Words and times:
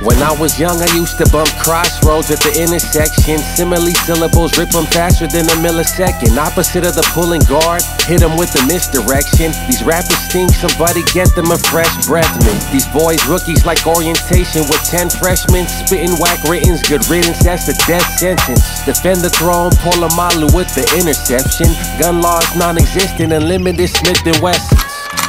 When 0.00 0.16
I 0.24 0.32
was 0.32 0.56
young, 0.58 0.80
I 0.80 0.88
used 0.96 1.20
to 1.20 1.28
bump 1.28 1.52
crossroads 1.60 2.32
at 2.32 2.40
the 2.40 2.56
intersection. 2.56 3.36
Simile 3.36 3.92
syllables 4.08 4.56
rip 4.56 4.72
them 4.72 4.88
faster 4.88 5.28
than 5.28 5.44
a 5.44 5.56
millisecond. 5.60 6.40
Opposite 6.40 6.88
of 6.88 6.96
the 6.96 7.04
pulling 7.12 7.44
guard, 7.44 7.84
hit 8.08 8.24
them 8.24 8.40
with 8.40 8.48
the 8.56 8.64
misdirection. 8.64 9.52
These 9.68 9.84
rappers 9.84 10.16
stink, 10.24 10.56
somebody 10.56 11.04
get 11.12 11.28
them 11.36 11.52
a 11.52 11.60
fresh 11.68 11.92
breath 12.08 12.32
mint. 12.40 12.64
These 12.72 12.88
boys 12.96 13.20
rookies 13.28 13.68
like 13.68 13.84
orientation 13.84 14.64
with 14.72 14.80
10 14.88 15.12
freshmen. 15.20 15.68
Spitting 15.68 16.16
whack 16.16 16.40
writtens, 16.48 16.80
good 16.80 17.04
riddance, 17.12 17.44
that's 17.44 17.68
a 17.68 17.76
death 17.84 18.08
sentence. 18.16 18.64
Defend 18.88 19.20
the 19.20 19.28
throne, 19.28 19.68
Polamalu 19.84 20.48
with 20.56 20.72
the 20.72 20.88
interception. 20.96 21.68
Gun 22.00 22.24
laws 22.24 22.48
non 22.56 22.80
existent, 22.80 23.36
unlimited 23.36 23.92
Smith 23.92 24.24
and 24.24 24.40
Wessons. 24.40 24.79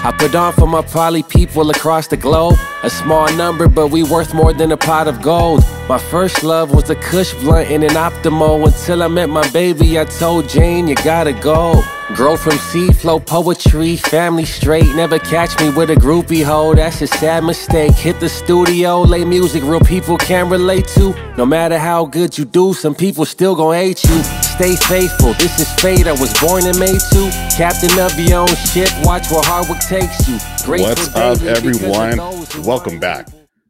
I 0.04 0.11
put 0.11 0.33
on 0.33 0.51
for 0.54 0.65
my 0.65 0.82
poly 0.82 1.21
people 1.21 1.69
across 1.69 2.07
the 2.07 2.18
globe. 2.18 2.57
A 2.82 2.89
small 2.89 3.32
number, 3.36 3.68
but 3.68 3.89
we 3.89 4.01
worth 4.01 4.33
more 4.33 4.51
than 4.51 4.71
a 4.71 4.77
pot 4.77 5.07
of 5.07 5.21
gold. 5.21 5.64
My 5.87 6.00
first 6.00 6.43
love 6.43 6.74
was 6.74 6.89
a 6.89 6.96
Kush 6.96 7.36
blunt 7.36 7.69
in 7.69 7.83
an 7.83 7.91
Optimo. 7.91 8.65
Until 8.65 9.04
I 9.04 9.07
met 9.07 9.29
my 9.29 9.47
baby, 9.51 10.00
I 10.00 10.05
told 10.05 10.50
Jane, 10.50 10.87
you 10.87 10.96
gotta 10.96 11.33
go. 11.33 11.83
Grow 12.15 12.36
from 12.36 12.57
seed, 12.57 12.96
flow 12.97 13.20
poetry, 13.20 13.96
family 13.96 14.43
straight. 14.43 14.86
Never 14.96 15.18
catch 15.18 15.57
me 15.61 15.69
with 15.69 15.89
a 15.89 15.96
groupie 15.96 16.43
hoe, 16.43 16.75
that's 16.75 17.02
a 17.02 17.07
sad 17.07 17.43
mistake. 17.43 17.93
Hit 17.93 18.19
the 18.19 18.28
studio, 18.28 19.02
lay 19.02 19.24
music 19.24 19.64
real 19.64 19.79
people 19.79 20.18
can 20.18 20.50
relate 20.50 20.88
to. 20.89 21.16
No 21.38 21.46
matter 21.46 21.79
how 21.79 22.05
good 22.05 22.38
you 22.38 22.43
do, 22.43 22.74
some 22.74 22.93
people 22.93 23.25
still 23.25 23.55
gon' 23.55 23.74
hate 23.75 24.04
you. 24.04 24.24
Stay 24.43 24.75
faithful, 24.75 25.33
this 25.33 25.57
is 25.60 25.71
fate. 25.82 26.05
I 26.05 26.11
was 26.11 26.38
born 26.42 26.68
and 26.68 26.78
made 26.78 27.00
to. 27.11 27.32
Captain 27.55 27.97
of 28.00 28.19
your 28.19 28.41
own 28.41 28.55
ship, 28.55 28.89
watch 29.04 29.32
where 29.32 29.41
hard 29.43 29.69
work 29.69 29.80
takes 29.80 30.28
you. 30.28 30.38
Grateful 30.66 30.89
What's 30.89 31.07
up, 31.16 31.39
daily 31.39 31.71
because 31.71 31.82
of 31.82 32.19
everyone? 32.19 32.66
Welcome 32.66 33.00
back 33.00 33.30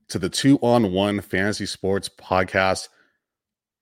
to 0.10 0.20
the 0.20 0.30
Two 0.30 0.58
on 0.62 0.92
One 0.92 1.22
Fantasy 1.22 1.68
Sports 1.68 2.10
Podcast. 2.10 2.90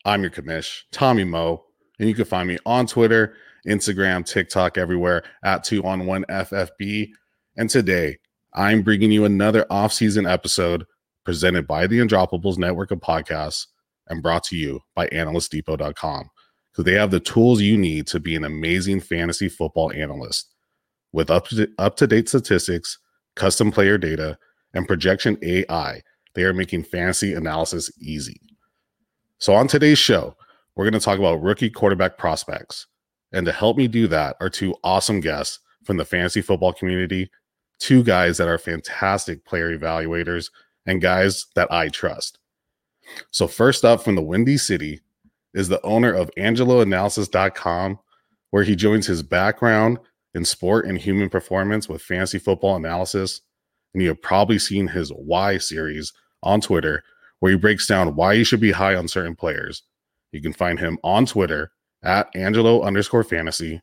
I'm 0.03 0.21
your 0.21 0.31
commish, 0.31 0.81
Tommy 0.91 1.23
Mo, 1.23 1.63
and 1.97 2.09
you 2.09 2.13
can 2.13 2.25
find 2.25 2.47
me 2.47 2.57
on 2.65 2.87
Twitter, 2.87 3.35
Instagram, 3.67 4.25
TikTok, 4.25 4.77
everywhere 4.77 5.23
at 5.43 5.63
Two 5.63 5.83
on 5.83 6.05
One 6.05 6.25
FFB. 6.29 7.09
And 7.57 7.69
today, 7.69 8.17
I'm 8.53 8.81
bringing 8.81 9.11
you 9.11 9.25
another 9.25 9.65
off-season 9.69 10.25
episode 10.25 10.85
presented 11.25 11.67
by 11.67 11.87
the 11.87 11.99
Undroppables 11.99 12.57
Network 12.57 12.91
of 12.91 12.99
Podcasts 12.99 13.67
and 14.07 14.23
brought 14.23 14.43
to 14.45 14.55
you 14.55 14.81
by 14.95 15.07
AnalystDepot.com 15.07 16.29
because 16.71 16.85
they 16.85 16.93
have 16.93 17.11
the 17.11 17.19
tools 17.19 17.61
you 17.61 17.77
need 17.77 18.07
to 18.07 18.19
be 18.19 18.35
an 18.35 18.43
amazing 18.43 18.99
fantasy 18.99 19.49
football 19.49 19.91
analyst 19.91 20.53
with 21.11 21.29
up 21.29 21.47
up 21.77 21.95
to 21.97 22.07
date 22.07 22.29
statistics, 22.29 22.97
custom 23.35 23.71
player 23.71 23.97
data, 23.97 24.37
and 24.73 24.87
projection 24.87 25.37
AI. 25.41 26.01
They 26.35 26.43
are 26.43 26.53
making 26.53 26.83
fantasy 26.83 27.33
analysis 27.33 27.91
easy. 27.99 28.39
So, 29.39 29.53
on 29.53 29.67
today's 29.67 29.99
show, 29.99 30.35
we're 30.75 30.85
going 30.85 30.99
to 30.99 30.99
talk 30.99 31.19
about 31.19 31.41
rookie 31.41 31.69
quarterback 31.69 32.17
prospects. 32.17 32.87
And 33.31 33.45
to 33.45 33.51
help 33.51 33.77
me 33.77 33.87
do 33.87 34.07
that 34.07 34.37
are 34.39 34.49
two 34.49 34.75
awesome 34.83 35.19
guests 35.19 35.59
from 35.83 35.97
the 35.97 36.05
fantasy 36.05 36.41
football 36.41 36.73
community, 36.73 37.29
two 37.79 38.03
guys 38.03 38.37
that 38.37 38.47
are 38.47 38.57
fantastic 38.57 39.45
player 39.45 39.77
evaluators 39.77 40.49
and 40.85 41.01
guys 41.01 41.45
that 41.55 41.71
I 41.71 41.89
trust. 41.89 42.39
So, 43.31 43.47
first 43.47 43.85
up 43.85 44.03
from 44.03 44.15
the 44.15 44.21
Windy 44.21 44.57
City 44.57 45.01
is 45.53 45.67
the 45.67 45.83
owner 45.83 46.13
of 46.13 46.31
AngeloAnalysis.com, 46.37 47.99
where 48.51 48.63
he 48.63 48.75
joins 48.75 49.07
his 49.07 49.23
background 49.23 49.99
in 50.33 50.45
sport 50.45 50.85
and 50.85 50.97
human 50.97 51.29
performance 51.29 51.89
with 51.89 52.01
fantasy 52.01 52.39
football 52.39 52.75
analysis. 52.75 53.41
And 53.93 54.03
you 54.03 54.09
have 54.09 54.21
probably 54.21 54.59
seen 54.59 54.87
his 54.87 55.09
Why 55.09 55.57
series 55.57 56.13
on 56.43 56.61
Twitter, 56.61 57.03
where 57.39 57.51
he 57.51 57.57
breaks 57.57 57.87
down 57.87 58.15
why 58.15 58.33
you 58.33 58.43
should 58.43 58.59
be 58.59 58.71
high 58.71 58.95
on 58.95 59.07
certain 59.07 59.35
players. 59.35 59.83
You 60.31 60.41
can 60.41 60.53
find 60.53 60.79
him 60.79 60.99
on 61.03 61.25
Twitter 61.25 61.71
at 62.03 62.29
Angelo 62.35 62.81
underscore 62.83 63.23
fantasy. 63.23 63.81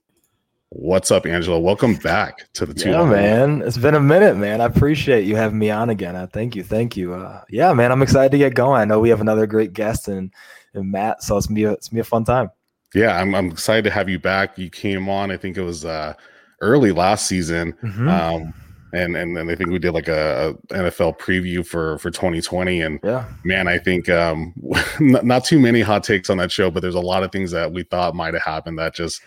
What's 0.70 1.10
up, 1.10 1.26
Angelo? 1.26 1.58
Welcome 1.60 1.94
back 1.94 2.52
to 2.54 2.66
the 2.66 2.74
two. 2.74 2.90
Yeah, 2.90 3.04
man. 3.04 3.62
It's 3.62 3.78
been 3.78 3.94
a 3.94 4.00
minute, 4.00 4.36
man. 4.36 4.60
I 4.60 4.64
appreciate 4.64 5.24
you 5.24 5.36
having 5.36 5.58
me 5.58 5.70
on 5.70 5.90
again. 5.90 6.16
I 6.16 6.26
thank 6.26 6.56
you. 6.56 6.64
Thank 6.64 6.96
you. 6.96 7.14
Uh, 7.14 7.42
yeah, 7.48 7.72
man. 7.72 7.92
I'm 7.92 8.02
excited 8.02 8.32
to 8.32 8.38
get 8.38 8.54
going. 8.54 8.80
I 8.80 8.84
know 8.84 8.98
we 8.98 9.08
have 9.10 9.20
another 9.20 9.46
great 9.46 9.72
guest 9.72 10.08
and, 10.08 10.32
and 10.74 10.90
Matt, 10.90 11.22
so 11.22 11.36
it's 11.36 11.48
a, 11.48 11.72
it's 11.72 11.88
gonna 11.88 12.00
a 12.00 12.04
fun 12.04 12.24
time. 12.24 12.50
Yeah, 12.94 13.16
I'm, 13.16 13.34
I'm 13.34 13.50
excited 13.50 13.84
to 13.84 13.90
have 13.90 14.08
you 14.08 14.18
back. 14.18 14.58
You 14.58 14.68
came 14.70 15.08
on, 15.08 15.30
I 15.30 15.36
think 15.36 15.56
it 15.56 15.62
was 15.62 15.84
uh, 15.84 16.14
early 16.60 16.92
last 16.92 17.26
season. 17.26 17.72
Mhm. 17.82 18.08
Um, 18.08 18.54
and, 18.92 19.16
and 19.16 19.36
then 19.36 19.50
I 19.50 19.54
think 19.54 19.70
we 19.70 19.78
did 19.78 19.92
like 19.92 20.08
a, 20.08 20.56
a 20.70 20.74
NFL 20.74 21.18
preview 21.18 21.66
for 21.66 21.98
for 21.98 22.10
2020. 22.10 22.80
And 22.80 23.00
yeah. 23.02 23.24
man, 23.44 23.68
I 23.68 23.78
think 23.78 24.08
um, 24.08 24.54
not, 25.00 25.24
not 25.24 25.44
too 25.44 25.58
many 25.58 25.80
hot 25.80 26.04
takes 26.04 26.30
on 26.30 26.38
that 26.38 26.52
show, 26.52 26.70
but 26.70 26.80
there's 26.80 26.94
a 26.94 27.00
lot 27.00 27.22
of 27.22 27.32
things 27.32 27.50
that 27.50 27.72
we 27.72 27.82
thought 27.82 28.14
might 28.14 28.34
have 28.34 28.42
happened 28.42 28.78
that 28.78 28.94
just 28.94 29.22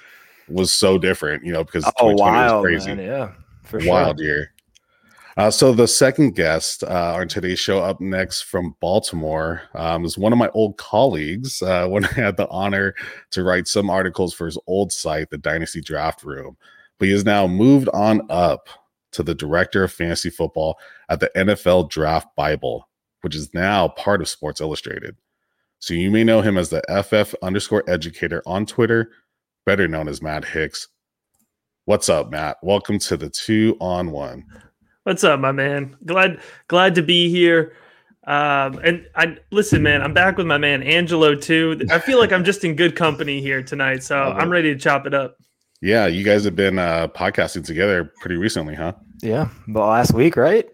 was 0.48 0.74
so 0.74 0.98
different, 0.98 1.44
you 1.44 1.54
know, 1.54 1.64
because 1.64 1.86
Oh, 2.00 2.12
2020 2.12 2.20
wild, 2.20 2.64
was 2.64 2.70
crazy, 2.70 2.96
man. 2.96 3.06
Yeah, 3.06 3.32
for 3.64 3.80
sure. 3.80 3.92
wild 3.92 4.20
sure. 4.20 4.26
year. 4.26 4.54
Uh, 5.38 5.50
so 5.50 5.72
the 5.72 5.88
second 5.88 6.36
guest 6.36 6.84
uh, 6.84 7.14
on 7.16 7.28
today's 7.28 7.60
show, 7.60 7.80
up 7.80 8.02
next 8.02 8.42
from 8.42 8.76
Baltimore, 8.82 9.62
um, 9.74 10.04
is 10.04 10.18
one 10.18 10.34
of 10.34 10.40
my 10.40 10.50
old 10.50 10.76
colleagues. 10.78 11.62
Uh, 11.62 11.88
when 11.90 12.04
I 12.04 12.12
had 12.12 12.38
the 12.38 12.48
honor 12.50 12.94
to 13.32 13.44
write 13.44 13.68
some 13.68 13.90
articles 13.90 14.34
for 14.34 14.48
his 14.48 14.58
old 14.68 14.92
site, 14.92 15.30
the 15.30 15.38
Dynasty 15.38 15.82
Draft 15.82 16.24
Room, 16.24 16.58
but 16.98 17.08
he 17.08 17.14
has 17.14 17.24
now 17.24 17.48
moved 17.48 17.88
on 17.94 18.22
up 18.30 18.68
to 19.12 19.24
the 19.24 19.36
director 19.36 19.84
of 19.84 19.92
fantasy 19.92 20.30
football 20.30 20.78
at 21.10 21.20
the 21.20 21.32
NFL 21.36 21.90
Draft 21.90 22.28
Bible, 22.36 22.88
which 23.22 23.36
is 23.36 23.54
now 23.54 23.88
part 23.88 24.22
of 24.22 24.30
Sports 24.30 24.62
Illustrated. 24.62 25.16
So 25.80 25.94
you 25.94 26.12
may 26.12 26.24
know 26.24 26.42
him 26.42 26.58
as 26.58 26.70
the 26.70 26.82
FF 26.90 27.36
underscore 27.42 27.84
educator 27.88 28.44
on 28.46 28.66
Twitter, 28.66 29.12
better 29.66 29.88
known 29.88 30.08
as 30.08 30.22
Matt 30.22 30.46
Hicks. 30.46 30.88
What's 31.86 32.10
up, 32.10 32.30
Matt? 32.30 32.58
Welcome 32.62 33.00
to 33.00 33.18
the 33.18 33.30
two 33.30 33.78
on 33.80 34.12
one. 34.12 34.46
What's 35.04 35.24
up, 35.24 35.40
my 35.40 35.52
man? 35.52 35.96
Glad 36.06 36.40
glad 36.68 36.96
to 36.96 37.02
be 37.02 37.30
here. 37.30 37.74
Um, 38.28 38.80
and 38.84 39.08
I 39.16 39.38
listen, 39.50 39.82
man. 39.82 40.04
I'm 40.04 40.14
back 40.14 40.38
with 40.38 40.46
my 40.46 40.58
man 40.58 40.84
Angelo 40.84 41.34
too. 41.34 41.82
I 41.90 41.98
feel 41.98 42.20
like 42.20 42.32
I'm 42.32 42.44
just 42.44 42.64
in 42.64 42.76
good 42.76 42.96
company 42.96 43.42
here 43.42 43.64
tonight, 43.64 44.04
so 44.04 44.18
I'm 44.18 44.52
ready 44.52 44.72
to 44.74 44.80
chop 44.80 45.08
it 45.08 45.14
up. 45.16 45.38
Yeah, 45.82 46.08
you 46.08 46.24
guys 46.24 46.44
have 46.44 46.56
been 46.56 46.78
uh, 46.78 47.08
podcasting 47.08 47.66
together 47.66 48.12
pretty 48.20 48.36
recently, 48.36 48.76
huh? 48.76 48.94
Yeah, 49.22 49.50
but 49.68 49.88
last 49.88 50.14
week, 50.14 50.36
right? 50.36 50.68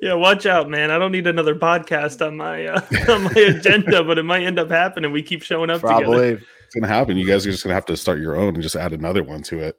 Yeah, 0.00 0.14
watch 0.14 0.46
out, 0.46 0.68
man. 0.68 0.90
I 0.90 0.98
don't 0.98 1.10
need 1.12 1.26
another 1.26 1.54
podcast 1.54 2.24
on 2.24 2.36
my 2.36 2.66
uh, 2.66 2.80
on 3.12 3.24
my 3.24 3.32
agenda, 3.32 4.04
but 4.04 4.18
it 4.18 4.24
might 4.24 4.44
end 4.44 4.58
up 4.58 4.70
happening. 4.70 5.10
We 5.10 5.22
keep 5.22 5.42
showing 5.42 5.70
up 5.70 5.80
together. 5.80 6.04
Probably. 6.04 6.28
It's 6.32 6.74
gonna 6.74 6.86
happen. 6.86 7.16
You 7.16 7.26
guys 7.26 7.44
are 7.46 7.50
just 7.50 7.64
gonna 7.64 7.74
have 7.74 7.86
to 7.86 7.96
start 7.96 8.20
your 8.20 8.36
own 8.36 8.54
and 8.54 8.62
just 8.62 8.76
add 8.76 8.92
another 8.92 9.24
one 9.24 9.42
to 9.44 9.58
it. 9.58 9.76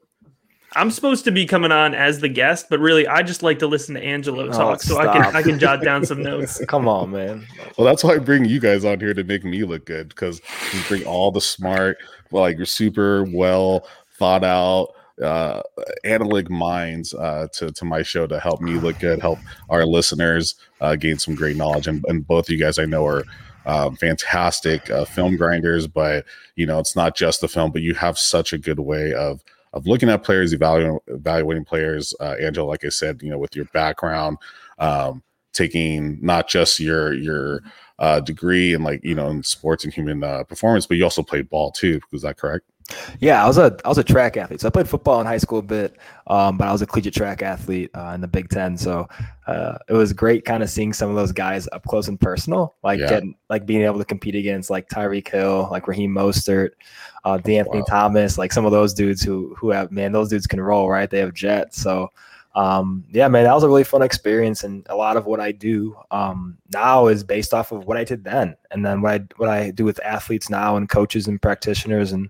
I'm 0.73 0.89
supposed 0.89 1.25
to 1.25 1.31
be 1.31 1.45
coming 1.45 1.71
on 1.71 1.93
as 1.93 2.19
the 2.19 2.29
guest, 2.29 2.67
but 2.69 2.79
really, 2.79 3.05
I 3.05 3.23
just 3.23 3.43
like 3.43 3.59
to 3.59 3.67
listen 3.67 3.95
to 3.95 4.01
Angelo 4.01 4.47
Oh, 4.47 4.51
talk, 4.51 4.81
so 4.81 4.97
I 4.97 5.13
can. 5.13 5.35
I 5.35 5.41
can 5.41 5.59
jot 5.59 5.81
down 5.81 6.05
some 6.05 6.23
notes. 6.23 6.63
Come 6.65 6.87
on, 6.87 7.11
man. 7.11 7.45
Well, 7.77 7.85
that's 7.85 8.03
why 8.03 8.15
I 8.15 8.19
bring 8.19 8.45
you 8.45 8.59
guys 8.59 8.83
on 8.83 8.99
here 8.99 9.13
to 9.13 9.23
make 9.23 9.43
me 9.45 9.63
look 9.63 9.85
good 9.85 10.09
because 10.09 10.41
you 10.73 10.81
bring 10.87 11.05
all 11.05 11.31
the 11.31 11.41
smart, 11.41 11.97
like 12.31 12.57
you're 12.57 12.65
super 12.65 13.25
well 13.25 13.85
thought 14.21 14.43
out, 14.43 14.93
uh, 15.23 15.63
analytic 16.05 16.47
minds 16.47 17.11
uh, 17.15 17.47
to 17.53 17.71
to 17.71 17.85
my 17.85 18.03
show 18.03 18.27
to 18.27 18.39
help 18.39 18.61
me 18.61 18.73
look 18.73 18.99
good, 18.99 19.19
help 19.19 19.39
our 19.69 19.83
listeners 19.83 20.53
uh, 20.79 20.95
gain 20.95 21.17
some 21.17 21.33
great 21.33 21.57
knowledge. 21.57 21.87
And, 21.87 22.05
and 22.07 22.25
both 22.25 22.45
of 22.45 22.51
you 22.51 22.59
guys 22.59 22.77
I 22.77 22.85
know 22.85 23.03
are 23.07 23.23
um, 23.65 23.95
fantastic 23.95 24.91
uh, 24.91 25.05
film 25.05 25.37
grinders, 25.37 25.87
but 25.87 26.25
you 26.55 26.67
know 26.67 26.77
it's 26.77 26.95
not 26.95 27.15
just 27.15 27.41
the 27.41 27.47
film, 27.47 27.71
but 27.71 27.81
you 27.81 27.95
have 27.95 28.19
such 28.19 28.53
a 28.53 28.59
good 28.59 28.79
way 28.79 29.11
of 29.13 29.43
of 29.73 29.87
looking 29.87 30.09
at 30.09 30.23
players, 30.23 30.53
evaluating 30.53 30.99
evaluating 31.07 31.65
players. 31.65 32.13
Uh, 32.19 32.35
Angela, 32.39 32.67
like 32.67 32.85
I 32.85 32.89
said, 32.89 33.23
you 33.23 33.31
know, 33.31 33.39
with 33.39 33.55
your 33.55 33.65
background. 33.73 34.37
Um, 34.77 35.23
taking 35.53 36.17
not 36.21 36.47
just 36.47 36.79
your 36.79 37.13
your 37.13 37.61
uh, 37.97 38.19
degree 38.19 38.75
in 38.75 38.83
like 38.83 39.03
you 39.03 39.15
know 39.15 39.29
in 39.29 39.41
sports 39.41 39.83
and 39.83 39.91
human 39.91 40.23
uh, 40.23 40.43
performance, 40.43 40.85
but 40.85 40.97
you 40.97 41.03
also 41.03 41.23
played 41.23 41.49
ball 41.49 41.71
too. 41.71 41.99
Was 42.11 42.21
that 42.21 42.37
correct? 42.37 42.70
Yeah, 43.19 43.43
I 43.43 43.47
was 43.47 43.57
a 43.57 43.77
I 43.85 43.89
was 43.89 43.97
a 43.97 44.03
track 44.03 44.35
athlete. 44.37 44.61
So 44.61 44.67
I 44.67 44.71
played 44.71 44.87
football 44.89 45.21
in 45.21 45.27
high 45.27 45.37
school 45.37 45.59
a 45.59 45.63
bit, 45.63 45.97
um, 46.27 46.57
but 46.57 46.67
I 46.67 46.71
was 46.71 46.81
a 46.81 46.85
collegiate 46.85 47.13
track 47.13 47.41
athlete 47.41 47.89
uh, 47.95 48.11
in 48.15 48.21
the 48.21 48.27
Big 48.27 48.49
Ten. 48.49 48.77
So 48.77 49.07
uh, 49.47 49.77
it 49.87 49.93
was 49.93 50.11
great, 50.13 50.43
kind 50.45 50.61
of 50.63 50.69
seeing 50.69 50.91
some 50.91 51.09
of 51.09 51.15
those 51.15 51.31
guys 51.31 51.67
up 51.71 51.83
close 51.85 52.07
and 52.07 52.19
personal, 52.19 52.75
like 52.83 52.99
Yeah. 52.99 53.07
getting 53.09 53.35
like 53.49 53.65
being 53.65 53.83
able 53.83 53.99
to 53.99 54.05
compete 54.05 54.35
against 54.35 54.69
like 54.69 54.89
Tyreek 54.89 55.27
Hill, 55.27 55.67
like 55.71 55.87
Raheem 55.87 56.11
Mostert, 56.13 56.71
uh, 57.23 57.37
D'Anthony 57.37 57.79
Wow. 57.79 57.85
Thomas, 57.87 58.37
like 58.37 58.51
some 58.51 58.65
of 58.65 58.71
those 58.71 58.93
dudes 58.93 59.21
who 59.21 59.55
who 59.57 59.69
have 59.69 59.91
man, 59.91 60.11
those 60.11 60.29
dudes 60.29 60.47
can 60.47 60.59
roll, 60.59 60.89
right? 60.89 61.09
They 61.09 61.19
have 61.19 61.33
jets. 61.33 61.81
So 61.81 62.11
um, 62.53 63.05
yeah, 63.11 63.29
man, 63.29 63.45
that 63.45 63.53
was 63.53 63.63
a 63.63 63.67
really 63.67 63.85
fun 63.85 64.01
experience, 64.01 64.63
and 64.63 64.85
a 64.89 64.95
lot 64.95 65.15
of 65.15 65.25
what 65.25 65.39
I 65.39 65.53
do 65.53 65.95
um, 66.11 66.57
now 66.73 67.07
is 67.07 67.23
based 67.23 67.53
off 67.53 67.71
of 67.71 67.85
what 67.85 67.95
I 67.95 68.03
did 68.03 68.25
then, 68.25 68.57
and 68.71 68.85
then 68.85 69.01
what 69.01 69.13
I 69.13 69.25
what 69.37 69.49
I 69.49 69.71
do 69.71 69.85
with 69.85 70.03
athletes 70.03 70.49
now 70.49 70.75
and 70.75 70.89
coaches 70.89 71.27
and 71.27 71.41
practitioners, 71.41 72.11
and 72.11 72.29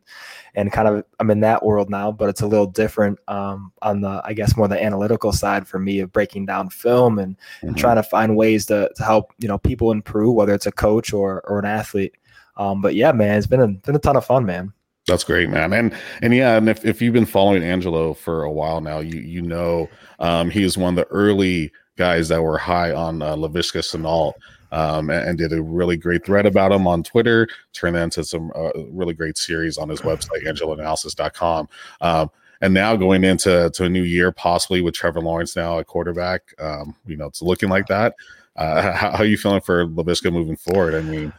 and 0.53 0.71
kind 0.71 0.88
of 0.88 1.03
I'm 1.19 1.31
in 1.31 1.39
that 1.39 1.65
world 1.65 1.89
now, 1.89 2.12
but 2.12 2.29
it's 2.29 2.41
a 2.41 2.47
little 2.47 2.68
different 2.68 3.18
um, 3.27 3.71
on 3.81 4.01
the 4.01 4.21
I 4.23 4.33
guess 4.33 4.56
more 4.56 4.68
the 4.68 4.81
analytical 4.81 5.33
side 5.33 5.68
for 5.68 5.79
me 5.79 6.00
of 6.01 6.12
breaking 6.12 6.45
down 6.45 6.69
film 6.69 7.18
and, 7.18 7.35
mm-hmm. 7.35 7.69
and 7.69 7.77
trying 7.77 7.95
to 7.95 8.03
find 8.03 8.38
ways 8.38 8.68
to, 8.68 8.91
to 8.95 9.03
help 9.03 9.33
you 9.39 9.47
know 9.47 9.57
people 9.57 9.91
improve, 9.91 10.35
whether 10.35 10.53
it's 10.53 10.68
a 10.68 10.71
coach 10.71 11.13
or 11.13 11.41
or 11.47 11.57
an 11.57 11.65
athlete. 11.65 12.13
Um, 12.57 12.79
but 12.79 12.94
yeah, 12.94 13.12
man, 13.12 13.39
it's 13.39 13.47
been 13.47 13.62
a 13.62 13.68
been 13.69 13.95
a 13.95 14.00
ton 14.00 14.18
of 14.18 14.25
fun, 14.25 14.45
man. 14.45 14.71
That's 15.12 15.25
great, 15.25 15.50
man. 15.50 15.74
And 15.74 15.94
and 16.22 16.34
yeah, 16.34 16.56
and 16.56 16.69
if, 16.69 16.86
if 16.86 17.02
you've 17.02 17.13
been 17.13 17.25
following 17.25 17.63
Angelo 17.63 18.13
for 18.13 18.44
a 18.44 18.52
while 18.52 18.80
now, 18.80 19.00
you 19.00 19.19
you 19.19 19.42
know 19.42 19.90
um, 20.19 20.50
he 20.50 20.63
is 20.63 20.78
one 20.78 20.98
of 20.98 21.06
the 21.06 21.13
early 21.13 21.69
guys 21.98 22.30
that 22.30 22.42
were 22.42 22.58
high 22.58 22.94
on 22.94 23.22
uh, 23.22 23.36
Laviska 23.36 23.80
Shenault. 23.80 24.34
Um, 24.74 25.10
and, 25.10 25.28
and, 25.28 25.38
did 25.38 25.52
a 25.52 25.62
really 25.62 25.98
great 25.98 26.25
thread 26.25 26.46
about 26.46 26.72
him 26.72 26.88
on 26.88 27.04
Twitter, 27.04 27.46
turned 27.74 27.98
that 27.98 28.04
into 28.04 28.24
some 28.24 28.54
uh, 28.56 28.69
really 28.90 29.13
great 29.13 29.38
series 29.38 29.78
on 29.78 29.90
his 29.90 30.00
website, 30.00 30.48
angeloanalysis.com. 30.48 31.68
Um, 32.00 32.31
and 32.62 32.74
now 32.74 32.96
going 32.96 33.25
into 33.25 33.69
to 33.69 33.84
a 33.84 33.90
new 33.90 34.04
year, 34.04 34.31
possibly 34.31 34.80
with 34.80 34.94
Trevor 34.94 35.19
Lawrence 35.19 35.57
now 35.57 35.80
at 35.80 35.88
quarterback, 35.88 36.54
um, 36.57 36.96
you 37.06 37.18
know, 37.18 37.25
it's 37.25 37.42
looking 37.42 37.68
like 37.68 37.88
that. 37.88 38.16
Uh, 38.56 38.81
how, 38.81 39.12
how, 39.12 39.18
are 39.18 39.25
you 39.25 39.38
feeling 39.38 39.60
for 39.60 39.88
Laviska 39.88 40.31
moving 40.31 40.56
forward? 40.56 40.96
I 40.96 41.02
mean, 41.02 41.34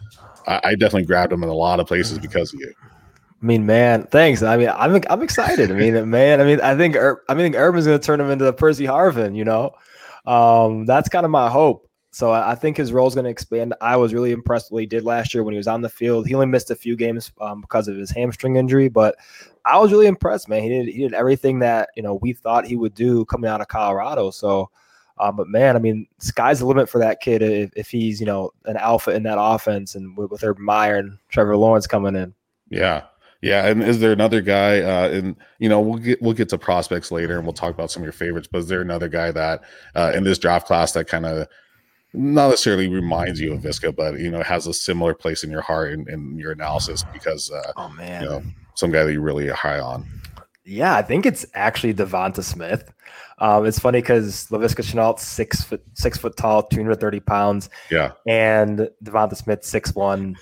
I, 0.46 0.60
I, 0.64 0.70
definitely 0.74 1.04
grabbed 1.04 1.32
him 1.32 1.42
in 1.42 1.48
a 1.48 1.54
lot 1.54 1.80
of 1.80 1.86
places 1.86 2.18
because 2.18 2.52
of 2.52 2.60
you. 2.60 2.74
I 3.42 3.44
mean, 3.44 3.66
man, 3.66 4.04
thanks. 4.04 4.42
I 4.42 4.56
mean, 4.56 4.68
I'm 4.68 5.02
I'm 5.10 5.22
excited. 5.22 5.70
I 5.72 5.74
mean, 5.74 6.10
man, 6.10 6.40
I 6.40 6.44
mean, 6.44 6.60
I 6.60 6.76
think 6.76 6.96
I 6.96 7.34
think 7.34 7.56
Urban's 7.56 7.86
going 7.86 7.98
to 7.98 8.04
turn 8.04 8.20
him 8.20 8.30
into 8.30 8.44
the 8.44 8.52
Percy 8.52 8.84
Harvin. 8.84 9.34
You 9.34 9.44
know, 9.44 9.72
um, 10.26 10.86
that's 10.86 11.08
kind 11.08 11.24
of 11.24 11.30
my 11.30 11.50
hope. 11.50 11.88
So 12.14 12.30
I, 12.30 12.54
think 12.54 12.76
his 12.76 12.92
role 12.92 13.08
is 13.08 13.14
going 13.14 13.24
to 13.24 13.30
expand. 13.30 13.72
I 13.80 13.96
was 13.96 14.12
really 14.12 14.32
impressed 14.32 14.70
what 14.70 14.80
he 14.80 14.86
did 14.86 15.02
last 15.02 15.32
year 15.32 15.42
when 15.42 15.52
he 15.54 15.56
was 15.56 15.66
on 15.66 15.80
the 15.80 15.88
field. 15.88 16.26
He 16.26 16.34
only 16.34 16.46
missed 16.46 16.70
a 16.70 16.74
few 16.74 16.94
games 16.94 17.32
um, 17.40 17.62
because 17.62 17.88
of 17.88 17.96
his 17.96 18.10
hamstring 18.10 18.56
injury, 18.56 18.90
but 18.90 19.16
I 19.64 19.78
was 19.78 19.92
really 19.92 20.08
impressed, 20.08 20.46
man. 20.46 20.62
He 20.62 20.68
did 20.68 20.88
he 20.88 20.98
did 20.98 21.14
everything 21.14 21.58
that 21.60 21.88
you 21.96 22.02
know 22.02 22.16
we 22.16 22.34
thought 22.34 22.66
he 22.66 22.76
would 22.76 22.94
do 22.94 23.24
coming 23.24 23.50
out 23.50 23.60
of 23.60 23.68
Colorado. 23.68 24.30
So. 24.30 24.70
Um, 25.18 25.36
but 25.36 25.46
man, 25.46 25.76
I 25.76 25.78
mean, 25.78 26.06
sky's 26.18 26.60
the 26.60 26.66
limit 26.66 26.88
for 26.88 26.98
that 26.98 27.20
kid 27.20 27.42
if, 27.42 27.70
if 27.76 27.90
he's 27.90 28.18
you 28.18 28.26
know 28.26 28.50
an 28.64 28.78
alpha 28.78 29.10
in 29.10 29.22
that 29.24 29.38
offense, 29.38 29.94
and 29.94 30.16
with, 30.16 30.30
with 30.30 30.42
Urban 30.42 30.64
Meyer 30.64 30.96
and 30.96 31.18
Trevor 31.28 31.56
Lawrence 31.56 31.86
coming 31.86 32.16
in. 32.16 32.34
Yeah, 32.70 33.02
yeah, 33.42 33.66
and 33.66 33.82
is 33.82 33.98
there 33.98 34.12
another 34.12 34.40
guy? 34.40 34.80
Uh, 34.80 35.08
and 35.08 35.36
you 35.58 35.68
know, 35.68 35.80
we'll 35.80 35.98
get 35.98 36.22
we'll 36.22 36.32
get 36.32 36.48
to 36.50 36.58
prospects 36.58 37.10
later, 37.10 37.36
and 37.36 37.44
we'll 37.44 37.52
talk 37.52 37.74
about 37.74 37.90
some 37.90 38.02
of 38.02 38.04
your 38.04 38.12
favorites. 38.12 38.48
But 38.50 38.58
is 38.58 38.68
there 38.68 38.80
another 38.80 39.08
guy 39.08 39.32
that 39.32 39.62
uh, 39.96 40.12
in 40.14 40.22
this 40.22 40.38
draft 40.38 40.66
class 40.66 40.92
that 40.92 41.08
kind 41.08 41.26
of 41.26 41.48
not 42.14 42.50
necessarily 42.50 42.88
reminds 42.88 43.40
you 43.40 43.52
of 43.52 43.60
Viska, 43.60 43.94
but 43.94 44.20
you 44.20 44.30
know, 44.30 44.42
has 44.42 44.68
a 44.68 44.72
similar 44.72 45.12
place 45.12 45.42
in 45.42 45.50
your 45.50 45.60
heart 45.60 45.92
and 45.92 46.08
in, 46.08 46.38
your 46.38 46.52
analysis 46.52 47.04
because 47.12 47.50
uh, 47.50 47.72
oh 47.76 47.88
man, 47.90 48.22
you 48.22 48.28
know, 48.28 48.42
some 48.74 48.92
guy 48.92 49.02
that 49.02 49.12
you're 49.12 49.20
really 49.20 49.48
high 49.48 49.80
on. 49.80 50.06
Yeah, 50.64 50.94
I 50.94 51.02
think 51.02 51.26
it's 51.26 51.44
actually 51.54 51.94
Devonta 51.94 52.44
Smith. 52.44 52.92
Um, 53.38 53.66
it's 53.66 53.80
funny 53.80 54.00
because 54.00 54.46
Laviska 54.50 54.84
Shenault 54.84 55.18
six 55.18 55.64
foot 55.64 55.82
six 55.94 56.16
foot 56.16 56.36
tall, 56.36 56.62
230 56.62 57.18
pounds. 57.18 57.70
Yeah. 57.90 58.12
And 58.28 58.88
Devonta 59.02 59.36
Smith, 59.36 59.64
six 59.64 59.94
one, 59.96 60.36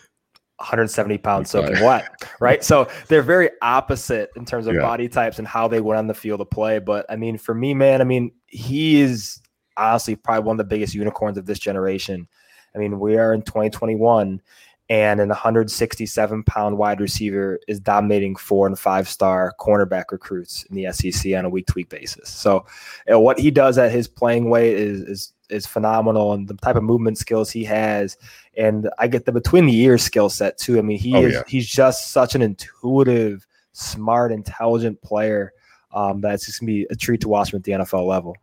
170 0.61 1.17
pounds 1.19 1.51
soaking 1.51 1.83
wet, 1.83 2.05
right? 2.39 2.63
So 2.63 2.87
they're 3.09 3.23
very 3.23 3.49
opposite 3.63 4.29
in 4.37 4.45
terms 4.45 4.67
of 4.67 4.75
yeah. 4.75 4.83
body 4.83 5.09
types 5.09 5.39
and 5.39 5.49
how 5.49 5.67
they 5.69 5.81
went 5.81 5.99
on 5.99 6.07
the 6.07 6.15
field 6.15 6.43
of 6.43 6.51
play. 6.51 6.79
But 6.79 7.07
I 7.09 7.17
mean, 7.17 7.39
for 7.39 7.55
me, 7.55 7.73
man, 7.73 8.03
I 8.03 8.05
mean, 8.05 8.31
he 8.47 9.01
is 9.01 9.41
honestly 9.79 10.17
probably 10.17 10.45
one 10.45 10.55
of 10.55 10.59
the 10.59 10.65
biggest 10.65 10.95
unicorns 10.95 11.39
of 11.39 11.47
this 11.47 11.59
generation. 11.59 12.29
I 12.75 12.79
mean, 12.79 13.01
we 13.01 13.17
are 13.17 13.33
in 13.33 13.41
2021, 13.41 14.43
and 14.91 15.21
an 15.21 15.29
167 15.29 16.43
pound 16.43 16.77
wide 16.77 17.01
receiver 17.01 17.59
is 17.67 17.81
dominating 17.81 18.37
four 18.37 18.67
and 18.67 18.79
five 18.79 19.09
star 19.09 19.55
cornerback 19.59 20.13
recruits 20.13 20.65
in 20.65 20.77
the 20.77 20.93
SEC 20.93 21.33
on 21.35 21.47
a 21.47 21.49
week 21.49 21.69
to 21.69 21.73
week 21.75 21.89
basis. 21.89 22.29
So, 22.29 22.67
you 23.07 23.15
know, 23.15 23.21
what 23.21 23.39
he 23.39 23.51
does 23.51 23.79
at 23.79 23.93
his 23.93 24.07
playing 24.07 24.51
weight 24.51 24.77
is 24.77 25.01
is 25.01 25.33
is 25.49 25.67
phenomenal, 25.67 26.35
and 26.35 26.47
the 26.47 26.55
type 26.55 26.77
of 26.77 26.83
movement 26.83 27.17
skills 27.17 27.51
he 27.51 27.65
has 27.65 28.19
and 28.61 28.91
I 28.99 29.09
get 29.09 29.25
the 29.25 29.33
between 29.33 29.67
the 29.67 29.77
ears 29.77 30.03
skill 30.03 30.29
set 30.29 30.59
too. 30.59 30.79
I 30.79 30.83
mean, 30.83 30.99
he 30.99 31.15
oh, 31.15 31.25
is 31.25 31.35
yeah. 31.35 31.43
he's 31.49 31.67
just 31.67 32.11
such 32.11 32.35
an 32.35 32.43
intuitive, 32.43 33.47
smart, 33.73 34.33
intelligent 34.33 35.01
player 35.03 35.53
um, 35.93 36.21
that's 36.21 36.47
just 36.47 36.61
gonna 36.61 36.69
be 36.69 36.87
a 36.91 36.95
treat 36.95 37.21
to 37.23 37.29
watch 37.29 37.53
him 37.53 37.59
at 37.59 37.65
the 37.65 37.73
NFL 37.73 38.07
level. 38.07 38.37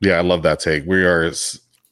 Yeah, 0.00 0.14
I 0.14 0.22
love 0.22 0.42
that 0.42 0.60
take. 0.60 0.84
We 0.86 1.04
are 1.04 1.32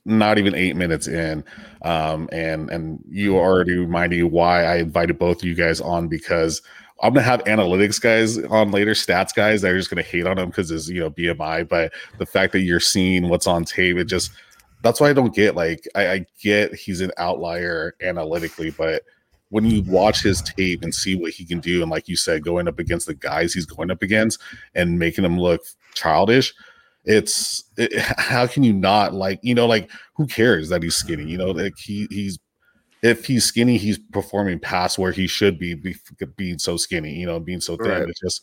not 0.04 0.38
even 0.38 0.54
eight 0.54 0.76
minutes 0.76 1.06
in, 1.06 1.44
um, 1.82 2.28
and 2.32 2.70
and 2.70 3.02
you 3.08 3.36
already 3.36 3.76
reminded 3.76 4.16
you 4.16 4.26
why 4.26 4.64
I 4.64 4.76
invited 4.76 5.18
both 5.18 5.42
of 5.42 5.44
you 5.44 5.54
guys 5.54 5.80
on 5.80 6.08
because 6.08 6.62
I'm 7.02 7.14
gonna 7.14 7.24
have 7.24 7.44
analytics 7.44 8.00
guys 8.00 8.38
on 8.38 8.70
later, 8.70 8.92
stats 8.92 9.34
guys 9.34 9.62
that 9.62 9.72
are 9.72 9.78
just 9.78 9.90
gonna 9.90 10.02
hate 10.02 10.26
on 10.26 10.38
him 10.38 10.48
because 10.48 10.70
it's 10.70 10.88
you 10.88 11.00
know 11.00 11.10
BMI, 11.10 11.68
but 11.68 11.92
the 12.18 12.26
fact 12.26 12.52
that 12.52 12.60
you're 12.60 12.80
seeing 12.80 13.28
what's 13.28 13.46
on 13.46 13.64
tape, 13.64 13.96
it 13.96 14.04
just 14.04 14.32
that's 14.82 15.00
why 15.00 15.10
I 15.10 15.12
don't 15.12 15.34
get 15.34 15.54
like 15.54 15.88
I, 15.94 16.12
I 16.12 16.26
get 16.40 16.74
he's 16.74 17.00
an 17.00 17.12
outlier 17.16 17.94
analytically, 18.02 18.70
but 18.70 19.02
when 19.48 19.64
you 19.64 19.82
watch 19.82 20.22
his 20.22 20.40
tape 20.42 20.82
and 20.82 20.94
see 20.94 21.14
what 21.14 21.32
he 21.32 21.44
can 21.44 21.60
do, 21.60 21.82
and 21.82 21.90
like 21.90 22.08
you 22.08 22.16
said, 22.16 22.42
going 22.42 22.68
up 22.68 22.78
against 22.78 23.06
the 23.06 23.14
guys 23.14 23.52
he's 23.52 23.66
going 23.66 23.90
up 23.90 24.02
against 24.02 24.40
and 24.74 24.98
making 24.98 25.22
them 25.22 25.38
look 25.38 25.62
childish, 25.94 26.54
it's 27.04 27.64
it, 27.76 27.96
how 28.18 28.46
can 28.46 28.62
you 28.62 28.72
not 28.72 29.14
like 29.14 29.38
you 29.42 29.54
know 29.54 29.66
like 29.66 29.90
who 30.14 30.26
cares 30.26 30.68
that 30.68 30.82
he's 30.82 30.96
skinny? 30.96 31.24
You 31.24 31.38
know, 31.38 31.50
like 31.50 31.78
he 31.78 32.06
he's 32.10 32.38
if 33.02 33.26
he's 33.26 33.44
skinny, 33.44 33.76
he's 33.78 33.98
performing 33.98 34.60
past 34.60 34.96
where 34.96 35.12
he 35.12 35.26
should 35.26 35.58
be, 35.58 35.74
be 35.74 35.96
being 36.36 36.58
so 36.58 36.76
skinny. 36.76 37.12
You 37.12 37.26
know, 37.26 37.40
being 37.40 37.60
so 37.60 37.76
thin. 37.76 37.88
Right. 37.88 38.08
It's 38.08 38.20
just 38.20 38.42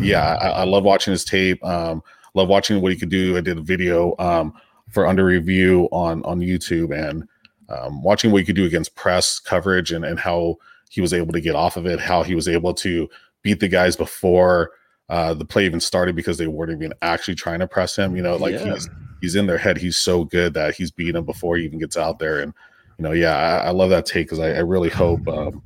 yeah, 0.00 0.36
I, 0.36 0.48
I, 0.48 0.64
love 0.64 0.84
watching 0.84 1.10
his 1.10 1.24
tape. 1.24 1.62
Um, 1.64 2.02
love 2.34 2.48
watching 2.48 2.80
what 2.80 2.92
he 2.92 2.98
could 2.98 3.10
do. 3.10 3.36
I 3.36 3.40
did 3.40 3.58
a 3.58 3.62
video. 3.62 4.14
Um, 4.18 4.54
for 4.92 5.06
under 5.06 5.24
review 5.24 5.88
on 5.90 6.22
on 6.24 6.40
YouTube 6.40 6.96
and 6.96 7.28
um, 7.68 8.02
watching 8.02 8.30
what 8.30 8.38
he 8.38 8.44
could 8.44 8.56
do 8.56 8.66
against 8.66 8.94
press 8.94 9.38
coverage 9.38 9.90
and 9.92 10.04
and 10.04 10.18
how 10.18 10.56
he 10.90 11.00
was 11.00 11.14
able 11.14 11.32
to 11.32 11.40
get 11.40 11.56
off 11.56 11.76
of 11.76 11.86
it, 11.86 11.98
how 11.98 12.22
he 12.22 12.34
was 12.34 12.46
able 12.46 12.74
to 12.74 13.08
beat 13.42 13.60
the 13.60 13.68
guys 13.68 13.96
before 13.96 14.72
uh, 15.08 15.34
the 15.34 15.44
play 15.44 15.64
even 15.64 15.80
started 15.80 16.14
because 16.14 16.38
they 16.38 16.46
weren't 16.46 16.72
even 16.72 16.92
actually 17.02 17.34
trying 17.34 17.60
to 17.60 17.66
press 17.66 17.96
him. 17.96 18.14
You 18.14 18.22
know, 18.22 18.36
like 18.36 18.54
yeah. 18.54 18.74
he's 18.74 18.88
he's 19.20 19.36
in 19.36 19.46
their 19.46 19.58
head. 19.58 19.78
He's 19.78 19.96
so 19.96 20.24
good 20.24 20.54
that 20.54 20.74
he's 20.74 20.90
beating 20.90 21.14
them 21.14 21.24
before 21.24 21.56
he 21.56 21.64
even 21.64 21.78
gets 21.78 21.96
out 21.96 22.18
there. 22.18 22.40
And 22.40 22.52
you 22.98 23.02
know, 23.04 23.12
yeah, 23.12 23.36
I, 23.36 23.68
I 23.68 23.70
love 23.70 23.90
that 23.90 24.06
take 24.06 24.26
because 24.26 24.38
I, 24.38 24.52
I, 24.52 24.58
really 24.58 24.90
hope 24.90 25.26
um, 25.28 25.62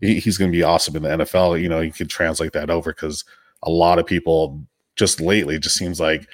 he, 0.00 0.18
he's 0.18 0.38
going 0.38 0.50
to 0.50 0.56
be 0.56 0.62
awesome 0.62 0.96
in 0.96 1.02
the 1.02 1.24
NFL. 1.24 1.60
You 1.60 1.68
know, 1.68 1.80
you 1.80 1.92
can 1.92 2.08
translate 2.08 2.52
that 2.52 2.70
over 2.70 2.92
because 2.92 3.24
a 3.62 3.70
lot 3.70 3.98
of 3.98 4.06
people 4.06 4.62
just 4.96 5.20
lately 5.20 5.58
just 5.58 5.76
seems 5.76 6.00
like 6.00 6.26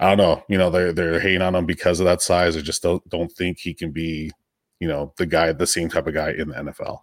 I 0.00 0.08
don't 0.08 0.18
know, 0.18 0.44
you 0.48 0.58
know, 0.58 0.70
they're 0.70 0.92
they're 0.92 1.20
hating 1.20 1.42
on 1.42 1.54
him 1.54 1.66
because 1.66 1.98
of 2.00 2.06
that 2.06 2.22
size. 2.22 2.56
I 2.56 2.60
just 2.60 2.82
don't 2.82 3.06
don't 3.08 3.32
think 3.32 3.58
he 3.58 3.74
can 3.74 3.90
be, 3.90 4.30
you 4.78 4.86
know, 4.86 5.12
the 5.16 5.26
guy, 5.26 5.52
the 5.52 5.66
same 5.66 5.88
type 5.88 6.06
of 6.06 6.14
guy 6.14 6.30
in 6.30 6.48
the 6.48 6.54
NFL. 6.54 7.00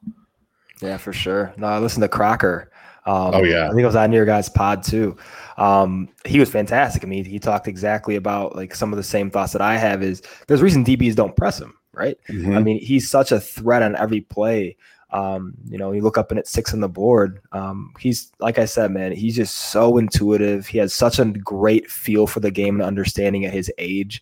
Yeah, 0.81 0.97
for 0.97 1.13
sure. 1.13 1.53
No, 1.57 1.67
I 1.67 1.79
listened 1.79 2.03
to 2.03 2.09
Crocker. 2.09 2.71
Um, 3.05 3.35
oh 3.35 3.43
yeah, 3.43 3.65
I 3.65 3.69
think 3.69 3.81
it 3.81 3.85
was 3.85 3.95
on 3.95 4.11
your 4.11 4.25
guys' 4.25 4.49
pod 4.49 4.81
too. 4.81 5.15
Um, 5.57 6.09
he 6.25 6.39
was 6.39 6.49
fantastic. 6.49 7.03
I 7.03 7.07
mean, 7.07 7.25
he 7.25 7.37
talked 7.37 7.67
exactly 7.67 8.15
about 8.15 8.55
like 8.55 8.73
some 8.73 8.91
of 8.91 8.97
the 8.97 9.03
same 9.03 9.29
thoughts 9.29 9.53
that 9.53 9.61
I 9.61 9.77
have. 9.77 10.01
Is 10.01 10.21
there's 10.47 10.61
reason 10.61 10.83
DBs 10.83 11.15
don't 11.15 11.35
press 11.35 11.59
him, 11.59 11.73
right? 11.93 12.17
Mm-hmm. 12.29 12.57
I 12.57 12.61
mean, 12.61 12.79
he's 12.79 13.09
such 13.09 13.31
a 13.31 13.39
threat 13.39 13.83
on 13.83 13.95
every 13.95 14.21
play. 14.21 14.77
Um, 15.15 15.53
you 15.69 15.77
know, 15.77 15.93
you 15.93 16.01
look 16.01 16.17
up 16.17 16.29
and 16.29 16.37
it's 16.37 16.49
six 16.49 16.73
on 16.73 16.81
the 16.81 16.89
board. 16.89 17.39
Um, 17.53 17.93
he's 17.99 18.33
like 18.39 18.59
I 18.59 18.65
said, 18.65 18.91
man, 18.91 19.13
he's 19.13 19.35
just 19.35 19.55
so 19.55 19.97
intuitive. 19.97 20.67
He 20.67 20.77
has 20.79 20.93
such 20.93 21.19
a 21.19 21.25
great 21.25 21.89
feel 21.89 22.27
for 22.27 22.41
the 22.41 22.51
game 22.51 22.75
and 22.75 22.83
understanding 22.83 23.45
at 23.45 23.53
his 23.53 23.71
age. 23.77 24.21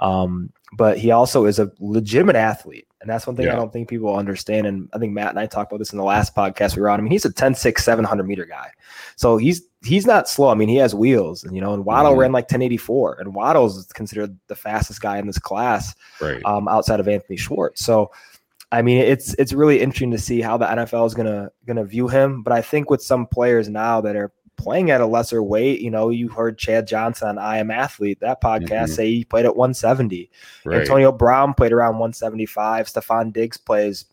Um, 0.00 0.52
but 0.74 0.98
he 0.98 1.12
also 1.12 1.46
is 1.46 1.58
a 1.58 1.72
legitimate 1.80 2.36
athlete. 2.36 2.86
And 3.00 3.08
that's 3.08 3.26
one 3.26 3.36
thing 3.36 3.46
yeah. 3.46 3.52
I 3.52 3.56
don't 3.56 3.72
think 3.72 3.88
people 3.88 4.14
understand. 4.14 4.66
And 4.66 4.88
I 4.92 4.98
think 4.98 5.12
Matt 5.12 5.30
and 5.30 5.38
I 5.38 5.46
talked 5.46 5.72
about 5.72 5.78
this 5.78 5.92
in 5.92 5.98
the 5.98 6.04
last 6.04 6.34
podcast 6.34 6.76
we 6.76 6.82
were 6.82 6.90
on. 6.90 6.98
I 6.98 7.02
mean, 7.02 7.12
he's 7.12 7.24
a 7.24 7.32
10, 7.32 7.54
6, 7.54 7.84
700 7.84 8.24
meter 8.24 8.44
guy. 8.44 8.70
So 9.16 9.38
he's 9.38 9.62
he's 9.82 10.06
not 10.06 10.28
slow. 10.28 10.48
I 10.48 10.54
mean, 10.54 10.68
he 10.68 10.76
has 10.76 10.94
wheels, 10.94 11.44
and 11.44 11.54
you 11.54 11.60
know, 11.60 11.74
and 11.74 11.84
Waddle 11.84 12.12
mm-hmm. 12.12 12.20
ran 12.20 12.32
like 12.32 12.44
1084, 12.44 13.20
and 13.20 13.34
Waddle's 13.34 13.84
considered 13.92 14.36
the 14.48 14.56
fastest 14.56 15.00
guy 15.00 15.18
in 15.18 15.26
this 15.26 15.38
class 15.38 15.94
right. 16.20 16.42
um, 16.44 16.66
outside 16.68 17.00
of 17.00 17.08
Anthony 17.08 17.36
Schwartz. 17.36 17.84
So 17.84 18.10
I 18.72 18.82
mean, 18.82 18.98
it's 18.98 19.34
it's 19.34 19.52
really 19.52 19.80
interesting 19.80 20.10
to 20.12 20.18
see 20.18 20.40
how 20.40 20.56
the 20.56 20.66
NFL 20.66 21.06
is 21.06 21.14
gonna 21.14 21.50
gonna 21.66 21.84
view 21.84 22.08
him. 22.08 22.42
But 22.42 22.52
I 22.52 22.62
think 22.62 22.90
with 22.90 23.02
some 23.02 23.26
players 23.26 23.68
now 23.68 24.00
that 24.00 24.16
are 24.16 24.32
playing 24.56 24.90
at 24.90 25.00
a 25.00 25.06
lesser 25.06 25.42
weight, 25.42 25.80
you 25.80 25.90
know, 25.90 26.10
you 26.10 26.28
heard 26.28 26.58
Chad 26.58 26.86
Johnson 26.86 27.28
on 27.28 27.38
I 27.38 27.58
Am 27.58 27.70
Athlete, 27.70 28.20
that 28.20 28.42
podcast 28.42 28.68
mm-hmm. 28.68 28.92
say 28.92 29.12
he 29.12 29.24
played 29.24 29.44
at 29.44 29.56
170. 29.56 30.30
Right. 30.64 30.80
Antonio 30.80 31.12
Brown 31.12 31.54
played 31.54 31.72
around 31.72 31.94
175. 31.94 32.86
Stefon 32.86 33.32
Diggs 33.32 33.56
plays 33.56 34.06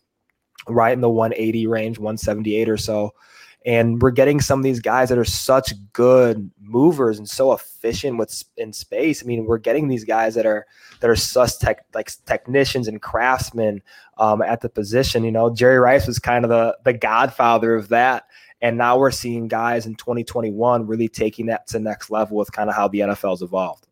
right 0.68 0.92
in 0.92 1.00
the 1.00 1.10
180 1.10 1.66
range, 1.66 1.98
178 1.98 2.68
or 2.68 2.76
so. 2.76 3.14
And 3.64 4.02
we're 4.02 4.10
getting 4.10 4.40
some 4.40 4.58
of 4.58 4.64
these 4.64 4.80
guys 4.80 5.08
that 5.08 5.18
are 5.18 5.24
such 5.24 5.72
good 5.92 6.50
movers 6.60 7.18
and 7.18 7.28
so 7.28 7.52
efficient 7.52 8.18
with 8.18 8.44
in 8.56 8.72
space. 8.72 9.22
I 9.22 9.26
mean, 9.26 9.46
we're 9.46 9.58
getting 9.58 9.88
these 9.88 10.04
guys 10.04 10.34
that 10.34 10.46
are 10.46 10.66
that 11.00 11.08
are 11.08 11.16
sus 11.16 11.58
tech 11.58 11.84
like 11.94 12.10
technicians 12.26 12.88
and 12.88 13.00
craftsmen 13.00 13.82
um, 14.18 14.42
at 14.42 14.60
the 14.62 14.68
position. 14.68 15.24
You 15.24 15.32
know, 15.32 15.54
Jerry 15.54 15.78
Rice 15.78 16.06
was 16.06 16.18
kind 16.18 16.44
of 16.44 16.48
the 16.48 16.76
the 16.84 16.92
godfather 16.92 17.74
of 17.74 17.88
that. 17.88 18.26
And 18.60 18.78
now 18.78 18.96
we're 18.96 19.10
seeing 19.10 19.48
guys 19.48 19.86
in 19.86 19.96
2021 19.96 20.86
really 20.86 21.08
taking 21.08 21.46
that 21.46 21.66
to 21.68 21.80
next 21.80 22.10
level 22.10 22.36
with 22.36 22.52
kind 22.52 22.70
of 22.70 22.76
how 22.76 22.86
the 22.86 23.00
NFL's 23.00 23.42
evolved. 23.42 23.88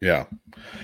Yeah. 0.00 0.26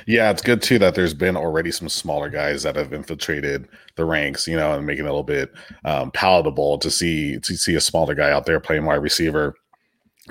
Yeah, 0.06 0.30
it's 0.30 0.42
good 0.42 0.62
too 0.62 0.78
that 0.78 0.94
there's 0.94 1.14
been 1.14 1.36
already 1.36 1.70
some 1.70 1.88
smaller 1.88 2.28
guys 2.28 2.62
that 2.62 2.76
have 2.76 2.92
infiltrated 2.92 3.68
the 3.96 4.04
ranks, 4.04 4.46
you 4.46 4.56
know, 4.56 4.72
and 4.72 4.86
making 4.86 5.04
it 5.04 5.08
a 5.08 5.10
little 5.10 5.22
bit 5.22 5.52
um, 5.84 6.10
palatable 6.12 6.78
to 6.78 6.90
see 6.90 7.38
to 7.40 7.56
see 7.56 7.74
a 7.74 7.80
smaller 7.80 8.14
guy 8.14 8.30
out 8.30 8.46
there 8.46 8.60
playing 8.60 8.84
wide 8.84 8.96
receiver. 8.96 9.54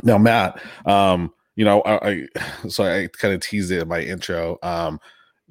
Now, 0.03 0.17
Matt, 0.17 0.61
um, 0.85 1.33
you 1.55 1.65
know, 1.65 1.81
I, 1.81 2.09
I 2.09 2.27
so 2.69 2.83
I 2.83 3.07
kind 3.07 3.33
of 3.33 3.41
teased 3.41 3.71
it 3.71 3.81
in 3.81 3.87
my 3.87 4.01
intro. 4.01 4.57
Um, 4.63 4.99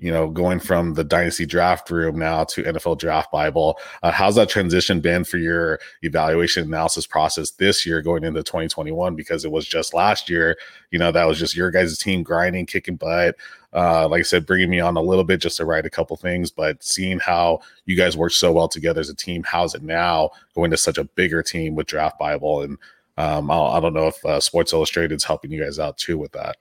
you 0.00 0.10
know, 0.10 0.28
going 0.28 0.58
from 0.58 0.94
the 0.94 1.04
dynasty 1.04 1.44
draft 1.44 1.90
room 1.90 2.18
now 2.18 2.42
to 2.44 2.62
NFL 2.62 2.98
draft 2.98 3.30
Bible. 3.30 3.78
Uh, 4.02 4.10
how's 4.10 4.34
that 4.36 4.48
transition 4.48 5.00
been 5.00 5.24
for 5.24 5.36
your 5.36 5.78
evaluation 6.02 6.64
analysis 6.64 7.06
process 7.06 7.50
this 7.50 7.84
year 7.84 8.00
going 8.00 8.24
into 8.24 8.42
2021? 8.42 9.14
Because 9.14 9.44
it 9.44 9.50
was 9.50 9.66
just 9.66 9.92
last 9.92 10.30
year, 10.30 10.56
you 10.90 10.98
know, 10.98 11.12
that 11.12 11.26
was 11.26 11.38
just 11.38 11.54
your 11.54 11.70
guys' 11.70 11.98
team 11.98 12.22
grinding, 12.22 12.64
kicking 12.64 12.96
butt. 12.96 13.36
Uh, 13.74 14.08
like 14.08 14.20
I 14.20 14.22
said, 14.22 14.46
bringing 14.46 14.70
me 14.70 14.80
on 14.80 14.96
a 14.96 15.02
little 15.02 15.22
bit 15.22 15.40
just 15.40 15.58
to 15.58 15.64
write 15.64 15.86
a 15.86 15.90
couple 15.90 16.16
things, 16.16 16.50
but 16.50 16.82
seeing 16.82 17.20
how 17.20 17.60
you 17.84 17.94
guys 17.94 18.16
work 18.16 18.32
so 18.32 18.52
well 18.52 18.68
together 18.68 19.00
as 19.00 19.10
a 19.10 19.14
team, 19.14 19.44
how's 19.44 19.74
it 19.74 19.82
now 19.82 20.30
going 20.54 20.70
to 20.70 20.76
such 20.76 20.98
a 20.98 21.04
bigger 21.04 21.42
team 21.42 21.74
with 21.74 21.86
Draft 21.86 22.18
Bible? 22.18 22.62
And 22.62 22.78
um, 23.18 23.50
I 23.50 23.78
don't 23.80 23.94
know 23.94 24.08
if 24.08 24.24
uh, 24.24 24.40
Sports 24.40 24.72
Illustrated 24.72 25.14
is 25.14 25.24
helping 25.24 25.52
you 25.52 25.62
guys 25.62 25.78
out 25.78 25.98
too 25.98 26.16
with 26.16 26.32
that. 26.32 26.56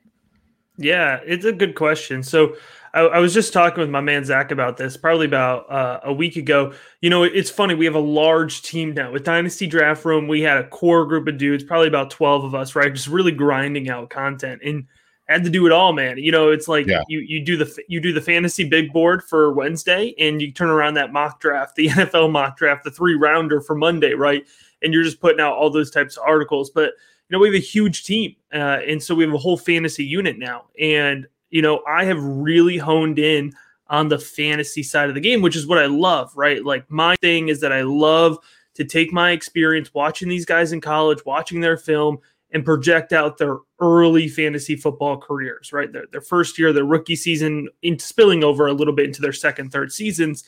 Yeah, 0.79 1.19
it's 1.25 1.45
a 1.45 1.51
good 1.51 1.75
question. 1.75 2.23
So 2.23 2.55
I, 2.93 3.01
I, 3.01 3.19
was 3.19 3.33
just 3.33 3.51
talking 3.51 3.81
with 3.81 3.89
my 3.89 3.99
man 3.99 4.23
Zach 4.23 4.49
about 4.49 4.77
this 4.77 4.95
probably 4.95 5.25
about 5.25 5.69
uh, 5.69 5.99
a 6.03 6.13
week 6.13 6.37
ago. 6.37 6.73
You 7.01 7.09
know, 7.09 7.23
it's 7.23 7.49
funny. 7.49 7.75
We 7.75 7.85
have 7.85 7.95
a 7.95 7.99
large 7.99 8.61
team 8.61 8.93
now 8.93 9.11
with 9.11 9.25
Dynasty 9.25 9.67
Draft 9.67 10.05
Room. 10.05 10.27
We 10.27 10.41
had 10.41 10.57
a 10.57 10.67
core 10.67 11.05
group 11.05 11.27
of 11.27 11.37
dudes, 11.37 11.63
probably 11.63 11.89
about 11.89 12.11
12 12.11 12.45
of 12.45 12.55
us, 12.55 12.75
right? 12.75 12.93
Just 12.93 13.07
really 13.07 13.33
grinding 13.33 13.89
out 13.89 14.09
content 14.09 14.61
and 14.63 14.85
had 15.27 15.43
to 15.43 15.49
do 15.49 15.65
it 15.65 15.71
all, 15.73 15.91
man. 15.91 16.17
You 16.17 16.31
know, 16.31 16.49
it's 16.49 16.67
like 16.67 16.87
yeah. 16.87 17.03
you, 17.09 17.19
you 17.19 17.43
do 17.43 17.57
the 17.57 17.83
you 17.87 17.99
do 17.99 18.13
the 18.13 18.21
fantasy 18.21 18.63
big 18.63 18.93
board 18.93 19.23
for 19.23 19.53
Wednesday 19.53 20.15
and 20.17 20.41
you 20.41 20.51
turn 20.51 20.69
around 20.69 20.95
that 20.95 21.11
mock 21.11 21.41
draft, 21.41 21.75
the 21.75 21.87
NFL 21.89 22.31
mock 22.31 22.57
draft, 22.57 22.85
the 22.85 22.91
three 22.91 23.15
rounder 23.15 23.59
for 23.61 23.75
Monday, 23.75 24.13
right? 24.13 24.47
And 24.81 24.93
you're 24.93 25.03
just 25.03 25.19
putting 25.19 25.41
out 25.41 25.55
all 25.55 25.69
those 25.69 25.91
types 25.91 26.15
of 26.15 26.23
articles. 26.25 26.69
But 26.69 26.93
you 27.29 27.37
know, 27.37 27.39
we 27.39 27.47
have 27.47 27.55
a 27.55 27.59
huge 27.59 28.03
team. 28.03 28.35
Uh, 28.53 28.79
and 28.87 29.01
so 29.01 29.13
we 29.13 29.23
have 29.23 29.33
a 29.33 29.37
whole 29.37 29.57
fantasy 29.57 30.03
unit 30.03 30.39
now. 30.39 30.65
And 30.79 31.27
you 31.49 31.61
know, 31.61 31.81
I 31.87 32.05
have 32.05 32.21
really 32.21 32.77
honed 32.77 33.19
in 33.19 33.53
on 33.87 34.07
the 34.07 34.19
fantasy 34.19 34.83
side 34.83 35.09
of 35.09 35.15
the 35.15 35.21
game, 35.21 35.41
which 35.41 35.55
is 35.55 35.65
what 35.65 35.79
I 35.79 35.87
love, 35.87 36.31
right? 36.35 36.63
Like 36.63 36.89
my 36.89 37.15
thing 37.17 37.49
is 37.49 37.59
that 37.61 37.71
I 37.71 37.81
love 37.81 38.37
to 38.75 38.83
take 38.83 39.11
my 39.11 39.31
experience 39.31 39.93
watching 39.93 40.29
these 40.29 40.45
guys 40.45 40.71
in 40.71 40.81
college, 40.81 41.25
watching 41.25 41.59
their 41.59 41.77
film, 41.77 42.19
and 42.51 42.65
project 42.65 43.13
out 43.13 43.37
their 43.37 43.57
early 43.79 44.27
fantasy 44.27 44.75
football 44.75 45.17
careers, 45.17 45.71
right? 45.73 45.91
Their, 45.91 46.05
their 46.11 46.21
first 46.21 46.57
year, 46.57 46.73
their 46.73 46.85
rookie 46.85 47.15
season, 47.15 47.67
into 47.81 48.05
spilling 48.05 48.43
over 48.43 48.67
a 48.67 48.73
little 48.73 48.93
bit 48.93 49.05
into 49.05 49.21
their 49.21 49.33
second, 49.33 49.71
third 49.71 49.91
seasons. 49.91 50.43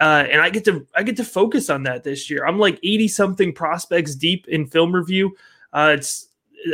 Uh, 0.00 0.24
and 0.28 0.40
I 0.40 0.50
get 0.50 0.64
to 0.64 0.86
I 0.96 1.04
get 1.04 1.16
to 1.18 1.24
focus 1.24 1.70
on 1.70 1.84
that 1.84 2.02
this 2.02 2.28
year. 2.28 2.44
I'm 2.44 2.58
like 2.58 2.78
80 2.82 3.08
something 3.08 3.52
prospects 3.52 4.16
deep 4.16 4.46
in 4.48 4.66
film 4.66 4.92
review. 4.92 5.36
Uh, 5.74 5.96
it's 5.98 6.28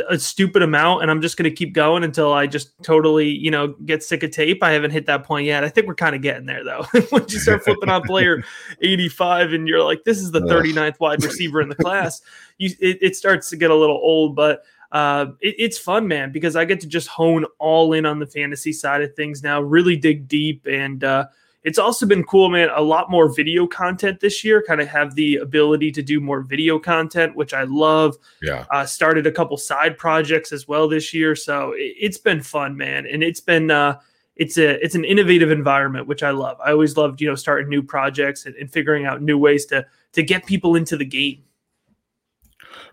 a 0.09 0.17
stupid 0.17 0.61
amount 0.61 1.01
and 1.01 1.11
I'm 1.11 1.21
just 1.21 1.37
going 1.37 1.49
to 1.49 1.55
keep 1.55 1.73
going 1.73 2.03
until 2.03 2.31
I 2.31 2.47
just 2.47 2.71
totally, 2.83 3.29
you 3.29 3.51
know, 3.51 3.69
get 3.85 4.03
sick 4.03 4.23
of 4.23 4.31
tape. 4.31 4.63
I 4.63 4.71
haven't 4.71 4.91
hit 4.91 5.05
that 5.07 5.23
point 5.23 5.45
yet. 5.45 5.63
I 5.63 5.69
think 5.69 5.87
we're 5.87 5.95
kind 5.95 6.15
of 6.15 6.21
getting 6.21 6.45
there 6.45 6.63
though. 6.63 6.83
when 7.09 7.25
you 7.27 7.39
start 7.39 7.63
flipping 7.63 7.89
on 7.89 8.01
player 8.03 8.43
85 8.81 9.53
and 9.53 9.67
you're 9.67 9.83
like, 9.83 10.03
this 10.05 10.19
is 10.19 10.31
the 10.31 10.41
39th 10.41 10.99
wide 10.99 11.23
receiver 11.23 11.61
in 11.61 11.69
the 11.69 11.75
class, 11.75 12.21
you 12.57 12.69
it, 12.79 12.99
it 13.01 13.15
starts 13.15 13.49
to 13.49 13.57
get 13.57 13.71
a 13.71 13.75
little 13.75 13.97
old, 13.97 14.35
but 14.35 14.63
uh, 14.91 15.27
it, 15.41 15.55
it's 15.57 15.77
fun, 15.77 16.07
man, 16.07 16.31
because 16.31 16.55
I 16.55 16.65
get 16.65 16.79
to 16.81 16.87
just 16.87 17.07
hone 17.07 17.45
all 17.59 17.93
in 17.93 18.05
on 18.05 18.19
the 18.19 18.27
fantasy 18.27 18.73
side 18.73 19.01
of 19.01 19.13
things 19.15 19.43
now, 19.43 19.61
really 19.61 19.95
dig 19.95 20.27
deep 20.27 20.67
and, 20.67 21.03
uh, 21.03 21.25
it's 21.63 21.77
also 21.77 22.05
been 22.05 22.23
cool, 22.23 22.49
man. 22.49 22.69
A 22.75 22.81
lot 22.81 23.11
more 23.11 23.31
video 23.31 23.67
content 23.67 24.19
this 24.19 24.43
year. 24.43 24.63
Kind 24.65 24.81
of 24.81 24.87
have 24.87 25.13
the 25.15 25.35
ability 25.35 25.91
to 25.91 26.01
do 26.01 26.19
more 26.19 26.41
video 26.41 26.79
content, 26.79 27.35
which 27.35 27.53
I 27.53 27.63
love. 27.63 28.17
Yeah. 28.41 28.65
Uh, 28.71 28.85
started 28.85 29.27
a 29.27 29.31
couple 29.31 29.57
side 29.57 29.97
projects 29.97 30.51
as 30.51 30.67
well 30.67 30.87
this 30.87 31.13
year, 31.13 31.35
so 31.35 31.73
it, 31.75 32.03
has 32.03 32.17
been 32.17 32.41
fun, 32.41 32.75
man. 32.75 33.05
And 33.05 33.23
it's 33.23 33.39
been 33.39 33.69
uh, 33.69 33.99
it's 34.35 34.57
a 34.57 34.83
it's 34.83 34.95
an 34.95 35.05
innovative 35.05 35.51
environment, 35.51 36.07
which 36.07 36.23
I 36.23 36.31
love. 36.31 36.57
I 36.63 36.71
always 36.71 36.97
loved 36.97 37.21
you 37.21 37.27
know 37.27 37.35
starting 37.35 37.69
new 37.69 37.83
projects 37.83 38.45
and, 38.47 38.55
and 38.55 38.71
figuring 38.71 39.05
out 39.05 39.21
new 39.21 39.37
ways 39.37 39.65
to 39.67 39.85
to 40.13 40.23
get 40.23 40.47
people 40.47 40.75
into 40.75 40.97
the 40.97 41.05
game. 41.05 41.43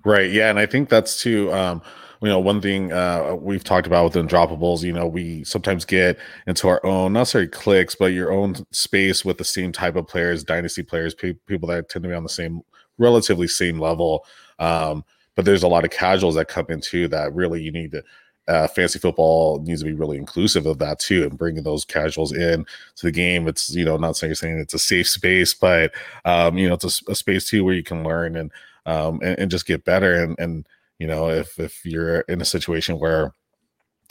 Right. 0.05 0.31
Yeah, 0.31 0.51
and 0.51 0.59
I 0.59 0.67
think 0.67 0.91
that's 0.91 1.21
too. 1.21 1.53
Um, 1.53 1.81
you 2.21 2.29
know, 2.29 2.39
one 2.39 2.61
thing 2.61 2.93
uh, 2.93 3.35
we've 3.35 3.65
talked 3.65 3.87
about 3.87 4.05
with 4.05 4.15
undroppables, 4.15 4.83
you 4.83 4.93
know, 4.93 5.07
we 5.07 5.45
sometimes 5.45 5.85
get 5.85 6.19
into 6.47 6.69
our 6.69 6.85
own, 6.85 7.13
not 7.13 7.21
necessarily 7.21 7.49
clicks, 7.49 7.95
but 7.95 8.13
your 8.13 8.33
own 8.33 8.57
space 8.73 9.25
with 9.25 9.39
the 9.39 9.45
same 9.45 9.73
type 9.73 9.97
of 9.97 10.09
players, 10.09 10.43
dynasty 10.43 10.83
players, 10.83 11.15
pe- 11.15 11.35
people 11.47 11.69
that 11.69 11.89
tend 11.89 12.03
to 12.03 12.09
be 12.09 12.15
on 12.15 12.25
the 12.25 12.29
same, 12.29 12.63
relatively 12.99 13.47
same 13.47 13.79
level. 13.79 14.25
Um, 14.59 15.05
but 15.37 15.45
there's 15.45 15.63
a 15.63 15.69
lot 15.69 15.85
of 15.85 15.91
casuals 15.91 16.35
that 16.35 16.49
come 16.49 16.67
into 16.69 17.07
that 17.09 17.35
really 17.35 17.63
you 17.63 17.73
need 17.73 17.93
to. 17.93 18.03
Uh, 18.49 18.67
fantasy 18.67 18.99
football 18.99 19.61
needs 19.65 19.83
to 19.83 19.87
be 19.87 19.93
really 19.93 20.17
inclusive 20.17 20.65
of 20.65 20.79
that 20.79 20.99
too, 20.99 21.23
and 21.25 21.37
bringing 21.37 21.63
those 21.63 21.85
casuals 21.85 22.33
in 22.33 22.65
to 22.97 23.05
the 23.05 23.13
game. 23.13 23.47
It's 23.47 23.75
you 23.75 23.85
know 23.85 23.99
not 23.99 24.17
saying 24.17 24.37
saying 24.37 24.59
it's 24.59 24.73
a 24.73 24.79
safe 24.79 25.07
space, 25.07 25.53
but 25.53 25.93
um, 26.25 26.57
you 26.57 26.67
know 26.67 26.73
it's 26.73 27.03
a, 27.03 27.13
a 27.13 27.15
space 27.15 27.47
too 27.47 27.63
where 27.63 27.75
you 27.75 27.83
can 27.83 28.03
learn 28.05 28.37
and 28.37 28.51
um, 28.89 29.21
and, 29.23 29.39
and, 29.39 29.51
just 29.51 29.67
get 29.67 29.85
better. 29.85 30.15
And, 30.15 30.35
and 30.39 30.67
you 30.99 31.07
know, 31.07 31.29
if 31.29 31.59
if 31.59 31.85
you're 31.85 32.21
in 32.21 32.41
a 32.41 32.45
situation 32.45 32.99
where 32.99 33.33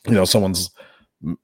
you 0.05 0.13
know 0.13 0.25
someone's 0.25 0.69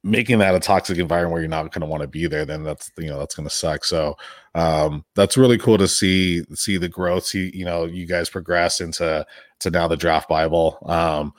making 0.03 0.37
that 0.37 0.53
a 0.53 0.59
toxic 0.59 0.99
environment 0.99 1.31
where 1.31 1.41
you're 1.41 1.49
not 1.49 1.71
going 1.71 1.81
to 1.81 1.87
want 1.87 2.01
to 2.01 2.07
be 2.07 2.27
there 2.27 2.45
then 2.45 2.61
that's 2.61 2.91
you 2.95 3.07
know 3.07 3.17
that's 3.17 3.33
going 3.33 3.47
to 3.47 3.53
suck. 3.53 3.83
So 3.83 4.15
um 4.55 5.03
that's 5.15 5.37
really 5.37 5.57
cool 5.57 5.77
to 5.77 5.87
see 5.87 6.43
see 6.53 6.77
the 6.77 6.89
growth 6.89 7.25
see 7.25 7.51
you 7.55 7.65
know 7.65 7.85
you 7.85 8.05
guys 8.05 8.29
progress 8.29 8.81
into 8.81 9.25
to 9.59 9.69
now 9.71 9.87
the 9.87 9.97
draft 9.97 10.29
bible. 10.29 10.77
Um 10.85 11.33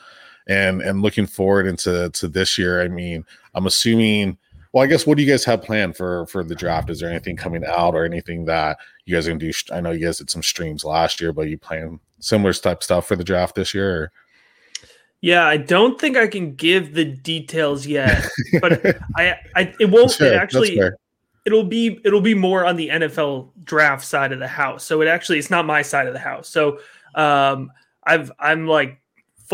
and 0.47 0.83
and 0.83 1.03
looking 1.03 1.27
forward 1.27 1.67
into 1.67 2.11
to 2.11 2.29
this 2.29 2.59
year 2.59 2.83
i 2.83 2.89
mean 2.89 3.25
i'm 3.55 3.67
assuming 3.67 4.37
well 4.75 4.85
i 4.85 4.87
guess 4.87 5.07
what 5.07 5.17
do 5.17 5.23
you 5.23 5.31
guys 5.31 5.45
have 5.45 5.63
planned 5.63 5.97
for 5.97 6.27
for 6.27 6.45
the 6.45 6.55
draft 6.55 6.91
is 6.91 7.01
there 7.01 7.09
anything 7.09 7.37
coming 7.37 7.65
out 7.65 7.95
or 7.95 8.05
anything 8.05 8.45
that 8.45 8.77
you 9.07 9.15
guys 9.15 9.27
are 9.27 9.31
gonna 9.31 9.39
do 9.39 9.53
i 9.73 9.81
know 9.81 9.93
you 9.93 10.05
guys 10.05 10.19
did 10.19 10.29
some 10.29 10.43
streams 10.43 10.85
last 10.85 11.19
year 11.21 11.33
but 11.33 11.49
you 11.49 11.57
plan 11.57 11.99
similar 12.25 12.53
type 12.53 12.83
stuff 12.83 13.07
for 13.07 13.17
the 13.17 13.25
draft 13.25 13.55
this 13.55 13.75
year? 13.75 13.91
Or? 13.91 14.13
Yeah, 15.21 15.47
I 15.47 15.57
don't 15.57 16.01
think 16.01 16.17
I 16.17 16.27
can 16.27 16.55
give 16.55 16.95
the 16.95 17.05
details 17.05 17.87
yet, 17.87 18.29
but 18.61 18.85
I, 19.17 19.37
I 19.55 19.75
it 19.81 19.91
won't 19.91 20.21
it 20.21 20.35
actually 20.35 20.81
it'll 21.47 21.65
be 21.65 22.01
it'll 22.05 22.21
be 22.21 22.35
more 22.35 22.65
on 22.65 22.77
the 22.77 22.89
NFL 22.89 23.51
draft 23.63 24.05
side 24.05 24.33
of 24.33 24.39
the 24.39 24.49
house. 24.49 24.85
So 24.85 25.01
it 25.01 25.09
actually 25.09 25.39
it's 25.39 25.51
not 25.51 25.65
my 25.65 25.83
side 25.83 26.07
of 26.07 26.13
the 26.13 26.19
house. 26.19 26.49
So 26.49 26.79
um 27.15 27.71
I've 28.05 28.31
I'm 28.39 28.67
like 28.67 29.01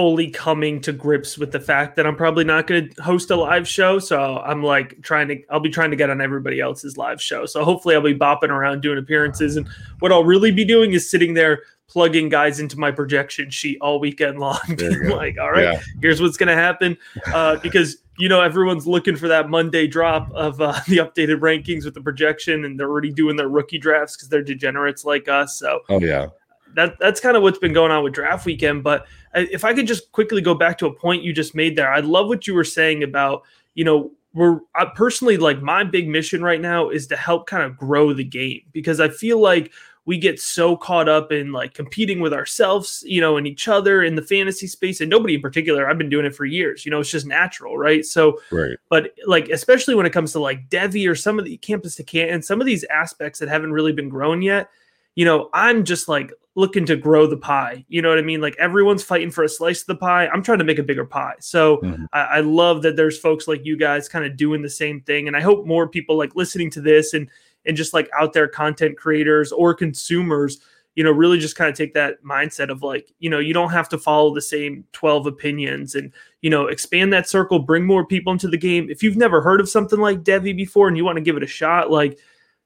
fully 0.00 0.30
coming 0.30 0.80
to 0.80 0.94
grips 0.94 1.36
with 1.36 1.52
the 1.52 1.60
fact 1.60 1.94
that 1.94 2.06
I'm 2.06 2.16
probably 2.16 2.42
not 2.42 2.66
going 2.66 2.88
to 2.88 3.02
host 3.02 3.30
a 3.30 3.36
live 3.36 3.68
show. 3.68 3.98
So 3.98 4.38
I'm 4.38 4.62
like 4.62 5.02
trying 5.02 5.28
to, 5.28 5.42
I'll 5.50 5.60
be 5.60 5.68
trying 5.68 5.90
to 5.90 5.96
get 5.96 6.08
on 6.08 6.22
everybody 6.22 6.58
else's 6.58 6.96
live 6.96 7.20
show. 7.20 7.44
So 7.44 7.62
hopefully 7.64 7.94
I'll 7.94 8.00
be 8.00 8.14
bopping 8.14 8.48
around 8.48 8.80
doing 8.80 8.96
appearances. 8.96 9.58
And 9.58 9.68
what 9.98 10.10
I'll 10.10 10.24
really 10.24 10.52
be 10.52 10.64
doing 10.64 10.94
is 10.94 11.10
sitting 11.10 11.34
there 11.34 11.64
plugging 11.86 12.30
guys 12.30 12.60
into 12.60 12.78
my 12.78 12.90
projection 12.90 13.50
sheet 13.50 13.76
all 13.82 14.00
weekend 14.00 14.38
long. 14.38 14.58
like, 15.04 15.36
all 15.38 15.50
right, 15.50 15.64
yeah. 15.64 15.80
here's 16.00 16.22
what's 16.22 16.38
going 16.38 16.48
to 16.48 16.54
happen. 16.54 16.96
Uh, 17.26 17.56
because, 17.62 17.98
you 18.18 18.30
know, 18.30 18.40
everyone's 18.40 18.86
looking 18.86 19.16
for 19.16 19.28
that 19.28 19.50
Monday 19.50 19.86
drop 19.86 20.32
of 20.32 20.62
uh, 20.62 20.80
the 20.88 20.96
updated 20.96 21.40
rankings 21.40 21.84
with 21.84 21.92
the 21.92 22.00
projection, 22.00 22.64
and 22.64 22.80
they're 22.80 22.88
already 22.88 23.12
doing 23.12 23.36
their 23.36 23.50
rookie 23.50 23.76
drafts 23.76 24.16
because 24.16 24.30
they're 24.30 24.42
degenerates 24.42 25.04
like 25.04 25.28
us. 25.28 25.58
So, 25.58 25.80
oh, 25.90 26.00
yeah. 26.00 26.28
That, 26.74 26.98
that's 26.98 27.20
kind 27.20 27.36
of 27.36 27.42
what's 27.42 27.58
been 27.58 27.72
going 27.72 27.90
on 27.90 28.04
with 28.04 28.12
draft 28.12 28.46
weekend. 28.46 28.82
But 28.82 29.06
if 29.34 29.64
I 29.64 29.74
could 29.74 29.86
just 29.86 30.12
quickly 30.12 30.40
go 30.40 30.54
back 30.54 30.78
to 30.78 30.86
a 30.86 30.94
point 30.94 31.22
you 31.22 31.32
just 31.32 31.54
made 31.54 31.76
there, 31.76 31.92
I 31.92 32.00
love 32.00 32.28
what 32.28 32.46
you 32.46 32.54
were 32.54 32.64
saying 32.64 33.02
about, 33.02 33.42
you 33.74 33.84
know, 33.84 34.12
we're 34.32 34.60
I 34.76 34.86
personally 34.94 35.36
like 35.36 35.60
my 35.60 35.82
big 35.82 36.08
mission 36.08 36.42
right 36.42 36.60
now 36.60 36.88
is 36.88 37.08
to 37.08 37.16
help 37.16 37.46
kind 37.48 37.64
of 37.64 37.76
grow 37.76 38.12
the 38.12 38.24
game 38.24 38.62
because 38.72 39.00
I 39.00 39.08
feel 39.08 39.40
like 39.40 39.72
we 40.06 40.18
get 40.18 40.40
so 40.40 40.76
caught 40.76 41.08
up 41.08 41.30
in 41.30 41.52
like 41.52 41.74
competing 41.74 42.20
with 42.20 42.32
ourselves, 42.32 43.04
you 43.06 43.20
know, 43.20 43.36
and 43.36 43.46
each 43.46 43.68
other 43.68 44.02
in 44.02 44.14
the 44.14 44.22
fantasy 44.22 44.66
space, 44.66 45.00
and 45.00 45.10
nobody 45.10 45.34
in 45.34 45.40
particular. 45.40 45.88
I've 45.88 45.98
been 45.98 46.08
doing 46.08 46.26
it 46.26 46.34
for 46.34 46.44
years. 46.44 46.84
You 46.84 46.90
know, 46.90 47.00
it's 47.00 47.10
just 47.10 47.26
natural, 47.26 47.76
right? 47.76 48.04
So, 48.04 48.40
right. 48.50 48.76
But 48.88 49.14
like, 49.26 49.48
especially 49.50 49.94
when 49.94 50.06
it 50.06 50.12
comes 50.12 50.32
to 50.32 50.40
like 50.40 50.68
Devy 50.68 51.08
or 51.08 51.14
some 51.14 51.38
of 51.38 51.44
the 51.44 51.56
campus 51.58 51.96
to 51.96 52.04
Canton, 52.04 52.42
some 52.42 52.60
of 52.60 52.66
these 52.66 52.84
aspects 52.84 53.38
that 53.38 53.48
haven't 53.48 53.72
really 53.72 53.92
been 53.92 54.08
grown 54.08 54.42
yet, 54.42 54.70
you 55.14 55.24
know, 55.24 55.50
I'm 55.52 55.84
just 55.84 56.08
like 56.08 56.32
looking 56.56 56.84
to 56.86 56.96
grow 56.96 57.26
the 57.26 57.36
pie. 57.36 57.84
You 57.88 58.02
know 58.02 58.08
what 58.08 58.18
I 58.18 58.22
mean? 58.22 58.40
Like 58.40 58.56
everyone's 58.58 59.02
fighting 59.02 59.30
for 59.30 59.44
a 59.44 59.48
slice 59.48 59.82
of 59.82 59.86
the 59.86 59.96
pie. 59.96 60.28
I'm 60.28 60.42
trying 60.42 60.58
to 60.58 60.64
make 60.64 60.78
a 60.78 60.82
bigger 60.82 61.04
pie. 61.04 61.36
So 61.40 61.78
mm-hmm. 61.78 62.04
I, 62.12 62.20
I 62.20 62.40
love 62.40 62.82
that 62.82 62.96
there's 62.96 63.18
folks 63.18 63.48
like 63.48 63.64
you 63.64 63.76
guys 63.76 64.08
kind 64.08 64.24
of 64.24 64.36
doing 64.36 64.62
the 64.62 64.70
same 64.70 65.00
thing. 65.00 65.28
And 65.28 65.36
I 65.36 65.40
hope 65.40 65.66
more 65.66 65.88
people 65.88 66.16
like 66.16 66.36
listening 66.36 66.70
to 66.72 66.80
this 66.80 67.14
and 67.14 67.28
and 67.66 67.76
just 67.76 67.92
like 67.94 68.08
out 68.18 68.32
there 68.32 68.48
content 68.48 68.96
creators 68.96 69.52
or 69.52 69.74
consumers 69.74 70.60
you 70.94 71.04
know 71.04 71.10
really 71.10 71.38
just 71.38 71.56
kind 71.56 71.70
of 71.70 71.76
take 71.76 71.94
that 71.94 72.22
mindset 72.24 72.70
of 72.70 72.82
like 72.82 73.12
you 73.18 73.30
know 73.30 73.38
you 73.38 73.54
don't 73.54 73.70
have 73.70 73.88
to 73.88 73.98
follow 73.98 74.34
the 74.34 74.40
same 74.40 74.84
12 74.92 75.26
opinions 75.26 75.94
and 75.94 76.12
you 76.42 76.50
know 76.50 76.66
expand 76.66 77.12
that 77.12 77.28
circle 77.28 77.58
bring 77.58 77.86
more 77.86 78.04
people 78.04 78.32
into 78.32 78.48
the 78.48 78.58
game 78.58 78.88
if 78.90 79.02
you've 79.02 79.16
never 79.16 79.40
heard 79.40 79.60
of 79.60 79.68
something 79.68 80.00
like 80.00 80.22
devy 80.22 80.56
before 80.56 80.88
and 80.88 80.96
you 80.96 81.04
want 81.04 81.16
to 81.16 81.22
give 81.22 81.36
it 81.36 81.42
a 81.42 81.46
shot 81.46 81.90
like 81.90 82.18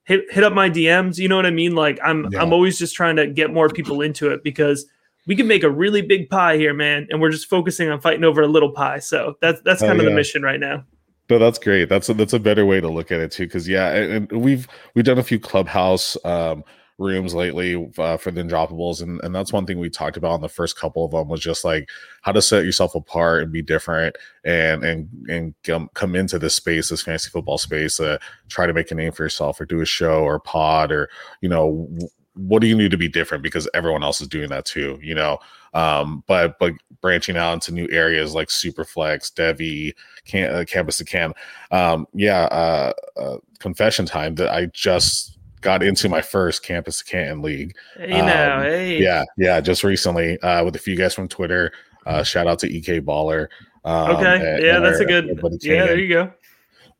hit 0.05 0.25
hit 0.31 0.45
up 0.45 0.53
my 0.53 0.71
DMs. 0.71 1.19
You 1.19 1.29
know 1.29 1.37
what 1.37 1.47
I 1.47 1.51
mean? 1.51 1.75
Like 1.75 1.99
I'm 2.03 2.29
yeah. 2.31 2.43
I'm 2.43 2.53
always 2.53 2.79
just 2.79 2.95
trying 2.95 3.17
to 3.17 3.27
get 3.27 3.53
more 3.53 3.69
people 3.69 4.01
into 4.01 4.31
it 4.31 4.43
because 4.45 4.87
we 5.27 5.37
can 5.37 5.47
make 5.47 5.63
a 5.63 5.71
really 5.71 6.03
big 6.03 6.29
pie 6.29 6.57
here, 6.57 6.75
man. 6.75 7.07
And 7.11 7.21
we're 7.21 7.31
just 7.31 7.49
focusing 7.49 7.91
on 7.91 8.01
fighting 8.01 8.25
over 8.25 8.43
a 8.43 8.49
little 8.49 8.71
pie. 8.73 8.99
So 8.99 9.37
that's 9.41 9.61
that's 9.63 9.81
kind 9.81 9.99
of 9.99 10.05
yeah. 10.05 10.11
the 10.11 10.15
mission 10.15 10.43
right 10.43 10.61
now. 10.61 10.85
No, 11.31 11.39
that's 11.39 11.59
great. 11.59 11.89
That's 11.89 12.09
a, 12.11 12.15
that's 12.15 12.35
a 12.35 12.39
better 12.39 12.67
way 12.67 12.81
to 12.81 12.89
look 12.89 13.11
at 13.11 13.21
it 13.21 13.33
too. 13.33 13.47
Because 13.47 13.67
yeah, 13.67 13.93
and, 13.93 14.31
we've 14.31 14.69
we've 14.95 15.05
done 15.05 15.19
a 15.19 15.23
few 15.23 15.41
clubhouse 15.41 16.17
um, 16.25 16.65
rooms 16.99 17.35
lately 17.35 17.91
uh, 17.99 18.17
for 18.17 18.31
the 18.31 18.41
undroppables 18.41 19.03
and, 19.03 19.21
and 19.25 19.35
that's 19.35 19.53
one 19.53 19.67
thing 19.67 19.79
we 19.79 19.91
talked 19.91 20.17
about 20.17 20.37
in 20.37 20.41
the 20.41 20.49
first 20.49 20.79
couple 20.79 21.05
of 21.05 21.11
them 21.11 21.29
was 21.29 21.41
just 21.41 21.65
like 21.65 21.89
how 22.23 22.31
to 22.31 22.41
set 22.41 22.65
yourself 22.65 22.95
apart 22.95 23.43
and 23.43 23.53
be 23.53 23.63
different 23.63 24.17
and 24.45 24.85
and 24.85 25.09
and 25.29 25.55
come, 25.65 25.91
come 25.95 26.15
into 26.15 26.39
this 26.39 26.55
space 26.55 26.91
this 26.91 27.03
fantasy 27.03 27.31
football 27.31 27.59
space 27.59 27.99
uh, 27.99 28.17
try 28.49 28.67
to 28.67 28.73
make 28.73 28.91
a 28.91 28.95
name 28.95 29.11
for 29.11 29.25
yourself 29.25 29.61
or 29.61 29.67
do 29.67 29.81
a 29.81 29.87
show 29.87 30.23
or 30.23 30.39
pod 30.39 30.93
or 30.93 31.09
you 31.41 31.49
know 31.49 31.89
what 32.37 32.61
do 32.61 32.67
you 32.67 32.75
need 32.75 32.91
to 32.91 32.97
be 32.97 33.09
different? 33.09 33.45
Because 33.45 33.69
everyone 33.75 34.03
else 34.03 34.21
is 34.21 34.29
doing 34.29 34.49
that 34.51 34.65
too 34.65 34.99
you 35.03 35.15
know? 35.15 35.39
Um, 35.73 36.23
but 36.29 36.59
but 36.61 36.75
branching 37.01 37.37
out 37.37 37.55
into 37.55 37.73
new 37.73 37.89
areas 37.91 38.35
like 38.35 38.49
superflex 38.49 39.33
devy 39.33 39.93
can, 40.25 40.55
uh, 40.55 40.65
campus 40.65 40.99
to 40.99 41.05
cam 41.05 41.35
um, 41.73 42.07
yeah 42.15 42.45
uh, 42.45 42.93
uh, 43.17 43.39
confession 43.59 44.07
time 44.07 44.37
that 44.37 44.49
i 44.49 44.67
just 44.67 45.39
got 45.65 45.83
into 45.83 46.09
my 46.09 46.21
first 46.21 46.63
campus 46.63 47.03
Canton 47.03 47.43
league. 47.43 47.75
Hey 47.97 48.21
now, 48.21 48.59
um, 48.59 48.63
hey. 48.63 49.03
Yeah, 49.03 49.25
yeah, 49.37 49.61
just 49.61 49.83
recently 49.83 50.39
uh, 50.41 50.63
with 50.65 50.77
a 50.77 50.79
few 50.79 50.95
guys 50.95 51.15
from 51.15 51.27
Twitter. 51.27 51.73
Uh, 52.07 52.23
shout 52.23 52.47
out 52.47 52.61
to 52.61 52.73
EK 52.73 53.01
Baller. 53.01 53.49
Um, 53.85 54.17
okay, 54.17 54.55
and, 54.55 54.63
yeah, 54.65 54.77
and 54.77 54.85
that's 54.85 54.99
our, 54.99 55.05
a 55.05 55.07
good. 55.07 55.41
Yeah, 55.63 55.87
there 55.87 55.99
you 55.99 56.09
go. 56.09 56.33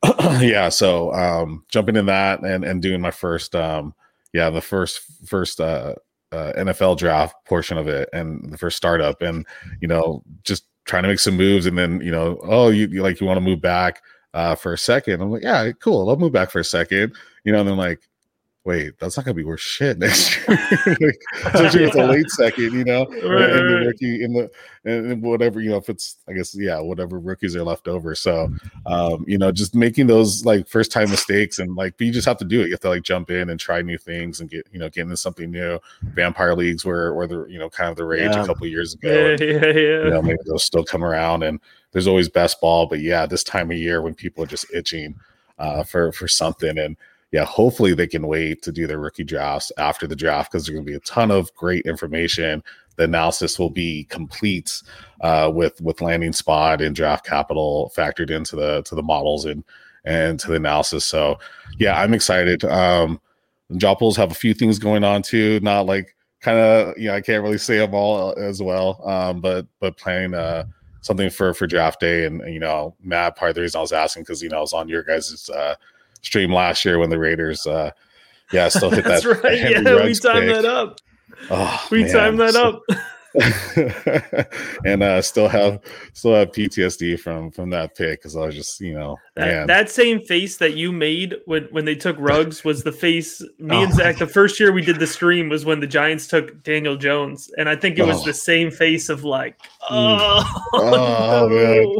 yeah, 0.41 0.67
so 0.69 1.13
um, 1.13 1.63
jumping 1.69 1.95
in 1.95 2.07
that 2.07 2.41
and 2.41 2.65
and 2.65 2.81
doing 2.81 2.99
my 2.99 3.11
first, 3.11 3.55
um, 3.55 3.93
yeah, 4.33 4.49
the 4.49 4.61
first 4.61 5.01
first 5.25 5.61
uh, 5.61 5.93
uh, 6.31 6.53
NFL 6.57 6.97
draft 6.97 7.35
portion 7.45 7.77
of 7.77 7.87
it 7.87 8.09
and 8.13 8.51
the 8.51 8.57
first 8.57 8.77
startup, 8.77 9.21
and 9.21 9.45
you 9.79 9.87
know, 9.87 10.23
just 10.43 10.65
trying 10.85 11.03
to 11.03 11.09
make 11.09 11.19
some 11.19 11.37
moves, 11.37 11.67
and 11.67 11.77
then 11.77 12.01
you 12.01 12.11
know, 12.11 12.39
oh, 12.43 12.69
you, 12.69 12.87
you 12.87 13.03
like 13.03 13.21
you 13.21 13.27
want 13.27 13.37
to 13.37 13.41
move 13.41 13.61
back 13.61 14.01
uh, 14.33 14.55
for 14.55 14.73
a 14.73 14.77
second. 14.77 15.21
I'm 15.21 15.31
like, 15.31 15.43
yeah, 15.43 15.71
cool, 15.79 16.09
I'll 16.09 16.17
move 16.17 16.33
back 16.33 16.49
for 16.49 16.59
a 16.59 16.63
second, 16.63 17.15
you 17.43 17.51
know, 17.51 17.59
and 17.59 17.69
then 17.69 17.77
like 17.77 18.01
wait, 18.65 18.97
that's 18.99 19.15
not 19.15 19.25
gonna 19.25 19.35
be 19.35 19.43
worth 19.43 19.61
shit 19.61 19.97
next 19.99 20.35
year. 20.35 20.57
like, 20.99 21.21
especially 21.45 21.81
yeah. 21.81 21.87
with 21.87 21.95
a 21.95 22.07
late 22.07 22.29
second, 22.31 22.73
you 22.73 22.83
know, 22.83 23.05
right, 23.23 23.49
and, 23.51 23.69
the 23.69 23.83
rookie 23.85 24.23
in 24.23 24.33
the 24.33 24.51
and 24.83 25.21
whatever, 25.21 25.61
you 25.61 25.69
know, 25.69 25.77
if 25.77 25.87
it's 25.87 26.17
I 26.27 26.33
guess 26.33 26.55
yeah, 26.55 26.79
whatever 26.79 27.19
rookies 27.19 27.55
are 27.55 27.63
left 27.63 27.87
over. 27.87 28.15
So 28.15 28.51
um, 28.85 29.23
you 29.27 29.37
know, 29.37 29.51
just 29.51 29.75
making 29.75 30.07
those 30.07 30.43
like 30.45 30.67
first 30.67 30.91
time 30.91 31.09
mistakes 31.09 31.59
and 31.59 31.75
like 31.75 31.97
but 31.97 32.07
you 32.07 32.13
just 32.13 32.27
have 32.27 32.37
to 32.37 32.45
do 32.45 32.61
it. 32.61 32.65
You 32.65 32.71
have 32.71 32.81
to 32.81 32.89
like 32.89 33.03
jump 33.03 33.29
in 33.29 33.49
and 33.49 33.59
try 33.59 33.81
new 33.81 33.97
things 33.97 34.41
and 34.41 34.49
get, 34.49 34.67
you 34.71 34.79
know, 34.79 34.89
get 34.89 35.03
into 35.03 35.17
something 35.17 35.49
new. 35.49 35.79
Vampire 36.01 36.55
leagues 36.55 36.83
were 36.83 37.13
were 37.13 37.27
the 37.27 37.45
you 37.45 37.59
know 37.59 37.69
kind 37.69 37.91
of 37.91 37.95
the 37.95 38.05
rage 38.05 38.31
yeah. 38.31 38.43
a 38.43 38.45
couple 38.45 38.67
years 38.67 38.95
ago. 38.95 39.09
Yeah, 39.09 39.29
and, 39.31 39.39
yeah, 39.39 39.65
yeah. 39.65 40.03
You 40.05 40.09
know, 40.09 40.21
maybe 40.21 40.39
they'll 40.45 40.59
still 40.59 40.83
come 40.83 41.03
around 41.03 41.43
and 41.43 41.59
there's 41.91 42.07
always 42.07 42.27
best 42.27 42.59
ball, 42.59 42.87
but 42.87 42.99
yeah, 42.99 43.25
this 43.25 43.43
time 43.43 43.71
of 43.71 43.77
year 43.77 44.01
when 44.01 44.15
people 44.15 44.43
are 44.43 44.47
just 44.47 44.65
itching 44.73 45.15
uh 45.57 45.83
for 45.83 46.11
for 46.11 46.27
something 46.27 46.77
and 46.77 46.97
yeah, 47.35 47.43
hopefully 47.43 47.93
they 47.93 48.07
can 48.07 48.27
wait 48.27 48.61
to 48.61 48.71
do 48.71 48.87
their 48.87 48.97
rookie 48.97 49.25
drafts 49.25 49.69
after 49.77 50.07
the 50.07 50.15
draft 50.15 50.49
because 50.49 50.65
there's 50.65 50.73
going 50.73 50.85
to 50.85 50.89
be 50.89 50.95
a 50.95 51.01
ton 51.01 51.31
of 51.31 51.53
great 51.53 51.85
information. 51.85 52.63
The 52.95 53.03
analysis 53.03 53.59
will 53.59 53.69
be 53.69 54.05
complete 54.05 54.81
uh, 55.19 55.51
with 55.53 55.81
with 55.81 55.99
landing 55.99 56.31
spot 56.31 56.81
and 56.81 56.95
draft 56.95 57.25
capital 57.25 57.91
factored 57.93 58.31
into 58.31 58.55
the 58.55 58.83
to 58.83 58.95
the 58.95 59.03
models 59.03 59.43
and 59.43 59.65
and 60.05 60.39
to 60.39 60.47
the 60.47 60.53
analysis. 60.53 61.03
So 61.03 61.37
yeah, 61.77 62.01
I'm 62.01 62.13
excited. 62.13 62.63
Um, 62.63 63.19
Jopples 63.73 64.15
have 64.15 64.31
a 64.31 64.35
few 64.35 64.53
things 64.53 64.79
going 64.79 65.03
on 65.03 65.21
too. 65.21 65.59
Not 65.59 65.87
like 65.87 66.15
kind 66.39 66.57
of 66.57 66.97
you 66.97 67.09
know 67.09 67.15
I 67.15 67.21
can't 67.21 67.43
really 67.43 67.57
say 67.57 67.79
them 67.79 67.93
all 67.93 68.33
as 68.37 68.61
well. 68.61 69.05
Um, 69.05 69.41
but 69.41 69.67
but 69.81 69.97
playing 69.97 70.35
uh 70.35 70.63
something 71.01 71.29
for 71.29 71.53
for 71.53 71.67
draft 71.67 71.99
day 71.99 72.27
and 72.27 72.41
you 72.47 72.61
know 72.61 72.95
Matt 73.03 73.35
part 73.35 73.49
of 73.49 73.55
the 73.55 73.61
reason 73.61 73.79
I 73.79 73.81
was 73.81 73.91
asking 73.91 74.23
because 74.23 74.41
you 74.41 74.47
know 74.47 74.59
I 74.59 74.61
was 74.61 74.71
on 74.71 74.87
your 74.87 75.03
guys' 75.03 75.49
uh 75.49 75.75
stream 76.25 76.51
last 76.51 76.85
year 76.85 76.99
when 76.99 77.09
the 77.09 77.19
Raiders, 77.19 77.65
uh, 77.67 77.91
yeah, 78.51 78.69
still 78.69 78.89
hit 78.89 79.03
that. 79.05 79.23
That's 79.23 79.25
right. 79.25 79.59
Yeah, 79.59 80.03
we 80.03 80.13
timed 80.15 80.47
pick. 80.47 80.55
that 80.55 80.65
up. 80.65 80.99
Oh, 81.49 81.87
we 81.91 82.03
man. 82.03 82.13
timed 82.13 82.39
that 82.39 82.53
so, 82.53 82.63
up. 82.63 82.81
and 84.85 85.03
uh 85.03 85.21
still 85.21 85.47
have 85.47 85.79
still 86.13 86.33
have 86.33 86.51
PTSD 86.51 87.19
from 87.19 87.51
from 87.51 87.69
that 87.69 87.95
pick 87.95 88.19
because 88.19 88.35
I 88.35 88.45
was 88.45 88.55
just 88.55 88.79
you 88.79 88.93
know 88.93 89.17
that, 89.35 89.67
that, 89.67 89.89
same 89.89 90.21
face 90.21 90.57
that 90.57 90.75
you 90.75 90.91
made 90.91 91.35
when 91.45 91.63
when 91.71 91.85
they 91.85 91.95
took 91.95 92.15
Ruggs 92.17 92.63
was 92.63 92.83
the 92.83 92.91
face 92.91 93.41
me 93.59 93.75
oh, 93.75 93.83
and 93.83 93.93
Zach 93.93 94.17
the 94.17 94.27
first 94.27 94.59
year 94.59 94.71
we 94.71 94.81
did 94.81 94.99
the 94.99 95.07
stream 95.07 95.49
was 95.49 95.65
when 95.65 95.79
the 95.79 95.87
Giants 95.87 96.27
took 96.27 96.63
Daniel 96.63 96.95
Jones 96.95 97.51
and 97.57 97.67
I 97.67 97.75
think 97.75 97.97
it 97.97 98.05
was 98.05 98.21
oh. 98.21 98.25
the 98.25 98.33
same 98.33 98.71
face 98.71 99.09
of 99.09 99.23
like 99.23 99.59
oh, 99.89 100.61
oh 100.73 101.47
no. 101.49 101.99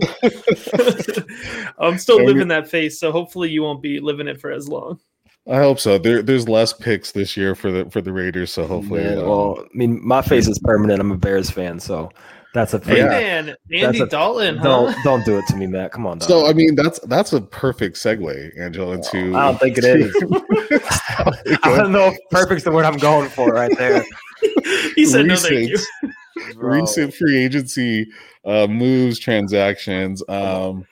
I'm 1.79 1.97
still 1.97 2.23
living 2.23 2.47
that 2.49 2.69
face 2.69 2.99
so 2.99 3.11
hopefully 3.11 3.49
you 3.49 3.63
won't 3.63 3.81
be 3.81 3.99
living 3.99 4.27
it 4.27 4.39
for 4.39 4.51
as 4.51 4.69
long. 4.69 4.99
I 5.47 5.57
hope 5.57 5.79
so. 5.79 5.97
There, 5.97 6.23
there's 6.23 6.49
less 6.49 6.73
picks 6.73 7.11
this 7.11 7.37
year 7.37 7.53
for 7.53 7.71
the 7.71 7.89
for 7.89 8.01
the 8.01 8.11
Raiders, 8.11 8.51
so 8.51 8.65
hopefully. 8.65 9.03
Yeah, 9.03 9.17
um, 9.17 9.27
well, 9.27 9.59
I 9.61 9.77
mean, 9.77 9.99
my 10.05 10.21
face 10.21 10.47
is 10.47 10.57
permanent. 10.59 10.99
I'm 10.99 11.11
a 11.11 11.17
Bears 11.17 11.51
fan, 11.51 11.79
so 11.79 12.11
that's 12.55 12.73
a 12.73 12.79
hey, 12.79 13.03
man, 13.03 13.55
Andy 13.71 13.99
a, 13.99 14.07
Dalton. 14.07 14.57
Huh? 14.57 14.63
Don't 14.63 15.03
don't 15.03 15.25
do 15.25 15.37
it 15.37 15.45
to 15.49 15.55
me, 15.55 15.67
Matt. 15.67 15.91
Come 15.91 16.07
on. 16.07 16.19
So 16.19 16.47
I 16.47 16.53
mean, 16.53 16.73
that's 16.73 16.99
that's 17.01 17.33
a 17.33 17.41
perfect 17.41 17.97
segue, 17.97 18.59
Angela. 18.59 18.95
Into 18.95 19.35
I 19.35 19.51
don't 19.51 19.59
think 19.59 19.77
it 19.77 19.83
is. 19.83 20.15
I 21.63 21.77
don't 21.77 21.91
know 21.91 22.07
if 22.07 22.17
perfect's 22.31 22.63
the 22.63 22.71
word 22.71 22.85
I'm 22.85 22.97
going 22.97 23.29
for 23.29 23.51
right 23.51 23.77
there. 23.77 24.03
he 24.95 25.05
said 25.05 25.25
recent, 25.25 25.27
no, 25.27 25.35
thank 25.35 25.69
you. 25.69 26.55
recent 26.55 27.13
free 27.13 27.37
agency 27.37 28.07
uh, 28.45 28.65
moves, 28.65 29.19
transactions. 29.19 30.23
Um, 30.27 30.87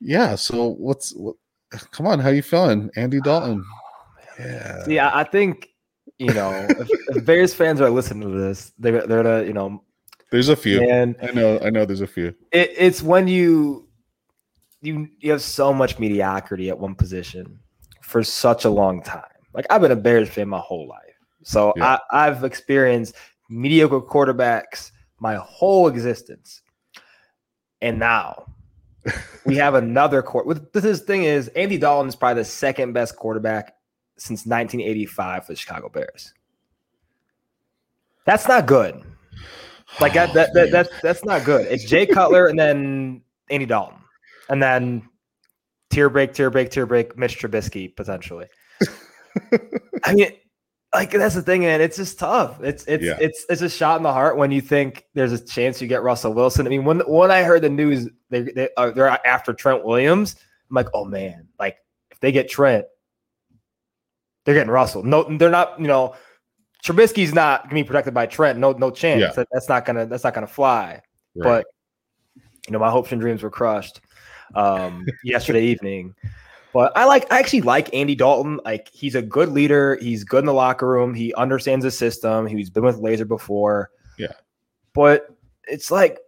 yeah. 0.00 0.36
So 0.36 0.68
what's 0.68 1.12
what? 1.14 1.36
Come 1.70 2.06
on, 2.06 2.18
how 2.18 2.30
you 2.30 2.42
feeling, 2.42 2.90
Andy 2.96 3.18
oh, 3.18 3.22
Dalton? 3.22 3.64
yeah. 4.38 4.84
Yeah, 4.86 5.10
I 5.12 5.24
think 5.24 5.70
you 6.18 6.32
know 6.32 6.66
if, 6.68 6.88
if, 7.08 7.24
Bears 7.24 7.54
fans 7.54 7.80
are 7.80 7.90
listening 7.90 8.30
to 8.30 8.38
this, 8.38 8.72
they're 8.78 9.06
they're 9.06 9.22
gonna 9.22 9.44
you 9.44 9.52
know. 9.52 9.82
There's 10.30 10.50
a 10.50 10.56
few. 10.56 10.82
And 10.82 11.16
I 11.22 11.30
know, 11.30 11.58
I 11.60 11.70
know. 11.70 11.86
There's 11.86 12.02
a 12.02 12.06
few. 12.06 12.34
It, 12.52 12.72
it's 12.76 13.02
when 13.02 13.28
you 13.28 13.88
you 14.82 15.08
you 15.18 15.30
have 15.30 15.42
so 15.42 15.72
much 15.72 15.98
mediocrity 15.98 16.68
at 16.68 16.78
one 16.78 16.94
position 16.94 17.58
for 18.02 18.22
such 18.22 18.64
a 18.64 18.70
long 18.70 19.02
time. 19.02 19.22
Like 19.54 19.66
I've 19.70 19.80
been 19.80 19.92
a 19.92 19.96
Bears 19.96 20.28
fan 20.28 20.48
my 20.48 20.58
whole 20.58 20.86
life, 20.86 21.00
so 21.42 21.72
yeah. 21.76 21.98
I, 22.10 22.26
I've 22.26 22.44
experienced 22.44 23.14
mediocre 23.48 24.00
quarterbacks 24.00 24.92
my 25.20 25.36
whole 25.36 25.88
existence, 25.88 26.62
and 27.80 27.98
now 27.98 28.44
we 29.44 29.56
have 29.56 29.74
another 29.74 30.22
court. 30.22 30.72
This 30.72 31.00
thing 31.00 31.24
is 31.24 31.48
Andy 31.48 31.78
Dalton 31.78 32.08
is 32.08 32.16
probably 32.16 32.42
the 32.42 32.48
second 32.48 32.92
best 32.92 33.16
quarterback 33.16 33.74
since 34.16 34.46
1985 34.46 35.46
for 35.46 35.52
the 35.52 35.56
Chicago 35.56 35.88
Bears. 35.88 36.34
That's 38.24 38.46
not 38.46 38.66
good. 38.66 39.02
Like 40.00 40.12
that, 40.14 40.34
that, 40.34 40.52
that 40.54 40.70
that's 40.70 40.90
that's 41.02 41.24
not 41.24 41.44
good. 41.44 41.66
It's 41.66 41.84
Jay 41.84 42.06
Cutler 42.06 42.46
and 42.46 42.58
then 42.58 43.22
Andy 43.50 43.64
Dalton, 43.64 43.98
and 44.50 44.62
then 44.62 45.08
tear 45.88 46.10
break, 46.10 46.34
tear 46.34 46.50
break, 46.50 46.70
tear 46.70 46.84
break, 46.84 47.16
Mitch 47.16 47.38
Trubisky 47.40 47.96
potentially. 47.96 48.46
I 50.04 50.14
mean, 50.14 50.30
like 50.94 51.10
that's 51.10 51.34
the 51.34 51.42
thing, 51.42 51.66
and 51.66 51.82
it's 51.82 51.96
just 51.96 52.18
tough. 52.18 52.62
It's 52.62 52.84
it's 52.86 53.04
yeah. 53.04 53.18
it's 53.20 53.44
it's 53.50 53.60
a 53.60 53.68
shot 53.68 53.98
in 53.98 54.02
the 54.02 54.12
heart 54.12 54.36
when 54.36 54.50
you 54.50 54.60
think 54.60 55.04
there's 55.14 55.32
a 55.32 55.44
chance 55.44 55.82
you 55.82 55.88
get 55.88 56.02
Russell 56.02 56.32
Wilson. 56.32 56.66
I 56.66 56.70
mean, 56.70 56.84
when 56.84 57.00
when 57.00 57.30
I 57.30 57.42
heard 57.42 57.62
the 57.62 57.68
news 57.68 58.08
they 58.30 58.42
they 58.42 58.68
are 58.76 58.88
uh, 58.88 58.90
they're 58.92 59.26
after 59.26 59.52
Trent 59.52 59.84
Williams, 59.84 60.36
I'm 60.70 60.74
like, 60.74 60.88
oh 60.94 61.04
man, 61.04 61.48
like 61.58 61.76
if 62.10 62.20
they 62.20 62.32
get 62.32 62.48
Trent, 62.48 62.86
they're 64.44 64.54
getting 64.54 64.70
Russell. 64.70 65.02
No, 65.02 65.24
they're 65.24 65.50
not. 65.50 65.78
You 65.78 65.88
know, 65.88 66.14
Trubisky's 66.82 67.34
not 67.34 67.64
gonna 67.64 67.74
be 67.74 67.84
protected 67.84 68.14
by 68.14 68.24
Trent. 68.24 68.58
No, 68.58 68.72
no 68.72 68.90
chance. 68.90 69.20
Yeah. 69.20 69.32
That, 69.32 69.48
that's 69.52 69.68
not 69.68 69.84
gonna 69.84 70.06
that's 70.06 70.24
not 70.24 70.32
gonna 70.32 70.46
fly. 70.46 71.02
Right. 71.36 71.44
But 71.44 71.66
you 72.66 72.72
know, 72.72 72.78
my 72.78 72.90
hopes 72.90 73.12
and 73.12 73.20
dreams 73.20 73.42
were 73.42 73.50
crushed 73.50 74.00
um, 74.54 75.06
yesterday 75.22 75.64
evening 75.64 76.14
But 76.72 76.92
I 76.96 77.04
like 77.06 77.30
I 77.32 77.38
actually 77.38 77.62
like 77.62 77.92
Andy 77.94 78.14
Dalton. 78.14 78.60
Like 78.64 78.88
he's 78.92 79.14
a 79.14 79.22
good 79.22 79.48
leader. 79.50 79.96
He's 80.00 80.22
good 80.24 80.40
in 80.40 80.46
the 80.46 80.52
locker 80.52 80.86
room. 80.86 81.14
He 81.14 81.32
understands 81.34 81.84
the 81.84 81.90
system. 81.90 82.46
He's 82.46 82.70
been 82.70 82.84
with 82.84 83.00
Lazor 83.00 83.26
before. 83.26 83.90
Yeah. 84.18 84.32
But 84.92 85.28
it's 85.66 85.90
like 85.90 86.18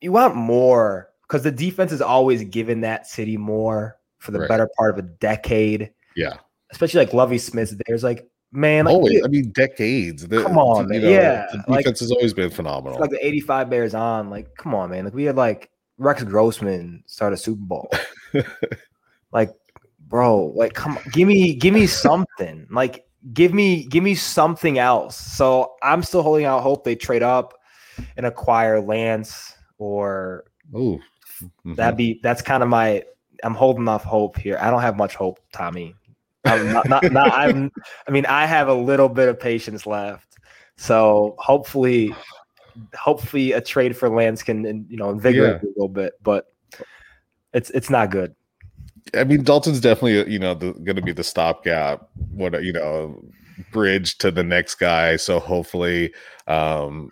you 0.00 0.12
want 0.12 0.34
more 0.34 1.10
because 1.22 1.42
the 1.42 1.50
defense 1.52 1.92
is 1.92 2.00
always 2.02 2.42
given 2.44 2.80
that 2.82 3.06
city 3.06 3.36
more 3.36 3.98
for 4.18 4.32
the 4.32 4.40
Right. 4.40 4.48
better 4.48 4.68
part 4.76 4.90
of 4.98 4.98
a 5.04 5.08
decade. 5.08 5.90
Yeah. 6.16 6.34
Especially 6.72 6.98
like 7.04 7.14
Lovie 7.14 7.38
Smith. 7.38 7.74
There's 7.86 8.02
like 8.04 8.28
man, 8.52 8.86
like, 8.86 8.94
Always. 8.94 9.12
you- 9.12 9.24
I 9.24 9.28
mean, 9.28 9.50
decades. 9.52 10.26
The- 10.26 10.42
Come 10.42 10.56
on, 10.58 10.88
man. 10.88 11.02
Yeah, 11.02 11.46
The 11.52 11.64
like- 11.70 11.84
defense 11.84 12.00
has 12.00 12.10
always 12.10 12.32
been 12.32 12.50
phenomenal. 12.50 12.98
like 12.98 13.10
the 13.10 13.24
85 13.24 13.68
Bears 13.70 13.94
on. 13.94 14.30
Like, 14.30 14.54
come 14.56 14.74
on, 14.74 14.90
man. 14.90 15.04
Like 15.04 15.14
we 15.14 15.24
had 15.24 15.36
like 15.36 15.70
Rex 15.98 16.22
Grossman 16.24 17.02
start 17.06 17.32
a 17.32 17.36
Super 17.36 17.60
Bowl. 17.64 17.90
like, 19.32 19.50
bro, 20.08 20.46
like 20.54 20.74
come 20.74 20.98
give 21.12 21.28
me 21.28 21.54
give 21.54 21.74
me 21.74 21.86
something. 21.86 22.66
Like 22.70 23.04
give 23.32 23.52
me 23.52 23.84
give 23.86 24.02
me 24.04 24.14
something 24.14 24.78
else. 24.78 25.16
So 25.16 25.74
I'm 25.82 26.02
still 26.02 26.22
holding 26.22 26.44
out 26.44 26.62
hope 26.62 26.84
they 26.84 26.94
trade 26.96 27.22
up 27.22 27.54
and 28.16 28.26
acquire 28.26 28.80
Lance 28.80 29.54
or 29.78 30.44
Ooh. 30.74 31.00
Mhm. 31.66 31.76
that'd 31.76 31.96
be 31.96 32.20
that's 32.22 32.40
kind 32.42 32.62
of 32.62 32.68
my 32.68 33.02
I'm 33.44 33.54
holding 33.54 33.86
off 33.88 34.04
hope 34.04 34.38
here. 34.38 34.58
I 34.60 34.70
don't 34.70 34.80
have 34.80 34.96
much 34.96 35.14
hope, 35.14 35.40
Tommy. 35.52 35.94
I'm 36.44 36.72
not, 36.72 36.88
not, 36.88 37.12
not 37.12 37.32
I'm 37.32 37.70
I 38.06 38.10
mean, 38.10 38.24
I 38.26 38.46
have 38.46 38.68
a 38.68 38.74
little 38.74 39.08
bit 39.08 39.28
of 39.28 39.38
patience 39.38 39.86
left. 39.86 40.38
So 40.76 41.34
hopefully 41.38 42.14
hopefully 42.94 43.52
a 43.52 43.60
trade 43.60 43.96
for 43.96 44.08
Lance 44.08 44.42
can 44.42 44.86
you 44.88 44.96
know 44.96 45.10
invigorate 45.10 45.60
Yeah. 45.62 45.68
a 45.68 45.72
little 45.76 45.88
bit, 45.88 46.14
but 46.22 46.46
it's 47.52 47.70
it's 47.70 47.90
not 47.90 48.10
good. 48.10 48.34
I 49.14 49.24
mean, 49.24 49.42
Dalton's 49.42 49.80
definitely 49.80 50.32
you 50.32 50.38
know 50.38 50.54
going 50.54 50.96
to 50.96 51.02
be 51.02 51.12
the 51.12 51.24
stopgap, 51.24 52.08
what 52.32 52.62
you 52.64 52.72
know, 52.72 53.22
bridge 53.72 54.18
to 54.18 54.30
the 54.30 54.44
next 54.44 54.76
guy. 54.76 55.16
So 55.16 55.38
hopefully, 55.38 56.12
um, 56.46 57.10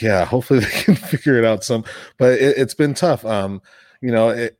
yeah, 0.00 0.24
hopefully 0.24 0.60
they 0.64 0.70
can 0.70 0.94
figure 0.94 1.38
it 1.38 1.44
out 1.44 1.64
some. 1.64 1.84
But 2.18 2.34
it, 2.34 2.58
it's 2.58 2.74
been 2.74 2.94
tough. 2.94 3.24
Um, 3.24 3.60
you 4.00 4.10
know, 4.10 4.28
it, 4.28 4.58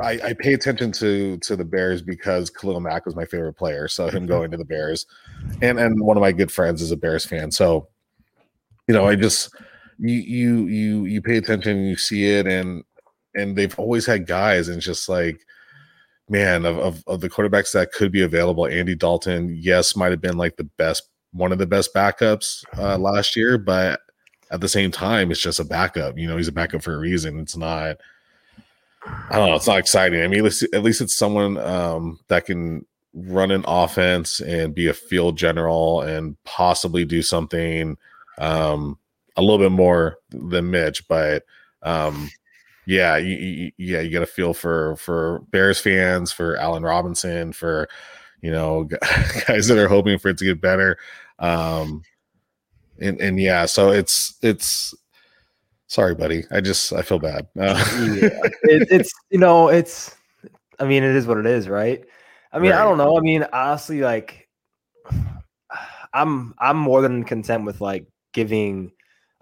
I, 0.00 0.20
I 0.22 0.32
pay 0.34 0.52
attention 0.52 0.92
to 0.92 1.38
to 1.38 1.56
the 1.56 1.64
Bears 1.64 2.02
because 2.02 2.50
Khalil 2.50 2.80
Mack 2.80 3.06
was 3.06 3.16
my 3.16 3.24
favorite 3.24 3.54
player. 3.54 3.88
So 3.88 4.08
him 4.08 4.26
going 4.26 4.50
to 4.50 4.56
the 4.56 4.64
Bears, 4.64 5.06
and 5.62 5.78
and 5.78 6.00
one 6.00 6.16
of 6.16 6.20
my 6.20 6.32
good 6.32 6.52
friends 6.52 6.82
is 6.82 6.90
a 6.90 6.96
Bears 6.96 7.24
fan. 7.24 7.50
So, 7.50 7.88
you 8.86 8.94
know, 8.94 9.06
I 9.06 9.16
just 9.16 9.54
you 9.98 10.14
you 10.14 10.66
you 10.66 11.04
you 11.06 11.22
pay 11.22 11.38
attention, 11.38 11.86
you 11.86 11.96
see 11.96 12.26
it, 12.26 12.46
and 12.46 12.84
and 13.34 13.56
they've 13.56 13.78
always 13.78 14.06
had 14.06 14.26
guys, 14.26 14.68
and 14.68 14.78
it's 14.78 14.86
just 14.86 15.08
like 15.08 15.40
man 16.28 16.64
of, 16.64 16.78
of, 16.78 17.04
of 17.06 17.20
the 17.20 17.30
quarterbacks 17.30 17.72
that 17.72 17.92
could 17.92 18.10
be 18.10 18.22
available 18.22 18.66
andy 18.66 18.94
dalton 18.94 19.54
yes 19.56 19.94
might 19.94 20.10
have 20.10 20.20
been 20.20 20.36
like 20.36 20.56
the 20.56 20.64
best 20.64 21.08
one 21.32 21.52
of 21.52 21.58
the 21.58 21.66
best 21.66 21.94
backups 21.94 22.64
uh, 22.78 22.98
last 22.98 23.36
year 23.36 23.58
but 23.58 24.00
at 24.50 24.60
the 24.60 24.68
same 24.68 24.90
time 24.90 25.30
it's 25.30 25.40
just 25.40 25.60
a 25.60 25.64
backup 25.64 26.18
you 26.18 26.26
know 26.26 26.36
he's 26.36 26.48
a 26.48 26.52
backup 26.52 26.82
for 26.82 26.94
a 26.94 26.98
reason. 26.98 27.38
It's 27.40 27.56
not 27.56 27.96
i 29.30 29.36
don't 29.36 29.48
know 29.48 29.54
it's 29.54 29.68
not 29.68 29.78
exciting. 29.78 30.22
I 30.22 30.26
mean 30.26 30.40
at 30.40 30.44
least, 30.44 30.66
at 30.72 30.82
least 30.82 31.00
it's 31.00 31.16
someone 31.16 31.58
um, 31.58 32.18
that 32.28 32.44
can 32.44 32.84
run 33.14 33.50
an 33.50 33.64
offense 33.66 34.40
and 34.40 34.74
be 34.74 34.88
a 34.88 34.94
field 34.94 35.38
general 35.38 36.02
and 36.02 36.36
possibly 36.44 37.04
do 37.04 37.22
something 37.22 37.96
um, 38.38 38.98
a 39.36 39.42
little 39.42 39.58
bit 39.58 39.72
more 39.72 40.18
than 40.30 40.70
mitch 40.70 41.06
but 41.08 41.44
um, 41.82 42.30
yeah, 42.86 43.16
you, 43.16 43.36
you, 43.36 43.72
yeah, 43.78 44.00
you 44.00 44.10
got 44.10 44.22
a 44.22 44.26
feel 44.26 44.54
for 44.54 44.96
for 44.96 45.40
Bears 45.50 45.78
fans, 45.78 46.32
for 46.32 46.56
Allen 46.56 46.82
Robinson, 46.82 47.52
for 47.52 47.88
you 48.40 48.50
know 48.50 48.84
guys 49.46 49.68
that 49.68 49.78
are 49.78 49.88
hoping 49.88 50.18
for 50.18 50.28
it 50.28 50.38
to 50.38 50.44
get 50.44 50.60
better. 50.60 50.96
Um, 51.38 52.02
and 53.00 53.20
and 53.20 53.40
yeah, 53.40 53.66
so 53.66 53.90
it's 53.90 54.36
it's 54.42 54.94
sorry, 55.86 56.14
buddy. 56.14 56.44
I 56.50 56.60
just 56.60 56.92
I 56.92 57.02
feel 57.02 57.18
bad. 57.18 57.46
Uh, 57.58 57.84
yeah. 58.20 58.28
it, 58.62 58.88
it's 58.90 59.12
you 59.30 59.38
know 59.38 59.68
it's 59.68 60.16
i 60.78 60.84
mean 60.84 61.02
it 61.02 61.14
is 61.14 61.26
what 61.26 61.38
it 61.38 61.46
is 61.46 61.68
right 61.68 62.04
i 62.52 62.58
mean 62.58 62.72
i 62.72 62.84
don't 62.84 62.98
know 62.98 63.16
i 63.16 63.20
mean 63.20 63.44
honestly 63.52 64.00
like 64.00 64.48
i'm 66.14 66.54
i'm 66.58 66.76
more 66.76 67.02
than 67.02 67.24
content 67.24 67.64
with 67.64 67.80
like 67.80 68.06
giving 68.32 68.92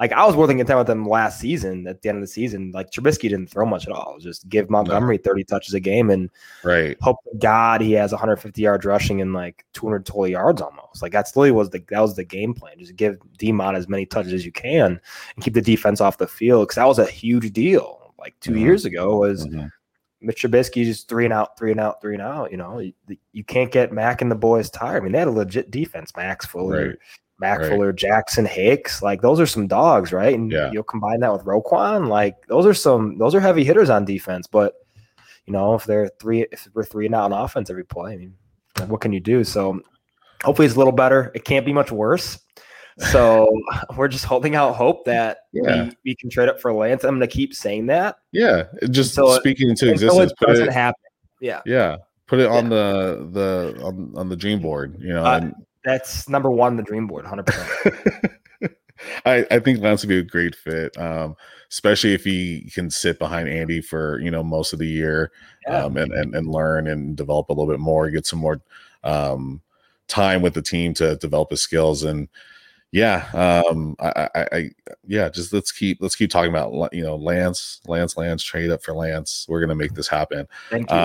like 0.00 0.12
i 0.12 0.24
was 0.26 0.34
more 0.34 0.46
than 0.46 0.56
content 0.58 0.78
with 0.78 0.86
them 0.86 1.08
last 1.08 1.38
season 1.38 1.86
at 1.86 2.02
the 2.02 2.08
end 2.08 2.16
of 2.18 2.22
the 2.22 2.26
season 2.28 2.72
like 2.72 2.90
Trubisky 2.90 3.22
didn't 3.28 3.46
throw 3.48 3.64
much 3.64 3.86
at 3.86 3.92
all 3.92 4.16
just 4.18 4.48
give 4.48 4.68
montgomery 4.70 5.18
30 5.18 5.44
touches 5.44 5.74
a 5.74 5.80
game 5.80 6.10
and 6.10 6.30
right, 6.64 6.96
hope 7.00 7.16
to 7.30 7.38
god 7.38 7.80
he 7.80 7.92
has 7.92 8.10
150 8.12 8.60
yards 8.60 8.84
rushing 8.84 9.20
and 9.20 9.32
like 9.32 9.64
200 9.74 10.04
total 10.04 10.26
yards 10.28 10.60
almost 10.60 11.00
like 11.02 11.12
that's 11.12 11.36
literally 11.36 11.52
was 11.52 11.70
the 11.70 11.84
that 11.90 12.00
was 12.00 12.16
the 12.16 12.24
game 12.24 12.54
plan 12.54 12.78
just 12.78 12.96
give 12.96 13.18
demon 13.38 13.76
as 13.76 13.88
many 13.88 14.04
touches 14.04 14.32
as 14.32 14.44
you 14.44 14.52
can 14.52 15.00
and 15.36 15.44
keep 15.44 15.54
the 15.54 15.62
defense 15.62 16.00
off 16.00 16.18
the 16.18 16.26
field 16.26 16.66
because 16.66 16.76
that 16.76 16.88
was 16.88 16.98
a 16.98 17.06
huge 17.06 17.52
deal 17.52 18.12
like 18.18 18.34
2 18.40 18.52
Mhm. 18.52 18.60
years 18.60 18.84
ago 18.84 19.16
was 19.18 19.46
Mhm. 19.46 19.70
Mitch 20.20 20.42
Trubisky 20.42 20.84
just 20.86 21.06
three 21.06 21.24
and 21.26 21.34
out, 21.34 21.58
three 21.58 21.70
and 21.70 21.78
out, 21.78 22.00
three 22.00 22.14
and 22.14 22.22
out. 22.22 22.50
You 22.50 22.56
know, 22.56 22.78
you, 22.78 22.94
you 23.32 23.44
can't 23.44 23.70
get 23.70 23.92
Mack 23.92 24.22
and 24.22 24.30
the 24.30 24.34
boys 24.36 24.70
tired. 24.70 25.02
I 25.02 25.04
mean, 25.04 25.12
they 25.12 25.18
had 25.18 25.28
a 25.28 25.30
legit 25.30 25.70
defense. 25.70 26.12
Max 26.16 26.46
Fuller, 26.46 26.86
Right. 26.88 26.96
Mack 27.40 27.58
Right. 27.60 27.68
Fuller, 27.70 27.92
Jackson 27.92 28.44
Hicks. 28.46 29.02
Like 29.02 29.20
those 29.22 29.40
are 29.40 29.46
some 29.46 29.66
dogs, 29.66 30.12
right? 30.12 30.34
And 30.34 30.50
Yeah. 30.52 30.70
you'll 30.72 30.82
combine 30.84 31.20
that 31.20 31.32
with 31.32 31.44
Roquan. 31.44 32.08
Like 32.08 32.36
those 32.48 32.64
are 32.66 32.74
some 32.74 33.18
those 33.18 33.34
are 33.34 33.40
heavy 33.40 33.64
hitters 33.64 33.90
on 33.90 34.04
defense. 34.04 34.46
But 34.46 34.74
you 35.46 35.52
know, 35.52 35.74
if 35.74 35.84
they're 35.84 36.08
three, 36.20 36.46
if 36.52 36.68
we're 36.74 36.84
three 36.84 37.06
and 37.06 37.14
out 37.14 37.32
on 37.32 37.44
offense 37.44 37.68
every 37.70 37.84
play, 37.84 38.12
I 38.12 38.16
mean, 38.16 38.34
what 38.86 39.00
can 39.00 39.12
you 39.12 39.20
do? 39.20 39.44
So 39.44 39.80
hopefully 40.42 40.66
it's 40.66 40.74
a 40.76 40.78
little 40.78 40.92
better. 40.92 41.30
It 41.34 41.44
can't 41.44 41.66
be 41.66 41.72
much 41.72 41.90
worse. 41.92 42.38
So 43.10 43.48
we're 43.96 44.08
just 44.08 44.24
holding 44.24 44.54
out 44.54 44.74
hope 44.76 45.04
that 45.06 45.38
Yeah. 45.52 45.84
we, 45.84 45.92
we 46.06 46.14
can 46.16 46.30
trade 46.30 46.48
up 46.48 46.60
for 46.60 46.72
Lance. 46.72 47.02
I'm 47.04 47.18
going 47.18 47.28
to 47.28 47.34
keep 47.36 47.52
saying 47.54 47.86
that 47.86 48.16
yeah. 48.32 48.64
Just 48.90 49.18
Until 49.18 49.32
it- 49.34 49.40
speaking 49.40 49.68
into 49.70 49.90
until 49.90 50.20
existence. 50.20 50.32
it 50.40 50.46
doesn't 50.46 50.68
it, 50.68 50.72
happen. 50.72 51.00
Yeah. 51.40 51.60
yeah, 51.66 51.96
put 52.26 52.38
it 52.38 52.46
on 52.46 52.68
the 52.70 53.28
the 53.32 53.78
on, 53.84 54.12
on 54.16 54.28
the 54.30 54.36
dream 54.36 54.60
board. 54.60 54.96
You 55.00 55.14
know, 55.14 55.24
Uh, 55.26 55.40
and- 55.42 55.54
That's 55.84 56.28
number 56.28 56.50
one 56.50 56.72
on 56.72 56.76
the 56.76 56.82
dream 56.82 57.06
board, 57.06 57.24
100%. 57.24 58.30
I, 59.26 59.46
I 59.50 59.58
think 59.58 59.80
Lance 59.80 60.02
would 60.02 60.08
be 60.08 60.18
a 60.18 60.22
great 60.22 60.54
fit, 60.54 60.96
um, 60.96 61.36
especially 61.70 62.14
if 62.14 62.24
he 62.24 62.70
can 62.72 62.90
sit 62.90 63.18
behind 63.18 63.48
Andy 63.48 63.80
for 63.80 64.18
you 64.20 64.30
know 64.30 64.42
most 64.42 64.72
of 64.72 64.78
the 64.78 64.86
year 64.86 65.32
Yeah. 65.66 65.84
um, 65.84 65.96
and, 65.96 66.12
and 66.12 66.34
and 66.34 66.48
learn 66.48 66.86
and 66.86 67.16
develop 67.16 67.48
a 67.48 67.52
little 67.52 67.70
bit 67.70 67.80
more, 67.80 68.08
get 68.10 68.26
some 68.26 68.38
more 68.38 68.62
um, 69.02 69.60
time 70.08 70.42
with 70.42 70.54
the 70.54 70.62
team 70.62 70.94
to 70.94 71.16
develop 71.16 71.50
his 71.50 71.60
skills. 71.60 72.04
And 72.04 72.28
yeah, 72.92 73.26
um, 73.34 73.96
I, 73.98 74.28
I, 74.34 74.48
I 74.52 74.70
yeah, 75.06 75.28
just 75.28 75.52
let's 75.52 75.72
keep 75.72 75.98
let's 76.00 76.16
keep 76.16 76.30
talking 76.30 76.50
about 76.50 76.94
you 76.94 77.02
know 77.02 77.16
Lance, 77.16 77.80
Lance, 77.86 78.16
Lance, 78.16 78.42
trade 78.42 78.70
up 78.70 78.82
for 78.82 78.94
Lance. 78.94 79.44
We're 79.48 79.60
gonna 79.60 79.74
make 79.74 79.94
this 79.94 80.08
happen 80.08 80.46
Thank 80.70 80.90
you. 80.90 80.96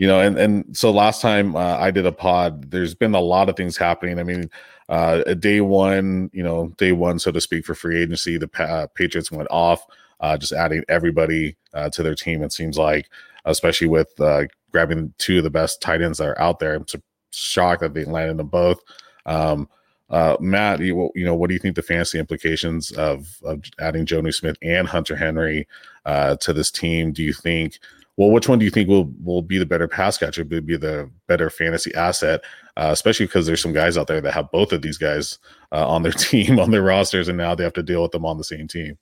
You 0.00 0.06
know 0.06 0.18
and 0.18 0.38
and 0.38 0.74
so 0.74 0.90
last 0.90 1.20
time 1.20 1.54
uh, 1.54 1.76
i 1.76 1.90
did 1.90 2.06
a 2.06 2.12
pod 2.12 2.70
there's 2.70 2.94
been 2.94 3.14
a 3.14 3.20
lot 3.20 3.50
of 3.50 3.56
things 3.56 3.76
happening. 3.76 4.18
I 4.18 4.22
mean 4.22 4.48
uh 4.88 5.34
day 5.34 5.60
one 5.60 6.30
you 6.32 6.42
know 6.42 6.68
day 6.78 6.92
one 6.92 7.18
so 7.18 7.30
to 7.30 7.38
speak 7.38 7.66
for 7.66 7.74
free 7.74 8.00
agency 8.00 8.38
the 8.38 8.48
uh, 8.58 8.86
patriots 8.94 9.30
went 9.30 9.48
off 9.50 9.84
uh 10.20 10.38
just 10.38 10.52
adding 10.52 10.84
everybody 10.88 11.54
uh, 11.74 11.90
to 11.90 12.02
their 12.02 12.14
team 12.14 12.42
it 12.42 12.50
seems 12.50 12.78
like 12.78 13.10
especially 13.44 13.88
with 13.88 14.08
uh 14.20 14.44
grabbing 14.72 15.12
two 15.18 15.36
of 15.36 15.44
the 15.44 15.50
best 15.50 15.82
tight 15.82 16.00
ends 16.00 16.16
that 16.16 16.28
are 16.28 16.40
out 16.40 16.60
there. 16.60 16.74
I'm 16.76 16.86
shocked 17.30 17.82
that 17.82 17.92
they 17.92 18.04
landed 18.04 18.38
them 18.38 18.48
both. 18.48 18.80
Um 19.26 19.68
uh, 20.08 20.36
Matt, 20.40 20.80
you, 20.80 21.08
you 21.14 21.24
know, 21.24 21.36
what 21.36 21.46
do 21.48 21.54
you 21.54 21.60
think 21.60 21.76
the 21.76 21.82
fantasy 21.82 22.18
implications 22.18 22.90
of, 22.92 23.38
of 23.44 23.62
adding 23.78 24.04
Jonnu 24.06 24.34
Smith 24.34 24.56
and 24.60 24.88
Hunter 24.88 25.14
Henry 25.14 25.68
uh, 26.04 26.34
to 26.38 26.52
this 26.52 26.72
team? 26.72 27.12
Do 27.12 27.22
you 27.22 27.32
think 27.32 27.78
well, 28.20 28.30
which 28.30 28.50
one 28.50 28.58
do 28.58 28.66
you 28.66 28.70
think 28.70 28.86
will 28.86 29.10
will 29.24 29.40
be 29.40 29.56
the 29.56 29.64
better 29.64 29.88
pass 29.88 30.18
catcher? 30.18 30.44
Would 30.44 30.66
be 30.66 30.76
the 30.76 31.10
better 31.26 31.48
fantasy 31.48 31.94
asset, 31.94 32.42
uh, 32.76 32.90
especially 32.92 33.24
because 33.24 33.46
there's 33.46 33.62
some 33.62 33.72
guys 33.72 33.96
out 33.96 34.08
there 34.08 34.20
that 34.20 34.34
have 34.34 34.50
both 34.50 34.74
of 34.74 34.82
these 34.82 34.98
guys 34.98 35.38
uh, 35.72 35.88
on 35.88 36.02
their 36.02 36.12
team, 36.28 36.60
on 36.60 36.70
their 36.70 36.82
rosters, 36.82 37.28
and 37.28 37.38
now 37.38 37.54
they 37.54 37.64
have 37.64 37.72
to 37.72 37.82
deal 37.82 38.02
with 38.02 38.10
them 38.10 38.26
on 38.26 38.36
the 38.36 38.44
same 38.44 38.68
team. 38.68 38.98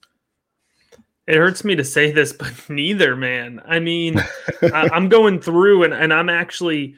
It 1.27 1.35
hurts 1.35 1.65
me 1.65 1.75
to 1.75 1.83
say 1.83 2.13
this, 2.13 2.31
but 2.31 2.53
neither, 2.69 3.17
man. 3.17 3.61
I 3.67 3.79
mean, 3.79 4.19
I, 4.61 4.89
I'm 4.93 5.09
going 5.09 5.41
through 5.41 5.83
and, 5.83 5.93
and 5.93 6.13
I'm 6.13 6.29
actually, 6.29 6.95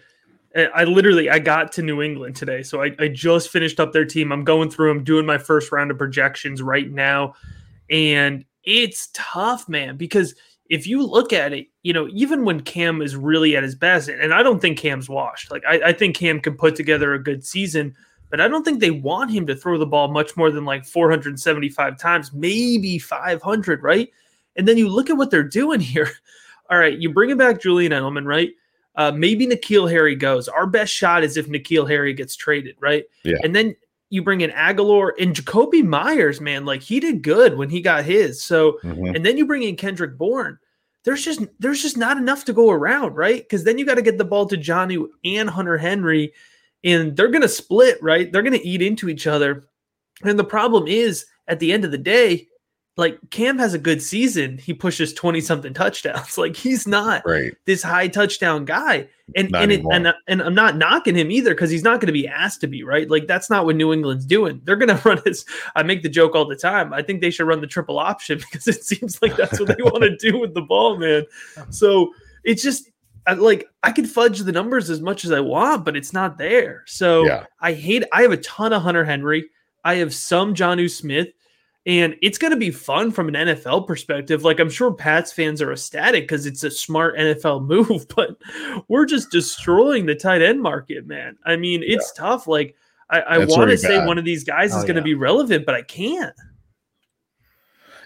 I 0.56 0.66
I 0.66 0.84
literally, 0.84 1.28
I 1.28 1.40
got 1.40 1.72
to 1.72 1.82
New 1.82 2.04
England 2.04 2.36
today. 2.36 2.62
So 2.62 2.84
I, 2.84 2.96
I 3.00 3.08
just 3.08 3.50
finished 3.50 3.80
up 3.80 3.94
their 3.94 4.06
team. 4.06 4.32
I'm 4.32 4.44
going 4.44 4.70
through, 4.70 4.92
I'm 4.92 5.04
doing 5.04 5.26
my 5.26 5.40
first 5.40 5.72
round 5.72 5.90
of 5.90 5.98
projections 5.98 6.62
right 6.62 6.92
now. 6.92 7.34
And 7.90 8.46
it's 8.64 9.10
tough, 9.12 9.68
man, 9.68 9.98
because 9.98 10.36
if 10.72 10.88
you 10.88 11.06
look 11.06 11.34
at 11.34 11.52
it, 11.52 11.68
you 11.84 11.92
know, 11.92 12.08
even 12.14 12.46
when 12.46 12.62
Cam 12.62 13.02
is 13.02 13.14
really 13.14 13.58
at 13.58 13.64
his 13.64 13.76
best, 13.76 14.08
and 14.08 14.34
I 14.34 14.42
don't 14.42 14.62
think 14.62 14.78
Cam's 14.78 15.10
washed, 15.10 15.52
like 15.52 15.64
I, 15.68 15.82
I 15.88 15.92
think 15.92 16.16
Cam 16.16 16.40
can 16.40 16.56
put 16.56 16.78
together 16.78 17.14
a 17.14 17.22
good 17.22 17.46
season, 17.46 17.94
but 18.30 18.40
I 18.40 18.48
don't 18.48 18.64
think 18.64 18.80
they 18.80 18.90
want 18.90 19.32
him 19.32 19.46
to 19.48 19.56
throw 19.56 19.78
the 19.78 19.86
ball 19.86 20.08
much 20.08 20.38
more 20.38 20.50
than 20.50 20.64
like 20.64 20.86
475 20.86 22.00
times, 22.00 22.32
maybe 22.32 22.98
500, 22.98 23.84
right? 23.84 24.10
And 24.56 24.66
then 24.66 24.78
you 24.78 24.88
look 24.88 25.10
at 25.10 25.18
what 25.18 25.30
they're 25.30 25.44
doing 25.44 25.80
here. 25.82 26.10
All 26.70 26.80
right, 26.80 26.98
you 26.98 27.14
bring 27.14 27.30
him 27.30 27.38
back 27.38 27.62
Julian 27.62 27.92
Edelman, 27.92 28.26
right? 28.26 28.52
Uh, 28.96 29.12
maybe 29.12 29.46
N'Keal 29.46 29.92
Harry 29.92 30.16
goes. 30.16 30.48
Our 30.48 30.68
best 30.68 30.94
shot 30.94 31.26
is 31.26 31.36
if 31.36 31.48
N'Keal 31.48 31.90
Harry 31.90 32.14
gets 32.14 32.38
traded, 32.38 32.78
right? 32.80 33.04
Yeah. 33.26 33.36
And 33.44 33.54
then 33.54 33.76
you 34.12 34.22
bring 34.22 34.42
in 34.42 34.52
Agholor 34.52 35.12
and 35.20 35.36
Jakobi 35.36 35.84
Meyers, 35.84 36.40
man, 36.40 36.66
like 36.66 36.84
he 36.84 37.00
did 37.00 37.24
good 37.24 37.58
when 37.58 37.70
he 37.70 37.82
got 37.82 38.04
his. 38.06 38.44
So, 38.44 38.78
Mhm. 38.84 39.16
and 39.16 39.26
then 39.26 39.38
you 39.38 39.48
bring 39.48 39.64
in 39.64 39.76
Kendrick 39.76 40.18
Bourne. 40.18 40.60
There's 41.04 41.26
just 41.26 41.42
there's 41.60 41.82
just 41.82 41.98
not 41.98 42.18
enough 42.18 42.46
to 42.46 42.54
go 42.54 42.70
around, 42.70 43.16
right? 43.16 43.42
Because 43.42 43.64
then 43.64 43.80
you 43.80 43.86
got 43.86 43.96
to 43.96 44.04
get 44.04 44.20
the 44.20 44.26
ball 44.26 44.46
to 44.48 44.58
Johnny 44.58 45.04
and 45.26 45.50
Hunter 45.50 45.78
Henry, 45.78 46.34
and 46.84 47.16
they're 47.16 47.30
gonna 47.30 47.48
split, 47.48 47.98
right? 48.04 48.32
They're 48.32 48.44
gonna 48.44 48.60
eat 48.62 48.82
into 48.84 49.10
each 49.10 49.26
other. 49.26 49.64
And 50.24 50.38
the 50.38 50.44
problem 50.44 50.88
is, 50.88 51.26
at 51.48 51.60
the 51.60 51.74
end 51.74 51.86
of 51.86 51.92
the 51.92 51.98
day, 51.98 52.48
like 52.98 53.18
Cam 53.30 53.58
has 53.58 53.74
a 53.74 53.80
good 53.80 54.02
season, 54.02 54.58
he 54.58 54.74
pushes 54.74 55.14
20 55.14 55.40
something 55.42 55.74
touchdowns. 55.74 56.38
Like 56.38 56.56
he's 56.56 56.86
not 56.88 57.24
Right. 57.26 57.54
this 57.66 57.82
high 57.82 58.08
touchdown 58.10 58.66
guy. 58.66 59.08
And 59.34 59.50
Not 59.50 59.64
and, 59.64 59.72
it, 59.72 59.86
and 59.92 60.14
and 60.28 60.42
I'm 60.42 60.54
not 60.54 60.76
knocking 60.76 61.16
him 61.16 61.32
either 61.32 61.52
because 61.52 61.70
he's 61.70 61.84
not 61.84 62.02
going 62.02 62.08
to 62.08 62.12
be 62.14 62.28
asked 62.28 62.60
to 62.62 62.68
be 62.68 62.84
right. 62.84 63.10
Like 63.10 63.28
that's 63.28 63.50
not 63.50 63.64
what 63.66 63.78
New 63.78 63.94
England's 63.94 64.26
doing. 64.26 64.60
They're 64.66 64.76
going 64.76 64.90
to 64.96 65.02
run 65.08 65.22
his. 65.26 65.46
I 65.74 65.84
make 65.84 66.04
the 66.04 66.10
joke 66.10 66.36
all 66.36 66.46
the 66.46 66.56
time. 66.56 66.94
I 66.94 67.02
think 67.02 67.22
they 67.22 67.32
should 67.32 67.48
run 67.48 67.62
the 67.62 67.68
triple 67.68 67.98
option 67.98 68.38
because 68.52 68.68
it 68.68 68.84
seems 68.84 69.22
like 69.22 69.38
that's 69.38 69.58
what 69.58 69.70
they 69.70 69.82
want 69.84 70.02
to 70.04 70.18
do 70.18 70.38
with 70.38 70.54
the 70.54 70.62
ball, 70.62 70.98
man. 70.98 71.24
So 71.70 72.14
it's 72.44 72.62
just 72.62 72.90
I, 73.26 73.34
like 73.34 73.70
I 73.84 73.94
could 73.94 74.10
fudge 74.10 74.40
the 74.40 74.52
numbers 74.52 74.90
as 74.90 75.00
much 75.00 75.24
as 75.24 75.32
I 75.32 75.40
want, 75.40 75.86
but 75.86 75.96
it's 75.96 76.12
not 76.12 76.38
there. 76.38 76.84
So 76.88 77.26
Yeah. 77.26 77.46
I 77.62 77.72
hate. 77.72 78.04
I 78.12 78.24
have 78.24 78.32
a 78.32 78.38
ton 78.38 78.74
of 78.74 78.82
Hunter 78.82 79.06
Henry. 79.06 79.50
I 79.86 79.96
have 79.96 80.14
some 80.14 80.54
Jonnu 80.54 80.90
Smith. 80.90 81.30
And 81.88 82.16
it's 82.22 82.38
going 82.38 82.52
to 82.52 82.58
be 82.58 82.70
fun 82.70 83.12
from 83.12 83.28
an 83.28 83.34
NFL 83.34 83.88
perspective. 83.88 84.44
Like, 84.44 84.60
I'm 84.60 84.70
sure 84.70 84.94
Pats 84.94 85.32
fans 85.34 85.62
are 85.64 85.72
ecstatic 85.72 86.24
because 86.26 86.46
it's 86.46 86.64
a 86.64 86.70
smart 86.70 87.18
NFL 87.18 87.66
move, 87.68 88.06
but 88.16 88.38
we're 88.88 89.06
just 89.06 89.32
destroying 89.32 90.06
the 90.06 90.14
tight 90.16 90.42
end 90.44 90.62
market, 90.62 91.08
man. 91.08 91.38
I 91.46 91.56
mean, 91.56 91.82
it's 91.84 92.12
tough. 92.14 92.46
Like, 92.48 92.76
I, 93.10 93.22
I 93.22 93.38
want 93.40 93.72
to 93.72 93.78
say 93.78 93.98
bad. 93.98 94.08
one 94.08 94.18
of 94.20 94.26
these 94.26 94.44
guys 94.44 94.72
is 94.76 94.84
Oh, 94.84 94.88
going 94.88 94.96
to 94.96 95.02
yeah. 95.02 95.06
be 95.06 95.16
relevant, 95.16 95.66
but 95.66 95.74
I 95.76 95.82
can't. 95.82 96.36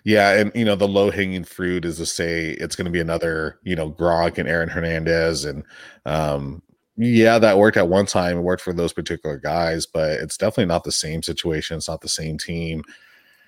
Yeah, 0.06 0.34
and 0.34 0.52
you 0.54 0.64
know 0.66 0.76
the 0.76 0.88
low 0.88 1.10
hanging 1.10 1.44
fruit 1.44 1.84
is 1.84 1.98
to 1.98 2.06
say 2.06 2.52
it's 2.52 2.76
going 2.76 2.86
to 2.86 2.92
be 2.92 3.00
another 3.02 3.60
you 3.64 3.76
know 3.76 3.92
Gronk 3.92 4.38
and 4.38 4.48
Aaron 4.48 4.70
Hernandez, 4.70 5.46
and 5.46 5.64
um, 6.06 6.62
yeah, 6.96 7.40
that 7.40 7.58
worked 7.58 7.76
at 7.76 7.88
one 7.88 8.06
time. 8.06 8.38
It 8.38 8.42
worked 8.42 8.62
for 8.62 8.72
those 8.72 8.94
particular 8.94 9.38
guys, 9.38 9.88
but 9.88 10.12
it's 10.12 10.38
definitely 10.38 10.68
not 10.68 10.84
the 10.84 10.92
same 10.92 11.24
situation. 11.24 11.78
It's 11.78 11.88
not 11.90 12.02
the 12.02 12.08
same 12.08 12.38
team, 12.38 12.84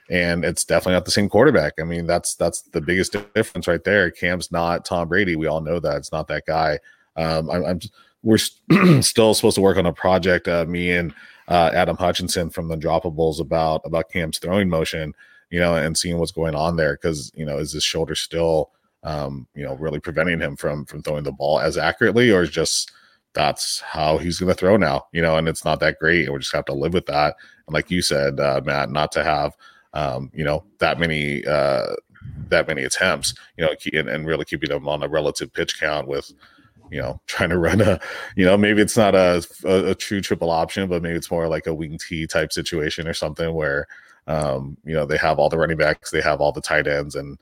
and 0.10 0.46
it's 0.46 0.64
definitely 0.64 0.94
not 0.94 1.06
the 1.06 1.12
same 1.12 1.30
quarterback. 1.30 1.74
I 1.80 1.84
mean, 1.84 2.08
that's 2.08 2.36
that's 2.36 2.62
the 2.62 2.82
biggest 2.82 3.16
difference 3.34 3.68
right 3.68 3.84
there. 3.84 4.12
Cam's 4.12 4.52
not 4.52 4.86
Tom 4.86 5.08
Brady. 5.08 5.36
We 5.36 5.48
all 5.48 5.62
know 5.62 5.80
that 5.80 5.98
it's 5.98 6.12
not 6.12 6.28
that 6.28 6.46
guy. 6.46 6.80
Um, 7.16 7.50
I'm, 7.50 7.66
I'm 7.66 7.80
we're 8.24 8.38
still 9.02 9.34
supposed 9.34 9.56
to 9.56 9.62
work 9.62 9.78
on 9.78 9.86
a 9.86 9.94
project. 9.94 10.48
Uh, 10.48 10.66
me 10.66 10.92
and 10.92 11.14
uh, 11.48 11.72
Adam 11.74 11.98
Hutchinson 11.98 12.50
from 12.50 12.68
the 12.68 12.78
Droppables 12.78 13.40
about 13.40 13.82
about 13.86 14.10
Cam's 14.12 14.38
throwing 14.38 14.70
motion 14.70 15.14
you 15.50 15.60
know, 15.60 15.76
and 15.76 15.98
seeing 15.98 16.18
what's 16.18 16.32
going 16.32 16.56
on 16.56 16.76
there 16.76 16.96
because 16.96 17.32
you 17.36 17.46
know, 17.46 17.58
is 17.58 17.72
his 17.72 17.84
shoulder 17.84 18.16
still, 18.16 18.72
um, 19.04 19.48
you 19.56 19.64
know, 19.64 19.76
really 19.76 20.00
preventing 20.00 20.40
him 20.40 20.56
from 20.56 20.86
from 20.86 21.02
throwing 21.02 21.24
the 21.24 21.32
ball 21.32 21.60
as 21.60 21.78
accurately, 21.78 22.32
or 22.32 22.44
is 22.44 22.50
just 22.50 22.92
that's 23.34 23.80
how 23.82 24.18
he's 24.18 24.40
going 24.40 24.50
to 24.50 24.56
throw 24.56 24.78
now, 24.78 25.06
you 25.12 25.22
know, 25.22 25.38
and 25.38 25.48
it's 25.48 25.64
not 25.64 25.80
that 25.80 26.00
great, 26.00 26.26
and 26.26 26.34
we 26.34 26.40
just 26.40 26.54
have 26.54 26.66
to 26.66 26.74
live 26.74 26.94
with 26.94 27.06
that. 27.06 27.36
And 27.68 27.74
like 27.74 27.92
you 27.92 28.02
said, 28.02 28.40
uh, 28.40 28.62
Matt, 28.66 28.90
not 28.90 29.12
to 29.14 29.24
have, 29.24 29.56
um, 29.98 30.30
you 30.32 30.44
know, 30.44 30.64
that 30.78 31.00
many 31.00 31.44
uh, 31.46 31.96
that 32.50 32.68
many 32.68 32.84
attempts, 32.84 33.34
you 33.58 33.66
know, 33.66 33.74
and, 33.94 34.08
and 34.08 34.28
really 34.28 34.46
keeping 34.46 34.70
them 34.70 34.88
on 34.88 35.02
a 35.02 35.08
relative 35.08 35.52
pitch 35.52 35.80
count 35.80 36.08
with. 36.08 36.32
You 36.90 37.02
know, 37.02 37.20
trying 37.28 37.50
to 37.50 37.58
run 37.58 37.82
a, 37.82 38.00
you 38.38 38.46
know, 38.46 38.56
maybe 38.56 38.82
it's 38.82 38.96
not 38.96 39.14
a, 39.14 39.46
a, 39.66 39.90
a 39.90 39.96
true 39.96 40.22
triple 40.22 40.50
option, 40.50 40.88
but 40.88 41.02
maybe 41.02 41.18
it's 41.18 41.30
more 41.32 41.50
like 41.50 41.68
a 41.68 41.74
wing 41.74 41.98
T 41.98 42.26
type 42.26 42.54
situation 42.54 43.10
or 43.10 43.14
something 43.14 43.54
where, 43.54 43.88
um, 44.28 44.78
you 44.86 44.94
know, 44.94 45.06
they 45.06 45.18
have 45.18 45.38
all 45.38 45.50
the 45.50 45.58
running 45.58 45.76
backs, 45.76 46.12
they 46.12 46.22
have 46.22 46.40
all 46.40 46.54
the 46.54 46.62
tight 46.62 46.88
ends, 46.88 47.16
and 47.16 47.38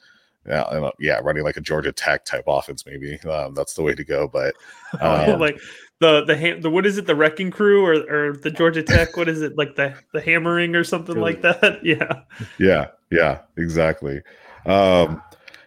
yeah, 0.48 0.66
and, 0.72 0.86
uh, 0.86 0.92
yeah, 1.00 1.20
running 1.24 1.44
like 1.44 1.58
a 1.58 1.62
Georgia 1.62 1.92
Tech 1.92 2.26
type 2.26 2.46
offense, 2.48 2.86
maybe 2.86 3.18
um, 3.30 3.54
that's 3.54 3.74
the 3.74 3.82
way 3.82 3.96
to 3.96 4.04
go. 4.04 4.28
But 4.28 4.56
um, 5.02 5.40
like 5.40 5.60
the 6.00 6.24
the 6.26 6.60
the 6.62 6.70
what 6.70 6.86
is 6.86 6.98
it? 6.98 7.08
The 7.08 7.16
Wrecking 7.16 7.52
Crew 7.52 7.86
or 7.86 7.94
or 7.94 8.34
the 8.34 8.52
Georgia 8.52 8.84
Tech? 8.84 9.18
What 9.18 9.28
is 9.28 9.42
it? 9.42 9.58
Like 9.58 9.76
the 9.76 9.96
the 10.14 10.22
hammering 10.22 10.76
or 10.76 10.84
something 10.84 11.20
like 11.20 11.42
that? 11.42 11.80
Yeah. 11.84 12.22
yeah, 12.58 12.88
yeah, 13.12 13.40
exactly. 13.58 14.22
Um, 14.66 15.22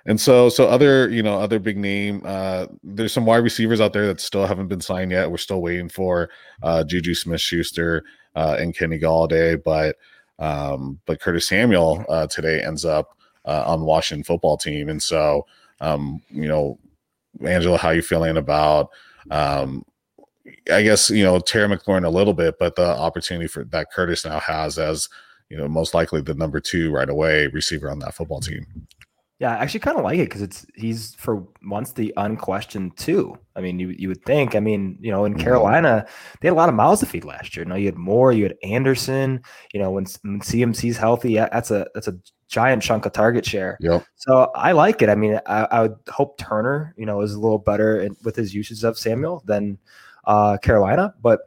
and 0.06 0.18
so, 0.18 0.48
so 0.48 0.66
other, 0.66 1.08
you 1.10 1.22
know, 1.22 1.38
other 1.38 1.58
big 1.58 1.76
name. 1.76 2.22
Uh, 2.24 2.66
there's 2.82 3.12
some 3.12 3.26
wide 3.26 3.44
receivers 3.44 3.78
out 3.78 3.92
there 3.92 4.06
that 4.06 4.20
still 4.20 4.46
haven't 4.46 4.68
been 4.68 4.80
signed 4.80 5.10
yet. 5.10 5.30
We're 5.30 5.36
still 5.36 5.60
waiting 5.60 5.90
for 5.90 6.30
uh, 6.62 6.82
Juju 6.84 7.14
Smith-Schuster 7.14 8.04
uh, 8.34 8.56
and 8.58 8.74
Kenny 8.74 8.98
Golladay, 8.98 9.62
but 9.62 9.96
um, 10.38 10.98
but 11.04 11.20
Curtis 11.20 11.46
Samuel 11.46 12.06
uh, 12.08 12.26
today 12.26 12.62
ends 12.62 12.84
up 12.84 13.17
uh, 13.44 13.64
on 13.66 13.80
the 13.80 13.86
Washington 13.86 14.24
football 14.24 14.56
team, 14.56 14.88
and 14.88 15.02
so 15.02 15.46
um, 15.80 16.22
you 16.30 16.48
know, 16.48 16.78
Angela, 17.44 17.78
how 17.78 17.90
you 17.90 18.02
feeling 18.02 18.36
about? 18.36 18.90
Um, 19.30 19.84
I 20.72 20.82
guess 20.82 21.10
you 21.10 21.24
know 21.24 21.38
Terry 21.40 21.68
McLaurin 21.68 22.04
a 22.04 22.10
little 22.10 22.34
bit, 22.34 22.56
but 22.58 22.76
the 22.76 22.86
opportunity 22.86 23.48
for 23.48 23.64
that 23.64 23.92
Curtis 23.92 24.24
now 24.24 24.40
has 24.40 24.78
as 24.78 25.08
you 25.50 25.56
know 25.56 25.68
most 25.68 25.94
likely 25.94 26.20
the 26.20 26.34
number 26.34 26.60
two 26.60 26.90
right 26.90 27.08
away 27.08 27.46
receiver 27.48 27.90
on 27.90 27.98
that 28.00 28.14
football 28.14 28.40
team. 28.40 28.66
Yeah, 29.40 29.52
I 29.52 29.58
actually 29.62 29.80
kind 29.80 29.96
of 29.96 30.02
like 30.02 30.18
it 30.18 30.24
because 30.24 30.42
it's 30.42 30.66
he's 30.74 31.14
for 31.14 31.46
once 31.62 31.92
the 31.92 32.12
unquestioned 32.16 32.96
two. 32.96 33.38
I 33.54 33.60
mean, 33.60 33.78
you 33.78 33.90
you 33.90 34.08
would 34.08 34.24
think. 34.24 34.56
I 34.56 34.60
mean, 34.60 34.98
you 35.00 35.12
know, 35.12 35.24
in 35.24 35.34
Mhm. 35.34 35.40
Carolina, 35.40 36.06
they 36.40 36.48
had 36.48 36.54
a 36.54 36.56
lot 36.56 36.68
of 36.68 36.74
mouths 36.74 37.00
to 37.00 37.06
feed 37.06 37.24
last 37.24 37.56
year. 37.56 37.64
You 37.64 37.68
know, 37.68 37.76
you 37.76 37.86
had 37.86 37.96
Moore, 37.96 38.32
you 38.32 38.42
had 38.42 38.56
Anderson. 38.64 39.40
You 39.72 39.80
know, 39.80 39.92
when, 39.92 40.06
when 40.22 40.40
CMC's 40.40 40.96
healthy, 40.96 41.36
that's 41.36 41.70
a 41.70 41.86
that's 41.94 42.08
a 42.08 42.14
giant 42.48 42.82
chunk 42.82 43.06
of 43.06 43.12
target 43.12 43.44
share. 43.44 43.76
Yep. 43.80 44.04
So 44.16 44.50
I 44.54 44.72
like 44.72 45.02
it. 45.02 45.08
I 45.08 45.14
mean, 45.14 45.38
I, 45.46 45.68
I 45.70 45.82
would 45.82 45.96
hope 46.08 46.38
Turner, 46.38 46.94
you 46.96 47.06
know, 47.06 47.20
is 47.20 47.34
a 47.34 47.40
little 47.40 47.58
better 47.58 48.00
in, 48.00 48.16
with 48.24 48.34
his 48.34 48.54
uses 48.54 48.84
of 48.84 48.98
Samuel 48.98 49.42
than 49.46 49.78
uh, 50.24 50.56
Carolina, 50.58 51.14
but 51.22 51.40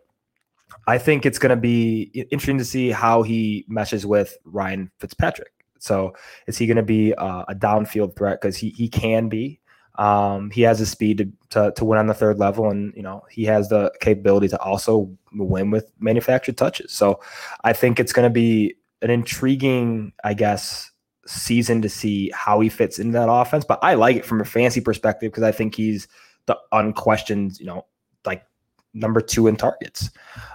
I 0.88 0.98
think 0.98 1.26
it's 1.26 1.40
going 1.40 1.52
to 1.52 1.56
be 1.56 2.04
interesting 2.32 2.58
to 2.58 2.66
see 2.66 2.90
how 2.90 3.24
he 3.24 3.66
meshes 3.68 4.06
with 4.06 4.38
Ryan 4.46 4.90
Fitzpatrick. 5.00 5.52
So 5.80 6.14
is 6.48 6.58
he 6.58 6.68
going 6.68 6.78
to 6.78 6.84
be 6.84 7.14
uh, 7.16 7.44
a 7.48 7.56
downfield 7.56 8.16
threat? 8.16 8.40
Because 8.40 8.56
he 8.56 8.70
he 8.70 8.88
can 8.88 9.30
be. 9.30 9.60
Um, 9.96 10.50
he 10.52 10.62
has 10.62 10.80
the 10.80 10.86
speed 10.86 11.18
to, 11.18 11.32
to 11.50 11.74
to 11.76 11.86
win 11.86 12.00
on 12.00 12.08
the 12.08 12.14
third 12.14 12.40
level, 12.40 12.70
and 12.70 12.94
you 12.96 13.02
know 13.02 13.24
he 13.30 13.44
has 13.46 13.70
the 13.70 13.92
capability 14.00 14.48
to 14.50 14.60
also 14.62 15.12
win 15.34 15.72
with 15.72 15.92
manufactured 16.00 16.58
touches. 16.58 16.92
So 16.92 17.20
I 17.64 17.74
think 17.74 18.00
it's 18.00 18.14
going 18.14 18.28
to 18.28 18.34
be 18.34 18.76
an 19.02 19.10
intriguing, 19.10 20.14
I 20.24 20.34
guess, 20.34 20.91
season 21.26 21.82
to 21.82 21.90
see 21.90 22.32
how 22.34 22.60
he 22.60 22.70
fits 22.70 23.00
into 23.00 23.14
that 23.14 23.30
offense. 23.30 23.66
But 23.66 23.80
I 23.82 23.94
like 23.94 24.18
it 24.18 24.26
from 24.26 24.42
a 24.42 24.46
fancy 24.46 24.82
perspective 24.82 25.32
because 25.32 25.44
I 25.44 25.52
think 25.52 25.76
he's 25.76 26.08
the 26.46 26.58
unquestioned, 26.72 27.60
you 27.60 27.66
know, 27.66 27.86
like 28.26 28.46
number 28.94 29.22
two 29.22 29.48
in 29.48 29.56
targets. 29.56 30.10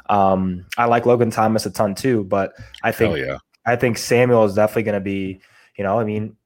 Um, 0.08 0.66
I 0.76 0.86
like 0.86 1.06
Logan 1.06 1.30
Thomas 1.30 1.66
a 1.66 1.70
ton 1.70 1.94
too, 1.94 2.24
but 2.24 2.54
I 2.82 2.92
think 2.92 3.18
yeah. 3.18 3.38
I 3.64 3.76
think 3.76 3.98
Samuel 3.98 4.44
is 4.44 4.54
definitely 4.54 4.84
going 4.84 4.94
to 4.94 5.00
be, 5.00 5.40
you 5.76 5.84
know, 5.84 5.98
I 5.98 6.04
mean, 6.04 6.36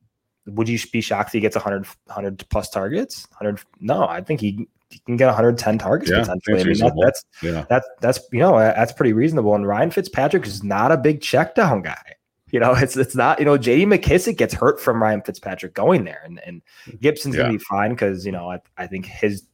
would 0.46 0.68
you 0.68 0.78
be 0.92 1.00
shocked 1.00 1.28
if 1.28 1.32
he 1.34 1.40
gets 1.40 1.56
100, 1.56 1.86
100 2.06 2.48
plus 2.48 2.70
targets? 2.70 3.26
100? 3.38 3.62
No, 3.80 4.06
I 4.06 4.22
think 4.22 4.40
he, 4.40 4.66
he 4.88 4.98
can 5.00 5.16
get 5.16 5.26
110 5.26 5.78
targets 5.78 6.10
Yeah, 6.10 6.20
potentially. 6.20 6.60
I 6.60 6.64
that's 6.64 6.80
mean, 6.80 6.88
that, 6.88 6.94
that's 7.02 7.24
Yeah. 7.42 7.64
that's 7.68 7.88
that's 8.00 8.20
you 8.32 8.40
know 8.40 8.58
that's 8.58 8.92
pretty 8.92 9.12
reasonable. 9.12 9.54
And 9.54 9.66
Ryan 9.66 9.90
Fitzpatrick 9.90 10.46
is 10.46 10.64
not 10.64 10.92
a 10.92 10.96
big 10.96 11.20
check 11.20 11.54
down 11.54 11.82
guy. 11.82 12.16
You 12.52 12.60
know, 12.60 12.72
it's 12.76 12.96
it's 12.96 13.14
not. 13.14 13.38
You 13.38 13.44
know, 13.44 13.56
J.D. 13.58 13.86
McKissic 13.86 14.36
gets 14.36 14.54
hurt 14.54 14.80
from 14.80 15.02
Ryan 15.02 15.22
Fitzpatrick 15.22 15.74
going 15.74 16.04
there, 16.04 16.22
and 16.24 16.40
and 16.46 16.62
Gibson's 17.00 17.34
Yeah. 17.36 17.42
gonna 17.42 17.58
be 17.58 17.64
fine 17.64 17.90
because 17.90 18.24
you 18.26 18.32
know 18.32 18.50
I, 18.50 18.60
I 18.76 18.86
think 18.86 19.06
his 19.06 19.44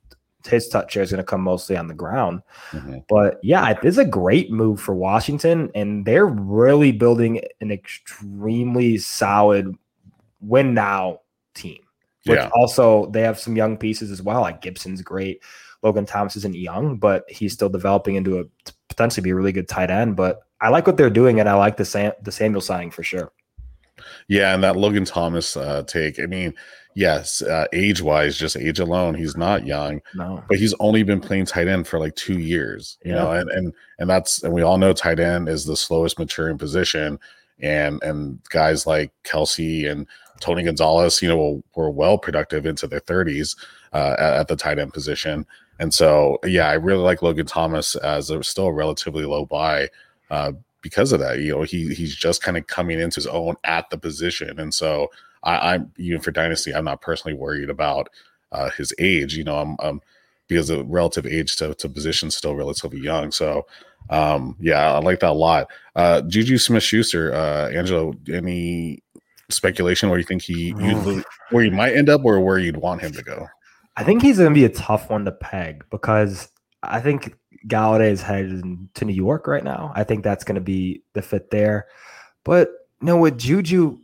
his 0.46 0.68
touch 0.68 0.92
share 0.92 1.02
is 1.02 1.10
gonna 1.10 1.24
come 1.24 1.40
mostly 1.40 1.76
on 1.76 1.88
the 1.88 1.94
ground. 1.94 2.40
Mhm. 2.70 3.04
But 3.08 3.38
yeah, 3.42 3.68
it 3.70 3.78
is 3.82 3.98
a 3.98 4.04
great 4.04 4.50
move 4.50 4.80
for 4.80 4.94
Washington, 4.94 5.70
and 5.74 6.04
they're 6.06 6.26
really 6.26 6.92
building 6.92 7.40
an 7.60 7.70
extremely 7.72 8.98
solid 8.98 9.74
win 10.40 10.74
now 10.74 11.20
team. 11.54 11.78
Which 12.26 12.38
Yeah. 12.38 12.50
also 12.54 13.06
they 13.10 13.22
have 13.22 13.38
some 13.38 13.56
young 13.56 13.76
pieces 13.76 14.10
as 14.10 14.22
well. 14.22 14.40
Like 14.40 14.60
Gibson's 14.60 15.02
great. 15.02 15.42
Logan 15.82 16.06
Thomas 16.06 16.36
isn't 16.36 16.56
young, 16.56 16.96
but 16.96 17.24
he's 17.28 17.52
still 17.52 17.68
developing 17.68 18.16
into 18.16 18.40
a 18.40 18.44
potentially 18.88 19.22
be 19.22 19.30
a 19.30 19.34
really 19.34 19.52
good 19.52 19.68
tight 19.68 19.90
end. 19.90 20.16
But 20.16 20.40
I 20.60 20.70
like 20.70 20.86
what 20.86 20.96
they're 20.96 21.10
doing, 21.10 21.40
and 21.40 21.48
I 21.48 21.54
like 21.54 21.76
the 21.76 21.84
Sam, 21.84 22.12
the 22.22 22.32
Samuel 22.32 22.60
signing 22.60 22.90
for 22.90 23.02
sure. 23.02 23.32
Yeah, 24.28 24.54
and 24.54 24.62
that 24.64 24.76
Logan 24.76 25.04
Thomas 25.04 25.56
uh, 25.56 25.82
take. 25.86 26.18
I 26.20 26.26
mean, 26.26 26.54
yes, 26.94 27.42
uh, 27.42 27.66
age 27.72 28.02
wise, 28.02 28.38
just 28.38 28.56
age 28.56 28.78
alone, 28.78 29.14
he's 29.14 29.36
not 29.36 29.66
young, 29.66 30.00
No, 30.14 30.42
but 30.48 30.58
he's 30.58 30.74
only 30.80 31.02
been 31.02 31.20
playing 31.20 31.46
tight 31.46 31.68
end 31.68 31.86
for 31.86 31.98
like 31.98 32.14
two 32.16 32.38
years. 32.38 32.98
You 33.04 33.12
Yeah. 33.12 33.22
know, 33.22 33.30
and 33.32 33.50
and 33.50 33.72
and 33.98 34.10
that's 34.10 34.42
and 34.42 34.52
we 34.52 34.62
all 34.62 34.78
know 34.78 34.92
tight 34.92 35.20
end 35.20 35.48
is 35.48 35.64
the 35.64 35.76
slowest 35.76 36.18
maturing 36.18 36.58
position, 36.58 37.18
and 37.60 38.02
and 38.02 38.40
guys 38.50 38.86
like 38.86 39.12
Kelce 39.24 39.90
and 39.90 40.06
Tony 40.40 40.62
Gonzalez, 40.62 41.22
you 41.22 41.28
know, 41.28 41.62
were, 41.74 41.90
well 41.90 42.18
productive 42.18 42.66
into 42.66 42.86
their 42.86 43.00
30s 43.00 43.56
uh, 43.92 44.16
at, 44.18 44.34
at, 44.34 44.48
the 44.48 44.56
tight 44.56 44.78
end 44.78 44.92
position. 44.92 45.46
And 45.78 45.92
so, 45.92 46.38
yeah, 46.44 46.68
I 46.68 46.74
really 46.74 47.02
like 47.02 47.22
Logan 47.22 47.46
Thomas 47.46 47.96
as 47.96 48.30
a, 48.30 48.42
still 48.42 48.66
a 48.66 48.72
relatively 48.72 49.24
low 49.24 49.46
buy 49.46 49.88
uh, 50.30 50.52
because 50.82 51.12
of 51.12 51.20
that. 51.20 51.40
You 51.40 51.52
know, 51.52 51.62
he 51.62 51.94
he's 51.94 52.14
just 52.14 52.42
kind 52.42 52.56
of 52.56 52.66
coming 52.66 53.00
into 53.00 53.16
his 53.16 53.26
own 53.26 53.56
at 53.64 53.90
the 53.90 53.98
position, 53.98 54.58
and 54.58 54.72
so 54.72 55.10
I, 55.42 55.76
am 55.76 55.92
even 55.96 56.20
for 56.20 56.32
dynasty, 56.32 56.74
I'm 56.74 56.84
not 56.84 57.00
personally 57.00 57.36
worried 57.36 57.70
about 57.70 58.08
uh, 58.52 58.70
his 58.70 58.92
age. 58.98 59.36
You 59.36 59.44
know, 59.44 59.58
I'm, 59.58 59.76
I'm 59.80 60.00
because 60.48 60.68
the 60.68 60.84
relative 60.84 61.26
age 61.26 61.56
to, 61.56 61.74
to 61.74 61.88
position 61.88 62.30
still 62.30 62.54
relatively 62.54 63.00
young. 63.00 63.30
So 63.30 63.66
um, 64.10 64.56
yeah, 64.60 64.92
I 64.92 64.98
like 64.98 65.20
that 65.20 65.30
a 65.30 65.32
lot. 65.32 65.68
Uh, 65.94 66.22
Juju 66.22 66.58
Smith 66.58 66.82
Schuster, 66.82 67.34
uh, 67.34 67.70
Angelo, 67.70 68.14
any 68.32 69.02
speculation 69.48 70.08
where 70.08 70.18
you 70.18 70.24
think 70.24 70.42
he 70.42 70.74
you, 70.78 71.24
where 71.50 71.64
he 71.64 71.70
might 71.70 71.96
end 71.96 72.08
up 72.08 72.24
or 72.24 72.40
where 72.40 72.58
you'd 72.58 72.76
want 72.76 73.00
him 73.00 73.12
to 73.12 73.22
go? 73.22 73.46
I 73.96 74.04
think 74.04 74.22
he's 74.22 74.38
going 74.38 74.50
to 74.50 74.54
be 74.54 74.64
a 74.64 74.68
tough 74.68 75.08
one 75.10 75.24
to 75.24 75.32
peg 75.32 75.84
because 75.90 76.48
I 76.82 77.00
think 77.00 77.34
Golladay 77.66 78.10
is 78.10 78.22
headed 78.22 78.62
to 78.94 79.04
New 79.04 79.12
York 79.12 79.46
right 79.46 79.64
now. 79.64 79.92
I 79.94 80.04
think 80.04 80.22
that's 80.22 80.44
going 80.44 80.54
to 80.56 80.60
be 80.60 81.02
the 81.12 81.22
fit 81.22 81.50
there. 81.50 81.86
But 82.44 82.70
you 83.00 83.06
know, 83.06 83.16
with 83.18 83.38
Juju, 83.38 83.98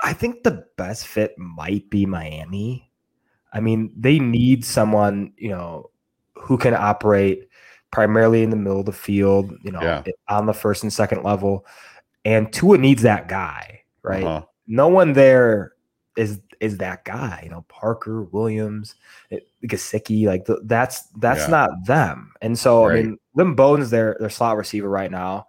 I 0.00 0.12
think 0.12 0.42
the 0.42 0.66
best 0.76 1.06
fit 1.06 1.36
might 1.38 1.88
be 1.90 2.06
Miami. 2.06 2.90
I 3.52 3.60
mean, 3.60 3.92
they 3.96 4.18
need 4.18 4.64
someone, 4.64 5.32
you 5.36 5.48
know, 5.48 5.90
who 6.34 6.58
can 6.58 6.74
operate 6.74 7.48
primarily 7.90 8.42
in 8.42 8.50
the 8.50 8.56
middle 8.56 8.80
of 8.80 8.86
the 8.86 8.92
field, 8.92 9.52
you 9.62 9.72
know, 9.72 9.80
yeah. 9.80 10.02
on 10.28 10.46
the 10.46 10.52
first 10.52 10.82
and 10.82 10.92
second 10.92 11.22
level. 11.22 11.66
And 12.24 12.52
Tua 12.52 12.78
needs 12.78 13.02
that 13.02 13.28
guy, 13.28 13.82
right? 14.02 14.24
Uh-huh. 14.24 14.44
No 14.66 14.88
one 14.88 15.14
there 15.14 15.72
is 16.16 16.40
is 16.60 16.78
that 16.78 17.04
guy, 17.04 17.40
you 17.44 17.50
know, 17.50 17.64
Parker, 17.68 18.22
Williams, 18.24 18.94
eh, 19.30 19.38
Gesicki, 19.64 20.26
like 20.26 20.44
the, 20.44 20.60
that's 20.64 21.02
that's 21.18 21.42
yeah. 21.42 21.46
not 21.48 21.70
them. 21.86 22.32
And 22.40 22.58
so 22.58 22.86
right. 22.86 22.98
I 22.98 23.02
mean, 23.02 23.18
Lynn 23.34 23.54
Bowden's 23.54 23.90
their 23.90 24.16
their 24.20 24.30
slot 24.30 24.56
receiver 24.56 24.88
right 24.88 25.10
now. 25.10 25.46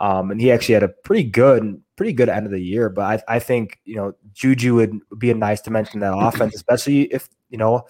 Um, 0.00 0.32
and 0.32 0.40
he 0.40 0.50
actually 0.50 0.74
had 0.74 0.82
a 0.82 0.88
pretty 0.88 1.22
good, 1.22 1.80
pretty 1.96 2.12
good 2.12 2.28
end 2.28 2.44
of 2.44 2.52
the 2.52 2.60
year. 2.60 2.88
But 2.88 3.24
I, 3.28 3.36
I 3.36 3.38
think 3.38 3.78
you 3.84 3.96
know 3.96 4.14
Juju 4.32 4.74
would 4.74 4.98
be 5.18 5.30
a 5.30 5.34
nice 5.34 5.60
dimension 5.60 6.00
that 6.00 6.12
offense, 6.16 6.54
especially 6.54 7.02
if 7.02 7.28
you 7.50 7.58
know 7.58 7.86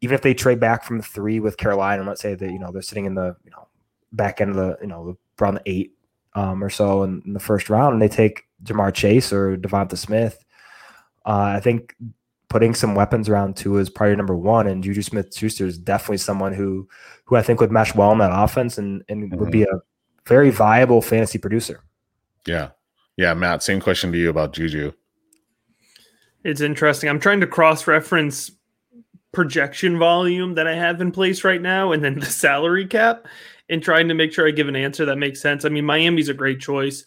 even 0.00 0.14
if 0.14 0.22
they 0.22 0.34
trade 0.34 0.60
back 0.60 0.84
from 0.84 0.98
the 0.98 1.02
three 1.02 1.40
with 1.40 1.56
Carolina, 1.56 2.02
let's 2.02 2.20
say 2.20 2.34
that 2.34 2.50
you 2.50 2.58
know 2.58 2.70
they're 2.72 2.82
sitting 2.82 3.06
in 3.06 3.14
the 3.14 3.36
you 3.44 3.50
know 3.50 3.68
back 4.12 4.40
end 4.40 4.50
of 4.50 4.56
the 4.56 4.76
you 4.80 4.86
know 4.86 5.16
around 5.40 5.54
the 5.54 5.62
eight 5.66 5.92
um, 6.34 6.62
or 6.62 6.70
so 6.70 7.02
in, 7.04 7.22
in, 7.24 7.32
the 7.32 7.40
first 7.40 7.70
round, 7.70 7.94
and 7.94 8.02
they 8.02 8.08
take 8.08 8.44
Ja'Marr 8.64 8.92
Chase 8.92 9.32
or 9.32 9.56
Devonta 9.56 9.96
Smith. 9.96 10.43
Uh, 11.26 11.54
I 11.56 11.60
think 11.60 11.94
putting 12.48 12.74
some 12.74 12.94
weapons 12.94 13.28
around 13.28 13.56
Tua 13.56 13.80
is 13.80 13.90
probably 13.90 14.16
number 14.16 14.36
one, 14.36 14.66
and 14.66 14.82
Juju 14.82 15.02
Smith 15.02 15.34
Schuster 15.34 15.66
is 15.66 15.78
definitely 15.78 16.18
someone 16.18 16.52
who 16.52 16.88
who 17.24 17.36
I 17.36 17.42
think 17.42 17.60
would 17.60 17.72
mesh 17.72 17.94
well 17.94 18.12
in 18.12 18.18
that 18.18 18.30
offense 18.32 18.78
and 18.78 19.02
and 19.08 19.30
mm-hmm. 19.30 19.40
would 19.40 19.50
be 19.50 19.62
a 19.62 19.80
very 20.26 20.50
viable 20.50 21.02
fantasy 21.02 21.38
producer. 21.38 21.82
Yeah, 22.46 22.70
yeah, 23.16 23.34
Matt. 23.34 23.62
Same 23.62 23.80
question 23.80 24.12
to 24.12 24.18
you 24.18 24.30
about 24.30 24.52
Juju. 24.52 24.92
It's 26.44 26.60
interesting. 26.60 27.08
I'm 27.08 27.20
trying 27.20 27.40
to 27.40 27.46
cross 27.46 27.86
reference 27.86 28.50
projection 29.32 29.98
volume 29.98 30.54
that 30.54 30.66
I 30.66 30.74
have 30.74 31.00
in 31.00 31.10
place 31.10 31.44
right 31.44 31.60
now 31.60 31.92
and 31.92 32.04
then 32.04 32.18
the 32.18 32.26
salary 32.26 32.86
cap 32.86 33.26
and 33.68 33.82
trying 33.82 34.08
to 34.08 34.14
make 34.14 34.32
sure 34.32 34.46
I 34.46 34.52
give 34.52 34.68
an 34.68 34.76
answer 34.76 35.04
that 35.06 35.16
makes 35.16 35.40
sense. 35.40 35.64
I 35.64 35.68
mean, 35.70 35.84
Miami's 35.84 36.28
a 36.28 36.34
great 36.34 36.60
choice. 36.60 37.04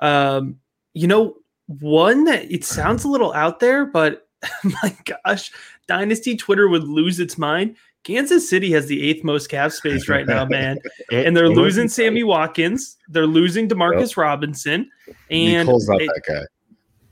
Um, 0.00 0.56
you 0.92 1.06
know, 1.06 1.36
one 1.78 2.24
that 2.24 2.50
it 2.50 2.64
sounds 2.64 3.04
a 3.04 3.08
little 3.08 3.32
out 3.32 3.60
there, 3.60 3.86
but 3.86 4.28
my 4.64 4.96
gosh, 5.24 5.52
Dynasty 5.86 6.36
Twitter 6.36 6.68
would 6.68 6.84
lose 6.84 7.20
its 7.20 7.38
mind. 7.38 7.76
Kansas 8.02 8.48
City 8.48 8.72
has 8.72 8.86
the 8.86 9.08
eighth 9.08 9.22
most 9.22 9.48
cap 9.48 9.72
space 9.72 10.08
right 10.08 10.26
now, 10.26 10.44
man. 10.48 10.78
and 11.12 11.36
they're 11.36 11.50
losing 11.50 11.86
Sammy 11.88 12.24
Watkins. 12.24 12.96
They're 13.08 13.26
losing 13.26 13.68
Demarcus 13.68 14.10
yep. 14.10 14.16
Robinson. 14.16 14.90
And 15.30 15.68
Mecole's 15.68 15.88
not 15.88 16.00
it, 16.00 16.10
that 16.14 16.22
guy. 16.26 16.42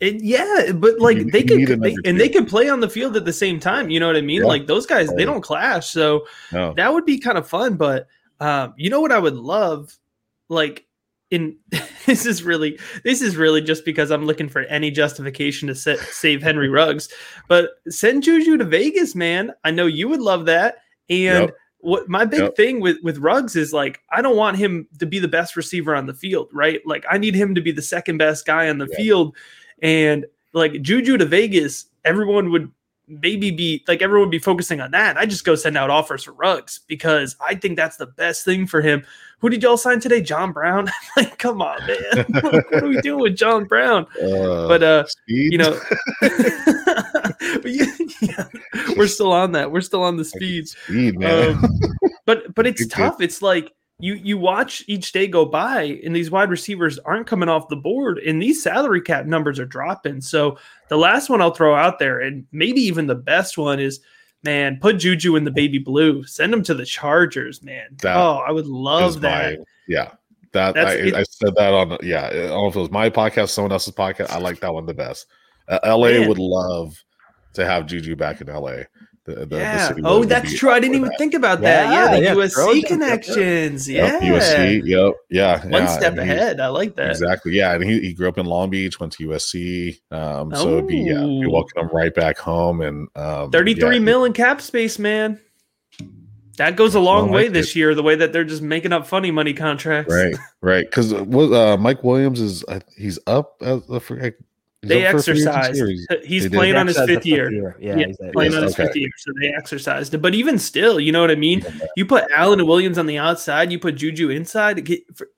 It, 0.00 0.22
yeah, 0.22 0.72
but 0.74 0.98
like 1.00 1.18
you, 1.18 1.30
they 1.30 1.44
you 1.44 1.66
could, 1.66 1.82
they, 1.82 1.94
and 2.04 2.18
they 2.18 2.28
could 2.28 2.48
play 2.48 2.68
on 2.68 2.80
the 2.80 2.88
field 2.88 3.16
at 3.16 3.24
the 3.24 3.32
same 3.32 3.60
time. 3.60 3.90
You 3.90 4.00
know 4.00 4.06
what 4.06 4.16
I 4.16 4.22
mean? 4.22 4.42
Like 4.42 4.66
those 4.66 4.86
guys, 4.86 5.12
they 5.14 5.24
don't 5.24 5.40
clash, 5.40 5.88
so 5.88 6.24
no. 6.52 6.72
that 6.74 6.92
would 6.92 7.04
be 7.04 7.18
kind 7.18 7.36
of 7.36 7.48
fun. 7.48 7.76
But 7.76 8.06
um, 8.40 8.74
you 8.76 8.90
know 8.90 9.00
what 9.00 9.12
I 9.12 9.18
would 9.18 9.34
love, 9.34 9.92
like 10.48 10.87
in 11.30 11.56
this 12.06 12.26
is 12.26 12.42
really 12.42 12.78
this 13.04 13.22
is 13.22 13.36
really 13.36 13.60
just 13.60 13.84
because 13.84 14.10
I'm 14.10 14.26
looking 14.26 14.48
for 14.48 14.60
any 14.62 14.90
justification 14.90 15.68
to 15.68 15.74
set, 15.74 15.98
save 15.98 16.42
Henry 16.42 16.68
Ruggs, 16.68 17.08
but 17.48 17.70
send 17.88 18.22
Juju 18.22 18.56
to 18.58 18.64
Vegas, 18.64 19.14
man. 19.14 19.52
I 19.64 19.70
know 19.70 19.86
you 19.86 20.08
would 20.08 20.20
love 20.20 20.46
that, 20.46 20.78
and. 21.08 21.48
Yep 21.48 21.54
what 21.80 22.08
my 22.08 22.24
big 22.24 22.40
yep. 22.40 22.56
thing 22.56 22.80
with 22.80 22.96
with 23.04 23.18
Ruggs 23.18 23.54
is 23.54 23.72
like 23.72 24.00
I 24.10 24.20
don't 24.20 24.36
want 24.36 24.56
him 24.56 24.88
to 24.98 25.06
be 25.06 25.20
the 25.20 25.28
best 25.28 25.56
receiver 25.56 25.94
on 25.94 26.06
the 26.06 26.12
field, 26.12 26.48
right? 26.52 26.80
Like 26.84 27.04
I 27.08 27.18
need 27.18 27.36
him 27.36 27.54
to 27.54 27.60
be 27.60 27.70
the 27.70 27.82
second 27.82 28.18
best 28.18 28.44
guy 28.46 28.68
on 28.68 28.78
the 28.78 28.88
yep. 28.90 28.96
field 28.96 29.36
and 29.80 30.26
like 30.52 30.82
Juju 30.82 31.16
to 31.18 31.24
Vegas, 31.24 31.86
everyone 32.04 32.50
would 32.50 32.70
maybe 33.08 33.50
be 33.50 33.84
like 33.88 34.02
everyone 34.02 34.28
would 34.28 34.30
be 34.30 34.38
focusing 34.38 34.80
on 34.80 34.90
that. 34.92 35.16
I 35.16 35.26
just 35.26 35.44
go 35.44 35.54
send 35.54 35.76
out 35.76 35.90
offers 35.90 36.24
for 36.24 36.32
Ruggs 36.32 36.80
because 36.86 37.36
I 37.40 37.54
think 37.54 37.76
that's 37.76 37.96
the 37.96 38.06
best 38.06 38.44
thing 38.44 38.66
for 38.66 38.80
him. 38.80 39.04
Who 39.40 39.48
did 39.48 39.62
y'all 39.62 39.76
sign 39.76 40.00
today? 40.00 40.20
John 40.20 40.52
Brown. 40.52 40.90
like, 41.16 41.38
come 41.38 41.62
on, 41.62 41.78
man. 41.86 42.26
what 42.42 42.82
are 42.82 42.88
we 42.88 43.00
doing 43.02 43.22
with 43.22 43.36
John 43.36 43.64
Brown? 43.64 44.06
Uh, 44.20 44.68
but 44.68 44.82
uh, 44.82 45.06
speed? 45.06 45.52
you 45.52 45.58
know, 45.58 45.80
yeah, 47.64 48.44
we're 48.96 49.06
still 49.06 49.32
on 49.32 49.52
that. 49.52 49.70
We're 49.70 49.80
still 49.80 50.02
on 50.02 50.16
the 50.16 50.24
speeds. 50.24 50.76
Speed, 50.84 51.18
man. 51.18 51.56
Um, 51.56 51.64
but 52.26 52.54
but 52.54 52.66
it's 52.66 52.86
tough. 52.88 53.20
It's 53.20 53.40
like 53.40 53.72
you 54.00 54.14
you 54.14 54.38
watch 54.38 54.84
each 54.86 55.12
day 55.12 55.26
go 55.26 55.44
by 55.44 56.00
and 56.04 56.14
these 56.14 56.30
wide 56.30 56.50
receivers 56.50 56.98
aren't 57.00 57.26
coming 57.26 57.48
off 57.48 57.68
the 57.68 57.76
board 57.76 58.18
and 58.18 58.40
these 58.40 58.62
salary 58.62 59.00
cap 59.00 59.26
numbers 59.26 59.58
are 59.58 59.66
dropping. 59.66 60.20
So 60.20 60.58
the 60.88 60.96
last 60.96 61.28
one 61.28 61.40
I'll 61.40 61.54
throw 61.54 61.74
out 61.74 61.98
there 61.98 62.20
and 62.20 62.46
maybe 62.52 62.80
even 62.82 63.06
the 63.06 63.14
best 63.14 63.58
one 63.58 63.80
is 63.80 64.00
man, 64.44 64.78
put 64.80 64.98
Juju 64.98 65.36
in 65.36 65.44
the 65.44 65.50
baby 65.50 65.78
blue. 65.78 66.24
Send 66.24 66.52
him 66.52 66.62
to 66.64 66.74
the 66.74 66.84
Chargers, 66.84 67.62
man. 67.62 67.88
That 68.02 68.16
oh, 68.16 68.42
I 68.46 68.52
would 68.52 68.66
love 68.66 69.20
that. 69.22 69.58
My, 69.58 69.64
yeah. 69.88 70.12
That 70.52 70.78
I, 70.78 71.18
I, 71.18 71.22
said 71.24 71.54
that 71.56 71.74
on 71.74 71.98
yeah, 72.02 72.26
I 72.26 72.32
don't 72.32 72.48
know 72.48 72.66
if 72.68 72.76
it 72.76 72.80
was 72.80 72.90
my 72.90 73.10
podcast, 73.10 73.50
someone 73.50 73.72
else's 73.72 73.94
podcast. 73.94 74.30
I 74.30 74.38
like 74.38 74.60
that 74.60 74.72
one 74.72 74.86
the 74.86 74.94
best. 74.94 75.26
Uh, 75.68 75.78
LA 75.84 76.08
man. 76.08 76.28
would 76.28 76.38
love 76.38 76.96
to 77.52 77.66
have 77.66 77.86
Juju 77.86 78.16
back 78.16 78.40
in 78.40 78.46
LA. 78.46 78.84
The, 79.28 79.44
the, 79.44 79.56
yeah. 79.58 79.92
The 79.92 80.00
oh, 80.04 80.24
that's 80.24 80.54
true. 80.54 80.70
I 80.70 80.80
didn't 80.80 80.96
even 80.96 81.08
that. 81.10 81.18
think 81.18 81.34
about 81.34 81.60
that. 81.60 81.92
Yeah, 81.92 82.04
yeah 82.04 82.16
the 82.16 82.22
yeah, 82.22 82.46
USC 82.46 82.86
connections. 82.86 83.86
Yep, 83.86 84.22
yeah. 84.22 84.30
USC. 84.30 84.82
Yep. 84.86 85.14
Yeah. 85.28 85.62
One 85.64 85.82
yeah. 85.82 85.86
step 85.86 86.12
and 86.12 86.20
ahead. 86.20 86.60
I 86.60 86.68
like 86.68 86.96
that. 86.96 87.10
Exactly. 87.10 87.52
Yeah. 87.52 87.74
And 87.74 87.84
he, 87.84 88.00
he 88.00 88.14
grew 88.14 88.26
up 88.26 88.38
in 88.38 88.46
Long 88.46 88.70
Beach, 88.70 88.98
went 88.98 89.12
to 89.14 89.28
USC. 89.28 90.00
Um, 90.10 90.54
so 90.54 90.78
it'd 90.78 90.88
be 90.88 90.96
yeah, 90.96 91.20
be 91.20 91.46
welcome 91.46 91.82
him 91.82 91.90
right 91.92 92.14
back 92.14 92.38
home. 92.38 92.80
And 92.80 93.08
um, 93.16 93.50
33 93.50 93.96
yeah, 93.96 93.98
mil 93.98 94.24
in 94.24 94.32
cap 94.32 94.62
space, 94.62 94.98
man. 94.98 95.38
That 96.56 96.74
goes 96.74 96.94
a 96.94 97.00
long 97.00 97.30
way 97.30 97.48
this 97.48 97.76
year. 97.76 97.94
The 97.94 98.02
way 98.02 98.16
that 98.16 98.32
they're 98.32 98.44
just 98.44 98.62
making 98.62 98.92
up 98.92 99.06
funny 99.06 99.30
money 99.30 99.52
contracts, 99.54 100.12
right? 100.12 100.34
Right, 100.60 100.84
because 100.84 101.12
uh, 101.12 101.76
Mike 101.78 102.02
Williams 102.02 102.40
is 102.40 102.64
uh, 102.64 102.80
he's 102.96 103.16
up. 103.28 103.62
As, 103.62 103.88
I 103.88 104.00
forget, 104.00 104.34
they 104.82 105.04
exercised. 105.04 105.82
He's 106.24 106.48
playing 106.48 106.76
on 106.76 106.86
his 106.86 106.98
fifth 106.98 107.26
year. 107.26 107.50
year. 107.50 107.76
Yeah, 107.80 107.96
yeah 107.96 108.30
playing 108.32 108.54
on 108.54 108.62
his 108.62 108.74
okay. 108.74 108.86
fifth 108.86 108.96
year. 108.96 109.10
So 109.16 109.32
they 109.40 109.48
exercised 109.48 110.14
it. 110.14 110.18
But 110.18 110.34
even 110.34 110.58
still, 110.58 111.00
you 111.00 111.10
know 111.10 111.20
what 111.20 111.32
I 111.32 111.34
mean? 111.34 111.64
You 111.96 112.06
put 112.06 112.24
Allen 112.34 112.60
and 112.60 112.68
Williams 112.68 112.96
on 112.96 113.06
the 113.06 113.18
outside, 113.18 113.72
you 113.72 113.78
put 113.78 113.96
Juju 113.96 114.30
inside. 114.30 114.88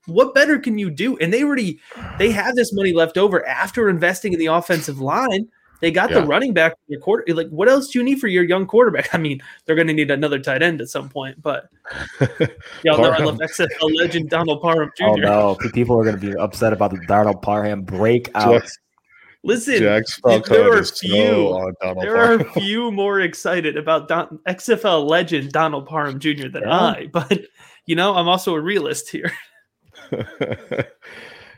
What 0.07 0.35
better 0.35 0.59
can 0.59 0.79
you 0.79 0.91
do? 0.91 1.17
And 1.19 1.33
they 1.33 1.43
already 1.43 1.81
they 2.19 2.31
have 2.33 2.55
this 2.55 2.73
money 2.75 2.93
left 2.93 3.17
over 3.17 3.47
after 3.47 3.89
investing 3.89 4.35
in 4.35 4.39
the 4.39 4.47
offensive 4.47 5.01
line. 5.01 5.49
They 5.81 5.91
got 5.91 6.11
yeah. 6.11 6.21
the 6.21 6.27
running 6.27 6.53
back 6.53 6.75
your 6.89 7.01
quarter. 7.01 7.35
Like, 7.35 7.49
what 7.49 7.67
else 7.67 7.89
do 7.89 7.99
you 7.99 8.05
need 8.05 8.21
for 8.21 8.29
your 8.29 8.45
young 8.45 8.67
quarterback? 8.67 9.15
I 9.15 9.19
mean, 9.19 9.41
they're 9.65 9.77
going 9.77 9.89
to 9.89 9.95
need 9.95 10.11
another 10.11 10.39
tight 10.39 10.63
end 10.63 10.83
at 10.83 10.89
some 10.89 11.09
point. 11.09 11.41
But 11.43 11.71
y'all 12.85 12.99
know 12.99 13.11
I 13.11 13.19
love 13.19 13.39
XFL 13.39 13.97
legend 13.97 14.29
Donald 14.29 14.61
Parham 14.61 14.91
Jr. 14.99 15.05
Oh 15.05 15.15
no, 15.15 15.57
people 15.73 15.99
are 15.99 16.05
going 16.05 16.21
to 16.21 16.21
be 16.21 16.37
upset 16.37 16.75
about 16.75 16.91
the 16.91 17.01
Donald 17.07 17.41
Parham 17.41 17.83
breakout. 17.83 18.71
Listen, 19.43 19.83
there 19.83 19.95
are 19.95 20.85
few. 20.85 21.75
there 22.01 22.17
are 22.17 22.45
few 22.53 22.93
more 22.93 23.21
excited 23.21 23.79
about 23.79 24.07
Don, 24.07 24.39
XFL 24.47 25.09
legend 25.09 25.53
Donald 25.53 25.87
Parham 25.87 26.19
Jr. 26.19 26.49
than 26.49 26.63
yeah. 26.63 26.79
I, 26.79 27.07
but 27.11 27.41
you 27.87 27.97
know, 27.97 28.15
I'm 28.15 28.29
also 28.29 28.55
a 28.55 28.61
realist 28.61 29.09
here. 29.09 29.33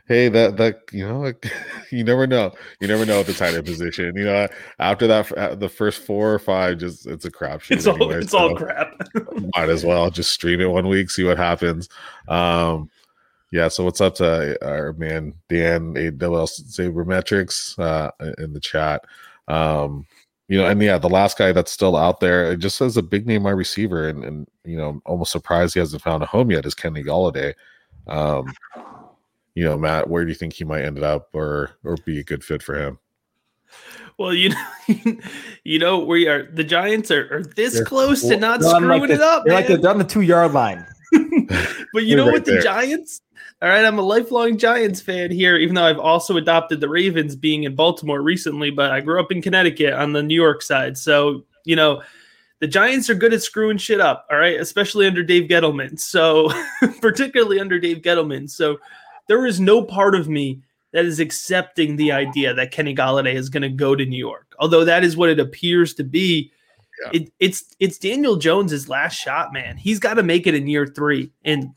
hey, 0.07 0.29
that 0.29 0.57
that 0.57 0.81
you 0.91 1.07
know, 1.07 1.31
you 1.91 2.03
never 2.03 2.27
know. 2.27 2.51
You 2.79 2.87
never 2.87 3.05
know 3.05 3.19
at 3.19 3.25
the 3.25 3.33
tight 3.33 3.53
end 3.53 3.65
position. 3.65 4.15
You 4.15 4.25
know, 4.25 4.47
after 4.79 5.07
that, 5.07 5.59
the 5.59 5.69
first 5.69 6.01
four 6.01 6.33
or 6.33 6.39
five, 6.39 6.77
just 6.77 7.05
it's 7.05 7.25
a 7.25 7.31
crapshoot. 7.31 7.71
It's 7.71 7.87
all 7.87 8.11
it's 8.11 8.31
so 8.31 8.37
all 8.37 8.55
crap. 8.55 8.93
might 9.55 9.69
as 9.69 9.83
well 9.83 10.09
just 10.09 10.31
stream 10.31 10.61
it 10.61 10.69
one 10.69 10.87
week, 10.87 11.09
see 11.09 11.23
what 11.23 11.37
happens. 11.37 11.89
Um, 12.27 12.89
yeah, 13.53 13.67
so 13.67 13.83
what's 13.83 14.01
up 14.01 14.15
to 14.15 14.57
our 14.67 14.93
man 14.93 15.35
Dan 15.47 15.95
A 15.95 16.09
Double 16.09 16.47
Sabermetrics 16.47 17.77
uh, 17.77 18.09
in 18.39 18.51
the 18.51 18.59
chat? 18.59 19.05
Um, 19.47 20.07
you 20.47 20.57
know, 20.57 20.65
and 20.65 20.81
yeah, 20.81 20.97
the 20.97 21.07
last 21.07 21.37
guy 21.37 21.51
that's 21.51 21.71
still 21.71 21.95
out 21.95 22.19
there, 22.19 22.53
it 22.53 22.57
just 22.57 22.77
says 22.77 22.97
a 22.97 23.03
big 23.03 23.27
name 23.27 23.43
wide 23.43 23.51
receiver, 23.51 24.09
and 24.09 24.23
and 24.23 24.47
you 24.65 24.75
know, 24.75 24.99
almost 25.05 25.31
surprised 25.31 25.75
he 25.75 25.79
hasn't 25.79 26.01
found 26.01 26.23
a 26.23 26.25
home 26.25 26.49
yet 26.49 26.65
is 26.65 26.73
Kenny 26.73 27.03
Golladay. 27.03 27.53
Um, 28.07 28.51
you 29.53 29.63
know, 29.63 29.77
Matt, 29.77 30.09
where 30.09 30.23
do 30.23 30.29
you 30.29 30.35
think 30.35 30.53
he 30.53 30.63
might 30.63 30.83
end 30.83 31.03
up, 31.03 31.29
or 31.33 31.77
or 31.83 31.97
be 32.07 32.17
a 32.17 32.23
good 32.23 32.43
fit 32.43 32.63
for 32.63 32.73
him? 32.73 32.97
Well, 34.17 34.33
you 34.33 34.49
know, 34.49 34.65
you 35.63 35.77
know, 35.77 35.99
we 35.99 36.27
are 36.27 36.49
the 36.51 36.63
Giants 36.63 37.11
are, 37.11 37.31
are 37.31 37.43
this 37.43 37.75
they're, 37.75 37.85
close 37.85 38.23
to 38.23 38.35
not 38.35 38.63
screwing 38.63 39.01
like 39.01 39.11
it 39.11 39.21
up. 39.21 39.43
They're 39.45 39.53
man. 39.53 39.69
like 39.69 39.79
they're 39.79 39.91
on 39.91 39.99
the 39.99 40.05
two 40.05 40.21
yard 40.21 40.53
line. 40.53 40.87
but 41.93 42.03
you 42.05 42.15
know 42.15 42.25
right 42.25 42.33
what? 42.33 42.45
The 42.45 42.59
Giants. 42.59 43.21
All 43.63 43.69
right, 43.69 43.85
I'm 43.85 43.97
a 43.97 44.01
lifelong 44.01 44.57
Giants 44.57 44.99
fan 44.99 45.31
here, 45.31 45.55
even 45.55 45.75
though 45.75 45.85
I've 45.85 45.97
also 45.97 46.35
adopted 46.35 46.81
the 46.81 46.89
Ravens, 46.89 47.33
being 47.33 47.63
in 47.63 47.75
Baltimore 47.75 48.21
recently. 48.21 48.71
But 48.71 48.91
I 48.91 48.99
grew 48.99 49.21
up 49.21 49.31
in 49.31 49.41
Connecticut 49.41 49.93
on 49.93 50.11
the 50.11 50.21
New 50.21 50.35
York 50.35 50.61
side, 50.61 50.97
so 50.97 51.45
you 51.63 51.77
know 51.77 52.03
the 52.59 52.67
Giants 52.67 53.09
are 53.09 53.15
good 53.15 53.33
at 53.33 53.41
screwing 53.41 53.77
shit 53.77 54.01
up, 54.01 54.27
all 54.29 54.37
right, 54.37 54.59
especially 54.59 55.07
under 55.07 55.23
Dave 55.23 55.49
Gettleman. 55.49 55.97
So, 55.97 56.49
particularly 57.01 57.61
under 57.61 57.79
Dave 57.79 57.99
Gettleman. 57.99 58.49
So, 58.49 58.79
there 59.29 59.45
is 59.45 59.61
no 59.61 59.81
part 59.81 60.13
of 60.13 60.27
me 60.27 60.61
that 60.91 61.05
is 61.05 61.21
accepting 61.21 61.95
the 61.95 62.11
idea 62.11 62.53
that 62.53 62.71
Kenny 62.71 62.93
Golladay 62.93 63.33
is 63.33 63.49
going 63.49 63.63
to 63.63 63.69
go 63.69 63.95
to 63.95 64.05
New 64.05 64.19
York. 64.19 64.55
Although 64.59 64.83
that 64.83 65.05
is 65.05 65.15
what 65.15 65.29
it 65.29 65.39
appears 65.39 65.93
to 65.93 66.03
be. 66.03 66.51
Yeah. 67.05 67.21
It, 67.21 67.33
it's 67.39 67.75
it's 67.79 67.97
Daniel 67.97 68.35
Jones's 68.35 68.89
last 68.89 69.15
shot, 69.15 69.53
man. 69.53 69.77
He's 69.77 69.99
got 69.99 70.15
to 70.15 70.23
make 70.23 70.47
it 70.47 70.53
in 70.53 70.67
year 70.67 70.85
three, 70.85 71.31
and 71.45 71.69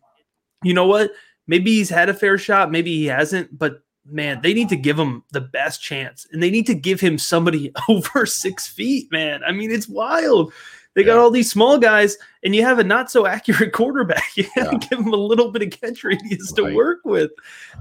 you 0.64 0.74
know 0.74 0.86
what? 0.86 1.12
Maybe 1.46 1.76
he's 1.76 1.90
had 1.90 2.08
a 2.08 2.14
fair 2.14 2.38
shot, 2.38 2.70
maybe 2.70 2.94
he 2.94 3.06
hasn't, 3.06 3.56
but 3.58 3.82
man, 4.04 4.40
they 4.42 4.54
need 4.54 4.68
to 4.68 4.76
give 4.76 4.98
him 4.98 5.22
the 5.32 5.40
best 5.40 5.82
chance, 5.82 6.26
and 6.32 6.42
they 6.42 6.50
need 6.50 6.66
to 6.66 6.74
give 6.74 7.00
him 7.00 7.18
somebody 7.18 7.72
over 7.88 8.26
six 8.26 8.66
feet, 8.66 9.10
man. 9.10 9.42
I 9.46 9.52
mean, 9.52 9.70
it's 9.70 9.88
wild. 9.88 10.52
They 10.94 11.04
got 11.04 11.18
all 11.18 11.30
these 11.30 11.50
small 11.50 11.76
guys, 11.76 12.16
and 12.42 12.56
you 12.56 12.62
have 12.62 12.78
a 12.78 12.84
not 12.84 13.10
so 13.10 13.26
accurate 13.26 13.72
quarterback. 13.72 14.24
You 14.34 14.46
got 14.56 14.70
to 14.70 14.88
give 14.88 14.98
him 14.98 15.12
a 15.12 15.16
little 15.16 15.50
bit 15.50 15.62
of 15.62 15.70
catch 15.70 16.02
radius 16.02 16.52
right. 16.56 16.70
to 16.70 16.74
work 16.74 17.00
with. 17.04 17.30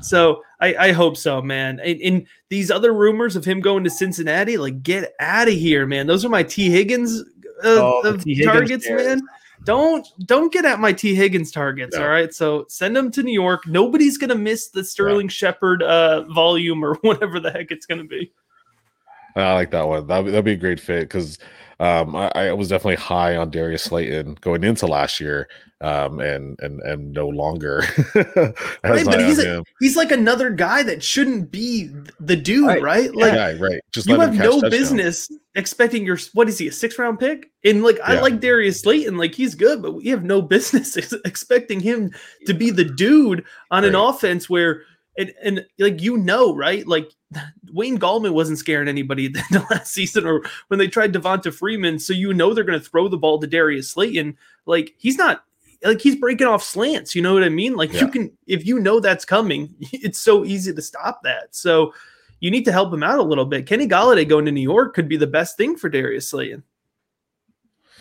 So 0.02 0.44
I, 0.60 0.76
I 0.76 0.92
hope 0.92 1.16
so, 1.16 1.42
man. 1.42 1.80
And, 1.80 2.02
and, 2.02 2.28
these 2.50 2.70
other 2.70 2.94
rumors 2.94 3.36
of 3.36 3.44
him 3.44 3.60
going 3.60 3.84
to 3.86 3.90
Cincinnati, 3.90 4.58
like 4.58 4.84
get 4.84 5.14
out 5.20 5.48
of 5.48 5.54
here, 5.56 5.88
man. 5.88 6.06
Those 6.06 6.24
are 6.24 6.30
my 6.30 6.44
Tee 6.44 6.70
Higgins 6.70 7.22
uh, 7.64 8.02
oh, 8.04 8.18
T. 8.18 8.44
targets, 8.44 8.86
Higgins 8.86 9.22
man. 9.24 9.28
Don't 9.66 10.08
don't 10.26 10.54
get 10.54 10.64
at 10.64 10.80
my 10.80 10.94
Tee 10.94 11.16
Higgins 11.16 11.52
targets. 11.52 11.96
No. 11.96 12.04
All 12.04 12.10
right, 12.10 12.34
so 12.34 12.66
send 12.70 12.96
them 12.96 13.12
to 13.12 13.24
New 13.24 13.34
York. 13.34 13.68
Nobody's 13.68 14.18
gonna 14.18 14.36
miss 14.36 14.70
the 14.70 14.84
Sterling 14.84 15.26
yeah. 15.28 15.32
Shepard 15.32 15.84
uh, 15.84 16.22
volume 16.34 16.84
or 16.84 16.96
whatever 17.02 17.40
the 17.40 17.52
heck 17.52 17.72
it's 17.72 17.86
gonna 17.86 18.04
be. 18.04 18.32
I 19.36 19.54
like 19.54 19.72
that 19.72 19.88
one. 19.88 20.08
That 20.08 20.26
that'd 20.26 20.46
be 20.46 20.54
a 20.54 20.58
great 20.58 20.80
fit 20.80 21.02
because 21.02 21.38
um, 21.80 22.16
I, 22.16 22.32
I, 22.34 22.54
was 22.54 22.70
definitely 22.70 22.96
high 22.96 23.36
on 23.36 23.50
Darius 23.50 23.84
Slayton 23.84 24.38
going 24.40 24.64
into 24.64 24.88
last 24.88 25.20
year, 25.20 25.50
um, 25.82 26.22
and 26.22 26.58
and 26.62 26.80
and 26.82 27.12
no 27.12 27.28
longer. 27.28 27.84
right, 28.16 29.06
but 29.06 29.20
he's 29.20 29.40
a, 29.40 29.62
he's 29.82 29.98
like 29.98 30.12
another 30.12 30.52
guy 30.52 30.84
that 30.84 31.04
shouldn't 31.04 31.52
be 31.52 31.92
the 32.22 32.38
dude, 32.38 32.68
right? 32.68 32.82
right? 32.82 33.16
Like, 33.16 33.34
yeah, 33.34 33.58
right. 33.60 33.82
Just 33.92 34.08
you 34.08 34.18
have 34.22 34.36
no 34.36 34.62
business 34.62 35.30
expecting 35.56 36.06
your 36.06 36.18
what 36.34 36.48
is 36.48 36.58
he 36.58 36.70
a 36.70 36.72
six 36.72 36.98
round 36.98 37.20
pick? 37.20 37.52
And 37.66 37.84
like 37.84 37.98
yeah. 37.98 38.06
I 38.06 38.22
like 38.22 38.40
Darius 38.40 38.80
Slayton, 38.80 39.18
like 39.18 39.36
he's 39.36 39.54
good, 39.54 39.82
but 39.82 39.96
we 39.96 40.08
have 40.08 40.24
no 40.24 40.42
business 40.56 40.96
expecting 41.26 41.82
him 41.82 42.12
to 42.46 42.54
be 42.54 42.72
the 42.72 42.86
dude 42.86 43.44
on 43.70 43.84
right. 43.84 43.90
an 43.90 43.96
offense 43.96 44.50
where 44.50 44.84
and 45.18 45.34
and 45.44 45.66
like 45.80 46.02
you 46.02 46.18
know, 46.18 46.56
right? 46.56 46.86
Like 46.88 47.12
Wayne 47.74 47.98
Gallman 47.98 48.34
wasn't 48.34 48.60
scaring 48.60 48.88
anybody 48.88 49.28
the 49.52 49.66
last 49.70 49.94
season 49.94 50.26
or 50.26 50.44
when 50.68 50.78
they 50.78 50.88
tried 50.88 51.14
Devonta 51.14 51.54
Freeman. 51.54 52.00
So 52.00 52.14
you 52.14 52.34
know 52.34 52.54
they're 52.54 52.64
going 52.64 52.80
to 52.80 52.86
throw 52.86 53.08
the 53.08 53.18
ball 53.18 53.40
to 53.40 53.48
Darius 53.48 53.90
Slayton. 53.90 54.38
Like 54.66 54.94
he's 54.98 55.18
not 55.18 55.44
like 55.84 56.02
he's 56.02 56.16
breaking 56.16 56.48
off 56.48 56.64
slants. 56.64 57.16
You 57.16 57.22
know 57.22 57.34
what 57.34 57.44
I 57.44 57.50
mean? 57.50 57.76
Like 57.76 57.94
yeah. 57.94 58.02
you 58.02 58.08
can 58.10 58.38
if 58.48 58.66
you 58.66 58.80
know 58.80 59.00
that's 59.00 59.26
coming, 59.26 59.74
it's 59.80 60.20
so 60.20 60.46
easy 60.46 60.74
to 60.74 60.82
stop 60.82 61.22
that. 61.24 61.56
So 61.56 61.94
you 62.40 62.52
need 62.52 62.66
to 62.66 62.72
help 62.72 62.94
him 62.94 63.04
out 63.04 63.20
a 63.20 63.24
little 63.24 63.46
bit. 63.46 63.66
Kenny 63.66 63.88
Golladay 63.88 64.28
going 64.28 64.46
to 64.46 64.52
New 64.52 64.62
York 64.62 64.94
could 64.94 65.08
be 65.08 65.18
the 65.18 65.28
best 65.28 65.58
thing 65.58 65.76
for 65.76 65.90
Darius 65.90 66.30
Slayton. 66.30 66.64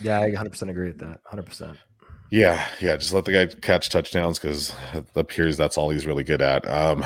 Yeah, 0.00 0.20
I 0.20 0.30
100% 0.32 0.68
agree 0.70 0.88
with 0.88 0.98
that. 0.98 1.20
100%. 1.32 1.76
Yeah, 2.34 2.66
yeah, 2.80 2.96
just 2.96 3.12
let 3.12 3.26
the 3.26 3.30
guy 3.30 3.46
catch 3.46 3.90
touchdowns 3.90 4.40
because 4.40 4.74
it 4.92 5.04
appears 5.14 5.56
that's 5.56 5.78
all 5.78 5.90
he's 5.90 6.04
really 6.04 6.24
good 6.24 6.42
at. 6.42 6.68
Um, 6.68 7.04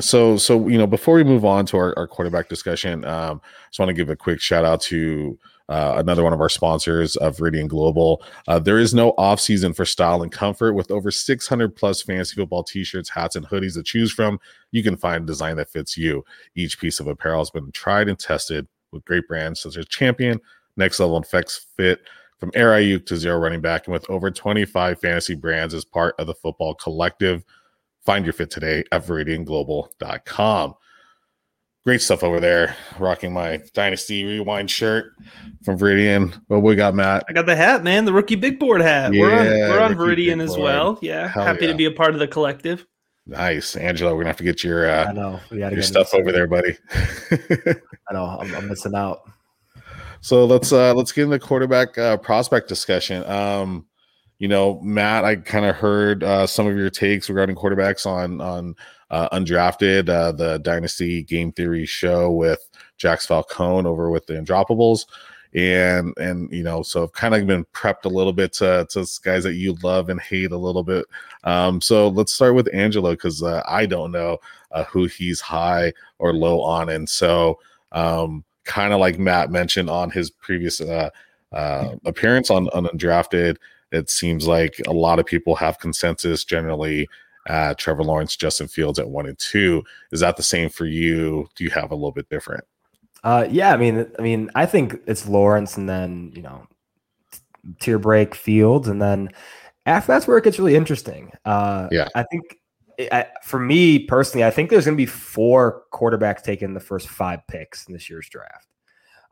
so, 0.00 0.38
so 0.38 0.68
you 0.68 0.78
know, 0.78 0.86
before 0.86 1.16
we 1.16 1.22
move 1.22 1.44
on 1.44 1.66
to 1.66 1.76
our, 1.76 1.92
our 1.98 2.08
quarterback 2.08 2.48
discussion, 2.48 3.04
um, 3.04 3.42
just 3.68 3.78
want 3.78 3.90
to 3.90 3.94
give 3.94 4.08
a 4.08 4.16
quick 4.16 4.40
shout 4.40 4.64
out 4.64 4.80
to 4.84 5.38
uh, 5.68 5.96
another 5.98 6.24
one 6.24 6.32
of 6.32 6.40
our 6.40 6.48
sponsors 6.48 7.14
of 7.16 7.36
Veridian 7.36 7.68
Global. 7.68 8.22
Uh, 8.48 8.58
there 8.58 8.78
is 8.78 8.94
no 8.94 9.10
off 9.18 9.38
season 9.38 9.74
for 9.74 9.84
style 9.84 10.22
and 10.22 10.32
comfort 10.32 10.72
with 10.72 10.90
over 10.90 11.10
600 11.10 11.76
plus 11.76 12.00
fantasy 12.00 12.36
football 12.36 12.64
t-shirts, 12.64 13.10
hats, 13.10 13.36
and 13.36 13.46
hoodies 13.46 13.74
to 13.74 13.82
choose 13.82 14.10
from. 14.10 14.40
You 14.70 14.82
can 14.82 14.96
find 14.96 15.24
a 15.24 15.26
design 15.26 15.56
that 15.56 15.68
fits 15.68 15.98
you. 15.98 16.24
Each 16.54 16.80
piece 16.80 17.00
of 17.00 17.06
apparel 17.06 17.42
has 17.42 17.50
been 17.50 17.70
tried 17.72 18.08
and 18.08 18.18
tested 18.18 18.66
with 18.92 19.04
great 19.04 19.28
brands 19.28 19.60
such 19.60 19.76
as 19.76 19.84
Champion, 19.88 20.40
Next 20.78 21.00
Level 21.00 21.16
and 21.16 21.24
Effects 21.26 21.66
Fit 21.76 22.00
from 22.40 22.50
Air 22.54 22.70
Aiyuk 22.70 23.06
to 23.06 23.16
zero 23.16 23.38
running 23.38 23.60
back, 23.60 23.86
and 23.86 23.92
with 23.92 24.08
over 24.10 24.30
25 24.30 24.98
fantasy 24.98 25.34
brands 25.34 25.74
as 25.74 25.84
part 25.84 26.14
of 26.18 26.26
the 26.26 26.34
football 26.34 26.74
collective. 26.74 27.44
Find 28.04 28.24
your 28.24 28.32
fit 28.32 28.50
today 28.50 28.82
at 28.90 29.06
veridianglobal.com. 29.06 30.74
Great 31.84 32.02
stuff 32.02 32.22
over 32.22 32.40
there. 32.40 32.76
Rocking 32.98 33.32
my 33.32 33.60
Dynasty 33.72 34.24
Rewind 34.24 34.70
shirt 34.70 35.12
from 35.64 35.78
Veridian. 35.78 36.34
What 36.48 36.62
we 36.62 36.76
got, 36.76 36.94
Matt? 36.94 37.24
I 37.28 37.32
got 37.32 37.46
the 37.46 37.56
hat, 37.56 37.84
man. 37.84 38.04
The 38.04 38.12
rookie 38.12 38.36
big 38.36 38.58
board 38.58 38.82
hat. 38.82 39.14
Yeah, 39.14 39.20
we're 39.20 39.32
on, 39.32 39.46
we're 39.46 39.80
on 39.80 39.94
Veridian 39.94 40.42
as 40.42 40.58
well. 40.58 40.98
Yeah. 41.00 41.28
Hell 41.28 41.44
Happy 41.44 41.64
yeah. 41.64 41.72
to 41.72 41.76
be 41.76 41.86
a 41.86 41.90
part 41.90 42.12
of 42.12 42.20
the 42.20 42.28
collective. 42.28 42.86
Nice, 43.26 43.76
Angelo. 43.76 44.12
We're 44.12 44.22
gonna 44.22 44.30
have 44.30 44.36
to 44.38 44.44
get 44.44 44.64
your 44.64 44.90
uh, 44.90 45.06
I 45.06 45.12
know 45.12 45.40
we 45.50 45.58
gotta 45.58 45.74
your 45.74 45.82
stuff 45.82 46.12
over 46.14 46.32
there, 46.32 46.46
buddy. 46.46 46.76
I 47.30 48.12
know 48.12 48.24
I'm, 48.24 48.54
I'm 48.54 48.68
missing 48.68 48.94
out. 48.94 49.22
So 50.20 50.44
let's 50.44 50.72
uh 50.72 50.94
let's 50.94 51.12
get 51.12 51.24
into 51.24 51.36
the 51.36 51.40
quarterback 51.40 51.96
uh, 51.96 52.16
prospect 52.18 52.68
discussion. 52.68 53.24
Um, 53.24 53.86
you 54.38 54.48
know, 54.48 54.80
Matt, 54.80 55.24
I 55.24 55.36
kind 55.36 55.66
of 55.66 55.76
heard 55.76 56.24
uh, 56.24 56.46
some 56.46 56.66
of 56.66 56.76
your 56.76 56.90
takes 56.90 57.28
regarding 57.28 57.56
quarterbacks 57.56 58.06
on 58.06 58.40
on 58.40 58.74
uh, 59.10 59.28
undrafted, 59.36 60.08
uh, 60.08 60.32
the 60.32 60.58
Dynasty 60.58 61.22
Game 61.22 61.52
Theory 61.52 61.84
show 61.84 62.30
with 62.30 62.60
Jax 62.96 63.26
Falcone 63.26 63.86
over 63.86 64.10
with 64.10 64.26
the 64.26 64.34
Undroppables, 64.34 65.06
and 65.54 66.14
and 66.18 66.50
you 66.52 66.62
know, 66.62 66.82
so 66.82 67.04
I've 67.04 67.12
kind 67.12 67.34
of 67.34 67.46
been 67.46 67.66
prepped 67.74 68.04
a 68.04 68.08
little 68.08 68.32
bit 68.32 68.52
to 68.54 68.86
to 68.90 69.06
guys 69.22 69.44
that 69.44 69.54
you 69.54 69.76
love 69.82 70.08
and 70.08 70.20
hate 70.20 70.52
a 70.52 70.58
little 70.58 70.84
bit. 70.84 71.06
Um, 71.44 71.80
so 71.80 72.08
let's 72.08 72.32
start 72.32 72.54
with 72.54 72.74
Angelo 72.74 73.10
because 73.12 73.42
uh, 73.42 73.62
I 73.66 73.86
don't 73.86 74.12
know 74.12 74.38
uh, 74.70 74.84
who 74.84 75.06
he's 75.06 75.40
high 75.40 75.92
or 76.18 76.32
low 76.32 76.62
on, 76.62 76.88
and 76.88 77.08
so 77.08 77.58
um, 77.92 78.44
kind 78.70 78.92
of 78.92 79.00
like 79.00 79.18
Matt 79.18 79.50
mentioned 79.50 79.90
on 79.90 80.10
his 80.10 80.30
previous 80.30 80.80
uh, 80.80 81.10
uh, 81.52 81.96
appearance 82.04 82.50
on, 82.50 82.68
on 82.68 82.86
Undrafted, 82.86 83.56
it 83.90 84.08
seems 84.08 84.46
like 84.46 84.80
a 84.86 84.92
lot 84.92 85.18
of 85.18 85.26
people 85.26 85.56
have 85.56 85.80
consensus 85.80 86.44
generally 86.44 87.08
at 87.48 87.78
Trevor 87.78 88.04
Lawrence, 88.04 88.36
Justin 88.36 88.68
Fields 88.68 89.00
at 89.00 89.10
one 89.10 89.26
and 89.26 89.36
two. 89.40 89.82
Is 90.12 90.20
that 90.20 90.36
the 90.36 90.44
same 90.44 90.68
for 90.68 90.86
you? 90.86 91.48
Do 91.56 91.64
you 91.64 91.70
have 91.70 91.90
a 91.90 91.96
little 91.96 92.12
bit 92.12 92.28
different? 92.28 92.62
Uh, 93.24 93.48
yeah, 93.50 93.72
I 93.72 93.76
mean, 93.76 94.06
I 94.16 94.22
mean, 94.22 94.50
I 94.54 94.66
think 94.66 95.00
it's 95.06 95.26
Lawrence, 95.26 95.76
and 95.76 95.88
then 95.88 96.30
you 96.32 96.42
know, 96.42 96.68
tier 97.80 97.98
break 97.98 98.36
Fields, 98.36 98.86
and 98.86 99.02
then 99.02 99.30
after 99.84 100.12
that's 100.12 100.28
where 100.28 100.38
it 100.38 100.44
gets 100.44 100.60
really 100.60 100.76
interesting. 100.76 101.32
Uh, 101.44 101.88
yeah, 101.90 102.06
I 102.14 102.22
think 102.30 102.59
I, 103.12 103.26
for 103.42 103.58
me 103.58 104.00
personally, 104.00 104.44
I 104.44 104.50
think 104.50 104.70
there's 104.70 104.84
going 104.84 104.96
to 104.96 105.00
be 105.00 105.06
four 105.06 105.82
quarterbacks 105.92 106.42
taken 106.42 106.74
the 106.74 106.80
first 106.80 107.08
five 107.08 107.46
picks 107.46 107.86
in 107.86 107.92
this 107.92 108.10
year's 108.10 108.28
draft. 108.28 108.66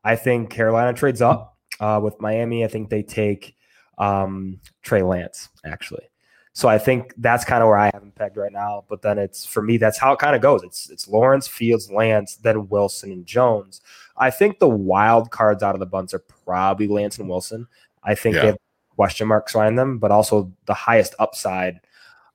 I 0.04 0.16
think 0.16 0.50
Carolina 0.50 0.92
trades 0.92 1.20
up 1.20 1.56
uh, 1.80 2.00
with 2.02 2.20
Miami. 2.20 2.64
I 2.64 2.68
think 2.68 2.88
they 2.88 3.02
take 3.02 3.56
um, 3.98 4.60
Trey 4.82 5.02
Lance 5.02 5.48
actually. 5.64 6.08
So 6.52 6.68
I 6.68 6.78
think 6.78 7.14
that's 7.18 7.44
kind 7.44 7.62
of 7.62 7.68
where 7.68 7.78
I 7.78 7.90
have 7.94 8.02
him 8.02 8.10
pegged 8.10 8.36
right 8.36 8.52
now. 8.52 8.84
But 8.88 9.02
then 9.02 9.16
it's 9.16 9.44
for 9.46 9.62
me, 9.62 9.76
that's 9.76 9.98
how 9.98 10.12
it 10.12 10.18
kind 10.18 10.34
of 10.34 10.42
goes. 10.42 10.64
It's 10.64 10.90
it's 10.90 11.06
Lawrence, 11.06 11.46
Fields, 11.46 11.90
Lance, 11.90 12.36
then 12.36 12.68
Wilson 12.68 13.12
and 13.12 13.24
Jones. 13.24 13.80
I 14.16 14.30
think 14.30 14.58
the 14.58 14.68
wild 14.68 15.30
cards 15.30 15.62
out 15.62 15.76
of 15.76 15.78
the 15.78 15.86
bunch 15.86 16.14
are 16.14 16.24
probably 16.44 16.88
Lance 16.88 17.18
and 17.18 17.28
Wilson. 17.28 17.68
I 18.02 18.16
think 18.16 18.34
yeah. 18.34 18.40
they 18.40 18.46
have 18.48 18.58
question 18.96 19.28
marks 19.28 19.54
around 19.54 19.76
them, 19.76 19.98
but 19.98 20.10
also 20.10 20.52
the 20.66 20.74
highest 20.74 21.14
upside 21.20 21.78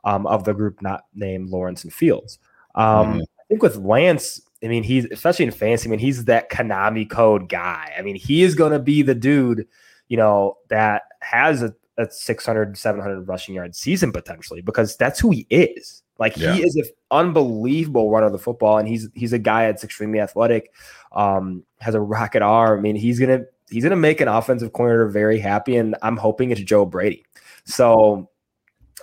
um, 0.03 0.27
of 0.27 0.43
the 0.43 0.53
group 0.53 0.81
not 0.81 1.05
named 1.13 1.49
Lawrence 1.49 1.83
and 1.83 1.93
Fields. 1.93 2.39
Um, 2.75 2.85
mm-hmm. 2.85 3.19
I 3.19 3.43
think 3.47 3.61
with 3.61 3.77
Lance, 3.77 4.41
I 4.63 4.67
mean, 4.67 4.83
he's 4.83 5.05
especially 5.11 5.45
in 5.45 5.51
fantasy. 5.51 5.89
I 5.89 5.91
mean, 5.91 5.99
he's 5.99 6.25
that 6.25 6.49
Konami 6.49 7.09
code 7.09 7.49
guy. 7.49 7.93
I 7.97 8.01
mean, 8.01 8.15
he 8.15 8.43
is 8.43 8.55
going 8.55 8.71
to 8.71 8.79
be 8.79 9.01
the 9.01 9.15
dude, 9.15 9.67
you 10.07 10.17
know, 10.17 10.57
that 10.69 11.03
has 11.21 11.61
a, 11.61 11.73
a 11.97 12.09
600, 12.09 12.77
700 12.77 13.27
rushing 13.27 13.55
yard 13.55 13.75
season 13.75 14.11
potentially 14.11 14.61
because 14.61 14.95
that's 14.95 15.19
who 15.19 15.31
he 15.31 15.45
is. 15.49 16.03
Like 16.19 16.37
yeah. 16.37 16.53
he 16.53 16.63
is 16.63 16.75
an 16.75 16.85
unbelievable 17.11 18.09
runner 18.09 18.27
of 18.27 18.31
the 18.31 18.39
football, 18.39 18.77
and 18.77 18.87
he's 18.87 19.09
he's 19.13 19.33
a 19.33 19.39
guy 19.39 19.65
that's 19.65 19.83
extremely 19.83 20.19
athletic, 20.19 20.71
um, 21.11 21.63
has 21.79 21.95
a 21.95 22.01
rocket 22.01 22.41
arm. 22.41 22.79
I 22.79 22.81
mean, 22.81 22.95
he's 22.95 23.19
gonna 23.19 23.41
he's 23.69 23.83
gonna 23.83 23.95
make 23.95 24.21
an 24.21 24.27
offensive 24.27 24.73
coordinator 24.73 25.07
very 25.07 25.39
happy, 25.39 25.75
and 25.75 25.95
I'm 26.03 26.17
hoping 26.17 26.51
it's 26.51 26.61
Joe 26.61 26.85
Brady. 26.85 27.25
So 27.65 28.29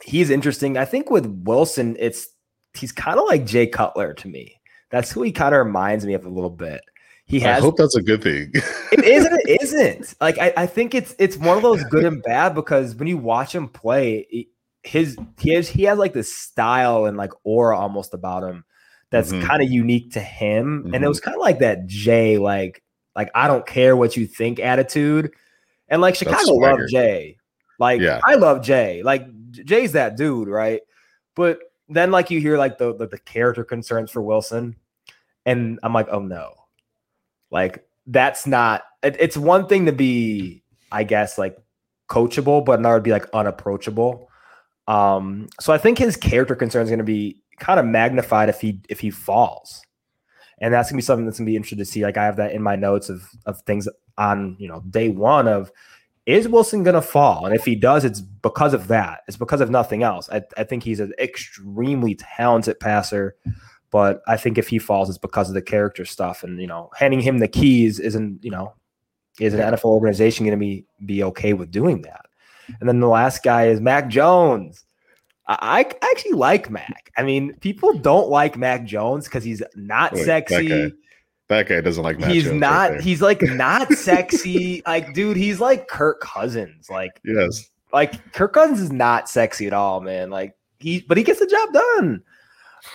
he's 0.02 0.30
interesting. 0.30 0.76
I 0.76 0.84
think 0.84 1.10
with 1.10 1.26
Wilson, 1.44 1.96
it's 1.98 2.28
he's 2.74 2.92
kind 2.92 3.18
of 3.18 3.26
like 3.26 3.46
Jay 3.46 3.66
Cutler 3.66 4.14
to 4.14 4.28
me. 4.28 4.60
That's 4.90 5.10
who 5.10 5.22
he 5.22 5.32
kind 5.32 5.54
of 5.54 5.64
reminds 5.64 6.04
me 6.04 6.14
of 6.14 6.24
a 6.24 6.28
little 6.28 6.50
bit. 6.50 6.80
He 7.26 7.38
has. 7.40 7.58
I 7.58 7.60
hope 7.60 7.76
that's 7.76 7.96
a 7.96 8.02
good 8.02 8.22
thing. 8.22 8.50
it 8.54 9.04
isn't. 9.04 9.40
It 9.46 9.62
isn't. 9.62 10.14
Like 10.20 10.38
I, 10.38 10.52
I 10.56 10.66
think 10.66 10.94
it's 10.94 11.14
it's 11.18 11.36
one 11.36 11.56
of 11.56 11.62
those 11.62 11.84
good 11.84 12.04
and 12.04 12.22
bad 12.22 12.54
because 12.54 12.94
when 12.96 13.06
you 13.06 13.18
watch 13.18 13.54
him 13.54 13.68
play, 13.68 14.48
his 14.82 15.16
he 15.38 15.54
has 15.54 15.68
he 15.68 15.84
has 15.84 15.98
like 15.98 16.12
this 16.12 16.34
style 16.34 17.06
and 17.06 17.16
like 17.16 17.30
aura 17.44 17.78
almost 17.78 18.14
about 18.14 18.42
him 18.42 18.64
that's 19.10 19.32
mm-hmm. 19.32 19.46
kind 19.46 19.62
of 19.62 19.70
unique 19.70 20.12
to 20.12 20.20
him. 20.20 20.84
Mm-hmm. 20.84 20.94
And 20.94 21.04
it 21.04 21.08
was 21.08 21.20
kind 21.20 21.34
of 21.34 21.40
like 21.40 21.58
that 21.60 21.86
Jay, 21.86 22.38
like 22.38 22.82
like 23.14 23.30
I 23.34 23.48
don't 23.48 23.66
care 23.66 23.96
what 23.96 24.16
you 24.16 24.26
think 24.26 24.58
attitude. 24.60 25.32
And 25.88 26.00
like 26.00 26.14
Chicago 26.14 26.54
loved 26.54 26.88
Jay. 26.88 27.36
Like 27.78 28.00
yeah. 28.00 28.20
I 28.24 28.36
love 28.36 28.62
Jay. 28.62 29.02
Like 29.02 29.26
Jay's 29.50 29.92
that 29.92 30.16
dude, 30.16 30.48
right? 30.48 30.80
But 31.34 31.58
then 31.88 32.10
like 32.10 32.30
you 32.30 32.40
hear 32.40 32.58
like 32.58 32.78
the, 32.78 32.94
the, 32.94 33.06
the 33.06 33.18
character 33.18 33.64
concerns 33.64 34.10
for 34.10 34.22
Wilson, 34.22 34.76
and 35.46 35.78
I'm 35.82 35.92
like, 35.92 36.08
oh 36.10 36.20
no, 36.20 36.52
like 37.50 37.84
that's 38.06 38.46
not. 38.46 38.82
It, 39.02 39.16
it's 39.18 39.36
one 39.36 39.66
thing 39.66 39.86
to 39.86 39.92
be, 39.92 40.62
I 40.92 41.04
guess, 41.04 41.38
like 41.38 41.56
coachable, 42.08 42.64
but 42.64 42.78
another 42.78 43.00
be 43.00 43.12
like 43.12 43.26
unapproachable. 43.32 44.28
Um, 44.88 45.48
so 45.60 45.72
I 45.72 45.78
think 45.78 45.98
his 45.98 46.16
character 46.16 46.56
concern 46.56 46.82
is 46.82 46.88
going 46.90 46.98
to 46.98 47.04
be 47.04 47.42
kind 47.58 47.78
of 47.78 47.86
magnified 47.86 48.48
if 48.48 48.60
he 48.60 48.80
if 48.88 49.00
he 49.00 49.10
falls, 49.10 49.82
and 50.60 50.74
that's 50.74 50.90
gonna 50.90 50.98
be 50.98 51.02
something 51.02 51.24
that's 51.26 51.38
gonna 51.38 51.46
be 51.46 51.56
interesting 51.56 51.78
to 51.78 51.84
see. 51.84 52.02
Like 52.02 52.16
I 52.16 52.24
have 52.24 52.36
that 52.36 52.52
in 52.52 52.62
my 52.62 52.76
notes 52.76 53.08
of 53.08 53.28
of 53.46 53.60
things 53.62 53.88
on 54.18 54.56
you 54.58 54.68
know 54.68 54.80
day 54.90 55.08
one 55.08 55.46
of 55.46 55.70
is 56.30 56.48
Wilson 56.48 56.82
going 56.82 56.94
to 56.94 57.02
fall? 57.02 57.46
And 57.46 57.54
if 57.54 57.64
he 57.64 57.74
does, 57.74 58.04
it's 58.04 58.20
because 58.20 58.74
of 58.74 58.88
that. 58.88 59.20
It's 59.28 59.36
because 59.36 59.60
of 59.60 59.70
nothing 59.70 60.02
else. 60.02 60.28
I, 60.30 60.42
I 60.56 60.64
think 60.64 60.82
he's 60.82 61.00
an 61.00 61.12
extremely 61.18 62.14
talented 62.14 62.78
passer, 62.80 63.36
but 63.90 64.22
I 64.26 64.36
think 64.36 64.58
if 64.58 64.68
he 64.68 64.78
falls, 64.78 65.08
it's 65.08 65.18
because 65.18 65.48
of 65.48 65.54
the 65.54 65.62
character 65.62 66.04
stuff. 66.04 66.42
And 66.42 66.60
you 66.60 66.66
know, 66.66 66.90
handing 66.96 67.20
him 67.20 67.38
the 67.38 67.48
keys 67.48 67.98
isn't 67.98 68.44
you 68.44 68.50
know 68.50 68.74
is 69.38 69.54
an 69.54 69.60
NFL 69.60 69.84
organization 69.84 70.46
going 70.46 70.58
to 70.58 70.60
be 70.60 70.86
be 71.04 71.22
okay 71.24 71.52
with 71.52 71.70
doing 71.70 72.02
that? 72.02 72.26
And 72.80 72.88
then 72.88 73.00
the 73.00 73.08
last 73.08 73.42
guy 73.42 73.66
is 73.66 73.80
Mac 73.80 74.08
Jones. 74.08 74.84
I, 75.48 75.80
I 75.80 76.06
actually 76.12 76.32
like 76.32 76.70
Mac. 76.70 77.10
I 77.16 77.24
mean, 77.24 77.54
people 77.54 77.98
don't 77.98 78.28
like 78.28 78.56
Mac 78.56 78.84
Jones 78.84 79.24
because 79.24 79.42
he's 79.42 79.62
not 79.74 80.12
Wait, 80.12 80.24
sexy. 80.24 80.92
That 81.50 81.66
guy 81.66 81.80
doesn't 81.80 82.04
like. 82.04 82.20
Matt 82.20 82.30
he's 82.30 82.52
not. 82.52 82.92
Right 82.92 83.00
he's 83.00 83.20
like 83.20 83.42
not 83.42 83.92
sexy. 83.94 84.84
like, 84.86 85.12
dude, 85.14 85.36
he's 85.36 85.58
like 85.58 85.88
Kirk 85.88 86.20
Cousins. 86.20 86.88
Like, 86.88 87.20
yes. 87.24 87.68
Like 87.92 88.32
Kirk 88.32 88.52
Cousins 88.52 88.80
is 88.80 88.92
not 88.92 89.28
sexy 89.28 89.66
at 89.66 89.72
all, 89.72 90.00
man. 90.00 90.30
Like 90.30 90.54
he, 90.78 91.00
but 91.00 91.16
he 91.16 91.24
gets 91.24 91.40
the 91.40 91.48
job 91.48 91.72
done. 91.72 92.22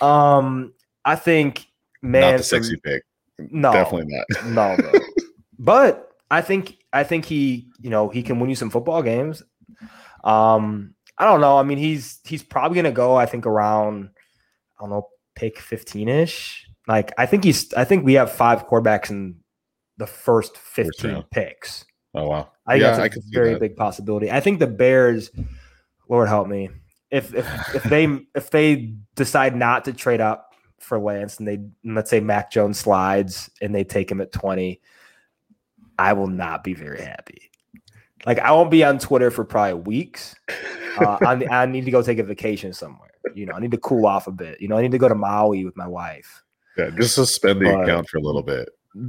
Um, 0.00 0.72
I 1.04 1.16
think 1.16 1.66
man, 2.00 2.22
not 2.22 2.36
the 2.38 2.42
sexy 2.44 2.78
pick. 2.78 3.02
No, 3.38 3.72
definitely 3.72 4.14
not. 4.14 4.44
no, 4.46 4.74
no. 4.76 5.00
but 5.58 6.14
I 6.30 6.40
think 6.40 6.78
I 6.94 7.04
think 7.04 7.26
he, 7.26 7.68
you 7.78 7.90
know, 7.90 8.08
he 8.08 8.22
can 8.22 8.40
win 8.40 8.48
you 8.48 8.56
some 8.56 8.70
football 8.70 9.02
games. 9.02 9.42
Um, 10.24 10.94
I 11.18 11.26
don't 11.26 11.42
know. 11.42 11.58
I 11.58 11.62
mean, 11.62 11.76
he's 11.76 12.20
he's 12.24 12.42
probably 12.42 12.76
gonna 12.76 12.90
go. 12.90 13.16
I 13.16 13.26
think 13.26 13.44
around, 13.44 14.08
I 14.78 14.82
don't 14.82 14.88
know, 14.88 15.08
pick 15.34 15.58
fifteen 15.58 16.08
ish. 16.08 16.65
Like 16.86 17.12
I 17.18 17.26
think 17.26 17.44
he's 17.44 17.72
I 17.74 17.84
think 17.84 18.04
we 18.04 18.14
have 18.14 18.30
five 18.30 18.66
quarterbacks 18.66 19.10
in 19.10 19.36
the 19.96 20.06
first 20.06 20.56
15 20.56 21.14
first 21.14 21.30
picks. 21.30 21.84
Oh 22.14 22.28
wow. 22.28 22.50
I 22.66 22.74
think 22.74 22.82
yeah, 22.82 22.96
that's 22.96 23.16
a 23.16 23.20
very 23.30 23.58
big 23.58 23.76
possibility. 23.76 24.30
I 24.30 24.40
think 24.40 24.58
the 24.58 24.66
Bears, 24.66 25.30
Lord 26.08 26.28
help 26.28 26.48
me, 26.48 26.70
if 27.10 27.34
if 27.34 27.74
if 27.74 27.82
they 27.84 28.04
if 28.34 28.50
they 28.50 28.94
decide 29.14 29.56
not 29.56 29.84
to 29.84 29.92
trade 29.92 30.20
up 30.20 30.54
for 30.78 30.98
Lance 30.98 31.38
and 31.38 31.48
they 31.48 31.58
let's 31.84 32.10
say 32.10 32.20
Mac 32.20 32.50
Jones 32.50 32.78
slides 32.78 33.50
and 33.60 33.74
they 33.74 33.84
take 33.84 34.10
him 34.10 34.20
at 34.20 34.32
20, 34.32 34.80
I 35.98 36.12
will 36.12 36.28
not 36.28 36.64
be 36.64 36.74
very 36.74 37.00
happy. 37.00 37.50
Like 38.24 38.38
I 38.38 38.52
won't 38.52 38.70
be 38.70 38.84
on 38.84 38.98
Twitter 38.98 39.30
for 39.30 39.44
probably 39.44 39.74
weeks. 39.82 40.34
Uh, 40.98 41.18
I, 41.20 41.62
I 41.62 41.66
need 41.66 41.84
to 41.84 41.90
go 41.90 42.00
take 42.00 42.18
a 42.18 42.24
vacation 42.24 42.72
somewhere. 42.72 43.10
You 43.34 43.44
know, 43.46 43.52
I 43.52 43.60
need 43.60 43.72
to 43.72 43.78
cool 43.78 44.06
off 44.06 44.26
a 44.26 44.32
bit. 44.32 44.60
You 44.60 44.68
know, 44.68 44.78
I 44.78 44.82
need 44.82 44.92
to 44.92 44.98
go 44.98 45.08
to 45.08 45.14
Maui 45.14 45.64
with 45.64 45.76
my 45.76 45.86
wife. 45.86 46.42
Yeah, 46.76 46.90
just 46.90 47.14
suspend 47.14 47.60
the 47.60 47.66
but, 47.66 47.82
account 47.82 48.08
for 48.08 48.18
a 48.18 48.22
little 48.22 48.42
bit. 48.42 48.68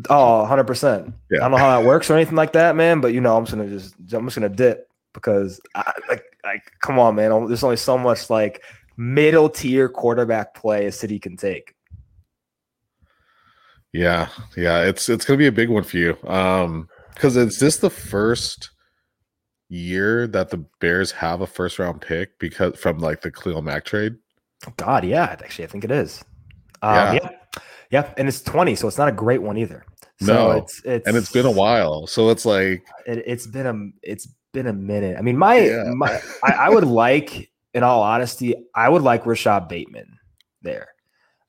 Oh, 0.10 0.48
100%. 0.50 1.14
Yeah. 1.32 1.38
I 1.38 1.42
don't 1.42 1.52
know 1.52 1.58
how 1.58 1.80
that 1.80 1.88
works 1.88 2.10
or 2.10 2.16
anything 2.16 2.36
like 2.36 2.54
that, 2.54 2.76
man, 2.76 3.02
but 3.02 3.14
you 3.14 3.22
know, 3.22 3.38
I'm 3.38 3.46
just 3.46 3.56
going 3.56 3.70
to 3.70 3.76
just 3.76 3.96
I'm 4.14 4.26
just 4.26 4.38
going 4.38 4.50
to 4.50 4.56
dip 4.56 4.90
because 5.14 5.60
I, 5.76 5.92
like 6.10 6.24
like 6.44 6.72
come 6.82 7.00
on, 7.00 7.16
man. 7.16 7.48
There's 7.48 7.64
only 7.64 7.78
so 7.78 7.98
much 7.98 8.30
like 8.30 8.64
middle 8.98 9.50
tier 9.50 9.90
quarterback 9.90 10.54
play 10.54 10.86
a 10.86 10.92
city 10.92 11.20
can 11.20 11.38
take. 11.38 11.74
Yeah, 13.94 14.28
yeah, 14.56 14.84
it's 14.84 15.10
it's 15.10 15.26
gonna 15.26 15.38
be 15.38 15.48
a 15.48 15.52
big 15.52 15.70
one 15.70 15.84
for 15.84 15.98
you. 15.98 16.18
Um, 16.28 16.88
because 17.14 17.36
is 17.36 17.60
this 17.60 17.78
the 17.78 17.90
first 17.90 18.70
year 19.70 20.28
that 20.28 20.50
the 20.50 20.64
Bears 20.80 21.12
have 21.12 21.42
a 21.42 21.48
first 21.48 21.80
round 21.80 22.02
pick 22.02 22.38
because 22.38 22.78
from 22.78 23.00
like 23.00 23.22
the 23.22 23.32
Khalil 23.32 23.62
Mack 23.62 23.86
trade? 23.86 24.16
God, 24.76 25.04
yeah, 25.04 25.24
actually, 25.24 25.66
I 25.66 25.68
think 25.68 25.84
it 25.84 25.92
is. 25.92 26.24
Um, 26.82 26.96
yeah. 26.96 27.14
yeah. 27.14 27.27
Yeah, 27.92 28.14
and 28.18 28.28
it's 28.28 28.42
20, 28.42 28.76
so 28.76 28.88
it's 28.88 28.98
not 28.98 29.08
a 29.08 29.14
great 29.14 29.42
one 29.42 29.58
either. 29.58 29.86
So 30.20 30.34
no, 30.34 30.52
it's, 30.52 30.82
it's 30.84 31.08
and 31.08 31.16
it's 31.16 31.32
been 31.32 31.46
a 31.46 31.52
while, 31.52 32.08
so 32.08 32.30
it's 32.30 32.46
like 32.46 32.84
it, 33.06 33.28
has 33.28 33.46
been 33.46 33.68
a 33.68 33.90
it's 34.02 34.28
been 34.52 34.68
a 34.68 34.74
minute. 34.74 35.16
I 35.18 35.22
mean, 35.22 35.38
my 35.38 35.60
yeah. 35.60 35.84
my 35.96 36.20
I, 36.44 36.52
I, 36.54 36.70
would 36.70 36.86
like, 36.86 37.52
in 37.74 37.84
all 37.84 38.02
honesty, 38.02 38.56
I 38.74 38.90
would 38.90 39.04
like 39.04 39.26
Rashod 39.26 39.70
Bateman 39.70 40.18
there. 40.64 40.88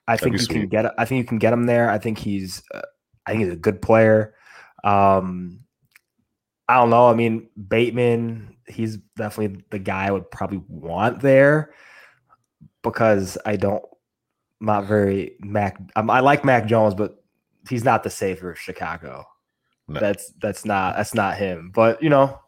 I 0.07 0.12
That'd 0.12 0.22
think 0.22 0.32
you 0.34 0.39
sweet. 0.41 0.55
can 0.61 0.68
get. 0.68 0.93
I 0.99 1.05
think 1.07 1.18
you 1.18 1.24
can 1.24 1.39
get 1.39 1.53
him 1.53 1.64
there. 1.64 1.91
I 1.91 1.99
think 1.99 2.18
he's. 2.18 2.62
Uh, 2.72 2.82
I 3.26 3.32
think 3.32 3.45
he's 3.45 3.53
a 3.53 3.57
good 3.57 3.80
player. 3.80 4.34
Um, 4.84 5.61
I 6.68 6.76
don't 6.76 6.91
know. 6.91 7.09
I 7.09 7.14
mean, 7.14 7.49
Bateman, 7.57 8.57
he's 8.66 8.99
definitely 9.16 9.64
the 9.70 9.78
guy 9.78 10.07
I 10.07 10.11
would 10.11 10.30
probably 10.30 10.62
want 10.68 11.20
there 11.20 11.72
because 12.82 13.39
I 13.47 13.57
don't 13.57 13.82
not 14.61 14.84
very 14.84 15.36
Mac. 15.40 15.78
Um, 15.96 16.11
I 16.11 16.20
like 16.20 16.44
Mac 16.44 16.66
Jones, 16.66 16.94
but 16.94 17.22
he's 17.68 17.84
not 17.84 18.02
the 18.02 18.11
savior 18.11 18.50
of 18.50 18.59
Chicago. 18.59 19.24
No. 19.88 20.00
That's 20.00 20.32
that's 20.40 20.64
not 20.64 20.96
that's 20.96 21.14
not 21.14 21.36
him. 21.38 21.70
But 21.74 22.02
you 22.02 22.11
know, 22.11 22.38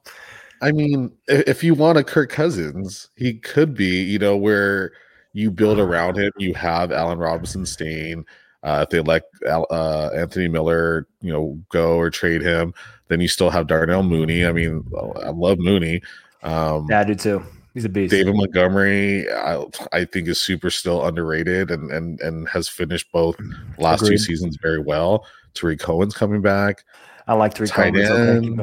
I 0.61 0.73
mean, 0.73 1.13
if 1.29 1.65
you 1.65 1.75
want 1.75 1.99
a 1.99 2.05
Kirk 2.05 2.31
Cousins, 2.31 3.09
he 3.17 3.35
could 3.35 3.75
be. 3.75 4.03
You 4.03 4.19
know, 4.19 4.37
where 4.37 4.93
you 5.33 5.51
build 5.51 5.79
uh-huh. 5.79 5.89
around 5.89 6.19
him, 6.19 6.33
you 6.37 6.55
have 6.55 6.93
Allen 6.93 7.19
Robinson 7.19 7.65
staying. 7.65 8.25
Uh, 8.63 8.85
if 8.87 8.91
they 8.91 9.01
let 9.01 9.23
uh, 9.49 10.11
Anthony 10.15 10.49
Miller, 10.49 11.09
you 11.23 11.33
know, 11.33 11.59
go 11.71 11.97
or 11.97 12.11
trade 12.11 12.43
him, 12.43 12.75
then 13.09 13.21
you 13.21 13.29
still 13.29 13.49
have 13.49 13.67
Darnell 13.67 14.03
Mooney. 14.03 14.45
I 14.45 14.53
mean, 14.53 14.85
I 15.23 15.31
love 15.31 15.59
Mooney. 15.59 16.03
Um, 16.43 16.87
yeah, 16.91 17.01
I 17.01 17.05
do 17.05 17.15
too. 17.15 17.43
He's 17.81 17.87
a 17.87 17.89
beast. 17.89 18.11
David 18.11 18.35
Montgomery, 18.37 19.33
I, 19.33 19.65
I, 19.91 20.05
think, 20.05 20.29
is 20.29 20.39
super 20.39 20.69
still 20.69 21.07
underrated 21.07 21.71
and 21.71 21.91
and 21.91 22.21
and 22.21 22.47
has 22.51 22.69
finished 22.69 23.11
both 23.11 23.41
last 23.79 24.03
Agreed. 24.03 24.17
two 24.17 24.19
seasons 24.19 24.59
very 24.61 24.81
well. 24.81 25.25
Tarik 25.55 25.81
Cohen's 25.81 26.15
coming 26.15 26.43
back. 26.43 26.85
I 27.31 27.35
like 27.35 27.55
Tarik 27.55 27.71
Cohen. 27.71 27.97
Okay, 27.97 28.61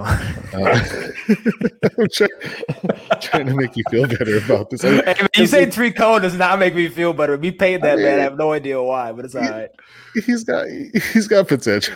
uh, 0.53 1.09
I'm 1.97 2.07
trying, 2.11 2.29
trying, 3.21 3.45
to 3.45 3.53
make 3.53 3.77
you 3.77 3.83
feel 3.89 4.05
better 4.05 4.39
about 4.39 4.69
this. 4.69 4.81
Hey, 4.81 5.01
man, 5.05 5.15
you 5.37 5.47
say 5.47 5.67
Tarik 5.67 5.95
Cohen 5.95 6.21
does 6.21 6.35
not 6.35 6.59
make 6.59 6.75
me 6.75 6.89
feel 6.89 7.13
better. 7.13 7.37
Me 7.37 7.51
paying 7.51 7.79
that 7.79 7.93
I 7.93 7.95
mean, 7.95 8.03
man, 8.03 8.19
I 8.19 8.23
have 8.23 8.35
no 8.35 8.51
idea 8.51 8.83
why, 8.83 9.13
but 9.13 9.23
it's 9.23 9.35
all 9.35 9.41
right. 9.43 9.69
He's 10.25 10.43
got 10.43 10.67
he's 10.67 11.29
got 11.29 11.47
potential. 11.47 11.95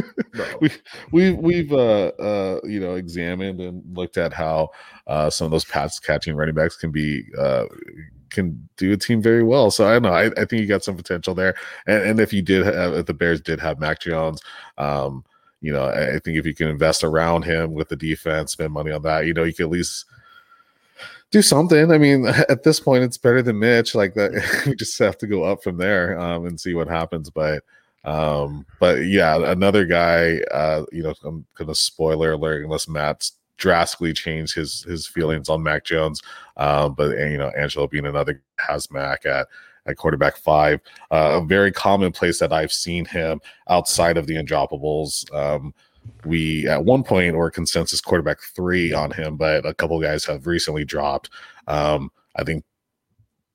we 0.60 0.70
we 1.12 1.32
we've 1.32 1.72
uh 1.72 2.08
uh 2.08 2.60
you 2.64 2.78
know 2.78 2.96
examined 2.96 3.62
and 3.62 3.82
looked 3.96 4.18
at 4.18 4.34
how 4.34 4.68
uh, 5.06 5.30
some 5.30 5.46
of 5.46 5.50
those 5.50 5.64
pass 5.64 5.98
catching 5.98 6.36
running 6.36 6.54
backs 6.54 6.76
can 6.76 6.90
be 6.90 7.24
uh, 7.38 7.64
can 8.28 8.68
do 8.76 8.92
a 8.92 8.98
team 8.98 9.22
very 9.22 9.42
well. 9.42 9.70
So 9.70 9.88
I 9.88 9.94
don't 9.94 10.02
know. 10.02 10.12
I, 10.12 10.26
I 10.26 10.44
think 10.44 10.60
you 10.60 10.66
got 10.66 10.84
some 10.84 10.96
potential 10.96 11.34
there. 11.34 11.54
And, 11.86 12.02
and 12.02 12.20
if 12.20 12.34
you 12.34 12.42
did 12.42 12.66
have, 12.66 12.92
if 12.92 13.06
the 13.06 13.14
Bears 13.14 13.40
did 13.40 13.60
have 13.60 13.80
Mac 13.80 14.00
Jones, 14.00 14.42
um, 14.76 15.24
you 15.62 15.72
know, 15.72 15.86
I, 15.86 16.18
think 16.18 16.36
if 16.36 16.44
you 16.44 16.54
can 16.54 16.68
invest 16.68 17.04
around 17.04 17.44
him 17.44 17.72
with 17.72 17.88
the 17.88 17.96
defense, 17.96 18.52
spend 18.52 18.72
money 18.72 18.90
on 18.90 19.02
that, 19.02 19.26
you 19.26 19.32
know, 19.32 19.44
you 19.44 19.54
can 19.54 19.66
at 19.66 19.70
least 19.70 20.04
do 21.30 21.40
something. 21.40 21.92
I 21.92 21.98
mean, 21.98 22.26
at 22.48 22.64
this 22.64 22.80
point, 22.80 23.04
it's 23.04 23.16
better 23.16 23.42
than 23.42 23.60
Mitch. 23.60 23.94
Like 23.94 24.14
that, 24.14 24.32
you 24.66 24.74
just 24.74 24.98
have 24.98 25.16
to 25.18 25.26
go 25.26 25.44
up 25.44 25.62
from 25.62 25.76
there 25.76 26.18
um, 26.18 26.46
and 26.46 26.60
see 26.60 26.74
what 26.74 26.88
happens. 26.88 27.30
But, 27.30 27.62
um, 28.04 28.66
but 28.80 29.06
yeah, 29.06 29.50
another 29.50 29.86
guy. 29.86 30.40
Uh, 30.50 30.84
you 30.90 31.04
know, 31.04 31.14
I'm 31.24 31.46
gonna 31.54 31.76
spoiler 31.76 32.32
alert 32.32 32.64
unless 32.64 32.88
Matt's 32.88 33.32
drastically 33.56 34.12
change 34.12 34.52
his 34.54 34.82
his 34.82 35.06
feelings 35.06 35.48
on 35.48 35.62
Mac 35.62 35.84
Jones. 35.84 36.20
Um, 36.56 36.94
but 36.94 37.16
you 37.16 37.38
know, 37.38 37.52
Angelo 37.56 37.86
being 37.86 38.06
another 38.06 38.42
has 38.58 38.90
Mac 38.90 39.24
at 39.24 39.46
at 39.86 39.96
quarterback 39.96 40.36
five. 40.36 40.80
Uh, 41.10 41.40
a 41.42 41.46
very 41.46 41.72
common 41.72 42.12
place 42.12 42.38
that 42.38 42.52
I've 42.52 42.72
seen 42.72 43.04
him 43.04 43.40
outside 43.68 44.16
of 44.16 44.26
the 44.26 44.36
undroppables. 44.36 45.32
Um, 45.34 45.74
we 46.24 46.68
at 46.68 46.84
one 46.84 47.02
point 47.02 47.36
were 47.36 47.50
consensus 47.50 48.00
quarterback 48.00 48.40
three 48.40 48.92
on 48.92 49.10
him, 49.10 49.36
but 49.36 49.66
a 49.66 49.74
couple 49.74 50.00
guys 50.00 50.24
have 50.24 50.46
recently 50.46 50.84
dropped. 50.84 51.30
Um, 51.68 52.10
I 52.36 52.44
think 52.44 52.64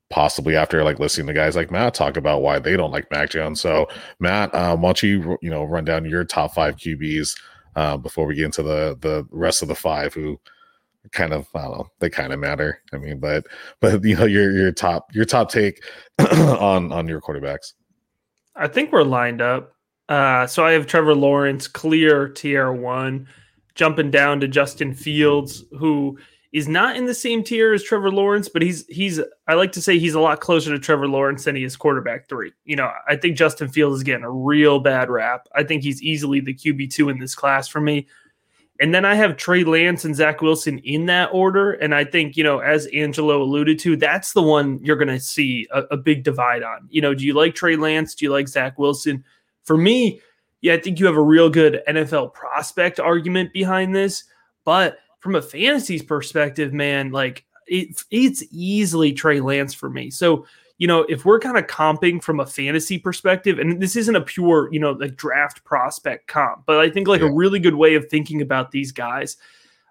possibly 0.09 0.55
after 0.55 0.84
like 0.84 0.99
listening 0.99 1.28
to 1.28 1.34
guys 1.34 1.55
like 1.55 1.71
Matt 1.71 1.93
talk 1.93 2.15
about 2.17 2.41
why 2.41 2.59
they 2.59 2.78
don't 2.78 2.91
like 2.91 3.11
Mac 3.11 3.30
Jones. 3.30 3.59
So 3.59 3.88
Matt, 4.19 4.53
um, 4.55 4.82
why 4.82 4.89
don't 4.89 5.03
you 5.03 5.38
you 5.41 5.49
know 5.49 5.63
run 5.63 5.86
down 5.86 6.05
your 6.05 6.23
top 6.23 6.53
five 6.53 6.78
QBs 6.78 7.38
uh, 7.75 7.97
before 7.97 8.25
we 8.25 8.36
get 8.36 8.45
into 8.45 8.63
the 8.63 8.97
the 9.01 9.28
rest 9.32 9.61
of 9.61 9.67
the 9.67 9.75
five 9.75 10.13
who 10.13 10.39
kind 11.11 11.33
of 11.33 11.47
I 11.55 11.63
don't 11.63 11.77
know 11.77 11.87
they 11.99 12.09
kind 12.09 12.33
of 12.33 12.39
matter. 12.39 12.81
I 12.93 12.97
mean, 12.97 13.19
but 13.19 13.45
but 13.79 14.03
you 14.03 14.15
know 14.15 14.25
your 14.25 14.51
your 14.51 14.71
top 14.71 15.13
your 15.13 15.25
top 15.25 15.51
take 15.51 15.83
on 16.19 16.91
on 16.91 17.07
your 17.07 17.21
quarterbacks. 17.21 17.73
I 18.55 18.67
think 18.67 18.91
we're 18.91 19.03
lined 19.03 19.41
up. 19.41 19.73
Uh, 20.09 20.47
so 20.47 20.65
I 20.65 20.71
have 20.71 20.87
Trevor 20.87 21.15
Lawrence 21.15 21.67
clear 21.67 22.29
tier 22.29 22.71
one, 22.71 23.27
jumping 23.75 24.09
down 24.09 24.39
to 24.39 24.47
Justin 24.47 24.93
Fields, 24.93 25.63
who 25.77 26.17
is 26.53 26.67
not 26.67 26.95
in 26.95 27.05
the 27.05 27.13
same 27.13 27.43
tier 27.43 27.73
as 27.73 27.83
Trevor 27.83 28.09
Lawrence, 28.09 28.49
but 28.49 28.61
he's 28.61 28.85
he's 28.87 29.19
I 29.47 29.55
like 29.55 29.73
to 29.73 29.81
say 29.81 29.99
he's 29.99 30.13
a 30.13 30.19
lot 30.19 30.39
closer 30.39 30.71
to 30.71 30.79
Trevor 30.79 31.07
Lawrence 31.07 31.43
than 31.43 31.55
he 31.55 31.63
is 31.63 31.75
quarterback 31.75 32.29
three. 32.29 32.53
You 32.63 32.77
know, 32.77 32.91
I 33.07 33.15
think 33.15 33.37
Justin 33.37 33.67
Fields 33.67 33.97
is 33.97 34.03
getting 34.03 34.23
a 34.23 34.31
real 34.31 34.79
bad 34.79 35.09
rap. 35.09 35.47
I 35.55 35.63
think 35.63 35.83
he's 35.83 36.01
easily 36.01 36.39
the 36.39 36.53
QB 36.53 36.91
two 36.93 37.09
in 37.09 37.19
this 37.19 37.35
class 37.35 37.67
for 37.67 37.81
me. 37.81 38.07
And 38.80 38.93
then 38.93 39.05
I 39.05 39.15
have 39.15 39.38
Trey 39.38 39.63
Lance 39.63 40.05
and 40.05 40.15
Zach 40.15 40.41
Wilson 40.41 40.80
in 40.80 41.07
that 41.07 41.30
order. 41.32 41.71
And 41.73 41.95
I 41.95 42.03
think, 42.03 42.38
you 42.38 42.43
know, 42.43 42.59
as 42.59 42.86
Angelo 42.88 43.41
alluded 43.41 43.80
to, 43.80 43.95
that's 43.95 44.34
the 44.34 44.41
one 44.41 44.80
you're 44.84 44.97
going 44.97 45.07
to 45.07 45.19
see 45.19 45.67
a, 45.71 45.82
a, 45.91 45.97
big 45.97 46.23
divide 46.23 46.61
on. 46.61 46.88
You 46.89 47.01
know, 47.01 47.15
do 47.15 47.25
you 47.25 47.34
like 47.34 47.55
Trey 47.55 47.75
Lance? 47.75 48.13
Do 48.13 48.25
you 48.25 48.32
like 48.32 48.47
Zach 48.47 48.78
Wilson? 48.78 49.23
For 49.63 49.78
me, 49.78 50.21
yeah, 50.61 50.73
I 50.73 50.80
think 50.80 50.99
you 50.99 51.05
have 51.07 51.17
a 51.17 51.21
real 51.21 51.49
good 51.49 51.82
NFL 51.88 52.34
prospect 52.34 52.99
argument 52.99 53.51
behind 53.51 53.95
this. 53.95 54.23
But 54.63 54.99
from 55.19 55.36
a 55.36 55.41
fantasy 55.41 55.99
perspective, 56.01 56.71
man, 56.71 57.11
like 57.11 57.45
it, 57.65 58.03
it's 58.11 58.43
easily 58.51 59.13
Trey 59.13 59.39
Lance 59.39 59.73
for 59.73 59.89
me. 59.89 60.11
So, 60.11 60.45
you 60.78 60.88
know, 60.88 61.01
if 61.09 61.25
we're 61.25 61.39
kind 61.39 61.57
of 61.57 61.67
comping 61.67 62.21
from 62.21 62.39
a 62.39 62.45
fantasy 62.45 62.99
perspective, 62.99 63.59
and 63.59 63.82
this 63.82 63.95
isn't 63.95 64.15
a 64.15 64.21
pure, 64.21 64.71
you 64.71 64.80
know, 64.80 64.91
like 64.91 65.15
draft 65.15 65.63
prospect 65.63 66.28
comp, 66.28 66.65
but 66.65 66.80
I 66.80 66.89
think 66.89 67.07
like 67.07 67.21
yeah. 67.21 67.28
a 67.28 67.34
really 67.34 67.59
good 67.59 67.75
way 67.75 67.95
of 67.95 68.07
thinking 68.09 68.41
about 68.41 68.71
these 68.71 68.91
guys. 68.91 69.38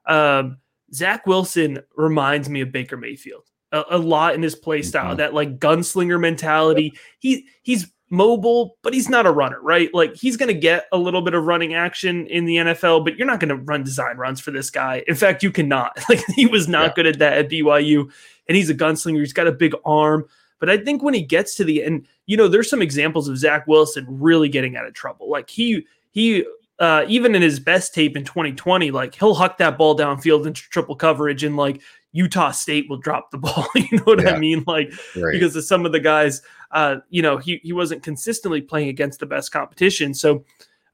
Um, 0.06 0.58
Zach 0.94 1.26
Wilson 1.26 1.80
reminds 1.96 2.48
me 2.48 2.60
of 2.60 2.70
Baker 2.70 2.96
Mayfield 2.96 3.42
a, 3.72 3.84
a 3.90 3.98
lot 3.98 4.34
in 4.34 4.42
his 4.42 4.54
play 4.54 4.82
style, 4.82 5.10
mm-hmm. 5.10 5.16
that 5.16 5.34
like 5.34 5.58
gunslinger 5.58 6.20
mentality. 6.20 6.94
He 7.18 7.46
he's 7.62 7.90
mobile, 8.08 8.76
but 8.82 8.94
he's 8.94 9.08
not 9.08 9.26
a 9.26 9.30
runner, 9.30 9.60
right? 9.60 9.92
Like 9.92 10.14
he's 10.14 10.36
going 10.36 10.48
to 10.48 10.58
get 10.58 10.86
a 10.92 10.98
little 10.98 11.22
bit 11.22 11.34
of 11.34 11.44
running 11.44 11.74
action 11.74 12.26
in 12.28 12.44
the 12.44 12.56
NFL, 12.56 13.04
but 13.04 13.16
you're 13.16 13.26
not 13.26 13.40
going 13.40 13.48
to 13.48 13.56
run 13.56 13.82
design 13.82 14.16
runs 14.16 14.40
for 14.40 14.52
this 14.52 14.70
guy. 14.70 15.02
In 15.08 15.16
fact, 15.16 15.42
you 15.42 15.50
cannot. 15.50 15.98
Like 16.08 16.24
he 16.34 16.46
was 16.46 16.68
not 16.68 16.90
yeah. 16.90 16.92
good 16.94 17.06
at 17.06 17.18
that 17.18 17.32
at 17.38 17.50
BYU, 17.50 18.08
and 18.48 18.56
he's 18.56 18.70
a 18.70 18.74
gunslinger. 18.74 19.18
He's 19.18 19.32
got 19.32 19.48
a 19.48 19.52
big 19.52 19.74
arm. 19.84 20.26
But 20.58 20.70
I 20.70 20.78
think 20.78 21.02
when 21.02 21.14
he 21.14 21.22
gets 21.22 21.54
to 21.56 21.64
the 21.64 21.82
end, 21.84 22.06
you 22.26 22.36
know, 22.36 22.48
there's 22.48 22.70
some 22.70 22.82
examples 22.82 23.28
of 23.28 23.38
Zach 23.38 23.66
Wilson 23.66 24.06
really 24.08 24.48
getting 24.48 24.76
out 24.76 24.86
of 24.86 24.94
trouble. 24.94 25.30
Like 25.30 25.50
he 25.50 25.86
he 26.10 26.44
uh, 26.78 27.04
even 27.08 27.34
in 27.34 27.42
his 27.42 27.58
best 27.58 27.94
tape 27.94 28.16
in 28.16 28.24
2020, 28.24 28.90
like 28.90 29.14
he'll 29.14 29.34
huck 29.34 29.58
that 29.58 29.78
ball 29.78 29.96
downfield 29.96 30.46
into 30.46 30.62
triple 30.70 30.96
coverage 30.96 31.42
and 31.42 31.56
like 31.56 31.80
Utah 32.12 32.50
State 32.50 32.88
will 32.88 32.98
drop 32.98 33.30
the 33.30 33.38
ball. 33.46 33.66
you 33.74 33.98
know 33.98 34.04
what 34.04 34.22
yeah. 34.22 34.34
I 34.34 34.38
mean? 34.38 34.64
Like 34.66 34.92
right. 35.16 35.32
because 35.32 35.56
of 35.56 35.64
some 35.64 35.86
of 35.86 35.92
the 35.92 36.00
guys, 36.00 36.42
uh, 36.72 36.96
you 37.10 37.22
know, 37.22 37.38
he 37.38 37.60
he 37.62 37.72
wasn't 37.72 38.02
consistently 38.02 38.60
playing 38.60 38.88
against 38.88 39.20
the 39.20 39.26
best 39.26 39.52
competition. 39.52 40.14
So 40.14 40.44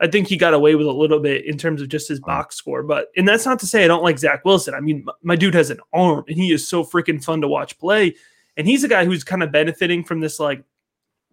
I 0.01 0.09
think 0.09 0.27
he 0.27 0.37
got 0.37 0.53
away 0.53 0.75
with 0.75 0.87
a 0.87 0.93
little 0.93 1.21
bit 1.21 1.47
in 1.47 1.57
terms 1.57 1.81
of 1.81 1.89
just 1.89 2.09
his 2.09 2.21
box 2.21 2.57
score. 2.57 2.83
But 2.83 3.09
and 3.17 3.27
that's 3.27 3.47
not 3.47 3.61
to 3.61 3.67
say 3.67 3.85
I 3.85 3.89
don't 3.89 4.03
like 4.03 4.19
Zach 4.19 4.45
Wilson. 4.45 4.75
I 4.75 4.81
mean, 4.81 5.05
my, 5.05 5.13
my 5.23 5.37
dude 5.37 5.55
has 5.55 5.71
an 5.71 5.81
arm 5.93 6.25
and 6.27 6.37
he 6.37 6.53
is 6.53 6.67
so 6.67 6.85
freaking 6.85 7.23
fun 7.23 7.41
to 7.41 7.49
watch 7.49 7.79
play. 7.79 8.15
And 8.57 8.67
he's 8.67 8.85
a 8.85 8.89
guy 8.89 9.05
who's 9.05 9.25
kind 9.25 9.43
of 9.43 9.53
benefiting 9.53 10.05
from 10.05 10.21
this, 10.21 10.39
like, 10.39 10.63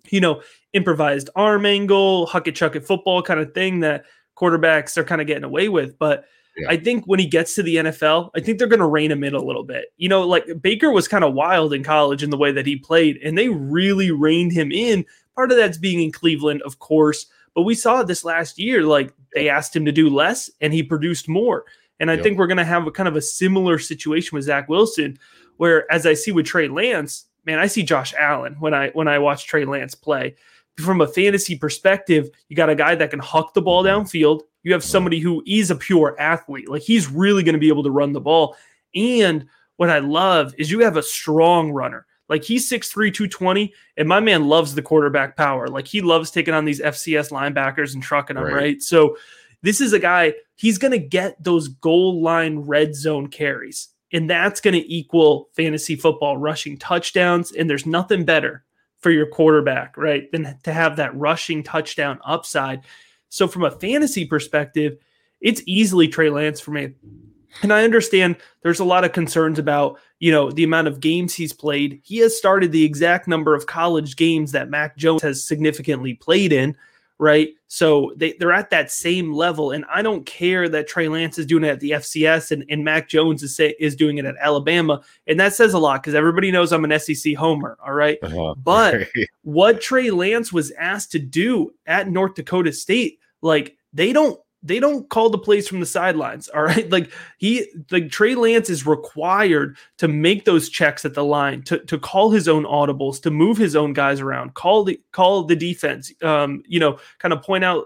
you 0.10 0.22
know, 0.22 0.42
improvised 0.74 1.30
arm 1.36 1.66
angle, 1.66 2.26
huck 2.26 2.48
it, 2.48 2.56
chuck 2.56 2.76
it 2.76 2.86
football 2.86 3.22
kind 3.22 3.40
of 3.40 3.54
thing 3.54 3.82
that 3.82 4.06
quarterbacks 4.38 4.98
are 4.98 5.04
kind 5.04 5.22
of 5.22 5.28
getting 5.28 5.44
away 5.44 5.70
with. 5.70 5.98
But 6.00 6.26
yeah. 6.58 6.70
I 6.70 6.78
think 6.78 7.06
when 7.06 7.20
he 7.20 7.26
gets 7.26 7.56
to 7.56 7.64
the 7.64 7.76
NFL, 7.78 8.32
I 8.36 8.40
think 8.40 8.58
they're 8.58 8.68
going 8.68 8.80
to 8.80 8.86
rein 8.86 9.12
him 9.12 9.24
in 9.24 9.36
a 9.36 9.42
little 9.42 9.64
bit. 9.64 9.94
You 9.98 10.10
know, 10.10 10.22
like 10.22 10.46
Baker 10.62 10.92
was 10.92 11.08
kind 11.08 11.24
of 11.24 11.34
wild 11.34 11.74
in 11.74 11.84
college 11.84 12.24
in 12.24 12.30
the 12.30 12.38
way 12.38 12.52
that 12.52 12.66
he 12.66 12.76
played, 12.76 13.18
and 13.24 13.38
they 13.38 13.50
really 13.50 14.12
reined 14.12 14.52
him 14.52 14.72
in. 14.72 15.06
Part 15.36 15.52
of 15.52 15.58
that's 15.58 15.78
being 15.78 16.02
in 16.02 16.12
Cleveland, 16.12 16.62
of 16.64 16.80
course, 16.80 17.28
but 17.56 17.62
we 17.62 17.76
saw 17.76 18.04
this 18.04 18.26
last 18.26 18.60
year. 18.60 18.84
Like 18.84 19.14
they 19.34 19.50
asked 19.50 19.76
him 19.76 19.86
to 19.86 19.92
do 19.92 20.10
less, 20.10 20.50
and 20.62 20.74
he 20.74 20.84
produced 20.84 21.30
more. 21.30 21.66
And 22.00 22.10
I 22.10 22.16
yep. 22.16 22.24
think 22.24 22.38
we're 22.38 22.48
going 22.48 22.58
to 22.58 22.66
have 22.66 22.88
a 22.88 22.92
kind 22.92 23.10
of 23.10 23.16
a 23.16 23.22
similar 23.22 23.78
situation 23.78 24.36
with 24.36 24.46
Zach 24.46 24.70
Wilson, 24.70 25.18
where 25.60 25.92
as 25.92 26.06
I 26.06 26.14
see 26.14 26.32
with 26.32 26.46
Trey 26.46 26.70
Lance, 26.70 27.26
man, 27.46 27.60
I 27.60 27.68
see 27.68 27.84
Josh 27.84 28.14
Allen 28.18 28.56
when 28.60 28.74
I 28.74 28.92
when 28.92 29.10
I 29.10 29.20
watch 29.20 29.46
Trey 29.46 29.66
Lance 29.66 29.94
play. 29.94 30.36
From 30.78 31.02
a 31.02 31.08
fantasy 31.08 31.58
perspective, 31.58 32.30
you 32.48 32.56
got 32.56 32.70
a 32.70 32.76
guy 32.76 32.96
that 32.96 33.12
can 33.12 33.20
huck 33.20 33.54
the 33.54 33.62
ball 33.62 33.84
downfield. 33.84 34.44
You 34.64 34.72
have 34.72 34.86
somebody 34.86 35.20
who 35.20 35.44
is 35.46 35.70
a 35.70 35.76
pure 35.76 36.16
athlete. 36.18 36.70
Like 36.70 36.82
he's 36.82 37.12
really 37.12 37.44
going 37.44 37.54
to 37.54 37.60
be 37.60 37.68
able 37.68 37.84
to 37.84 37.92
run 37.92 38.14
the 38.14 38.22
ball. 38.22 38.56
And 38.96 39.48
what 39.76 39.90
I 39.90 40.00
love 40.00 40.56
is 40.58 40.72
you 40.72 40.80
have 40.80 40.96
a 40.96 41.04
strong 41.04 41.72
runner. 41.72 42.06
Like 42.30 42.46
he's 42.46 42.70
6'3, 42.70 43.14
220, 43.14 43.74
and 43.98 44.08
my 44.08 44.22
man 44.22 44.48
loves 44.48 44.74
the 44.74 44.82
quarterback 44.82 45.36
power. 45.36 45.68
Like 45.68 45.88
he 45.88 46.00
loves 46.00 46.32
taking 46.32 46.54
on 46.54 46.64
these 46.64 46.80
FCS 46.80 47.32
linebackers 47.32 47.96
and 47.96 48.02
trucking 48.02 48.36
them, 48.36 48.46
right? 48.46 48.54
right? 48.54 48.82
So 48.82 49.18
this 49.62 49.82
is 49.82 49.92
a 49.92 50.00
guy, 50.00 50.36
he's 50.56 50.78
going 50.78 50.92
to 50.92 51.00
get 51.00 51.44
those 51.44 51.68
goal 51.68 52.22
line 52.22 52.60
red 52.60 52.96
zone 52.96 53.28
carries 53.28 53.90
and 54.12 54.30
that's 54.30 54.62
going 54.62 54.74
to 54.74 54.94
equal 54.94 55.50
fantasy 55.54 55.96
football 55.96 56.38
rushing 56.38 56.78
touchdowns. 56.78 57.52
And 57.52 57.70
there's 57.70 57.86
nothing 57.86 58.26
better 58.26 58.64
for 59.00 59.12
your 59.12 59.28
quarterback, 59.28 59.96
right, 59.98 60.32
than 60.32 60.58
to 60.64 60.74
have 60.74 60.98
that 60.98 61.16
rushing 61.16 61.64
touchdown 61.64 62.20
upside. 62.26 62.82
So, 63.30 63.48
from 63.48 63.64
a 63.64 63.72
fantasy 63.72 64.26
perspective, 64.26 64.98
it's 65.42 65.62
easily 65.66 66.08
Trey 66.08 66.30
Lance 66.30 66.60
for 66.60 66.72
me. 66.72 66.94
And 67.62 67.74
I 67.74 67.84
understand 67.84 68.38
there's 68.62 68.80
a 68.80 68.86
lot 68.86 69.04
of 69.04 69.12
concerns 69.12 69.58
about, 69.58 70.00
you 70.20 70.32
know, 70.32 70.52
the 70.52 70.64
amount 70.64 70.88
of 70.88 71.00
games 71.00 71.34
he's 71.34 71.54
played. 71.54 72.00
He 72.04 72.18
has 72.18 72.38
started 72.38 72.72
the 72.72 72.84
exact 72.84 73.28
number 73.28 73.56
of 73.56 73.66
college 73.66 74.16
games 74.16 74.52
that 74.52 74.70
Mac 74.70 74.98
Jones 74.98 75.24
has 75.24 75.44
significantly 75.44 76.14
played 76.14 76.54
in 76.54 76.76
right? 77.20 77.50
So 77.68 78.14
they, 78.16 78.34
they're 78.40 78.54
at 78.54 78.70
that 78.70 78.92
same 78.92 79.34
level. 79.34 79.72
And 79.72 79.86
I 79.94 80.02
don't 80.02 80.26
care 80.26 80.70
that 80.70 80.88
Trey 80.88 81.10
Lance 81.10 81.38
is 81.38 81.46
doing 81.46 81.66
it 81.66 81.70
at 81.70 81.80
the 81.82 81.92
FCS 81.92 82.52
and, 82.52 82.64
and 82.70 82.84
Mac 82.84 83.10
Jones 83.10 83.44
is, 83.44 83.56
say, 83.56 83.76
is 83.78 83.96
doing 83.96 84.18
it 84.18 84.26
at 84.26 84.36
Alabama. 84.40 85.02
And 85.28 85.40
that 85.40 85.54
says 85.54 85.74
a 85.74 85.80
lot 85.80 86.02
because 86.02 86.16
everybody 86.16 86.50
knows 86.50 86.72
I'm 86.72 86.86
an 86.86 86.98
SEC 86.98 87.36
homer. 87.36 87.78
All 87.86 87.94
right? 87.94 88.18
uh-huh. 88.24 88.56
But 88.64 89.10
what 89.44 89.82
Trey 89.82 90.10
Lance 90.10 90.54
was 90.54 90.72
asked 90.72 91.12
to 91.12 91.20
do 91.20 91.74
at 91.86 92.10
North 92.10 92.36
Dakota 92.36 92.72
State, 92.72 93.20
like 93.42 93.76
they 93.94 94.14
don't 94.14 94.40
they 94.62 94.80
don't 94.80 95.10
call 95.10 95.30
the 95.30 95.38
plays 95.38 95.68
from 95.68 95.80
the 95.80 95.86
sidelines. 95.86 96.48
All 96.50 96.64
right. 96.64 96.90
Like 97.00 97.12
he, 97.38 97.68
like 97.92 98.10
Trey 98.10 98.36
Lance 98.36 98.70
is 98.70 98.86
required 98.86 99.78
to 99.98 100.08
make 100.08 100.46
those 100.46 100.70
checks 100.70 101.06
at 101.06 101.14
the 101.14 101.24
line, 101.24 101.62
to, 101.64 101.80
to 101.86 102.00
call 102.00 102.32
his 102.32 102.48
own 102.48 102.64
audibles, 102.64 103.22
to 103.22 103.32
move 103.32 103.58
his 103.58 103.76
own 103.76 103.94
guys 103.94 104.22
around, 104.22 104.56
call 104.56 104.84
the, 104.84 105.00
call 105.12 105.44
the 105.44 105.56
defense, 105.56 106.12
um, 106.24 106.64
you 106.68 106.80
know, 106.80 106.98
kind 107.20 107.32
of 107.32 107.44
point 107.44 107.64
out 107.64 107.86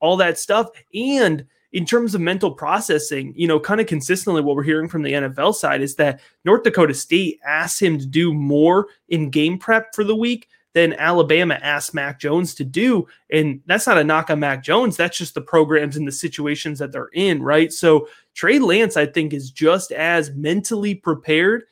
all 0.00 0.16
that 0.18 0.38
stuff. 0.38 0.68
And 0.94 1.46
in 1.72 1.84
terms 1.84 2.14
of 2.14 2.20
mental 2.20 2.52
processing, 2.52 3.34
you 3.36 3.48
know, 3.48 3.58
kind 3.58 3.80
of 3.80 3.88
consistently 3.88 4.40
what 4.40 4.54
we're 4.54 4.62
hearing 4.62 4.88
from 4.88 5.02
the 5.02 5.12
NFL 5.12 5.54
side 5.54 5.82
is 5.82 5.96
that 5.96 6.20
North 6.44 6.62
Dakota 6.62 6.94
State 6.94 7.40
asks 7.44 7.82
him 7.82 7.98
to 7.98 8.06
do 8.06 8.32
more 8.32 8.86
in 9.08 9.30
game 9.30 9.58
prep 9.58 9.94
for 9.94 10.04
the 10.04 10.14
week 10.14 10.48
than 10.74 10.92
Alabama 10.94 11.58
asked 11.62 11.94
Mac 11.94 12.20
Jones 12.20 12.54
to 12.56 12.64
do. 12.64 13.06
And 13.30 13.60
that's 13.66 13.86
not 13.86 13.96
a 13.96 14.04
knock 14.04 14.28
on 14.28 14.40
Mac 14.40 14.62
Jones. 14.62 14.96
That's 14.96 15.16
just 15.16 15.34
the 15.34 15.40
programs 15.40 15.96
and 15.96 16.06
the 16.06 16.12
situations 16.12 16.80
that 16.80 16.92
they're 16.92 17.10
in, 17.14 17.42
right? 17.42 17.72
So 17.72 18.08
Trey 18.34 18.58
Lance, 18.58 18.96
I 18.96 19.06
think, 19.06 19.32
is 19.32 19.50
just 19.50 19.92
as 19.92 20.32
mentally 20.32 20.94
prepared 20.94 21.62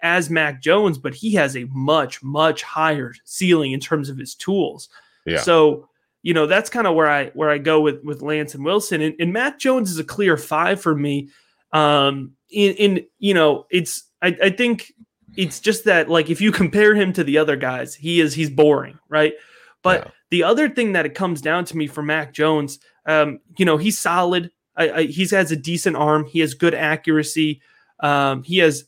as 0.00 0.30
Mac 0.30 0.62
Jones, 0.62 0.96
but 0.96 1.14
he 1.14 1.32
has 1.34 1.56
a 1.56 1.64
much, 1.72 2.22
much 2.22 2.62
higher 2.62 3.12
ceiling 3.24 3.72
in 3.72 3.80
terms 3.80 4.08
of 4.08 4.16
his 4.16 4.34
tools. 4.34 4.88
Yeah. 5.26 5.40
So, 5.40 5.88
you 6.22 6.32
know, 6.32 6.46
that's 6.46 6.70
kind 6.70 6.86
of 6.86 6.94
where 6.94 7.10
I 7.10 7.26
where 7.30 7.50
I 7.50 7.58
go 7.58 7.80
with 7.80 8.02
with 8.04 8.22
Lance 8.22 8.54
and 8.54 8.64
Wilson. 8.64 9.00
And, 9.00 9.14
and 9.18 9.32
Mac 9.32 9.58
Jones 9.58 9.90
is 9.90 9.98
a 9.98 10.04
clear 10.04 10.36
five 10.36 10.80
for 10.80 10.94
me. 10.94 11.30
Um, 11.72 12.32
in, 12.50 12.74
in 12.74 13.06
you 13.18 13.34
know, 13.34 13.66
it's 13.70 14.04
I, 14.20 14.36
I 14.42 14.50
think 14.50 14.92
it's 15.36 15.60
just 15.60 15.84
that 15.84 16.08
like 16.08 16.30
if 16.30 16.40
you 16.40 16.52
compare 16.52 16.94
him 16.94 17.12
to 17.14 17.24
the 17.24 17.38
other 17.38 17.56
guys, 17.56 17.94
he 17.94 18.20
is 18.20 18.34
he's 18.34 18.50
boring, 18.50 18.98
right? 19.08 19.34
But 19.82 20.04
yeah. 20.04 20.10
the 20.30 20.42
other 20.44 20.68
thing 20.68 20.92
that 20.92 21.06
it 21.06 21.14
comes 21.14 21.40
down 21.40 21.64
to 21.66 21.76
me 21.76 21.86
for 21.86 22.02
Mac 22.02 22.32
Jones, 22.32 22.78
um, 23.06 23.40
you 23.56 23.64
know, 23.64 23.76
he's 23.76 23.98
solid. 23.98 24.50
I, 24.76 24.90
I, 24.90 25.02
he 25.04 25.26
has 25.26 25.50
a 25.50 25.56
decent 25.56 25.96
arm. 25.96 26.24
He 26.26 26.40
has 26.40 26.54
good 26.54 26.74
accuracy. 26.74 27.60
Um, 28.00 28.42
he 28.42 28.58
has 28.58 28.84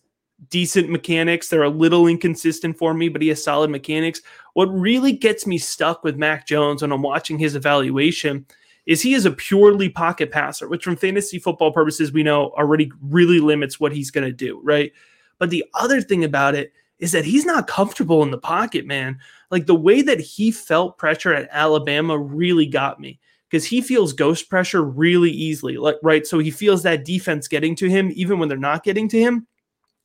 decent 0.50 0.90
mechanics. 0.90 1.48
They're 1.48 1.62
a 1.62 1.70
little 1.70 2.06
inconsistent 2.06 2.78
for 2.78 2.94
me, 2.94 3.08
but 3.08 3.22
he 3.22 3.28
has 3.28 3.42
solid 3.42 3.70
mechanics. 3.70 4.20
What 4.54 4.66
really 4.66 5.12
gets 5.12 5.46
me 5.46 5.58
stuck 5.58 6.04
with 6.04 6.16
Mac 6.16 6.46
Jones 6.46 6.82
when 6.82 6.92
I'm 6.92 7.02
watching 7.02 7.38
his 7.38 7.56
evaluation 7.56 8.46
is 8.86 9.00
he 9.00 9.14
is 9.14 9.24
a 9.24 9.30
purely 9.30 9.88
pocket 9.88 10.30
passer, 10.30 10.68
which 10.68 10.84
from 10.84 10.96
fantasy 10.96 11.38
football 11.38 11.72
purposes 11.72 12.12
we 12.12 12.22
know 12.22 12.50
already 12.50 12.92
really 13.00 13.40
limits 13.40 13.80
what 13.80 13.92
he's 13.92 14.10
going 14.10 14.26
to 14.26 14.32
do, 14.32 14.60
right? 14.62 14.92
But 15.38 15.50
the 15.50 15.64
other 15.74 16.00
thing 16.00 16.24
about 16.24 16.54
it 16.54 16.72
is 16.98 17.12
that 17.12 17.24
he's 17.24 17.44
not 17.44 17.66
comfortable 17.66 18.22
in 18.22 18.30
the 18.30 18.38
pocket, 18.38 18.86
man. 18.86 19.18
Like 19.50 19.66
the 19.66 19.74
way 19.74 20.02
that 20.02 20.20
he 20.20 20.50
felt 20.50 20.98
pressure 20.98 21.34
at 21.34 21.48
Alabama 21.50 22.18
really 22.18 22.66
got 22.66 23.00
me 23.00 23.18
because 23.50 23.64
he 23.64 23.80
feels 23.80 24.12
ghost 24.12 24.48
pressure 24.48 24.82
really 24.82 25.30
easily. 25.30 25.76
Like 25.76 25.96
right, 26.02 26.26
so 26.26 26.38
he 26.38 26.50
feels 26.50 26.82
that 26.82 27.04
defense 27.04 27.48
getting 27.48 27.74
to 27.76 27.88
him 27.88 28.10
even 28.14 28.38
when 28.38 28.48
they're 28.48 28.58
not 28.58 28.84
getting 28.84 29.08
to 29.08 29.18
him, 29.18 29.46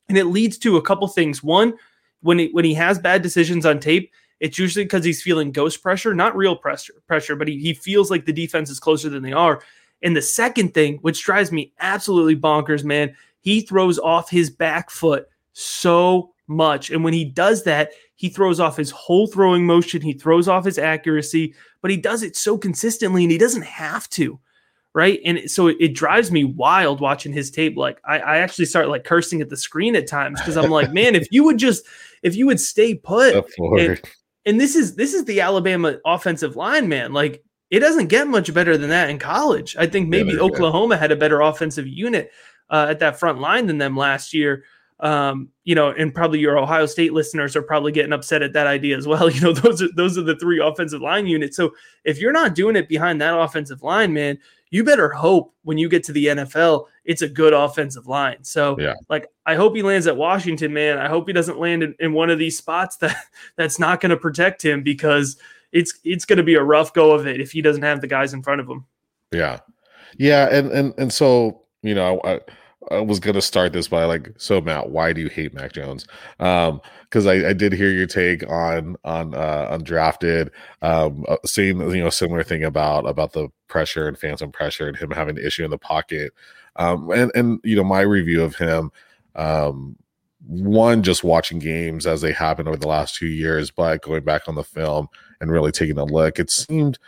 and 0.08 0.18
it 0.18 0.26
leads 0.26 0.58
to 0.58 0.76
a 0.76 0.82
couple 0.82 1.08
things. 1.08 1.42
One, 1.42 1.74
when 2.22 2.38
he 2.38 2.48
when 2.52 2.64
he 2.64 2.74
has 2.74 2.98
bad 2.98 3.22
decisions 3.22 3.66
on 3.66 3.80
tape, 3.80 4.12
it's 4.40 4.58
usually 4.58 4.84
because 4.84 5.04
he's 5.04 5.22
feeling 5.22 5.52
ghost 5.52 5.82
pressure, 5.82 6.14
not 6.14 6.36
real 6.36 6.56
pressure, 6.56 6.94
pressure, 7.06 7.36
but 7.36 7.48
he, 7.48 7.58
he 7.58 7.74
feels 7.74 8.10
like 8.10 8.24
the 8.24 8.32
defense 8.32 8.70
is 8.70 8.80
closer 8.80 9.08
than 9.08 9.22
they 9.22 9.32
are. 9.32 9.62
And 10.02 10.16
the 10.16 10.22
second 10.22 10.72
thing, 10.72 10.98
which 11.02 11.22
drives 11.22 11.52
me 11.52 11.72
absolutely 11.78 12.36
bonkers, 12.36 12.84
man, 12.84 13.14
he 13.40 13.60
throws 13.62 13.98
off 13.98 14.30
his 14.30 14.50
back 14.50 14.90
foot 14.90 15.26
so 15.52 16.32
much. 16.46 16.90
And 16.90 17.02
when 17.04 17.14
he 17.14 17.24
does 17.24 17.64
that, 17.64 17.92
he 18.16 18.28
throws 18.28 18.60
off 18.60 18.76
his 18.76 18.90
whole 18.90 19.26
throwing 19.26 19.64
motion, 19.64 20.02
he 20.02 20.12
throws 20.12 20.48
off 20.48 20.64
his 20.64 20.78
accuracy, 20.78 21.54
but 21.80 21.90
he 21.90 21.96
does 21.96 22.22
it 22.22 22.36
so 22.36 22.58
consistently 22.58 23.22
and 23.22 23.32
he 23.32 23.38
doesn't 23.38 23.64
have 23.64 24.08
to. 24.10 24.38
Right. 24.92 25.20
And 25.24 25.48
so 25.48 25.68
it, 25.68 25.76
it 25.78 25.94
drives 25.94 26.32
me 26.32 26.42
wild 26.42 27.00
watching 27.00 27.32
his 27.32 27.52
tape. 27.52 27.76
Like 27.76 28.00
I, 28.04 28.18
I 28.18 28.38
actually 28.38 28.64
start 28.64 28.88
like 28.88 29.04
cursing 29.04 29.40
at 29.40 29.48
the 29.48 29.56
screen 29.56 29.94
at 29.94 30.08
times 30.08 30.40
because 30.40 30.56
I'm 30.56 30.70
like, 30.70 30.92
man, 30.92 31.14
if 31.14 31.28
you 31.30 31.44
would 31.44 31.58
just 31.58 31.86
if 32.22 32.34
you 32.34 32.46
would 32.46 32.58
stay 32.58 32.96
put 32.96 33.46
and, 33.56 34.00
and 34.44 34.60
this 34.60 34.74
is 34.74 34.96
this 34.96 35.14
is 35.14 35.24
the 35.26 35.42
Alabama 35.42 35.98
offensive 36.04 36.56
line, 36.56 36.88
man. 36.88 37.12
Like 37.12 37.44
it 37.70 37.78
doesn't 37.78 38.08
get 38.08 38.26
much 38.26 38.52
better 38.52 38.76
than 38.76 38.90
that 38.90 39.10
in 39.10 39.20
college. 39.20 39.76
I 39.78 39.86
think 39.86 40.08
maybe 40.08 40.32
yeah, 40.32 40.40
Oklahoma 40.40 40.96
had 40.96 41.12
a 41.12 41.16
better 41.16 41.40
offensive 41.40 41.86
unit 41.86 42.32
uh, 42.70 42.86
at 42.88 43.00
that 43.00 43.18
front 43.18 43.40
line 43.40 43.66
than 43.66 43.78
them 43.78 43.96
last 43.96 44.32
year 44.32 44.64
um, 45.00 45.48
you 45.64 45.74
know, 45.74 45.90
and 45.90 46.14
probably 46.14 46.40
your 46.40 46.58
Ohio 46.58 46.84
State 46.86 47.12
listeners 47.12 47.56
are 47.56 47.62
probably 47.62 47.90
getting 47.90 48.12
upset 48.12 48.42
at 48.42 48.52
that 48.52 48.66
idea 48.66 48.96
as 48.96 49.06
well. 49.06 49.30
You 49.40 49.40
know, 49.40 49.52
those 49.52 49.80
are 49.80 49.88
those 49.96 50.18
are 50.18 50.22
the 50.22 50.36
three 50.36 50.60
offensive 50.60 51.00
line 51.00 51.26
units. 51.26 51.56
So 51.56 51.72
if 52.04 52.18
you're 52.18 52.32
not 52.32 52.54
doing 52.54 52.76
it 52.76 52.88
behind 52.88 53.20
that 53.20 53.38
offensive 53.38 53.82
line, 53.82 54.12
man, 54.12 54.38
you 54.70 54.84
better 54.84 55.08
hope 55.08 55.54
when 55.62 55.78
you 55.78 55.88
get 55.88 56.04
to 56.04 56.12
the 56.12 56.26
NFL, 56.26 56.86
it's 57.04 57.22
a 57.22 57.28
good 57.28 57.54
offensive 57.54 58.06
line. 58.06 58.42
So 58.42 58.76
yeah. 58.78 58.94
like 59.08 59.28
I 59.46 59.54
hope 59.54 59.74
he 59.74 59.82
lands 59.82 60.06
at 60.06 60.16
Washington, 60.16 60.74
man. 60.74 60.98
I 60.98 61.08
hope 61.08 61.26
he 61.26 61.32
doesn't 61.32 61.58
land 61.58 61.82
in, 61.82 61.94
in 61.98 62.12
one 62.12 62.28
of 62.28 62.38
these 62.38 62.58
spots 62.58 62.96
that 62.98 63.16
that's 63.56 63.78
not 63.78 64.00
going 64.00 64.10
to 64.10 64.16
protect 64.16 64.62
him 64.62 64.82
because 64.82 65.38
it's 65.72 65.98
it's 66.04 66.24
going 66.24 66.38
to 66.38 66.42
be 66.42 66.54
a 66.54 66.62
rough 66.62 66.92
go 66.92 67.12
of 67.12 67.26
it 67.26 67.40
if 67.40 67.52
he 67.52 67.62
doesn't 67.62 67.82
have 67.82 68.00
the 68.00 68.06
guys 68.06 68.34
in 68.34 68.42
front 68.42 68.60
of 68.60 68.68
him. 68.68 68.84
Yeah. 69.32 69.60
Yeah, 70.18 70.48
and 70.50 70.70
and 70.72 70.92
and 70.98 71.12
so, 71.12 71.62
you 71.82 71.94
know, 71.94 72.20
I 72.24 72.40
I 72.90 73.00
was 73.00 73.20
gonna 73.20 73.42
start 73.42 73.72
this 73.72 73.88
by 73.88 74.04
like, 74.04 74.32
so 74.38 74.60
Matt, 74.60 74.88
why 74.90 75.12
do 75.12 75.20
you 75.20 75.28
hate 75.28 75.52
Mac 75.52 75.72
Jones? 75.72 76.06
Um, 76.38 76.80
because 77.04 77.26
I, 77.26 77.48
I 77.48 77.52
did 77.52 77.72
hear 77.72 77.90
your 77.90 78.06
take 78.06 78.48
on 78.48 78.96
on 79.04 79.34
uh 79.34 79.76
undrafted, 79.76 80.50
um, 80.80 81.24
uh, 81.28 81.36
saying 81.44 81.80
you 81.80 82.02
know 82.02 82.10
similar 82.10 82.42
thing 82.42 82.64
about 82.64 83.06
about 83.06 83.32
the 83.32 83.48
pressure 83.68 84.08
and 84.08 84.16
phantom 84.16 84.50
pressure 84.50 84.88
and 84.88 84.96
him 84.96 85.10
having 85.10 85.38
an 85.38 85.44
issue 85.44 85.64
in 85.64 85.70
the 85.70 85.78
pocket. 85.78 86.32
Um, 86.76 87.10
and 87.10 87.30
and 87.34 87.60
you 87.64 87.76
know 87.76 87.84
my 87.84 88.00
review 88.00 88.42
of 88.42 88.56
him, 88.56 88.92
um, 89.34 89.96
one 90.46 91.02
just 91.02 91.22
watching 91.22 91.58
games 91.58 92.06
as 92.06 92.22
they 92.22 92.32
happen 92.32 92.66
over 92.66 92.78
the 92.78 92.88
last 92.88 93.16
two 93.16 93.26
years, 93.26 93.70
but 93.70 94.02
going 94.02 94.24
back 94.24 94.48
on 94.48 94.54
the 94.54 94.64
film 94.64 95.08
and 95.40 95.50
really 95.50 95.72
taking 95.72 95.98
a 95.98 96.04
look, 96.04 96.38
it 96.38 96.50
seemed. 96.50 96.98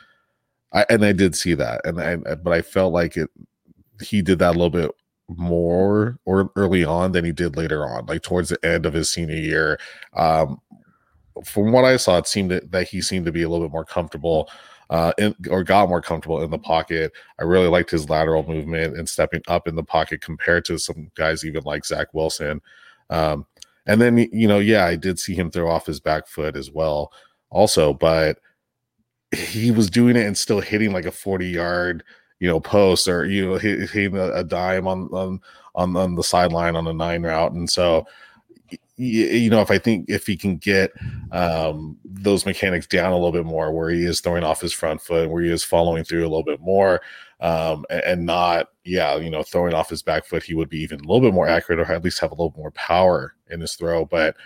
I, 0.75 0.87
and 0.89 1.05
I 1.05 1.13
did 1.13 1.37
see 1.37 1.53
that, 1.55 1.83
and 1.85 2.01
I, 2.01 2.17
but 2.17 2.53
I 2.53 2.63
felt 2.63 2.93
like 2.93 3.17
it. 3.17 3.31
He 4.03 4.21
did 4.23 4.39
that 4.41 4.51
a 4.51 4.59
little 4.59 4.71
bit 4.71 4.91
more 5.37 6.19
or 6.25 6.51
early 6.57 6.85
on 6.85 7.13
than 7.13 7.25
he 7.25 7.33
did 7.33 7.57
later 7.57 7.87
on, 7.87 8.07
like 8.07 8.23
towards 8.23 8.49
the 8.49 8.65
end 8.65 8.87
of 8.87 8.93
his 8.93 9.13
senior 9.13 9.37
year. 9.37 9.79
Um, 10.15 10.61
from 11.45 11.73
what 11.73 11.85
I 11.85 11.97
saw, 11.97 12.19
it 12.19 12.27
seemed 12.27 12.51
that, 12.51 12.71
that 12.73 12.89
he 12.89 13.01
seemed 13.01 13.27
to 13.27 13.33
be 13.33 13.43
a 13.43 13.49
little 13.49 13.67
bit 13.67 13.73
more 13.73 13.85
comfortable. 13.85 14.51
Uh, 14.91 15.11
in, 15.17 15.35
or 15.49 15.65
got 15.65 15.89
more 15.89 16.03
comfortable 16.03 16.43
in 16.43 16.51
the 16.51 16.59
pocket. 16.59 17.13
I 17.41 17.45
really 17.45 17.69
liked 17.69 17.91
his 17.91 18.11
lateral 18.11 18.47
movement 18.47 18.99
and 18.99 19.09
stepping 19.09 19.41
up 19.49 19.67
in 19.67 19.75
the 19.75 19.83
pocket 19.83 20.21
compared 20.21 20.67
to 20.67 20.77
some 20.77 21.11
guys 21.15 21.47
even 21.47 21.63
like 21.65 21.87
Zach 21.87 22.09
Wilson. 22.13 22.61
Um, 23.09 23.47
and 23.87 24.03
then 24.03 24.19
you 24.19 24.47
know, 24.47 24.59
yeah, 24.59 24.85
I 24.85 24.97
did 24.97 25.19
see 25.19 25.35
him 25.35 25.51
throw 25.51 25.71
off 25.71 25.87
his 25.87 25.99
back 25.99 26.27
foot 26.27 26.57
as 26.57 26.71
well, 26.71 27.11
also, 27.49 27.95
but 27.95 28.39
he 29.35 29.71
was 29.71 29.89
doing 29.89 30.17
it 30.17 30.27
and 30.27 30.37
still 30.37 30.61
hitting 30.61 30.93
like 30.93 31.07
a 31.07 31.11
40 31.11 31.47
yard 31.47 32.05
you 32.43 32.49
know, 32.49 32.59
post 32.59 33.07
or 33.07 33.25
you 33.25 33.47
know, 33.47 33.55
hitting 33.57 34.17
a, 34.17 34.43
dime 34.43 34.89
on, 34.89 35.09
on 35.13 35.41
on 35.77 35.97
on 35.97 36.17
the 36.17 36.25
sideline 36.25 36.75
on 36.75 36.89
a 36.89 36.93
nine 36.93 37.23
route, 37.23 37.53
and 37.53 37.71
so 37.71 38.05
you 38.97 39.49
know, 39.49 39.61
if 39.61 39.71
I 39.71 39.79
think 39.79 40.07
if 40.09 40.27
he 40.27 40.37
can 40.37 40.57
get 40.57 40.91
um, 41.31 41.97
those 42.05 42.45
mechanics 42.45 42.89
down 42.89 43.13
a 43.13 43.15
little 43.15 43.31
bit 43.31 43.47
more, 43.47 43.73
where 43.73 43.91
he 43.91 44.05
is 44.05 44.21
throwing 44.21 44.43
off 44.43 44.61
his 44.61 44.73
front 44.73 45.01
foot, 45.01 45.31
where 45.31 45.45
he 45.45 45.53
is 45.53 45.63
following 45.63 46.03
through 46.03 46.23
a 46.23 46.31
little 46.31 46.43
bit 46.43 46.61
more, 46.61 47.01
um, 47.41 47.85
and, 47.91 48.03
and, 48.03 48.27
not, 48.27 48.69
yeah, 48.85 49.17
you 49.17 49.31
know, 49.31 49.45
throwing 49.45 49.73
off 49.73 49.89
his 49.89 50.03
back 50.03 50.27
foot, 50.27 50.43
he 50.43 50.55
would 50.55 50.69
be 50.69 50.81
even 50.81 50.99
a 50.99 51.03
little 51.05 51.21
bit 51.21 51.35
more 51.35 51.49
accurate, 51.49 51.79
or 51.79 51.93
at 51.93 52.03
least 52.03 52.19
have 52.19 52.33
a 52.33 52.35
little 52.35 52.55
more 52.57 52.73
power 52.73 53.35
in 53.51 53.61
his 53.61 53.75
throw. 53.75 54.05
But 54.05 54.37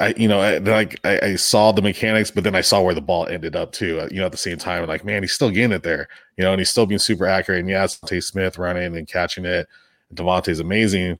I, 0.00 0.14
you 0.16 0.28
know, 0.28 0.40
I, 0.40 0.58
like 0.58 1.00
I, 1.04 1.20
I, 1.20 1.36
saw 1.36 1.72
the 1.72 1.82
mechanics, 1.82 2.30
but 2.30 2.44
then 2.44 2.54
I 2.54 2.60
saw 2.60 2.80
where 2.80 2.94
the 2.94 3.00
ball 3.00 3.26
ended 3.26 3.56
up 3.56 3.72
too. 3.72 4.00
Uh, 4.00 4.08
you 4.10 4.20
know, 4.20 4.26
at 4.26 4.32
the 4.32 4.38
same 4.38 4.56
time, 4.56 4.86
like 4.86 5.04
man, 5.04 5.22
he's 5.22 5.32
still 5.32 5.50
getting 5.50 5.72
it 5.72 5.82
there. 5.82 6.08
You 6.36 6.44
know, 6.44 6.52
and 6.52 6.60
he's 6.60 6.70
still 6.70 6.86
being 6.86 7.00
super 7.00 7.26
accurate. 7.26 7.60
And 7.60 7.68
yeah, 7.68 7.86
Tay 8.06 8.20
Smith 8.20 8.58
running 8.58 8.96
and 8.96 9.08
catching 9.08 9.44
it. 9.44 9.66
And 10.08 10.18
DeVonta's 10.18 10.60
amazing, 10.60 11.18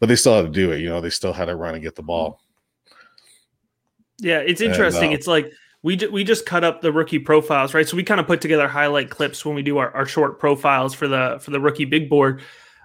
but 0.00 0.08
they 0.08 0.16
still 0.16 0.36
had 0.36 0.46
to 0.46 0.48
do 0.48 0.72
it. 0.72 0.80
You 0.80 0.88
know, 0.88 1.02
they 1.02 1.10
still 1.10 1.34
had 1.34 1.46
to 1.46 1.56
run 1.56 1.74
and 1.74 1.82
get 1.82 1.96
the 1.96 2.02
ball. 2.02 2.40
Yeah, 4.18 4.38
it's 4.38 4.60
interesting. 4.62 5.04
And, 5.04 5.12
uh, 5.12 5.16
it's 5.16 5.26
like 5.26 5.52
we 5.82 5.96
we 6.10 6.24
just 6.24 6.46
cut 6.46 6.64
up 6.64 6.80
the 6.80 6.92
rookie 6.92 7.18
profiles, 7.18 7.74
right? 7.74 7.86
So 7.86 7.94
we 7.94 8.04
kind 8.04 8.20
of 8.20 8.26
put 8.26 8.40
together 8.40 8.66
highlight 8.66 9.10
clips 9.10 9.44
when 9.44 9.54
we 9.54 9.62
do 9.62 9.76
our, 9.76 9.90
our 9.90 10.06
short 10.06 10.40
profiles 10.40 10.94
for 10.94 11.08
the 11.08 11.38
for 11.42 11.50
the 11.50 11.60
rookie 11.60 11.84
big 11.84 12.08
board, 12.08 12.40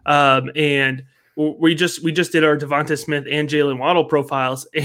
um, 0.05 0.51
and 0.53 1.05
we 1.37 1.75
just 1.75 2.03
we 2.03 2.11
just 2.11 2.33
did 2.33 2.43
our 2.43 2.57
Devonta 2.57 3.01
Smith 3.01 3.25
and 3.31 3.47
Jaylen 3.47 3.77
Waddle 3.77 4.03
profiles. 4.03 4.67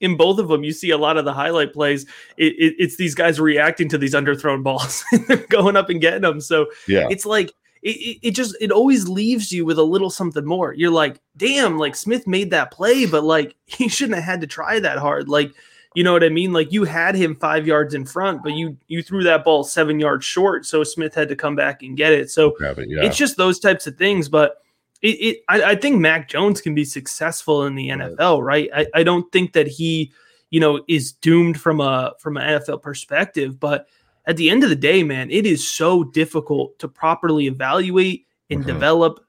in 0.00 0.16
both 0.16 0.38
of 0.38 0.48
them, 0.48 0.64
you 0.64 0.72
see 0.72 0.90
a 0.90 0.98
lot 0.98 1.16
of 1.16 1.24
the 1.24 1.32
highlight 1.32 1.72
plays. 1.72 2.04
It, 2.36 2.54
it, 2.58 2.74
it's 2.78 2.96
these 2.96 3.14
guys 3.14 3.40
reacting 3.40 3.88
to 3.90 3.98
these 3.98 4.14
underthrown 4.14 4.62
balls 4.62 5.04
and 5.12 5.26
they're 5.26 5.36
going 5.36 5.76
up 5.76 5.90
and 5.90 6.00
getting 6.00 6.22
them. 6.22 6.40
So 6.40 6.66
yeah, 6.86 7.08
it's 7.10 7.26
like 7.26 7.52
it, 7.82 8.18
it 8.22 8.30
just 8.32 8.56
it 8.60 8.70
always 8.70 9.08
leaves 9.08 9.52
you 9.52 9.64
with 9.64 9.78
a 9.78 9.82
little 9.82 10.10
something 10.10 10.44
more. 10.44 10.72
You're 10.72 10.90
like, 10.90 11.20
damn, 11.36 11.78
like 11.78 11.96
Smith 11.96 12.26
made 12.26 12.50
that 12.50 12.70
play, 12.70 13.06
but 13.06 13.24
like 13.24 13.56
he 13.66 13.88
shouldn't 13.88 14.16
have 14.16 14.24
had 14.24 14.40
to 14.40 14.46
try 14.46 14.80
that 14.80 14.98
hard. 14.98 15.28
Like, 15.28 15.52
you 15.94 16.04
know 16.04 16.12
what 16.12 16.24
I 16.24 16.28
mean? 16.28 16.52
Like 16.52 16.72
you 16.72 16.84
had 16.84 17.14
him 17.14 17.34
five 17.36 17.66
yards 17.66 17.94
in 17.94 18.04
front, 18.04 18.42
but 18.42 18.52
you 18.52 18.76
you 18.86 19.02
threw 19.02 19.24
that 19.24 19.44
ball 19.44 19.64
seven 19.64 19.98
yards 19.98 20.24
short, 20.24 20.66
so 20.66 20.84
Smith 20.84 21.14
had 21.14 21.28
to 21.28 21.36
come 21.36 21.56
back 21.56 21.82
and 21.82 21.96
get 21.96 22.12
it. 22.12 22.30
So 22.30 22.54
it, 22.60 22.88
yeah. 22.88 23.04
it's 23.04 23.16
just 23.16 23.36
those 23.36 23.58
types 23.58 23.86
of 23.86 23.96
things, 23.96 24.28
but 24.28 24.62
it, 25.02 25.08
it 25.08 25.44
I, 25.48 25.62
I, 25.62 25.74
think 25.76 26.00
Mac 26.00 26.28
Jones 26.28 26.60
can 26.60 26.74
be 26.74 26.84
successful 26.84 27.64
in 27.64 27.74
the 27.74 27.88
NFL, 27.88 28.42
right? 28.42 28.68
I, 28.74 28.86
I 28.94 29.02
don't 29.02 29.30
think 29.32 29.52
that 29.52 29.66
he, 29.66 30.12
you 30.50 30.60
know, 30.60 30.82
is 30.88 31.12
doomed 31.12 31.60
from 31.60 31.80
a 31.80 32.14
from 32.18 32.36
an 32.36 32.60
NFL 32.60 32.82
perspective, 32.82 33.60
but 33.60 33.86
at 34.26 34.36
the 34.36 34.50
end 34.50 34.62
of 34.62 34.70
the 34.70 34.76
day, 34.76 35.02
man, 35.02 35.30
it 35.30 35.46
is 35.46 35.68
so 35.68 36.04
difficult 36.04 36.78
to 36.80 36.88
properly 36.88 37.46
evaluate 37.46 38.26
and 38.50 38.60
mm-hmm. 38.60 38.68
develop 38.68 39.24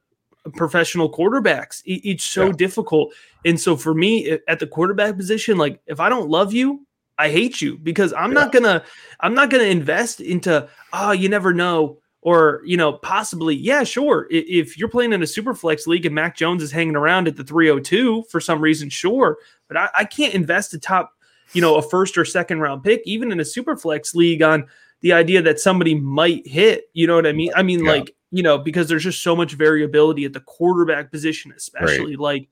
professional 0.55 1.11
quarterbacks. 1.11 1.81
It, 1.85 2.01
it's 2.09 2.23
so 2.23 2.47
yeah. 2.47 2.53
difficult. 2.53 3.13
And 3.45 3.59
so 3.59 3.77
for 3.77 3.93
me 3.93 4.37
at 4.47 4.59
the 4.59 4.67
quarterback 4.67 5.15
position, 5.15 5.57
like 5.57 5.81
if 5.87 5.99
I 5.99 6.09
don't 6.09 6.29
love 6.29 6.53
you, 6.53 6.85
I 7.17 7.29
hate 7.29 7.61
you 7.61 7.77
because 7.77 8.13
I'm 8.13 8.31
yeah. 8.31 8.39
not 8.39 8.51
gonna 8.51 8.83
I'm 9.19 9.33
not 9.33 9.49
gonna 9.49 9.63
invest 9.65 10.21
into 10.21 10.67
oh 10.93 11.11
you 11.11 11.29
never 11.29 11.53
know 11.53 11.99
or 12.21 12.61
you 12.65 12.75
know 12.75 12.93
possibly 12.93 13.55
yeah 13.55 13.83
sure 13.83 14.27
if 14.29 14.77
you're 14.77 14.89
playing 14.89 15.13
in 15.13 15.23
a 15.23 15.27
super 15.27 15.53
flex 15.53 15.87
league 15.87 16.05
and 16.05 16.13
mac 16.13 16.35
jones 16.35 16.61
is 16.61 16.71
hanging 16.71 16.95
around 16.95 17.27
at 17.27 17.35
the 17.35 17.43
302 17.43 18.23
for 18.29 18.39
some 18.41 18.59
reason 18.59 18.89
sure 18.89 19.37
but 19.67 19.77
I, 19.77 19.89
I, 19.99 20.05
can't 20.05 20.33
invest 20.33 20.73
a 20.73 20.79
top 20.79 21.13
you 21.53 21.61
know 21.61 21.75
a 21.75 21.81
first 21.81 22.17
or 22.17 22.25
second 22.25 22.59
round 22.59 22.83
pick 22.83 23.01
even 23.05 23.31
in 23.31 23.39
a 23.39 23.45
super 23.45 23.77
flex 23.77 24.13
league 24.15 24.41
on 24.41 24.67
the 25.01 25.13
idea 25.13 25.41
that 25.41 25.59
somebody 25.59 25.95
might 25.95 26.45
hit 26.45 26.85
you 26.93 27.07
know 27.07 27.15
what 27.15 27.27
i 27.27 27.31
mean 27.31 27.51
i 27.55 27.63
mean 27.63 27.85
yeah. 27.85 27.91
like 27.91 28.15
you 28.31 28.43
know 28.43 28.57
because 28.57 28.89
there's 28.89 29.03
just 29.03 29.23
so 29.23 29.35
much 29.35 29.53
variability 29.53 30.25
at 30.25 30.33
the 30.33 30.41
quarterback 30.41 31.11
position 31.11 31.53
especially 31.55 32.15
right. 32.15 32.19
like 32.19 32.49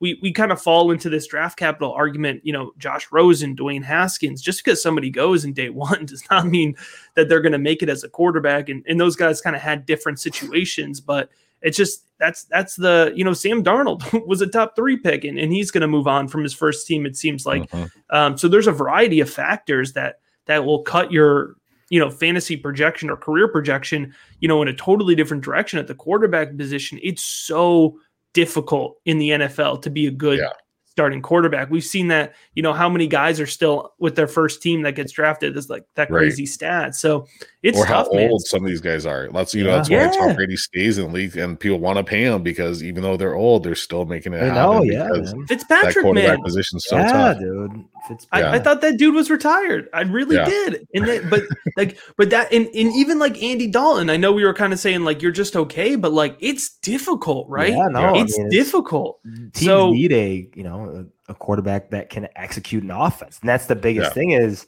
we 0.00 0.18
we 0.22 0.32
kind 0.32 0.52
of 0.52 0.60
fall 0.60 0.90
into 0.90 1.08
this 1.08 1.26
draft 1.26 1.58
capital 1.58 1.92
argument. 1.92 2.40
You 2.44 2.52
know, 2.52 2.72
Josh 2.78 3.08
Rosen, 3.10 3.56
Dwayne 3.56 3.82
Haskins. 3.82 4.42
Just 4.42 4.64
because 4.64 4.82
somebody 4.82 5.10
goes 5.10 5.44
in 5.44 5.52
day 5.52 5.68
one 5.70 6.06
does 6.06 6.22
not 6.30 6.46
mean 6.46 6.76
that 7.14 7.28
they're 7.28 7.40
going 7.40 7.52
to 7.52 7.58
make 7.58 7.82
it 7.82 7.88
as 7.88 8.04
a 8.04 8.08
quarterback. 8.08 8.68
And 8.68 8.84
and 8.88 9.00
those 9.00 9.16
guys 9.16 9.40
kind 9.40 9.56
of 9.56 9.62
had 9.62 9.86
different 9.86 10.20
situations, 10.20 11.00
but 11.00 11.30
it's 11.62 11.76
just 11.76 12.04
that's 12.18 12.44
that's 12.44 12.76
the 12.76 13.12
you 13.16 13.24
know 13.24 13.32
Sam 13.32 13.62
Darnold 13.62 14.26
was 14.26 14.40
a 14.40 14.46
top 14.46 14.76
three 14.76 14.96
pick 14.96 15.24
and, 15.24 15.38
and 15.38 15.52
he's 15.52 15.70
going 15.70 15.82
to 15.82 15.88
move 15.88 16.06
on 16.06 16.28
from 16.28 16.42
his 16.42 16.54
first 16.54 16.86
team. 16.86 17.06
It 17.06 17.16
seems 17.16 17.46
like 17.46 17.70
mm-hmm. 17.70 17.86
um, 18.10 18.38
so. 18.38 18.48
There's 18.48 18.66
a 18.66 18.72
variety 18.72 19.20
of 19.20 19.30
factors 19.30 19.92
that 19.94 20.20
that 20.46 20.64
will 20.64 20.82
cut 20.82 21.10
your 21.10 21.56
you 21.90 21.98
know 21.98 22.10
fantasy 22.10 22.56
projection 22.56 23.10
or 23.10 23.16
career 23.16 23.48
projection 23.48 24.14
you 24.40 24.48
know 24.48 24.60
in 24.60 24.68
a 24.68 24.74
totally 24.74 25.14
different 25.14 25.42
direction 25.42 25.78
at 25.78 25.86
the 25.86 25.94
quarterback 25.94 26.56
position. 26.56 26.98
It's 27.02 27.24
so 27.24 27.98
difficult 28.38 28.98
in 29.04 29.18
the 29.18 29.30
NFL 29.30 29.82
to 29.82 29.90
be 29.90 30.06
a 30.06 30.10
good 30.12 30.38
yeah 30.38 30.52
starting 30.98 31.22
quarterback. 31.22 31.70
We've 31.70 31.84
seen 31.84 32.08
that, 32.08 32.34
you 32.54 32.62
know, 32.64 32.72
how 32.72 32.88
many 32.88 33.06
guys 33.06 33.38
are 33.38 33.46
still 33.46 33.94
with 34.00 34.16
their 34.16 34.26
first 34.26 34.60
team 34.60 34.82
that 34.82 34.96
gets 34.96 35.12
drafted 35.12 35.56
is 35.56 35.70
like 35.70 35.84
that 35.94 36.08
crazy 36.08 36.42
right. 36.42 36.48
stat. 36.48 36.96
So 36.96 37.28
it's 37.62 37.78
or 37.78 37.86
tough, 37.86 38.08
how 38.08 38.14
man. 38.14 38.30
old 38.32 38.42
some 38.44 38.64
of 38.64 38.68
these 38.68 38.80
guys 38.80 39.06
are. 39.06 39.28
That's 39.28 39.54
you 39.54 39.62
know, 39.62 39.76
yeah. 39.88 40.06
that's 40.06 40.18
why. 40.18 40.26
Tom 40.26 40.34
Brady 40.34 40.56
stays 40.56 40.98
in 40.98 41.06
the 41.06 41.12
league 41.12 41.36
and 41.36 41.58
people 41.58 41.78
want 41.78 41.98
to 41.98 42.02
pay 42.02 42.24
him 42.24 42.42
because 42.42 42.82
even 42.82 43.04
though 43.04 43.16
they're 43.16 43.36
old, 43.36 43.62
they're 43.62 43.76
still 43.76 44.06
making 44.06 44.32
it 44.32 44.42
I 44.42 44.52
know, 44.52 44.82
yeah. 44.82 45.08
Fitzpatrick, 45.46 46.14
man. 46.14 46.42
Position 46.42 46.80
so 46.80 46.96
yeah, 46.96 47.12
tough. 47.12 47.38
dude. 47.38 47.84
I, 48.32 48.56
I, 48.56 48.58
thought 48.58 48.80
that 48.80 48.96
dude 48.98 49.14
was 49.14 49.30
retired. 49.30 49.88
I 49.92 50.02
really 50.02 50.36
yeah. 50.36 50.44
did. 50.44 50.86
And 50.94 51.06
that, 51.06 51.30
but 51.30 51.42
like, 51.76 51.98
but 52.16 52.30
that, 52.30 52.52
and, 52.52 52.66
and 52.66 52.92
even 52.94 53.18
like 53.18 53.42
Andy 53.42 53.66
Dalton, 53.66 54.10
I 54.10 54.16
know 54.16 54.32
we 54.32 54.44
were 54.44 54.54
kind 54.54 54.72
of 54.72 54.78
saying 54.78 55.04
like 55.04 55.22
you're 55.22 55.32
just 55.32 55.56
okay, 55.56 55.96
but 55.96 56.12
like 56.12 56.36
it's 56.40 56.70
difficult, 56.78 57.48
right? 57.48 57.70
Yeah, 57.70 57.88
no, 57.90 58.14
it's 58.14 58.38
I 58.38 58.42
mean, 58.42 58.50
difficult. 58.50 59.20
Teams 59.52 59.64
so, 59.64 59.92
need 59.92 60.12
a 60.12 60.48
you 60.54 60.62
know 60.62 61.06
a, 61.28 61.32
a, 61.32 61.34
quarterback 61.34 61.90
that 61.90 62.10
can 62.10 62.28
execute 62.36 62.82
an 62.82 62.90
offense, 62.90 63.38
and 63.40 63.48
that's 63.48 63.66
the 63.66 63.76
biggest 63.76 64.10
yeah. 64.10 64.14
thing 64.14 64.30
is 64.32 64.66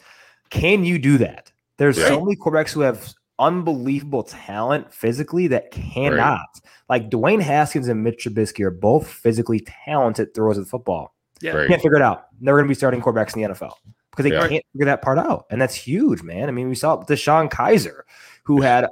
can 0.50 0.84
you 0.84 0.98
do 0.98 1.18
that? 1.18 1.50
There's 1.78 1.96
so 1.96 2.22
many 2.22 2.36
quarterbacks 2.36 2.72
who 2.72 2.80
have 2.80 3.14
unbelievable 3.38 4.22
talent 4.22 4.92
physically 4.92 5.46
that 5.48 5.70
cannot. 5.70 6.18
Right. 6.18 6.46
Like 6.88 7.10
Dwayne 7.10 7.40
Haskins 7.40 7.88
and 7.88 8.04
Mitch 8.04 8.24
Trubisky 8.24 8.64
are 8.64 8.70
both 8.70 9.08
physically 9.08 9.60
talented 9.60 10.34
throwers 10.34 10.58
of 10.58 10.64
the 10.64 10.70
football 10.70 11.14
yeah. 11.40 11.52
Right. 11.52 11.68
Can't 11.68 11.82
figure 11.82 11.96
it 11.96 12.02
out. 12.02 12.26
Never 12.40 12.58
going 12.58 12.66
to 12.66 12.68
be 12.68 12.74
starting 12.74 13.00
quarterbacks 13.00 13.34
in 13.34 13.42
the 13.42 13.48
NFL 13.48 13.74
because 14.10 14.24
they 14.24 14.32
yeah. 14.32 14.48
can't 14.48 14.64
figure 14.72 14.86
that 14.86 15.02
part 15.02 15.18
out. 15.18 15.46
And 15.50 15.60
that's 15.60 15.74
huge, 15.74 16.22
man. 16.22 16.48
I 16.48 16.52
mean, 16.52 16.68
we 16.68 16.74
saw 16.74 17.02
DeShone 17.02 17.50
Kizer, 17.50 18.02
who 18.44 18.60
had 18.60 18.88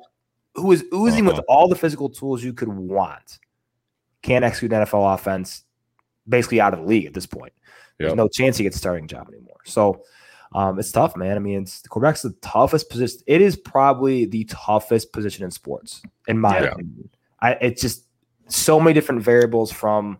who 0.55 0.66
was 0.66 0.84
oozing 0.94 1.26
uh-huh. 1.26 1.36
with 1.36 1.44
all 1.49 1.68
the 1.68 1.76
physical 1.76 2.09
tools 2.09 2.42
you 2.42 2.53
could 2.53 2.68
want. 2.68 3.38
Can't 4.22 4.44
execute 4.44 4.72
an 4.72 4.84
NFL 4.84 5.14
offense, 5.14 5.64
basically 6.28 6.61
out 6.61 6.74
of 6.74 6.80
the 6.80 6.86
league 6.86 7.07
at 7.07 7.14
this 7.14 7.26
point. 7.26 7.53
Yep. 7.99 8.09
There's 8.09 8.16
no 8.16 8.28
chance 8.28 8.57
he 8.57 8.64
gets 8.64 8.76
a 8.76 8.78
starting 8.78 9.07
job 9.07 9.28
anymore. 9.28 9.59
So 9.64 10.03
um, 10.53 10.78
it's 10.78 10.90
tough, 10.90 11.16
man. 11.16 11.36
I 11.36 11.40
mean, 11.40 11.62
it's 11.62 11.82
the 11.82 11.88
quarterback's 11.88 12.22
the 12.22 12.34
toughest 12.42 12.90
position. 12.90 13.20
It 13.26 13.40
is 13.40 13.57
probably 13.57 14.24
the 14.24 14.44
toughest 14.44 15.12
position 15.12 15.44
in 15.44 15.51
sports, 15.51 16.03
in 16.26 16.38
my 16.38 16.61
yeah. 16.61 16.66
opinion. 16.66 17.11
I 17.40 17.53
it's 17.53 17.80
just 17.80 18.05
so 18.49 18.80
many 18.80 18.94
different 18.94 19.22
variables 19.22 19.70
from 19.70 20.18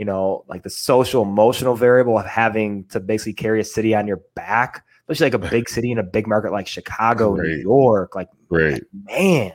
you 0.00 0.06
know, 0.06 0.46
like 0.48 0.62
the 0.62 0.70
social 0.70 1.22
emotional 1.22 1.74
variable 1.74 2.18
of 2.18 2.24
having 2.24 2.84
to 2.84 2.98
basically 2.98 3.34
carry 3.34 3.60
a 3.60 3.64
city 3.64 3.94
on 3.94 4.06
your 4.06 4.22
back, 4.34 4.82
especially 5.02 5.26
like 5.26 5.34
a 5.34 5.50
big 5.50 5.68
city 5.68 5.92
in 5.92 5.98
a 5.98 6.02
big 6.02 6.26
market 6.26 6.52
like 6.52 6.66
Chicago. 6.66 7.34
New 7.34 7.58
York. 7.58 8.14
Like, 8.16 8.30
man, 8.50 9.52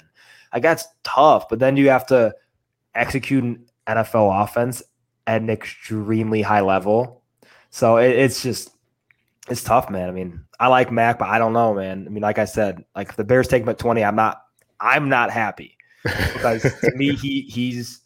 like 0.53 0.61
that's 0.61 0.85
tough. 1.03 1.49
But 1.49 1.57
then 1.57 1.77
you 1.77 1.89
have 1.89 2.05
to 2.07 2.31
execute 2.93 3.43
an 3.43 3.65
NFL 3.87 4.43
offense 4.43 4.83
at 5.25 5.41
an 5.41 5.49
extremely 5.49 6.43
high 6.43 6.61
level. 6.61 7.23
So 7.71 7.97
it, 7.97 8.11
it's 8.11 8.43
just 8.43 8.69
it's 9.49 9.63
tough, 9.63 9.89
man. 9.89 10.09
I 10.09 10.11
mean, 10.11 10.45
I 10.59 10.67
like 10.67 10.91
Mac, 10.91 11.17
but 11.17 11.27
I 11.27 11.39
don't 11.39 11.53
know, 11.53 11.73
man. 11.73 12.05
I 12.05 12.11
mean, 12.11 12.21
like 12.21 12.37
I 12.37 12.45
said, 12.45 12.85
like 12.95 13.09
if 13.09 13.15
the 13.15 13.23
Bears 13.23 13.47
take 13.47 13.63
him 13.63 13.69
at 13.69 13.79
20, 13.79 14.03
I'm 14.03 14.15
not 14.15 14.43
I'm 14.79 15.09
not 15.09 15.31
happy. 15.31 15.75
Because 16.03 16.61
to 16.81 16.91
me, 16.93 17.15
he 17.15 17.41
he's 17.49 18.01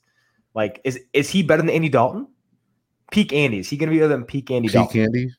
like, 0.60 0.82
is 0.84 1.00
is 1.14 1.30
he 1.30 1.42
better 1.42 1.62
than 1.62 1.70
Andy 1.70 1.88
Dalton? 1.88 2.28
Peak 3.12 3.32
Andy. 3.32 3.60
Is 3.60 3.70
he 3.70 3.78
going 3.78 3.90
to 3.90 3.94
be 3.94 4.00
better 4.00 4.10
than 4.10 4.26
peak 4.26 4.52
Andy? 4.52 4.68
Peak 4.68 4.74
Dalton? 4.74 5.02
Andy. 5.02 5.32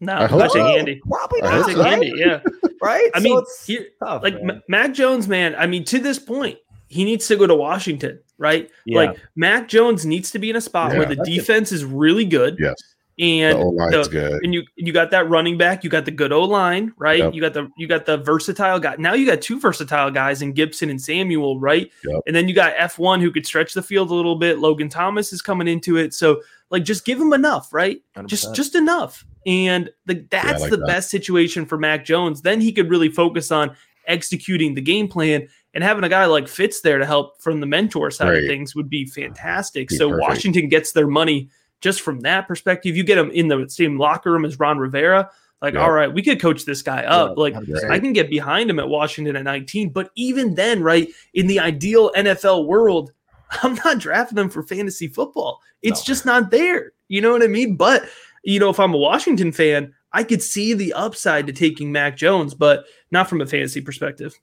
No, 0.00 0.14
I 0.14 0.26
hope 0.26 0.50
so. 0.50 0.66
Andy. 0.66 1.00
Probably 1.08 1.40
not. 1.40 1.66
Right? 1.74 1.92
Andy, 1.92 2.12
yeah. 2.16 2.40
right. 2.82 3.08
I 3.14 3.20
so 3.20 3.22
mean, 3.22 3.42
he, 3.64 3.86
tough, 4.02 4.24
like 4.24 4.42
man. 4.42 4.60
Mac 4.68 4.92
Jones, 4.92 5.28
man. 5.28 5.54
I 5.54 5.68
mean, 5.68 5.84
to 5.84 6.00
this 6.00 6.18
point, 6.18 6.58
he 6.88 7.04
needs 7.04 7.28
to 7.28 7.36
go 7.36 7.46
to 7.46 7.54
Washington, 7.54 8.18
right? 8.38 8.68
Yeah. 8.86 8.98
Like 8.98 9.20
Mac 9.36 9.68
Jones 9.68 10.04
needs 10.04 10.32
to 10.32 10.40
be 10.40 10.50
in 10.50 10.56
a 10.56 10.60
spot 10.60 10.90
yeah, 10.90 10.98
where 10.98 11.06
the 11.06 11.16
defense 11.24 11.70
is 11.70 11.84
really 11.84 12.24
good. 12.24 12.56
Yes 12.58 12.74
and 13.18 13.58
the, 13.58 14.08
good. 14.10 14.44
and 14.44 14.52
you 14.52 14.62
you 14.74 14.92
got 14.92 15.10
that 15.10 15.28
running 15.30 15.56
back, 15.56 15.82
you 15.82 15.88
got 15.88 16.04
the 16.04 16.10
good 16.10 16.32
O 16.32 16.42
line, 16.42 16.92
right? 16.98 17.18
Yep. 17.18 17.34
You 17.34 17.40
got 17.40 17.54
the 17.54 17.70
you 17.78 17.86
got 17.86 18.04
the 18.04 18.18
versatile 18.18 18.78
guy. 18.78 18.96
Now 18.98 19.14
you 19.14 19.24
got 19.24 19.40
two 19.40 19.58
versatile 19.58 20.10
guys 20.10 20.42
in 20.42 20.52
Gibson 20.52 20.90
and 20.90 21.00
Samuel, 21.00 21.58
right? 21.58 21.90
Yep. 22.04 22.22
And 22.26 22.36
then 22.36 22.46
you 22.46 22.54
got 22.54 22.74
F 22.76 22.98
one 22.98 23.20
who 23.20 23.32
could 23.32 23.46
stretch 23.46 23.72
the 23.72 23.82
field 23.82 24.10
a 24.10 24.14
little 24.14 24.36
bit. 24.36 24.58
Logan 24.58 24.90
Thomas 24.90 25.32
is 25.32 25.40
coming 25.40 25.66
into 25.66 25.96
it, 25.96 26.12
so 26.12 26.42
like 26.70 26.84
just 26.84 27.06
give 27.06 27.18
him 27.18 27.32
enough, 27.32 27.72
right? 27.72 28.02
100%. 28.16 28.26
Just 28.26 28.54
just 28.54 28.74
enough, 28.74 29.24
and 29.46 29.88
the, 30.04 30.26
that's 30.30 30.58
yeah, 30.58 30.58
like 30.58 30.70
the 30.70 30.76
that. 30.76 30.86
best 30.86 31.10
situation 31.10 31.64
for 31.64 31.78
Mac 31.78 32.04
Jones. 32.04 32.42
Then 32.42 32.60
he 32.60 32.70
could 32.70 32.90
really 32.90 33.08
focus 33.08 33.50
on 33.50 33.74
executing 34.06 34.74
the 34.74 34.82
game 34.82 35.08
plan 35.08 35.48
and 35.72 35.82
having 35.82 36.04
a 36.04 36.08
guy 36.08 36.26
like 36.26 36.48
Fitz 36.48 36.82
there 36.82 36.98
to 36.98 37.06
help 37.06 37.40
from 37.40 37.60
the 37.60 37.66
mentor 37.66 38.10
side 38.10 38.28
right. 38.28 38.42
of 38.42 38.46
things 38.46 38.74
would 38.74 38.90
be 38.90 39.06
fantastic. 39.06 39.88
Be 39.88 39.96
so 39.96 40.10
perfect. 40.10 40.28
Washington 40.28 40.68
gets 40.68 40.92
their 40.92 41.06
money 41.06 41.48
just 41.86 42.00
from 42.00 42.18
that 42.18 42.48
perspective, 42.48 42.96
you 42.96 43.04
get 43.04 43.16
him 43.16 43.30
in 43.30 43.46
the 43.46 43.68
same 43.68 43.96
locker 43.96 44.32
room 44.32 44.44
as 44.44 44.58
Ron 44.58 44.76
Rivera. 44.76 45.30
Like, 45.62 45.76
all 45.76 45.92
right, 45.92 46.12
we 46.12 46.20
could 46.20 46.40
coach 46.40 46.64
this 46.64 46.82
guy 46.82 47.04
up. 47.04 47.38
like, 47.38 47.54
I 47.88 48.00
can 48.00 48.12
get 48.12 48.28
behind 48.28 48.68
him 48.68 48.80
at 48.80 48.88
Washington 48.88 49.36
at 49.36 49.44
19. 49.44 49.90
But 49.90 50.10
even 50.16 50.56
then, 50.56 50.82
right, 50.82 51.08
in 51.32 51.46
the 51.46 51.60
ideal 51.60 52.10
NFL 52.16 52.66
world, 52.66 53.12
I'm 53.62 53.76
not 53.84 54.00
drafting 54.00 54.36
him 54.36 54.50
for 54.50 54.64
fantasy 54.64 55.06
football. 55.06 55.62
It's 55.80 56.00
no. 56.00 56.04
just 56.06 56.26
not 56.26 56.50
there. 56.50 56.92
You 57.06 57.20
know 57.20 57.30
what 57.30 57.44
I 57.44 57.46
mean? 57.46 57.76
But, 57.76 58.02
you 58.42 58.58
know, 58.58 58.70
if 58.70 58.80
I'm 58.80 58.92
a 58.92 58.98
Washington 58.98 59.52
fan, 59.52 59.94
I 60.12 60.24
could 60.24 60.42
see 60.42 60.74
the 60.74 60.92
upside 60.92 61.46
to 61.46 61.52
taking 61.52 61.92
Mac 61.92 62.16
Jones, 62.16 62.52
but 62.52 62.84
not 63.12 63.28
from 63.28 63.40
a 63.40 63.46
fantasy 63.46 63.80
perspective. 63.80 64.34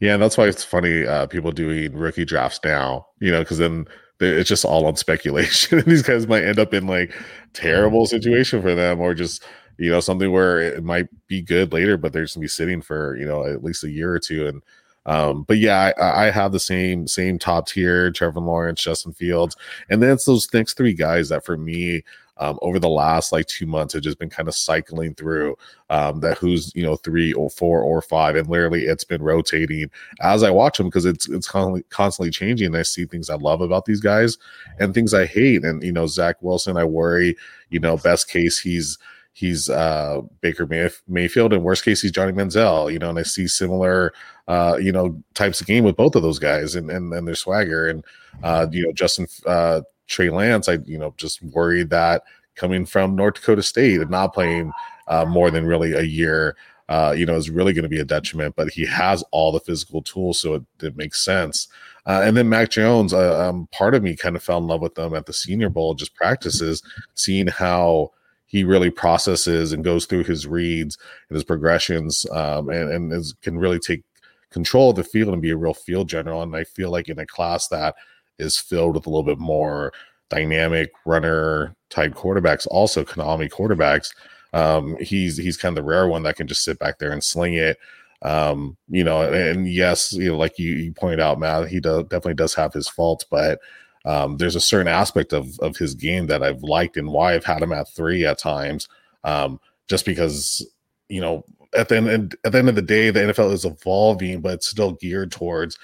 Yeah, 0.00 0.16
that's 0.16 0.36
why 0.36 0.48
it's 0.48 0.64
funny 0.64 1.06
uh, 1.06 1.26
people 1.28 1.52
doing 1.52 1.92
rookie 1.92 2.24
drafts 2.24 2.58
now, 2.64 3.06
you 3.20 3.30
know, 3.30 3.42
because 3.42 3.58
then 3.58 3.86
it's 4.20 4.48
just 4.48 4.64
all 4.64 4.86
on 4.86 4.96
speculation. 4.96 5.78
And 5.78 5.86
these 5.90 6.02
guys 6.02 6.26
might 6.26 6.44
end 6.44 6.58
up 6.58 6.74
in 6.74 6.86
like 6.86 7.12
terrible 7.52 8.04
mm-hmm. 8.04 8.16
situation 8.16 8.62
for 8.62 8.74
them, 8.74 9.00
or 9.00 9.14
just 9.14 9.44
you 9.78 9.90
know 9.90 10.00
something 10.00 10.30
where 10.30 10.60
it 10.60 10.84
might 10.84 11.08
be 11.26 11.42
good 11.42 11.72
later, 11.72 11.96
but 11.96 12.12
they're 12.12 12.24
just 12.24 12.34
gonna 12.34 12.44
be 12.44 12.48
sitting 12.48 12.80
for 12.80 13.16
you 13.16 13.26
know 13.26 13.44
at 13.44 13.64
least 13.64 13.84
a 13.84 13.90
year 13.90 14.12
or 14.12 14.18
two. 14.18 14.46
And 14.46 14.62
um, 15.06 15.44
but 15.44 15.58
yeah, 15.58 15.92
I, 15.98 16.26
I 16.26 16.30
have 16.30 16.52
the 16.52 16.60
same 16.60 17.06
same 17.06 17.38
top 17.38 17.68
tier: 17.68 18.10
Trevor 18.10 18.40
Lawrence, 18.40 18.82
Justin 18.82 19.12
Fields, 19.12 19.56
and 19.88 20.02
then 20.02 20.10
it's 20.10 20.24
those 20.24 20.52
next 20.52 20.74
three 20.74 20.94
guys 20.94 21.28
that 21.28 21.44
for 21.44 21.56
me 21.56 22.02
um, 22.38 22.58
over 22.62 22.78
the 22.78 22.88
last 22.88 23.32
like 23.32 23.46
two 23.46 23.66
months 23.66 23.94
have 23.94 24.02
just 24.02 24.18
been 24.18 24.30
kind 24.30 24.48
of 24.48 24.54
cycling 24.54 25.14
through 25.14 25.56
um, 25.90 26.20
that 26.20 26.38
who's 26.38 26.72
you 26.74 26.82
know 26.82 26.96
three 26.96 27.32
or 27.32 27.48
four 27.48 27.80
or 27.80 28.02
five, 28.02 28.36
and 28.36 28.48
literally 28.48 28.84
it's 28.84 29.04
been 29.04 29.22
rotating 29.22 29.90
as 30.20 30.42
I 30.42 30.50
watch 30.50 30.78
them 30.78 30.88
because 30.88 31.04
it's 31.04 31.28
it's 31.28 31.48
constantly 31.48 31.84
constantly 31.90 32.30
changing. 32.30 32.66
And 32.66 32.76
I 32.76 32.82
see 32.82 33.06
things 33.06 33.30
I 33.30 33.36
love 33.36 33.60
about 33.60 33.86
these 33.86 34.00
guys 34.00 34.36
and 34.78 34.92
things 34.92 35.14
I 35.14 35.26
hate. 35.26 35.64
And 35.64 35.82
you 35.82 35.92
know 35.92 36.06
Zach 36.06 36.36
Wilson, 36.40 36.76
I 36.76 36.84
worry. 36.84 37.36
You 37.70 37.80
know, 37.80 37.96
best 37.96 38.28
case 38.28 38.58
he's 38.58 38.98
he's 39.32 39.68
uh, 39.68 40.22
Baker 40.40 40.66
Mayfield, 41.06 41.52
and 41.52 41.62
worst 41.62 41.84
case 41.84 42.00
he's 42.00 42.12
Johnny 42.12 42.32
Manziel. 42.32 42.92
You 42.92 42.98
know, 42.98 43.10
and 43.10 43.18
I 43.18 43.22
see 43.22 43.46
similar 43.46 44.12
uh, 44.48 44.78
you 44.80 44.92
know 44.92 45.22
types 45.34 45.60
of 45.60 45.66
game 45.66 45.84
with 45.84 45.96
both 45.96 46.14
of 46.14 46.22
those 46.22 46.38
guys 46.38 46.74
and 46.74 46.90
and, 46.90 47.12
and 47.12 47.26
their 47.26 47.34
swagger. 47.34 47.88
And 47.88 48.04
uh, 48.42 48.66
you 48.70 48.84
know 48.84 48.92
Justin 48.92 49.26
uh, 49.46 49.82
Trey 50.06 50.30
Lance, 50.30 50.68
I 50.68 50.78
you 50.84 50.98
know 50.98 51.14
just 51.16 51.42
worried 51.42 51.90
that 51.90 52.22
coming 52.56 52.86
from 52.86 53.14
North 53.14 53.34
Dakota 53.34 53.62
State 53.62 54.00
and 54.00 54.10
not 54.10 54.34
playing 54.34 54.72
uh, 55.08 55.24
more 55.24 55.50
than 55.50 55.66
really 55.66 55.92
a 55.92 56.02
year, 56.02 56.56
uh, 56.88 57.14
you 57.16 57.26
know, 57.26 57.36
is 57.36 57.50
really 57.50 57.72
going 57.72 57.84
to 57.84 57.88
be 57.88 58.00
a 58.00 58.04
detriment. 58.04 58.56
But 58.56 58.70
he 58.70 58.84
has 58.86 59.22
all 59.30 59.52
the 59.52 59.60
physical 59.60 60.02
tools, 60.02 60.40
so 60.40 60.54
it, 60.54 60.62
it 60.82 60.96
makes 60.96 61.24
sense. 61.24 61.68
Uh, 62.06 62.22
and 62.24 62.36
then 62.36 62.48
Mac 62.48 62.70
Jones, 62.70 63.12
uh, 63.12 63.48
um, 63.48 63.68
part 63.72 63.94
of 63.94 64.02
me 64.02 64.16
kind 64.16 64.36
of 64.36 64.42
fell 64.42 64.58
in 64.58 64.66
love 64.66 64.80
with 64.80 64.94
them 64.94 65.14
at 65.14 65.26
the 65.26 65.32
Senior 65.32 65.68
Bowl, 65.68 65.94
just 65.94 66.14
practices, 66.14 66.82
seeing 67.14 67.48
how 67.48 68.12
he 68.46 68.62
really 68.62 68.90
processes 68.90 69.72
and 69.72 69.82
goes 69.82 70.06
through 70.06 70.22
his 70.22 70.46
reads 70.46 70.96
and 71.28 71.34
his 71.34 71.44
progressions, 71.44 72.24
um, 72.30 72.68
and, 72.68 72.90
and 72.90 73.12
is, 73.12 73.34
can 73.42 73.58
really 73.58 73.80
take 73.80 74.04
control 74.50 74.90
of 74.90 74.96
the 74.96 75.04
field 75.04 75.32
and 75.32 75.42
be 75.42 75.50
a 75.50 75.56
real 75.56 75.74
field 75.74 76.08
general. 76.08 76.42
And 76.42 76.54
I 76.54 76.62
feel 76.62 76.90
like 76.90 77.08
in 77.08 77.18
a 77.18 77.26
class 77.26 77.66
that 77.68 77.96
is 78.38 78.58
filled 78.58 78.94
with 78.94 79.06
a 79.06 79.10
little 79.10 79.22
bit 79.22 79.38
more 79.38 79.92
dynamic 80.30 80.90
runner 81.04 81.74
type 81.90 82.14
quarterbacks, 82.14 82.66
also 82.70 83.04
Konami 83.04 83.50
quarterbacks. 83.50 84.12
Um, 84.52 84.96
he's 85.00 85.36
he's 85.36 85.56
kind 85.56 85.76
of 85.76 85.84
the 85.84 85.88
rare 85.88 86.08
one 86.08 86.22
that 86.22 86.36
can 86.36 86.46
just 86.46 86.64
sit 86.64 86.78
back 86.78 86.98
there 86.98 87.12
and 87.12 87.22
sling 87.22 87.54
it. 87.54 87.78
Um, 88.22 88.76
you 88.88 89.04
know, 89.04 89.22
and 89.22 89.68
yes, 89.68 90.12
you 90.12 90.30
know, 90.30 90.38
like 90.38 90.58
you, 90.58 90.72
you 90.72 90.92
pointed 90.92 91.20
out, 91.20 91.38
Matt, 91.38 91.68
he 91.68 91.80
definitely 91.80 92.34
does 92.34 92.54
have 92.54 92.72
his 92.72 92.88
faults, 92.88 93.24
but 93.30 93.60
um, 94.06 94.36
there's 94.38 94.56
a 94.56 94.60
certain 94.60 94.88
aspect 94.88 95.32
of 95.32 95.58
of 95.60 95.76
his 95.76 95.94
game 95.94 96.26
that 96.28 96.42
I've 96.42 96.62
liked 96.62 96.96
and 96.96 97.08
why 97.08 97.34
I've 97.34 97.44
had 97.44 97.62
him 97.62 97.72
at 97.72 97.88
three 97.88 98.24
at 98.24 98.38
times. 98.38 98.88
Um, 99.24 99.60
just 99.88 100.04
because 100.04 100.66
you 101.08 101.20
know 101.20 101.44
at 101.76 101.88
the 101.88 101.96
end 101.96 102.36
at 102.44 102.52
the 102.52 102.58
end 102.58 102.68
of 102.68 102.76
the 102.76 102.82
day, 102.82 103.10
the 103.10 103.20
NFL 103.20 103.52
is 103.52 103.64
evolving, 103.64 104.40
but 104.40 104.54
it's 104.54 104.68
still 104.68 104.92
geared 104.92 105.32
towards 105.32 105.78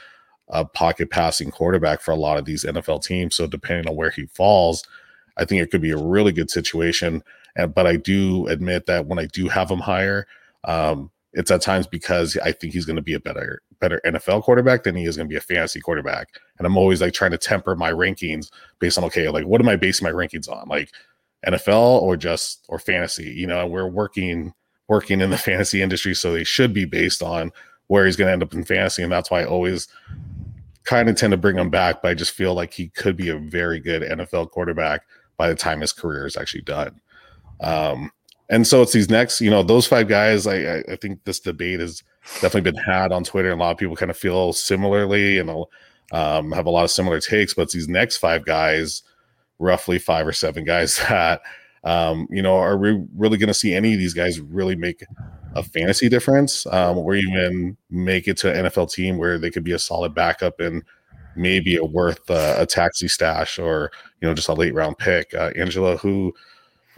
a 0.49 0.64
pocket 0.64 1.11
passing 1.11 1.51
quarterback 1.51 2.01
for 2.01 2.11
a 2.11 2.16
lot 2.16 2.38
of 2.38 2.45
these 2.45 2.64
NFL 2.64 3.05
teams. 3.05 3.36
So 3.36 3.47
depending 3.47 3.88
on 3.88 3.97
where 3.97 4.11
he 4.11 4.26
falls, 4.26 4.84
I 5.36 5.45
think 5.45 5.62
it 5.62 5.70
could 5.70 5.82
be 5.82 5.90
a 5.90 5.97
really 5.97 6.32
good 6.32 6.51
situation. 6.51 7.22
And 7.57 7.74
but 7.74 7.86
I 7.86 7.97
do 7.97 8.47
admit 8.47 8.86
that 8.86 9.07
when 9.07 9.18
I 9.18 9.26
do 9.26 9.49
have 9.49 9.70
him 9.70 9.80
higher, 9.80 10.26
um, 10.64 11.11
it's 11.32 11.51
at 11.51 11.62
times 11.62 11.86
because 11.86 12.36
I 12.38 12.53
think 12.53 12.72
he's 12.72 12.84
going 12.84 12.97
to 12.97 13.03
be 13.03 13.14
a 13.14 13.20
better 13.20 13.62
better 13.80 14.01
NFL 14.05 14.43
quarterback 14.43 14.84
than 14.84 14.95
he 14.95 15.05
is 15.05 15.16
going 15.16 15.28
to 15.28 15.32
be 15.32 15.38
a 15.38 15.40
fantasy 15.40 15.80
quarterback. 15.80 16.28
And 16.59 16.66
I'm 16.66 16.76
always 16.76 17.01
like 17.01 17.14
trying 17.14 17.32
to 17.32 17.38
temper 17.38 17.74
my 17.74 17.90
rankings 17.90 18.51
based 18.78 18.99
on 18.99 19.05
okay, 19.05 19.28
like 19.28 19.47
what 19.47 19.61
am 19.61 19.68
I 19.68 19.76
basing 19.76 20.07
my 20.07 20.12
rankings 20.12 20.49
on? 20.49 20.68
Like 20.68 20.90
NFL 21.47 22.03
or 22.03 22.16
just 22.16 22.64
or 22.68 22.78
fantasy? 22.78 23.30
You 23.30 23.47
know, 23.47 23.66
we're 23.66 23.88
working 23.88 24.53
working 24.88 25.20
in 25.20 25.30
the 25.30 25.38
fantasy 25.51 25.82
industry, 25.82 26.14
so 26.14 26.32
they 26.32 26.45
should 26.45 26.72
be 26.72 26.84
based 26.84 27.22
on 27.22 27.51
where 27.89 28.07
he's 28.07 28.16
going 28.16 28.28
to 28.28 28.33
end 28.33 28.43
up 28.43 28.55
in 28.55 28.64
fantasy, 28.64 29.03
and 29.03 29.12
that's 29.12 29.30
why 29.30 29.43
I 29.43 29.47
always 29.47 29.89
kind 30.85 31.09
of 31.09 31.16
tend 31.16 31.30
to 31.33 31.37
bring 31.37 31.57
him 31.57 31.70
back. 31.70 32.03
But 32.03 32.11
I 32.11 32.14
just 32.14 32.33
feel 32.33 32.55
like 32.55 32.72
he 32.72 32.89
could 32.89 33.16
be 33.16 33.28
a 33.28 33.39
very 33.39 33.80
good 33.80 34.03
NFL 34.03 34.51
quarterback 34.51 35.03
by 35.37 35.49
the 35.49 35.55
time 35.55 35.80
his 35.80 35.93
career 35.93 36.26
is 36.26 36.37
actually 36.37 36.62
done. 36.62 37.01
Um, 37.61 38.11
and 38.49 38.66
so 38.66 38.83
it's 38.83 38.93
these 38.93 39.09
next, 39.09 39.41
you 39.41 39.51
know, 39.51 39.62
those 39.62 39.87
five 39.87 40.09
guys. 40.09 40.47
I, 40.47 40.78
I 40.80 40.97
think 40.97 41.24
this 41.24 41.41
debate 41.41 41.80
has 41.80 42.03
definitely 42.35 42.70
been 42.70 42.83
had 42.83 43.12
on 43.12 43.24
Twitter, 43.24 43.51
and 43.51 43.61
a 43.61 43.64
lot 43.64 43.72
of 43.72 43.78
people 43.78 43.97
kind 43.97 44.11
of 44.11 44.16
feel 44.16 44.53
similarly 44.53 45.39
and 45.39 45.51
um, 46.12 46.53
have 46.53 46.66
a 46.66 46.70
lot 46.70 46.85
of 46.85 46.91
similar 46.91 47.20
takes. 47.20 47.55
But 47.55 47.62
it's 47.62 47.74
these 47.74 47.89
next 47.89 48.18
five 48.18 48.45
guys, 48.45 49.03
roughly 49.59 49.99
five 49.99 50.26
or 50.26 50.33
seven 50.33 50.64
guys 50.64 50.97
that, 51.09 51.41
um, 51.85 52.28
you 52.30 52.43
know, 52.43 52.57
are 52.57 52.76
we 52.76 53.03
really 53.16 53.39
going 53.39 53.49
to 53.49 53.55
see 53.55 53.74
any 53.74 53.95
of 53.95 53.99
these 53.99 54.14
guys 54.14 54.41
really 54.41 54.76
make 54.76 55.03
a 55.55 55.62
fantasy 55.62 56.09
difference, 56.09 56.66
um, 56.66 56.98
or 56.98 57.14
even 57.14 57.76
make 57.90 58.28
it 58.28 58.36
to 58.38 58.50
an 58.53 58.66
NFL 58.66 58.92
team 58.92 59.18
where 59.18 59.38
they 59.38 59.50
could 59.50 59.64
be 59.64 59.72
a 59.72 59.78
solid 59.78 60.14
backup 60.14 60.61
and 60.61 60.82
maybe 61.36 61.76
a 61.76 61.84
worth 61.84 62.30
uh, 62.30 62.57
a 62.59 62.66
taxi 62.66 63.09
stash 63.09 63.59
or 63.59 63.90
you 64.20 64.28
know 64.28 64.34
just 64.34 64.48
a 64.48 64.55
late 64.55 64.74
round 64.74 64.98
pick. 64.98 65.34
Uh, 65.34 65.50
Angela, 65.57 65.96
who 65.96 66.32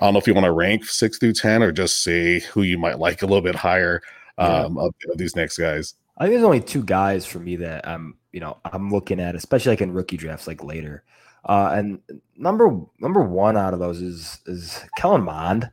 I 0.01 0.07
don't 0.07 0.15
know 0.15 0.19
if 0.19 0.27
you 0.27 0.35
want 0.35 0.45
to 0.45 0.53
rank 0.53 0.85
six 0.85 1.19
through 1.19 1.35
ten 1.35 1.63
or 1.63 1.73
just 1.73 2.03
say 2.03 2.41
who 2.41 2.63
you 2.63 2.79
might 2.79 2.99
like 2.99 3.23
a 3.23 3.27
little 3.27 3.43
bit 3.43 3.55
higher 3.55 4.03
um, 4.39 4.77
yeah. 4.77 4.83
of, 4.83 4.95
of, 5.11 5.19
these 5.19 5.37
next 5.37 5.59
guys. 5.59 5.95
I 6.19 6.25
think 6.25 6.35
there's 6.35 6.45
only 6.45 6.61
two 6.61 6.83
guys 6.83 7.27
for 7.27 7.39
me 7.39 7.57
that 7.57 7.87
I'm, 7.87 8.17
you 8.33 8.41
know, 8.41 8.59
I'm 8.65 8.91
looking 8.91 9.21
at, 9.21 9.35
especially 9.35 9.71
like 9.71 9.81
in 9.81 9.93
rookie 9.93 10.17
drafts, 10.17 10.47
like 10.47 10.63
later. 10.63 11.05
Uh, 11.45 11.73
and 11.75 12.01
number 12.37 12.81
number 12.99 13.23
one 13.23 13.57
out 13.57 13.75
of 13.75 13.81
those 13.81 14.01
is 14.01 14.41
is 14.47 14.83
Kellen 14.97 15.23
Mond. 15.23 15.71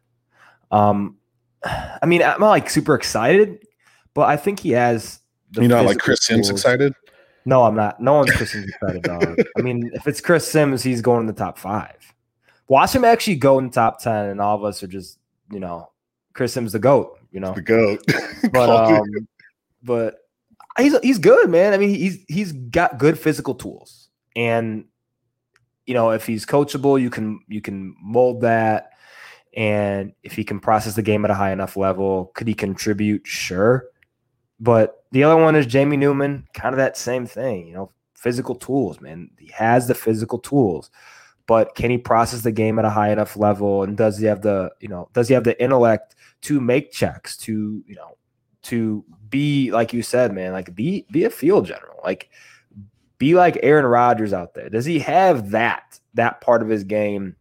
Um, 0.71 1.17
I 1.63 2.05
mean, 2.05 2.23
I'm 2.23 2.39
not 2.39 2.49
like 2.49 2.69
super 2.69 2.95
excited, 2.95 3.65
but 4.13 4.27
I 4.27 4.37
think 4.37 4.59
he 4.59 4.71
has. 4.71 5.19
you 5.51 5.67
know, 5.67 5.83
like 5.83 5.99
Chris 5.99 6.25
Sims 6.25 6.49
excited. 6.49 6.93
No, 7.45 7.63
I'm 7.63 7.75
not. 7.75 7.99
No 7.99 8.13
one's 8.13 8.31
Chris 8.31 8.51
Sims 8.51 8.69
excited, 8.69 9.03
dog. 9.03 9.39
I 9.57 9.61
mean, 9.61 9.91
if 9.93 10.07
it's 10.07 10.21
Chris 10.21 10.47
Sims, 10.47 10.83
he's 10.83 11.01
going 11.01 11.21
in 11.21 11.27
the 11.27 11.33
top 11.33 11.57
five. 11.57 11.97
Watch 12.67 12.93
him 12.93 13.03
actually 13.03 13.35
go 13.35 13.59
in 13.59 13.67
the 13.67 13.71
top 13.71 13.99
ten, 13.99 14.27
and 14.27 14.39
all 14.39 14.55
of 14.55 14.63
us 14.63 14.81
are 14.83 14.87
just, 14.87 15.17
you 15.51 15.59
know, 15.59 15.91
Chris 16.33 16.53
Sims 16.53 16.71
the 16.71 16.79
goat. 16.79 17.19
You 17.31 17.39
know, 17.39 17.53
the 17.53 17.61
goat. 17.61 18.03
but 18.51 18.69
um, 18.69 19.27
but 19.83 20.19
he's 20.77 20.97
he's 20.99 21.19
good, 21.19 21.49
man. 21.49 21.73
I 21.73 21.77
mean, 21.77 21.89
he's 21.89 22.23
he's 22.27 22.51
got 22.51 22.97
good 22.97 23.17
physical 23.17 23.55
tools, 23.55 24.09
and 24.35 24.85
you 25.85 25.93
know, 25.93 26.11
if 26.11 26.25
he's 26.25 26.45
coachable, 26.45 27.01
you 27.01 27.09
can 27.09 27.39
you 27.47 27.61
can 27.61 27.95
mold 28.01 28.41
that. 28.41 28.90
And 29.55 30.13
if 30.23 30.33
he 30.33 30.43
can 30.43 30.59
process 30.59 30.95
the 30.95 31.01
game 31.01 31.25
at 31.25 31.31
a 31.31 31.35
high 31.35 31.51
enough 31.51 31.75
level, 31.75 32.31
could 32.35 32.47
he 32.47 32.53
contribute? 32.53 33.27
Sure. 33.27 33.85
But 34.59 35.03
the 35.11 35.23
other 35.23 35.41
one 35.41 35.55
is 35.55 35.65
Jamie 35.65 35.97
Newman, 35.97 36.47
kind 36.53 36.73
of 36.73 36.77
that 36.77 36.95
same 36.95 37.25
thing, 37.25 37.67
you 37.67 37.73
know, 37.73 37.91
physical 38.13 38.55
tools, 38.55 39.01
man. 39.01 39.29
He 39.37 39.51
has 39.53 39.87
the 39.87 39.95
physical 39.95 40.39
tools 40.39 40.89
but 41.51 41.75
can 41.75 41.91
he 41.91 41.97
process 41.97 42.43
the 42.43 42.51
game 42.51 42.79
at 42.79 42.85
a 42.85 42.89
high 42.89 43.11
enough 43.11 43.35
level 43.35 43.83
and 43.83 43.97
does 43.97 44.17
he 44.17 44.25
have 44.25 44.41
the 44.41 44.71
you 44.79 44.87
know 44.87 45.09
does 45.11 45.27
he 45.27 45.33
have 45.33 45.43
the 45.43 45.61
intellect 45.61 46.15
to 46.41 46.61
make 46.61 46.93
checks 46.93 47.35
to 47.35 47.83
you 47.85 47.93
know 47.93 48.17
to 48.61 49.03
be 49.29 49.69
like 49.71 49.91
you 49.91 50.01
said 50.01 50.33
man 50.33 50.53
like 50.53 50.73
be 50.73 51.05
be 51.11 51.25
a 51.25 51.29
field 51.29 51.65
general 51.65 51.99
like 52.05 52.29
be 53.17 53.35
like 53.35 53.59
Aaron 53.61 53.85
Rodgers 53.85 54.31
out 54.31 54.53
there 54.53 54.69
does 54.69 54.85
he 54.85 54.99
have 54.99 55.51
that 55.51 55.99
that 56.13 56.39
part 56.39 56.61
of 56.61 56.69
his 56.69 56.85
game 56.85 57.35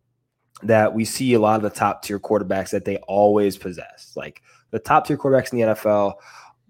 that 0.63 0.95
we 0.95 1.05
see 1.05 1.35
a 1.35 1.41
lot 1.41 1.57
of 1.57 1.63
the 1.63 1.71
top 1.71 2.03
tier 2.03 2.19
quarterbacks 2.19 2.71
that 2.71 2.85
they 2.85 2.97
always 3.09 3.57
possess 3.57 4.13
like 4.17 4.43
the 4.71 4.79
top 4.79 5.07
tier 5.07 5.17
quarterbacks 5.17 5.53
in 5.53 5.59
the 5.59 5.75
NFL 5.75 6.15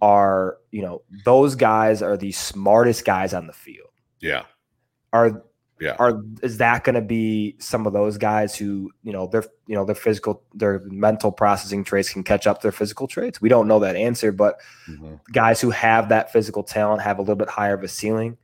are 0.03 0.59
you 0.71 0.83
know 0.83 1.03
those 1.25 1.55
guys 1.55 2.03
are 2.03 2.17
the 2.17 2.33
smartest 2.33 3.05
guys 3.05 3.35
on 3.35 3.47
the 3.47 3.53
field 3.53 3.91
yeah 4.21 4.45
are 5.13 5.43
yeah. 5.81 5.97
Are 5.99 6.23
is 6.43 6.59
that 6.59 6.85
going 6.85 6.95
to 6.95 7.01
be 7.01 7.57
some 7.59 7.87
of 7.87 7.95
those 7.95 8.19
guys 8.19 8.55
who 8.55 8.91
you 9.03 9.13
know 9.13 9.27
their 9.27 9.45
you 9.67 9.75
know 9.75 9.87
their 9.87 9.95
physical 9.95 10.45
their 10.53 10.81
mental 10.85 11.33
processing 11.33 11.85
traits 11.85 12.11
can 12.11 12.23
catch 12.23 12.47
up 12.47 12.61
their 12.61 12.71
physical 12.71 13.09
traits? 13.09 13.41
We 13.41 13.49
don't 13.49 13.67
know 13.67 13.79
that 13.79 13.97
answer, 13.97 14.31
but 14.31 14.61
mm-hmm. 14.87 15.15
guys 15.33 15.59
who 15.59 15.71
have 15.71 16.11
that 16.11 16.33
physical 16.33 16.63
talent 16.63 17.01
have 17.01 17.19
a 17.19 17.23
little 17.23 17.35
bit 17.35 17.49
higher 17.49 17.75
of 17.75 17.83
a 17.83 17.89
ceiling. 17.89 18.37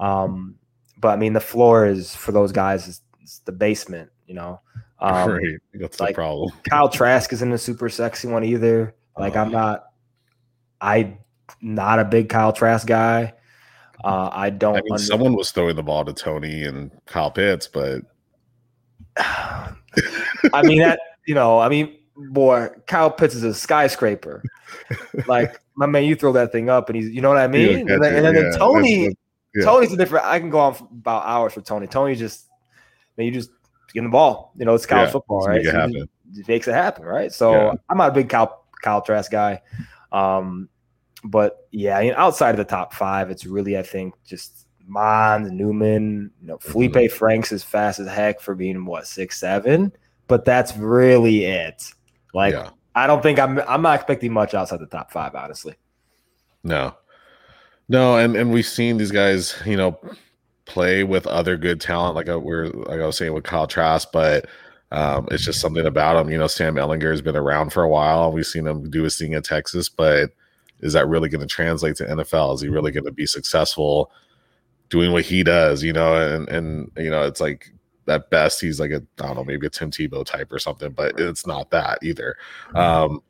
Um, 0.00 0.56
but 0.98 1.10
I 1.10 1.16
mean, 1.16 1.32
the 1.32 1.40
floor 1.40 1.86
is 1.86 2.14
for 2.14 2.32
those 2.32 2.50
guys 2.50 2.88
is, 2.88 3.00
is 3.22 3.40
the 3.44 3.52
basement. 3.52 4.10
You 4.26 4.34
know, 4.34 4.60
um, 5.00 5.30
right. 5.30 5.58
That's 5.74 6.00
like, 6.00 6.10
the 6.10 6.14
problem. 6.14 6.50
Kyle 6.68 6.88
Trask 6.88 7.32
isn't 7.32 7.52
a 7.52 7.58
super 7.58 7.88
sexy 7.88 8.28
one 8.28 8.44
either. 8.44 8.94
Like 9.18 9.36
I'm 9.36 9.50
not. 9.50 9.84
I 10.80 11.18
not 11.60 11.98
a 11.98 12.04
big 12.04 12.28
Kyle 12.28 12.52
Trask 12.52 12.86
guy. 12.86 13.34
Uh, 14.02 14.30
I 14.32 14.50
don't. 14.50 14.76
I 14.76 14.80
mean, 14.80 14.92
under- 14.92 15.02
someone 15.02 15.34
was 15.34 15.50
throwing 15.50 15.76
the 15.76 15.82
ball 15.82 16.04
to 16.04 16.12
Toney 16.12 16.64
and 16.64 16.90
Kyle 17.06 17.30
Pitts, 17.30 17.66
but 17.66 18.02
I 19.18 20.62
mean 20.62 20.78
that 20.78 21.00
you 21.26 21.34
know, 21.34 21.58
I 21.58 21.68
mean, 21.68 21.96
boy, 22.16 22.68
Kyle 22.86 23.10
Pitts 23.10 23.34
is 23.34 23.44
a 23.44 23.54
skyscraper. 23.54 24.42
like 25.26 25.60
my 25.76 25.86
man, 25.86 26.04
you 26.04 26.16
throw 26.16 26.32
that 26.32 26.52
thing 26.52 26.68
up, 26.68 26.88
and 26.88 26.96
he's, 26.96 27.10
you 27.10 27.20
know 27.20 27.28
what 27.28 27.38
I 27.38 27.46
mean. 27.46 27.86
Yeah, 27.86 27.94
and, 27.94 28.04
then, 28.04 28.14
and 28.16 28.24
then 28.24 28.34
yeah, 28.34 28.58
Toney, 28.58 29.16
yeah. 29.54 29.64
Toney's 29.64 29.92
a 29.92 29.96
different. 29.96 30.26
I 30.26 30.38
can 30.38 30.50
go 30.50 30.60
on 30.60 30.76
about 30.92 31.24
hours 31.24 31.52
for 31.52 31.60
Toney. 31.60 31.86
Toney 31.86 32.14
just, 32.16 32.48
man, 33.16 33.26
you 33.26 33.32
just 33.32 33.50
get 33.92 34.02
the 34.02 34.08
ball. 34.08 34.52
You 34.56 34.64
know, 34.64 34.74
it's 34.74 34.86
college 34.86 35.10
football, 35.10 35.46
right? 35.46 35.62
Make 35.62 36.08
he, 36.32 36.42
makes 36.46 36.68
it 36.68 36.72
happen, 36.72 37.04
right? 37.04 37.32
So 37.32 37.76
I'm 37.88 37.98
not 37.98 38.10
a 38.10 38.12
big 38.12 38.28
Kyle 38.28 38.64
Kyle 38.82 39.02
Trask 39.02 39.30
guy. 39.30 39.62
Um, 40.12 40.68
but 41.24 41.66
yeah, 41.70 41.98
I 41.98 42.02
mean, 42.02 42.14
outside 42.16 42.50
of 42.50 42.56
the 42.56 42.64
top 42.64 42.94
five, 42.94 43.30
it's 43.30 43.46
really 43.46 43.76
I 43.76 43.82
think 43.82 44.14
just 44.24 44.66
Mond, 44.86 45.50
Newman, 45.50 46.30
you 46.40 46.48
know, 46.48 46.58
Felipe 46.58 46.94
mm-hmm. 46.94 47.16
Franks 47.16 47.52
is 47.52 47.62
fast 47.62 48.00
as 48.00 48.08
heck 48.08 48.40
for 48.40 48.54
being 48.54 48.84
what 48.84 49.06
six 49.06 49.38
seven, 49.38 49.92
but 50.26 50.44
that's 50.44 50.76
really 50.76 51.44
it. 51.44 51.92
Like 52.34 52.54
yeah. 52.54 52.70
I 52.94 53.06
don't 53.06 53.22
think 53.22 53.38
I'm 53.38 53.60
I'm 53.60 53.82
not 53.82 53.96
expecting 53.96 54.32
much 54.32 54.54
outside 54.54 54.80
the 54.80 54.86
top 54.86 55.12
five, 55.12 55.34
honestly. 55.34 55.74
No, 56.62 56.94
no, 57.88 58.16
and 58.16 58.36
and 58.36 58.52
we've 58.52 58.66
seen 58.66 58.96
these 58.96 59.10
guys, 59.10 59.60
you 59.64 59.76
know, 59.76 59.98
play 60.70 61.02
with 61.04 61.26
other 61.26 61.56
good 61.56 61.80
talent, 61.80 62.14
like 62.14 62.28
a, 62.28 62.36
uh, 62.36 62.38
we're 62.38 62.66
like 62.66 63.00
I 63.00 63.06
was 63.06 63.16
saying 63.16 63.32
with 63.32 63.44
Kyle 63.44 63.66
Trask, 63.66 64.08
but 64.12 64.46
um, 64.92 65.26
it's 65.30 65.44
just 65.44 65.60
something 65.60 65.84
about 65.84 66.16
him. 66.16 66.30
You 66.30 66.38
know, 66.38 66.46
Sam 66.46 66.76
Ehlinger 66.76 67.10
has 67.10 67.22
been 67.22 67.36
around 67.36 67.72
for 67.72 67.82
a 67.82 67.88
while. 67.88 68.32
We've 68.32 68.46
seen 68.46 68.66
him 68.66 68.88
do 68.88 69.02
his 69.02 69.18
thing 69.18 69.32
in 69.32 69.42
Texas, 69.42 69.88
but 69.88 70.30
is 70.80 70.92
that 70.92 71.08
really 71.08 71.28
going 71.28 71.40
to 71.40 71.46
translate 71.46 71.96
to 71.96 72.04
NFL? 72.04 72.54
Is 72.54 72.60
he 72.60 72.68
really 72.68 72.92
going 72.92 73.04
to 73.04 73.12
be 73.12 73.26
successful 73.26 74.10
doing 74.88 75.12
what 75.12 75.24
he 75.24 75.42
does? 75.42 75.82
You 75.82 75.92
know, 75.92 76.14
and 76.14 76.48
and 76.48 76.90
you 76.96 77.10
know, 77.10 77.22
it's 77.22 77.40
like 77.40 77.72
at 78.08 78.30
best 78.30 78.60
he's 78.60 78.80
like 78.80 78.90
a 78.90 79.02
I 79.20 79.26
don't 79.26 79.36
know 79.36 79.44
maybe 79.44 79.66
a 79.66 79.70
Tim 79.70 79.90
Tebow 79.90 80.24
type 80.24 80.52
or 80.52 80.58
something, 80.58 80.92
but 80.92 81.18
it's 81.18 81.46
not 81.46 81.70
that 81.70 81.98
either. 82.02 82.36
Um, 82.74 83.22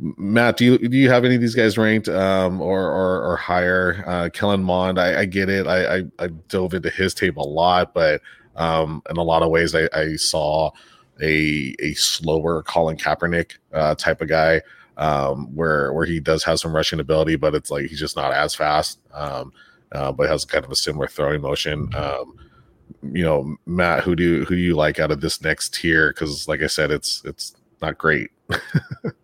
Matt, 0.00 0.56
do 0.56 0.64
you 0.64 0.78
do 0.78 0.96
you 0.96 1.10
have 1.10 1.24
any 1.24 1.34
of 1.34 1.42
these 1.42 1.54
guys 1.54 1.76
ranked 1.76 2.08
um, 2.08 2.60
or, 2.60 2.80
or, 2.80 3.32
or 3.32 3.36
higher? 3.36 4.02
Uh, 4.06 4.28
Kellen 4.32 4.62
Mond, 4.62 4.98
I, 4.98 5.20
I 5.20 5.24
get 5.26 5.50
it. 5.50 5.66
I, 5.66 5.98
I, 5.98 6.02
I 6.18 6.26
dove 6.48 6.72
into 6.72 6.88
his 6.88 7.12
tape 7.12 7.36
a 7.36 7.42
lot, 7.42 7.92
but 7.92 8.22
um, 8.56 9.02
in 9.10 9.18
a 9.18 9.22
lot 9.22 9.42
of 9.42 9.50
ways, 9.50 9.74
I, 9.74 9.88
I 9.92 10.16
saw 10.16 10.70
a 11.20 11.74
a 11.80 11.92
slower 11.94 12.62
Colin 12.62 12.96
Kaepernick 12.96 13.56
uh, 13.74 13.94
type 13.94 14.22
of 14.22 14.28
guy 14.28 14.62
um, 14.96 15.54
where 15.54 15.92
where 15.92 16.06
he 16.06 16.18
does 16.18 16.44
have 16.44 16.58
some 16.58 16.74
rushing 16.74 17.00
ability, 17.00 17.36
but 17.36 17.54
it's 17.54 17.70
like 17.70 17.86
he's 17.86 18.00
just 18.00 18.16
not 18.16 18.32
as 18.32 18.54
fast. 18.54 19.00
Um, 19.12 19.52
uh, 19.92 20.12
but 20.12 20.28
has 20.28 20.44
kind 20.44 20.64
of 20.64 20.70
a 20.70 20.76
similar 20.76 21.08
throwing 21.08 21.40
motion. 21.40 21.90
Um, 21.94 22.36
you 23.12 23.22
know, 23.24 23.56
Matt, 23.66 24.04
who 24.04 24.16
do 24.16 24.44
who 24.44 24.54
do 24.54 24.62
you 24.62 24.76
like 24.76 24.98
out 24.98 25.10
of 25.10 25.20
this 25.20 25.42
next 25.42 25.74
tier? 25.74 26.10
Because 26.10 26.48
like 26.48 26.62
I 26.62 26.68
said, 26.68 26.90
it's 26.90 27.22
it's 27.24 27.54
not 27.82 27.98
great. 27.98 28.30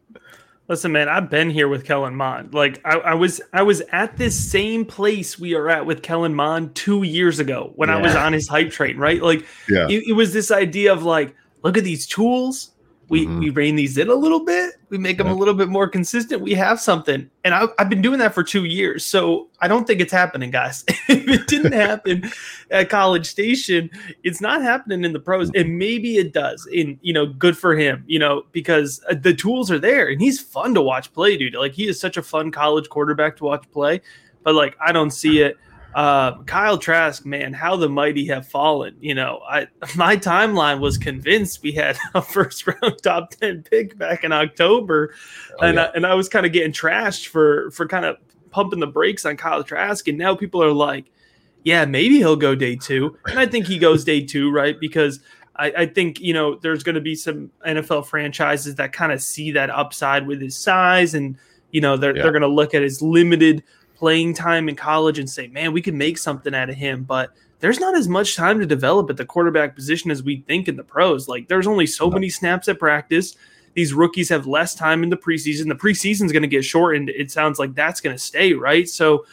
Listen, 0.69 0.91
man, 0.91 1.09
I've 1.09 1.31
been 1.31 1.49
here 1.49 1.69
with 1.69 1.85
Kellen 1.85 2.17
Mond. 2.17 2.53
Like 2.53 2.81
I, 2.85 2.97
I, 2.97 3.15
was 3.15 3.41
I 3.53 3.63
was 3.63 3.83
at 3.93 4.17
this 4.17 4.35
same 4.35 4.85
place 4.85 5.39
we 5.39 5.55
are 5.55 5.69
at 5.69 5.87
with 5.87 6.03
Kellen 6.03 6.35
Mond 6.35 6.75
two 6.75 7.05
years 7.05 7.39
ago 7.39 7.73
when 7.77 7.89
yeah. 7.89 7.99
I 7.99 8.03
was 8.03 8.17
on 8.17 8.33
his 8.33 8.49
hype 8.49 8.71
train, 8.71 8.97
right? 8.97 9.23
Like 9.23 9.47
yeah. 9.69 9.87
it, 9.89 10.09
it 10.09 10.13
was 10.15 10.33
this 10.33 10.51
idea 10.51 10.93
of 10.93 11.05
like, 11.05 11.37
look 11.63 11.79
at 11.79 11.85
these 11.85 12.07
tools 12.07 12.73
we 13.09 13.25
mm-hmm. 13.25 13.39
we 13.39 13.51
rein 13.51 13.77
these 13.77 13.99
in 13.99 14.09
a 14.09 14.15
little 14.15 14.45
bit. 14.45 14.75
We 14.89 14.99
make 14.99 15.19
them 15.19 15.29
a 15.29 15.35
little 15.35 15.55
bit 15.55 15.69
more 15.69 15.89
consistent. 15.89 16.43
We 16.43 16.55
have 16.55 16.81
something, 16.81 17.31
and 17.45 17.55
I, 17.55 17.67
have 17.79 17.89
been 17.89 18.03
doing 18.03 18.19
that 18.19 18.35
for 18.35 18.43
two 18.43 18.65
years. 18.65 19.05
So 19.05 19.49
I 19.61 19.69
don't 19.69 19.87
think 19.87 20.01
it's 20.01 20.13
happening, 20.13 20.51
guys. 20.51 20.85
if 20.89 21.29
it 21.29 21.47
didn't 21.47 21.73
happen 21.87 22.31
at 22.71 22.91
College 22.91 23.27
Station, 23.27 23.91
it's 24.25 24.41
not 24.41 24.63
happening 24.63 25.05
in 25.05 25.13
the 25.13 25.21
pros, 25.21 25.51
and 25.55 25.79
maybe 25.79 26.17
it 26.17 26.33
does. 26.33 26.67
And 26.67 26.99
you 27.01 27.13
know, 27.13 27.27
good 27.27 27.57
for 27.57 27.77
him. 27.77 28.03
You 28.07 28.19
know, 28.19 28.45
because 28.53 29.01
uh, 29.09 29.15
the 29.15 29.35
tools 29.35 29.71
are 29.71 29.79
there, 29.79 30.09
and 30.09 30.21
he's 30.21 30.41
fun 30.41 30.75
to 30.75 30.83
watch 30.83 31.13
play, 31.13 31.37
dude. 31.37 31.55
Like 31.55 31.75
he 31.75 31.87
is 31.87 32.01
such 32.01 32.17
a 32.17 32.23
fun 32.23 32.51
college 32.51 32.89
quarterback 32.89 33.37
to 33.37 33.45
watch 33.45 33.71
play. 33.71 34.01
But 34.43 34.55
like, 34.55 34.77
I 34.85 34.93
don't 34.93 35.11
see 35.11 35.41
it 35.41 35.59
uh, 35.97 36.43
Kyle 36.43 36.77
Trask, 36.77 37.25
man, 37.25 37.55
how 37.55 37.75
the 37.75 37.89
mighty 37.89 38.27
have 38.27 38.47
fallen. 38.47 38.95
You 39.01 39.15
know, 39.15 39.41
I 39.49 39.67
my 39.97 40.15
timeline 40.15 40.79
was 40.79 40.99
convinced 40.99 41.63
we 41.63 41.73
had 41.73 41.99
a 42.15 42.21
first 42.35 42.67
round 42.67 43.03
top 43.03 43.31
ten 43.31 43.63
pick 43.63 43.97
back 43.97 44.23
in 44.23 44.31
October, 44.31 45.15
oh, 45.59 45.65
and 45.65 45.77
yeah. 45.77 45.85
I, 45.85 45.87
and 45.95 46.07
I 46.07 46.15
was 46.15 46.29
kind 46.29 46.45
of 46.45 46.53
getting 46.53 46.73
trashed 46.73 47.29
for 47.29 47.71
for 47.71 47.89
kind 47.89 48.05
of 48.05 48.19
pumping 48.51 48.79
the 48.79 48.87
brakes 48.87 49.25
on 49.25 49.39
Kyle 49.39 49.65
Trask, 49.65 50.07
and 50.07 50.19
now 50.19 50.37
people 50.37 50.63
are 50.63 50.73
like, 50.73 51.11
yeah, 51.65 51.87
maybe 51.87 52.19
he'll 52.19 52.37
go 52.37 52.55
day 52.55 52.77
two, 52.77 53.17
and 53.27 53.39
I 53.39 53.47
think 53.47 53.67
he 53.67 53.79
goes 53.79 54.05
day 54.05 54.21
two, 54.21 54.51
right? 54.51 54.79
Because 54.79 55.21
I, 55.57 55.73
I 55.79 55.87
think 55.87 56.21
you 56.21 56.35
know 56.35 56.57
there's 56.57 56.83
going 56.83 56.97
to 56.97 57.01
be 57.01 57.15
some 57.15 57.51
NFL 57.67 58.05
franchises 58.05 58.75
that 58.75 58.93
kind 58.93 59.13
of 59.13 59.23
see 59.23 59.51
that 59.53 59.71
upside 59.71 60.27
with 60.27 60.43
his 60.43 60.59
size, 60.59 61.15
and 61.15 61.39
you 61.71 61.81
know 61.81 61.97
they're 61.97 62.15
yeah. 62.15 62.23
they're 62.23 62.33
going 62.33 62.43
to 62.43 62.49
look 62.49 62.75
at 62.75 62.83
his 62.83 63.01
limited 63.01 63.65
playing 63.97 64.35
time 64.35 64.69
in 64.69 64.77
college 64.77 65.19
and 65.19 65.29
say, 65.29 65.49
man, 65.49 65.73
we 65.73 65.83
can 65.83 65.97
make 65.97 66.19
something 66.19 66.55
out 66.55 66.71
of 66.71 66.77
him. 66.77 67.03
But 67.03 67.31
there's 67.61 67.81
not 67.81 67.97
as 67.97 68.09
much 68.09 68.37
time 68.37 68.61
to 68.61 68.67
develop 68.67 69.11
at 69.11 69.17
the 69.17 69.25
quarterback 69.25 69.75
position 69.75 70.11
as 70.11 70.23
we 70.23 70.43
think 70.43 70.69
in 70.69 70.77
the 70.77 70.85
pros. 70.85 71.29
Like 71.29 71.49
there's 71.49 71.67
only 71.67 71.87
so 71.87 72.11
many 72.11 72.29
snaps 72.29 72.69
at 72.69 72.79
practice. 72.79 73.37
These 73.75 73.93
rookies 73.93 74.29
have 74.29 74.47
less 74.47 74.75
time 74.75 75.03
in 75.03 75.11
the 75.11 75.17
preseason. 75.17 75.69
The 75.69 75.75
preseason 75.75 76.27
is 76.27 76.33
going 76.33 76.43
to 76.43 76.49
get 76.49 76.65
shortened. 76.65 77.11
It 77.11 77.31
sounds 77.31 77.59
like 77.59 77.75
that's 77.75 78.01
going 78.01 78.15
to 78.15 78.23
stay, 78.23 78.53
right? 78.53 78.89
So, 78.89 79.27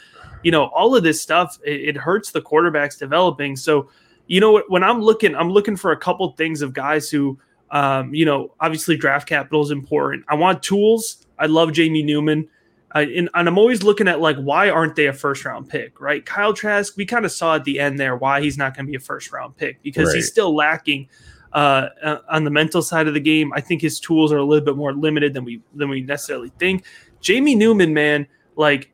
you 0.43 0.51
know, 0.51 0.65
all 0.65 0.95
of 0.95 1.03
this 1.03 1.21
stuff, 1.21 1.59
it, 1.65 1.95
it 1.95 1.97
hurts 1.97 2.31
the 2.31 2.41
quarterbacks 2.41 2.97
developing. 2.97 3.55
So, 3.55 3.89
you 4.27 4.39
know, 4.39 4.61
when 4.67 4.83
I'm 4.83 5.01
looking, 5.01 5.35
I'm 5.35 5.49
looking 5.49 5.77
for 5.77 5.91
a 5.91 5.97
couple 5.97 6.29
things 6.31 6.61
of 6.61 6.73
guys 6.73 7.09
who, 7.09 7.37
um, 7.71 8.13
you 8.13 8.25
know, 8.25 8.53
obviously 8.59 8.97
draft 8.97 9.27
capital 9.27 9.61
is 9.61 9.71
important. 9.71 10.25
I 10.27 10.35
want 10.35 10.61
tools. 10.61 11.25
I 11.39 11.47
love 11.47 11.71
Jamie 11.71 12.03
Newman. 12.03 12.47
Uh, 12.95 12.99
and, 12.99 13.29
and, 13.33 13.47
I'm 13.47 13.57
always 13.57 13.81
looking 13.81 14.07
at 14.07 14.19
like 14.21 14.37
why 14.37 14.69
aren't 14.69 14.95
they 14.95 15.07
a 15.07 15.13
first 15.13 15.45
round 15.45 15.67
pick, 15.67 15.99
right? 15.99 16.23
Kyle 16.25 16.53
Trask, 16.53 16.95
we 16.95 17.05
kind 17.05 17.25
of 17.25 17.31
saw 17.31 17.55
at 17.55 17.63
the 17.63 17.79
end 17.79 17.99
there 17.99 18.15
why 18.15 18.41
he's 18.41 18.57
not 18.57 18.75
going 18.75 18.85
to 18.85 18.91
be 18.91 18.95
a 18.95 18.99
first 18.99 19.31
round 19.31 19.57
pick 19.57 19.81
because 19.81 20.09
right. 20.09 20.15
he's 20.15 20.27
still 20.27 20.55
lacking 20.55 21.09
uh, 21.53 21.89
uh, 22.03 22.17
on 22.29 22.43
the 22.43 22.51
mental 22.51 22.81
side 22.81 23.07
of 23.07 23.13
the 23.13 23.19
game. 23.19 23.51
I 23.53 23.61
think 23.61 23.81
his 23.81 23.99
tools 23.99 24.31
are 24.31 24.37
a 24.37 24.43
little 24.43 24.65
bit 24.65 24.75
more 24.75 24.93
limited 24.93 25.33
than 25.33 25.43
we 25.43 25.61
than 25.73 25.89
we 25.89 26.01
necessarily 26.01 26.51
think. 26.59 26.85
Jamie 27.19 27.55
Newman, 27.55 27.93
man, 27.93 28.27
like 28.55 28.91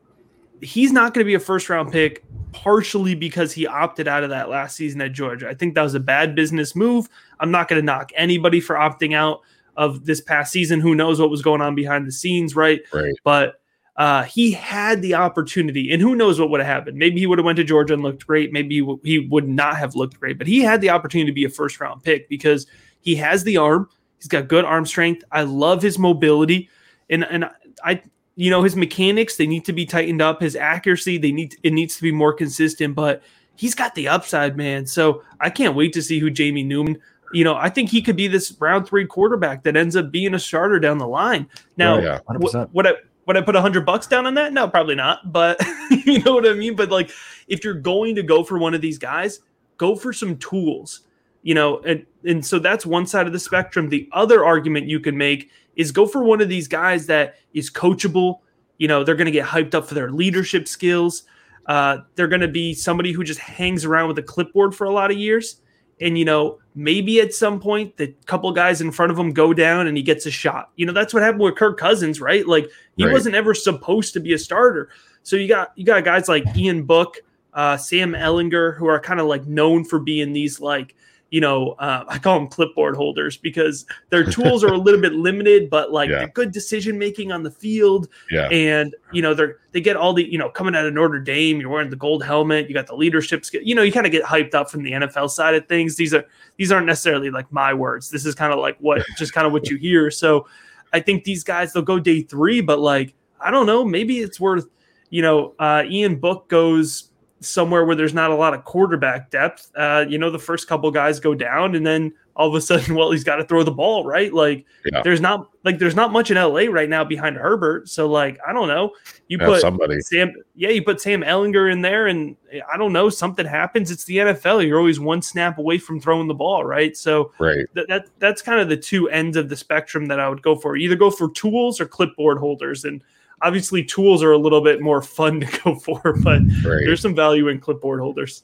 he's 0.61 0.91
not 0.91 1.13
going 1.13 1.23
to 1.23 1.27
be 1.27 1.35
a 1.35 1.39
first 1.39 1.69
round 1.69 1.91
pick 1.91 2.23
partially 2.51 3.15
because 3.15 3.53
he 3.53 3.67
opted 3.67 4.07
out 4.07 4.23
of 4.23 4.29
that 4.29 4.49
last 4.49 4.75
season 4.75 5.01
at 5.01 5.11
Georgia. 5.11 5.47
I 5.47 5.53
think 5.53 5.75
that 5.75 5.83
was 5.83 5.95
a 5.95 5.99
bad 5.99 6.35
business 6.35 6.75
move. 6.75 7.07
I'm 7.39 7.51
not 7.51 7.67
going 7.67 7.81
to 7.81 7.85
knock 7.85 8.11
anybody 8.15 8.59
for 8.59 8.75
opting 8.75 9.15
out 9.15 9.41
of 9.77 10.05
this 10.05 10.19
past 10.19 10.51
season. 10.51 10.79
Who 10.79 10.95
knows 10.95 11.19
what 11.19 11.29
was 11.29 11.41
going 11.41 11.61
on 11.61 11.75
behind 11.75 12.07
the 12.07 12.11
scenes, 12.11 12.55
right? 12.55 12.81
Right. 12.91 13.13
But 13.23 13.58
uh, 13.99 14.23
he 14.23 14.53
had 14.53 15.01
the 15.01 15.13
opportunity, 15.13 15.91
and 15.91 16.01
who 16.01 16.15
knows 16.15 16.39
what 16.39 16.49
would 16.49 16.61
have 16.61 16.67
happened. 16.67 16.97
Maybe 16.97 17.19
he 17.19 17.27
would 17.27 17.37
have 17.37 17.45
went 17.45 17.57
to 17.57 17.65
Georgia 17.65 17.93
and 17.93 18.01
looked 18.01 18.25
great. 18.25 18.53
Maybe 18.53 18.75
he, 18.75 18.79
w- 18.79 18.99
he 19.03 19.19
would 19.19 19.45
not 19.45 19.75
have 19.75 19.93
looked 19.93 20.17
great, 20.17 20.37
but 20.37 20.47
he 20.47 20.61
had 20.61 20.79
the 20.79 20.89
opportunity 20.89 21.29
to 21.29 21.35
be 21.35 21.43
a 21.43 21.49
first 21.49 21.81
round 21.81 22.01
pick 22.01 22.29
because 22.29 22.65
he 23.01 23.15
has 23.15 23.43
the 23.43 23.57
arm. 23.57 23.89
He's 24.17 24.29
got 24.29 24.47
good 24.47 24.63
arm 24.63 24.85
strength. 24.85 25.25
I 25.33 25.43
love 25.43 25.81
his 25.81 25.99
mobility, 25.99 26.69
and 27.09 27.25
and 27.25 27.49
I 27.83 28.01
you 28.37 28.49
know 28.49 28.63
his 28.63 28.77
mechanics 28.77 29.35
they 29.35 29.47
need 29.47 29.65
to 29.65 29.73
be 29.73 29.85
tightened 29.85 30.21
up. 30.21 30.41
His 30.41 30.55
accuracy 30.55 31.17
they 31.17 31.33
need 31.33 31.57
it 31.61 31.73
needs 31.73 31.97
to 31.97 32.01
be 32.01 32.13
more 32.13 32.31
consistent, 32.31 32.95
but 32.95 33.21
he's 33.57 33.75
got 33.75 33.95
the 33.95 34.07
upside, 34.07 34.55
man. 34.55 34.85
So 34.85 35.23
I 35.41 35.49
can't 35.49 35.75
wait 35.75 35.91
to 35.91 36.01
see 36.01 36.19
who 36.19 36.29
Jamie 36.29 36.63
Newman 36.63 37.01
you 37.31 37.43
know, 37.43 37.55
I 37.55 37.69
think 37.69 37.89
he 37.89 38.01
could 38.01 38.15
be 38.15 38.27
this 38.27 38.55
round 38.59 38.87
three 38.87 39.05
quarterback 39.05 39.63
that 39.63 39.75
ends 39.75 39.95
up 39.95 40.11
being 40.11 40.33
a 40.33 40.39
starter 40.39 40.79
down 40.79 40.97
the 40.97 41.07
line. 41.07 41.47
Now, 41.77 41.97
oh, 41.97 42.01
yeah, 42.01 42.19
what, 42.25 42.73
what 42.73 42.87
I 42.87 42.93
would 43.29 43.37
I 43.37 43.41
put 43.41 43.55
a 43.55 43.61
hundred 43.61 43.85
bucks 43.85 44.07
down 44.07 44.25
on 44.25 44.33
that? 44.33 44.53
No, 44.53 44.67
probably 44.67 44.95
not. 44.95 45.31
But 45.31 45.61
you 45.91 46.17
know 46.23 46.33
what 46.33 46.49
I 46.49 46.53
mean. 46.53 46.75
But 46.75 46.89
like, 46.89 47.11
if 47.47 47.63
you're 47.63 47.75
going 47.75 48.15
to 48.15 48.23
go 48.23 48.43
for 48.43 48.57
one 48.57 48.73
of 48.73 48.81
these 48.81 48.97
guys, 48.97 49.41
go 49.77 49.95
for 49.95 50.11
some 50.11 50.35
tools. 50.37 51.01
You 51.43 51.53
know, 51.53 51.77
and 51.81 52.07
and 52.25 52.43
so 52.43 52.57
that's 52.57 52.87
one 52.87 53.05
side 53.05 53.27
of 53.27 53.33
the 53.33 53.37
spectrum. 53.37 53.89
The 53.89 54.09
other 54.13 54.43
argument 54.43 54.87
you 54.87 54.99
can 54.99 55.15
make 55.15 55.51
is 55.75 55.91
go 55.91 56.07
for 56.07 56.23
one 56.23 56.41
of 56.41 56.49
these 56.49 56.67
guys 56.67 57.05
that 57.05 57.35
is 57.53 57.69
coachable. 57.69 58.39
You 58.79 58.87
know, 58.87 59.03
they're 59.03 59.13
going 59.13 59.25
to 59.25 59.31
get 59.31 59.45
hyped 59.45 59.75
up 59.75 59.85
for 59.85 59.93
their 59.93 60.09
leadership 60.09 60.67
skills. 60.67 61.21
Uh, 61.67 61.99
they're 62.15 62.27
going 62.27 62.41
to 62.41 62.47
be 62.47 62.73
somebody 62.73 63.11
who 63.11 63.23
just 63.23 63.39
hangs 63.39 63.85
around 63.85 64.07
with 64.07 64.17
a 64.17 64.23
clipboard 64.23 64.73
for 64.73 64.85
a 64.85 64.91
lot 64.91 65.11
of 65.11 65.17
years 65.19 65.61
and 66.01 66.17
you 66.17 66.25
know 66.25 66.57
maybe 66.79 67.19
at 67.19 67.33
some 67.33 67.59
point 67.59 67.97
the 67.97 68.07
couple 68.25 68.49
guys 68.53 68.79
in 68.79 68.89
front 68.89 69.11
of 69.11 69.19
him 69.19 69.33
go 69.33 69.53
down 69.53 69.85
and 69.85 69.97
he 69.97 70.03
gets 70.03 70.25
a 70.25 70.31
shot. 70.31 70.71
You 70.77 70.85
know 70.85 70.93
that's 70.93 71.13
what 71.13 71.21
happened 71.21 71.41
with 71.41 71.55
kirk 71.55 71.77
cousins 71.77 72.21
right? 72.21 72.47
Like 72.47 72.69
he 72.95 73.05
right. 73.05 73.11
wasn't 73.11 73.35
ever 73.35 73.53
supposed 73.53 74.13
to 74.13 74.19
be 74.19 74.33
a 74.33 74.39
starter. 74.39 74.89
So 75.23 75.35
you 75.35 75.47
got 75.47 75.73
you 75.75 75.85
got 75.85 76.05
guys 76.05 76.29
like 76.29 76.45
ian 76.55 76.83
book 76.83 77.17
uh, 77.53 77.75
sam 77.75 78.13
Ehlinger, 78.13 78.77
who 78.77 78.87
are 78.87 78.99
kind 78.99 79.19
of 79.19 79.27
like 79.27 79.45
known 79.45 79.83
for 79.83 79.99
being 79.99 80.31
these 80.31 80.61
like 80.61 80.95
you 81.31 81.41
know, 81.41 81.71
uh, 81.73 82.03
I 82.07 82.17
call 82.17 82.39
them 82.39 82.47
clipboard 82.47 82.95
holders 82.95 83.37
because 83.37 83.85
their 84.09 84.23
tools 84.31 84.63
are 84.63 84.73
a 84.73 84.77
little 84.77 84.99
bit 84.99 85.13
limited, 85.13 85.69
but 85.69 85.91
like 85.91 86.09
yeah. 86.09 86.27
good 86.33 86.51
decision 86.51 86.97
making 86.97 87.31
on 87.31 87.43
the 87.43 87.51
field. 87.51 88.09
Yeah. 88.31 88.47
And 88.49 88.95
you 89.11 89.21
know, 89.21 89.33
they're 89.33 89.57
they 89.71 89.81
get 89.81 89.95
all 89.95 90.13
the 90.13 90.29
you 90.29 90.37
know 90.37 90.49
coming 90.49 90.75
out 90.75 90.85
of 90.85 90.93
Notre 90.93 91.19
Dame. 91.19 91.59
You're 91.59 91.69
wearing 91.69 91.89
the 91.89 91.95
gold 91.95 92.23
helmet. 92.23 92.67
You 92.67 92.73
got 92.73 92.87
the 92.87 92.95
leadership 92.95 93.45
skill. 93.45 93.61
You 93.63 93.75
know, 93.75 93.83
you 93.83 93.91
kind 93.91 94.05
of 94.05 94.11
get 94.11 94.23
hyped 94.23 94.55
up 94.55 94.69
from 94.69 94.83
the 94.83 94.91
NFL 94.91 95.29
side 95.29 95.53
of 95.55 95.67
things. 95.67 95.95
These 95.95 96.13
are 96.13 96.25
these 96.57 96.71
aren't 96.71 96.87
necessarily 96.87 97.29
like 97.29 97.51
my 97.51 97.73
words. 97.73 98.09
This 98.09 98.25
is 98.25 98.33
kind 98.33 98.51
of 98.51 98.59
like 98.59 98.77
what 98.79 99.05
just 99.17 99.33
kind 99.33 99.45
of 99.45 99.53
what 99.53 99.69
you 99.69 99.77
hear. 99.77 100.09
So 100.09 100.47
I 100.93 100.99
think 100.99 101.23
these 101.23 101.43
guys 101.43 101.73
they'll 101.73 101.83
go 101.83 101.99
day 101.99 102.23
three, 102.23 102.61
but 102.61 102.79
like 102.79 103.13
I 103.39 103.51
don't 103.51 103.65
know, 103.65 103.85
maybe 103.85 104.19
it's 104.19 104.39
worth. 104.39 104.67
You 105.11 105.23
know, 105.23 105.55
uh, 105.57 105.83
Ian 105.87 106.17
Book 106.17 106.49
goes 106.49 107.08
somewhere 107.41 107.85
where 107.85 107.95
there's 107.95 108.13
not 108.13 108.31
a 108.31 108.35
lot 108.35 108.53
of 108.53 108.63
quarterback 108.65 109.31
depth, 109.31 109.71
uh, 109.75 110.05
you 110.07 110.17
know, 110.17 110.29
the 110.29 110.39
first 110.39 110.67
couple 110.67 110.89
guys 110.91 111.19
go 111.19 111.33
down 111.33 111.75
and 111.75 111.85
then 111.85 112.13
all 112.35 112.47
of 112.47 112.55
a 112.55 112.61
sudden, 112.69 112.95
well, 112.95 113.11
he's 113.11 113.23
got 113.23 113.37
to 113.37 113.45
throw 113.45 113.63
the 113.63 113.71
ball, 113.71 114.05
right? 114.05 114.33
Like 114.33 114.65
yeah. 114.85 115.01
there's 115.03 115.21
not 115.21 115.49
like 115.63 115.79
there's 115.79 115.95
not 115.95 116.11
much 116.11 116.31
in 116.31 116.37
LA 116.37 116.63
right 116.69 116.89
now 116.89 117.03
behind 117.03 117.35
Herbert. 117.35 117.89
So 117.89 118.07
like, 118.07 118.39
I 118.47 118.53
don't 118.53 118.67
know. 118.67 118.91
You 119.27 119.37
yeah, 119.39 119.45
put 119.45 119.61
somebody 119.61 119.99
Sam, 120.01 120.33
yeah, 120.55 120.69
you 120.69 120.83
put 120.83 121.01
Sam 121.01 121.21
Ehlinger 121.21 121.71
in 121.71 121.81
there 121.81 122.07
and 122.07 122.35
I 122.73 122.77
don't 122.77 122.93
know, 122.93 123.09
something 123.09 123.45
happens. 123.45 123.91
It's 123.91 124.05
the 124.05 124.17
NFL. 124.17 124.65
You're 124.65 124.79
always 124.79 124.99
one 124.99 125.21
snap 125.21 125.57
away 125.57 125.77
from 125.77 125.99
throwing 125.99 126.27
the 126.27 126.33
ball, 126.33 126.65
right? 126.65 126.95
So 126.95 127.31
right. 127.39 127.65
Th- 127.75 127.87
that 127.87 128.07
that's 128.19 128.41
kind 128.41 128.59
of 128.59 128.69
the 128.69 128.77
two 128.77 129.09
ends 129.09 129.37
of 129.37 129.49
the 129.49 129.57
spectrum 129.57 130.07
that 130.07 130.19
I 130.19 130.29
would 130.29 130.41
go 130.41 130.55
for. 130.55 130.75
Either 130.75 130.95
go 130.95 131.11
for 131.11 131.29
tools 131.31 131.79
or 131.79 131.85
clipboard 131.85 132.37
holders. 132.37 132.85
And 132.85 133.01
obviously 133.41 133.83
tools 133.83 134.23
are 134.23 134.31
a 134.31 134.37
little 134.37 134.61
bit 134.61 134.81
more 134.81 135.01
fun 135.01 135.41
to 135.41 135.59
go 135.63 135.75
for, 135.75 136.01
but 136.23 136.41
right. 136.65 136.83
there's 136.85 137.01
some 137.01 137.15
value 137.15 137.47
in 137.47 137.59
clipboard 137.59 137.99
holders. 137.99 138.43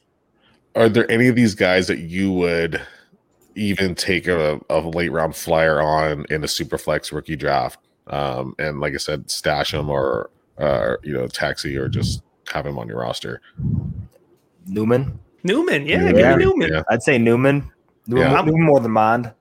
Are 0.76 0.90
there 0.90 1.10
any 1.10 1.28
of 1.28 1.36
these 1.36 1.56
guys 1.56 1.88
that 1.88 2.00
you 2.00 2.32
would 2.34 2.82
even 3.56 3.96
take 3.96 4.28
a, 4.28 4.60
a 4.70 4.80
late 4.80 5.12
round 5.12 5.36
flyer 5.36 5.82
on 5.82 6.26
in 6.30 6.44
a 6.44 6.48
super 6.48 6.78
flex 6.78 7.12
rookie 7.12 7.36
draft? 7.36 7.80
Um, 8.08 8.56
and 8.60 8.80
like 8.80 8.94
I 8.94 8.98
said, 8.98 9.32
stash 9.32 9.72
them 9.72 9.90
or, 9.90 10.30
uh, 10.58 10.96
you 11.04 11.14
know, 11.14 11.28
taxi 11.28 11.76
or 11.78 11.88
just 11.88 12.22
have 12.52 12.66
him 12.66 12.78
on 12.78 12.88
your 12.88 13.00
roster. 13.00 13.42
Newman. 14.68 15.20
Newman, 15.44 15.86
yeah, 15.86 15.98
Newman. 15.98 16.16
give 16.16 16.38
me 16.38 16.46
Newman. 16.46 16.74
Yeah. 16.74 16.84
I'd 16.90 17.04
say 17.04 17.18
Newman. 17.18 17.72
Newman, 18.08 18.32
yeah. 18.32 18.42
Newman 18.42 18.64
more 18.64 18.80
than 18.80 18.92
Mond. 18.92 19.32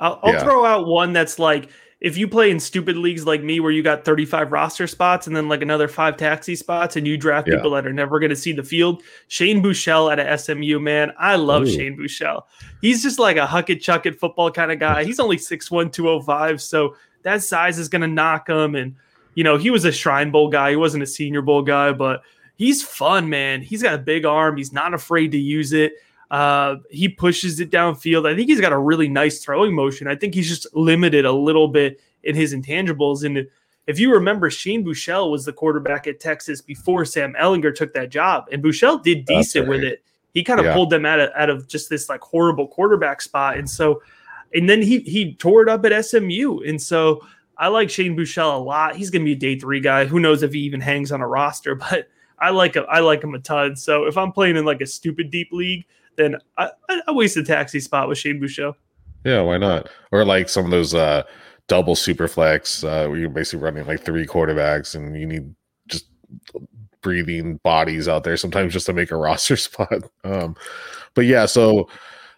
I'll, 0.00 0.18
I'll 0.22 0.32
yeah. 0.34 0.42
throw 0.42 0.64
out 0.64 0.86
one 0.86 1.12
that's 1.12 1.38
like 1.38 1.70
if 2.04 2.18
you 2.18 2.28
play 2.28 2.50
in 2.50 2.60
stupid 2.60 2.98
leagues 2.98 3.24
like 3.24 3.42
me 3.42 3.60
where 3.60 3.72
you 3.72 3.82
got 3.82 4.04
35 4.04 4.52
roster 4.52 4.86
spots 4.86 5.26
and 5.26 5.34
then 5.34 5.48
like 5.48 5.62
another 5.62 5.88
five 5.88 6.18
taxi 6.18 6.54
spots 6.54 6.96
and 6.96 7.06
you 7.06 7.16
draft 7.16 7.48
yeah. 7.48 7.54
people 7.54 7.70
that 7.70 7.86
are 7.86 7.94
never 7.94 8.20
going 8.20 8.28
to 8.28 8.36
see 8.36 8.52
the 8.52 8.62
field, 8.62 9.02
Shane 9.28 9.62
Buechele 9.62 10.12
at 10.12 10.18
a 10.18 10.36
SMU, 10.36 10.78
man. 10.80 11.14
I 11.18 11.36
love 11.36 11.62
Ooh. 11.62 11.70
Shane 11.70 11.96
Buechele. 11.96 12.42
He's 12.82 13.02
just 13.02 13.18
like 13.18 13.38
a 13.38 13.46
huck 13.46 13.70
it, 13.70 13.80
chuck 13.80 14.04
it 14.04 14.20
football 14.20 14.50
kind 14.50 14.70
of 14.70 14.78
guy. 14.78 15.04
He's 15.06 15.18
only 15.18 15.38
6'1, 15.38 15.90
205. 15.90 16.60
So 16.60 16.94
that 17.22 17.42
size 17.42 17.78
is 17.78 17.88
going 17.88 18.02
to 18.02 18.06
knock 18.06 18.50
him. 18.50 18.74
And, 18.74 18.96
you 19.34 19.42
know, 19.42 19.56
he 19.56 19.70
was 19.70 19.86
a 19.86 19.92
Shrine 19.92 20.30
Bowl 20.30 20.50
guy. 20.50 20.70
He 20.70 20.76
wasn't 20.76 21.04
a 21.04 21.06
Senior 21.06 21.40
Bowl 21.40 21.62
guy, 21.62 21.92
but 21.92 22.22
he's 22.56 22.82
fun, 22.82 23.30
man. 23.30 23.62
He's 23.62 23.82
got 23.82 23.94
a 23.94 23.98
big 23.98 24.26
arm. 24.26 24.58
He's 24.58 24.74
not 24.74 24.92
afraid 24.92 25.32
to 25.32 25.38
use 25.38 25.72
it. 25.72 25.94
Uh, 26.30 26.76
he 26.90 27.08
pushes 27.08 27.60
it 27.60 27.70
downfield. 27.70 28.30
I 28.30 28.34
think 28.34 28.48
he's 28.48 28.60
got 28.60 28.72
a 28.72 28.78
really 28.78 29.08
nice 29.08 29.44
throwing 29.44 29.74
motion. 29.74 30.08
I 30.08 30.16
think 30.16 30.34
he's 30.34 30.48
just 30.48 30.66
limited 30.74 31.24
a 31.24 31.32
little 31.32 31.68
bit 31.68 32.00
in 32.22 32.34
his 32.34 32.54
intangibles. 32.54 33.24
And 33.24 33.46
if 33.86 33.98
you 33.98 34.12
remember, 34.12 34.50
Shane 34.50 34.84
Buechele 34.84 35.30
was 35.30 35.44
the 35.44 35.52
quarterback 35.52 36.06
at 36.06 36.20
Texas 36.20 36.60
before 36.60 37.04
Sam 37.04 37.34
Ehlinger 37.40 37.74
took 37.74 37.92
that 37.94 38.10
job, 38.10 38.46
and 38.50 38.62
Buechele 38.62 39.02
did 39.02 39.26
decent 39.26 39.68
right. 39.68 39.76
with 39.76 39.84
it. 39.84 40.02
He 40.32 40.42
kind 40.42 40.58
of 40.58 40.66
yeah. 40.66 40.74
pulled 40.74 40.90
them 40.90 41.06
out 41.06 41.20
of 41.20 41.30
out 41.36 41.50
of 41.50 41.68
just 41.68 41.88
this 41.88 42.08
like 42.08 42.20
horrible 42.20 42.66
quarterback 42.66 43.22
spot. 43.22 43.56
And 43.56 43.70
so, 43.70 44.02
and 44.52 44.68
then 44.68 44.82
he 44.82 44.98
he 45.00 45.34
tore 45.34 45.62
it 45.62 45.68
up 45.68 45.84
at 45.84 46.04
SMU. 46.04 46.60
And 46.66 46.82
so 46.82 47.20
I 47.56 47.68
like 47.68 47.88
Shane 47.88 48.16
Buechele 48.16 48.54
a 48.54 48.58
lot. 48.58 48.96
He's 48.96 49.10
going 49.10 49.22
to 49.22 49.26
be 49.26 49.32
a 49.32 49.36
day 49.36 49.58
three 49.58 49.80
guy. 49.80 50.06
Who 50.06 50.18
knows 50.18 50.42
if 50.42 50.52
he 50.52 50.60
even 50.60 50.80
hangs 50.80 51.12
on 51.12 51.20
a 51.20 51.28
roster, 51.28 51.74
but 51.90 52.08
I 52.38 52.50
like 52.50 52.74
him. 52.74 52.84
I 52.88 53.00
like 53.00 53.22
him 53.22 53.34
a 53.34 53.38
ton. 53.38 53.76
So 53.76 54.06
if 54.06 54.18
I'm 54.18 54.32
playing 54.32 54.56
in 54.56 54.64
like 54.64 54.80
a 54.80 54.86
stupid 54.86 55.30
deep 55.30 55.52
league, 55.52 55.86
then 56.16 56.36
I, 56.56 56.70
I 57.06 57.12
waste 57.12 57.36
a 57.36 57.44
taxi 57.44 57.80
spot 57.80 58.08
with 58.08 58.18
Shane 58.18 58.40
Buechele. 58.40 58.74
Yeah, 59.24 59.40
why 59.40 59.58
not? 59.58 59.88
Or 60.12 60.24
like 60.24 60.48
some 60.48 60.66
of 60.66 60.70
those 60.70 60.94
uh, 60.94 61.22
double 61.68 61.96
super 61.96 62.28
flex 62.28 62.84
uh, 62.84 63.06
where 63.06 63.18
you're 63.18 63.30
basically 63.30 63.64
running 63.64 63.86
like 63.86 64.02
three 64.02 64.26
quarterbacks 64.26 64.94
and 64.94 65.18
you 65.18 65.26
need 65.26 65.54
just 65.88 66.06
breathing 67.00 67.58
bodies 67.62 68.08
out 68.08 68.24
there 68.24 68.36
sometimes 68.36 68.72
just 68.72 68.86
to 68.86 68.92
make 68.92 69.10
a 69.10 69.16
roster 69.18 69.56
spot. 69.56 70.04
Um, 70.24 70.56
but 71.14 71.24
yeah, 71.24 71.46
so 71.46 71.88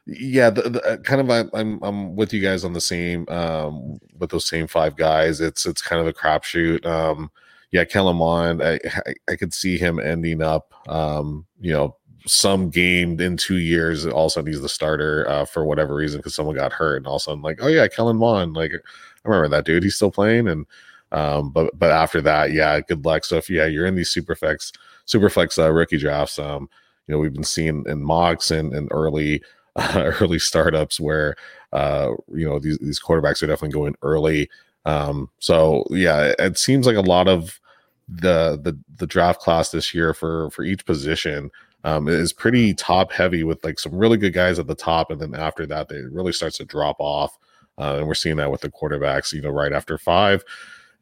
yeah, 0.07 0.51
the, 0.51 0.62
the, 0.62 1.01
kind 1.05 1.20
of 1.20 1.31
I, 1.31 1.59
I'm 1.59 1.82
I'm 1.82 2.15
with 2.15 2.32
you 2.32 2.40
guys 2.40 2.65
on 2.65 2.73
the 2.73 2.81
same 2.81 3.28
um, 3.28 3.98
with 4.19 4.31
those 4.31 4.48
same 4.48 4.69
five 4.69 4.97
guys. 4.97 5.40
It's 5.40 5.66
it's 5.66 5.82
kind 5.82 6.01
of 6.01 6.07
a 6.07 6.12
crapshoot. 6.12 6.86
Um, 6.86 7.31
yeah, 7.73 7.85
Kellen 7.85 8.62
I, 8.62 8.74
I, 8.74 9.15
I 9.28 9.36
could 9.36 9.53
see 9.53 9.77
him 9.77 9.98
ending 9.98 10.40
up, 10.40 10.73
um, 10.89 11.47
you 11.61 11.73
know, 11.73 11.97
some 12.27 12.70
game 12.70 13.20
in 13.20 13.36
two 13.36 13.59
years. 13.59 14.07
All 14.07 14.27
of 14.27 14.28
a 14.28 14.31
sudden, 14.31 14.53
he's 14.53 14.61
the 14.61 14.69
starter 14.69 15.28
uh, 15.28 15.44
for 15.44 15.65
whatever 15.65 15.94
reason 15.94 16.19
because 16.19 16.35
someone 16.35 16.57
got 16.57 16.73
hurt, 16.73 16.98
and 16.98 17.07
all 17.07 17.16
of 17.16 17.23
a 17.23 17.24
sudden, 17.24 17.43
like, 17.43 17.59
oh 17.62 17.69
yeah, 17.69 17.89
Kellen 17.89 18.16
Mond, 18.16 18.55
like 18.55 18.73
I 18.73 19.28
remember 19.28 19.48
that 19.57 19.65
dude. 19.65 19.82
He's 19.82 19.97
still 19.97 20.11
playing, 20.11 20.48
and 20.48 20.66
um, 21.12 21.51
but 21.51 21.77
but 21.78 21.90
after 21.90 22.20
that, 22.23 22.53
yeah, 22.53 22.81
good 22.81 23.05
luck. 23.05 23.24
So 23.24 23.36
if 23.36 23.48
yeah, 23.48 23.66
you're 23.66 23.86
in 23.86 23.94
these 23.94 24.12
superflex 24.12 24.73
superflex 25.07 25.62
uh, 25.62 25.70
rookie 25.70 25.98
drafts, 25.98 26.39
um, 26.39 26.69
you 27.07 27.15
know, 27.15 27.19
we've 27.19 27.35
been 27.35 27.44
seeing 27.44 27.85
in 27.86 28.03
mocks 28.03 28.51
and, 28.51 28.73
and 28.74 28.89
early 28.90 29.43
uh, 29.77 30.12
early 30.20 30.39
startups 30.39 30.98
where 30.98 31.36
uh, 31.73 32.11
you 32.32 32.48
know 32.48 32.59
these 32.59 32.78
these 32.78 33.01
quarterbacks 33.01 33.43
are 33.43 33.47
definitely 33.47 33.74
going 33.74 33.94
early. 34.03 34.48
Um, 34.85 35.31
so 35.39 35.85
yeah, 35.90 36.32
it 36.39 36.59
seems 36.59 36.86
like 36.86 36.97
a 36.97 37.01
lot 37.01 37.28
of 37.28 37.61
the 38.09 38.59
the 38.62 38.78
the 38.97 39.07
draft 39.07 39.40
class 39.40 39.70
this 39.70 39.93
year 39.93 40.15
for 40.15 40.51
for 40.51 40.62
each 40.62 40.86
position 40.86 41.51
um, 41.85 42.09
is 42.09 42.32
pretty 42.32 42.74
top 42.74 43.12
heavy 43.12 43.44
with 43.44 43.65
like 43.65 43.78
some 43.78 43.94
really 43.94 44.16
good 44.16 44.32
guys 44.32 44.59
at 44.59 44.66
the 44.66 44.74
top, 44.74 45.11
and 45.11 45.20
then 45.20 45.35
after 45.35 45.66
that, 45.66 45.89
they 45.89 46.01
really 46.01 46.32
starts 46.32 46.59
to 46.59 46.65
drop 46.65 46.97
off. 46.98 47.36
Uh, 47.78 47.97
and 47.98 48.07
we're 48.07 48.15
seeing 48.15 48.36
that 48.36 48.51
with 48.51 48.62
the 48.62 48.70
quarterbacks. 48.70 49.32
You 49.32 49.43
know, 49.43 49.51
right 49.51 49.73
after 49.73 49.98
five, 49.98 50.43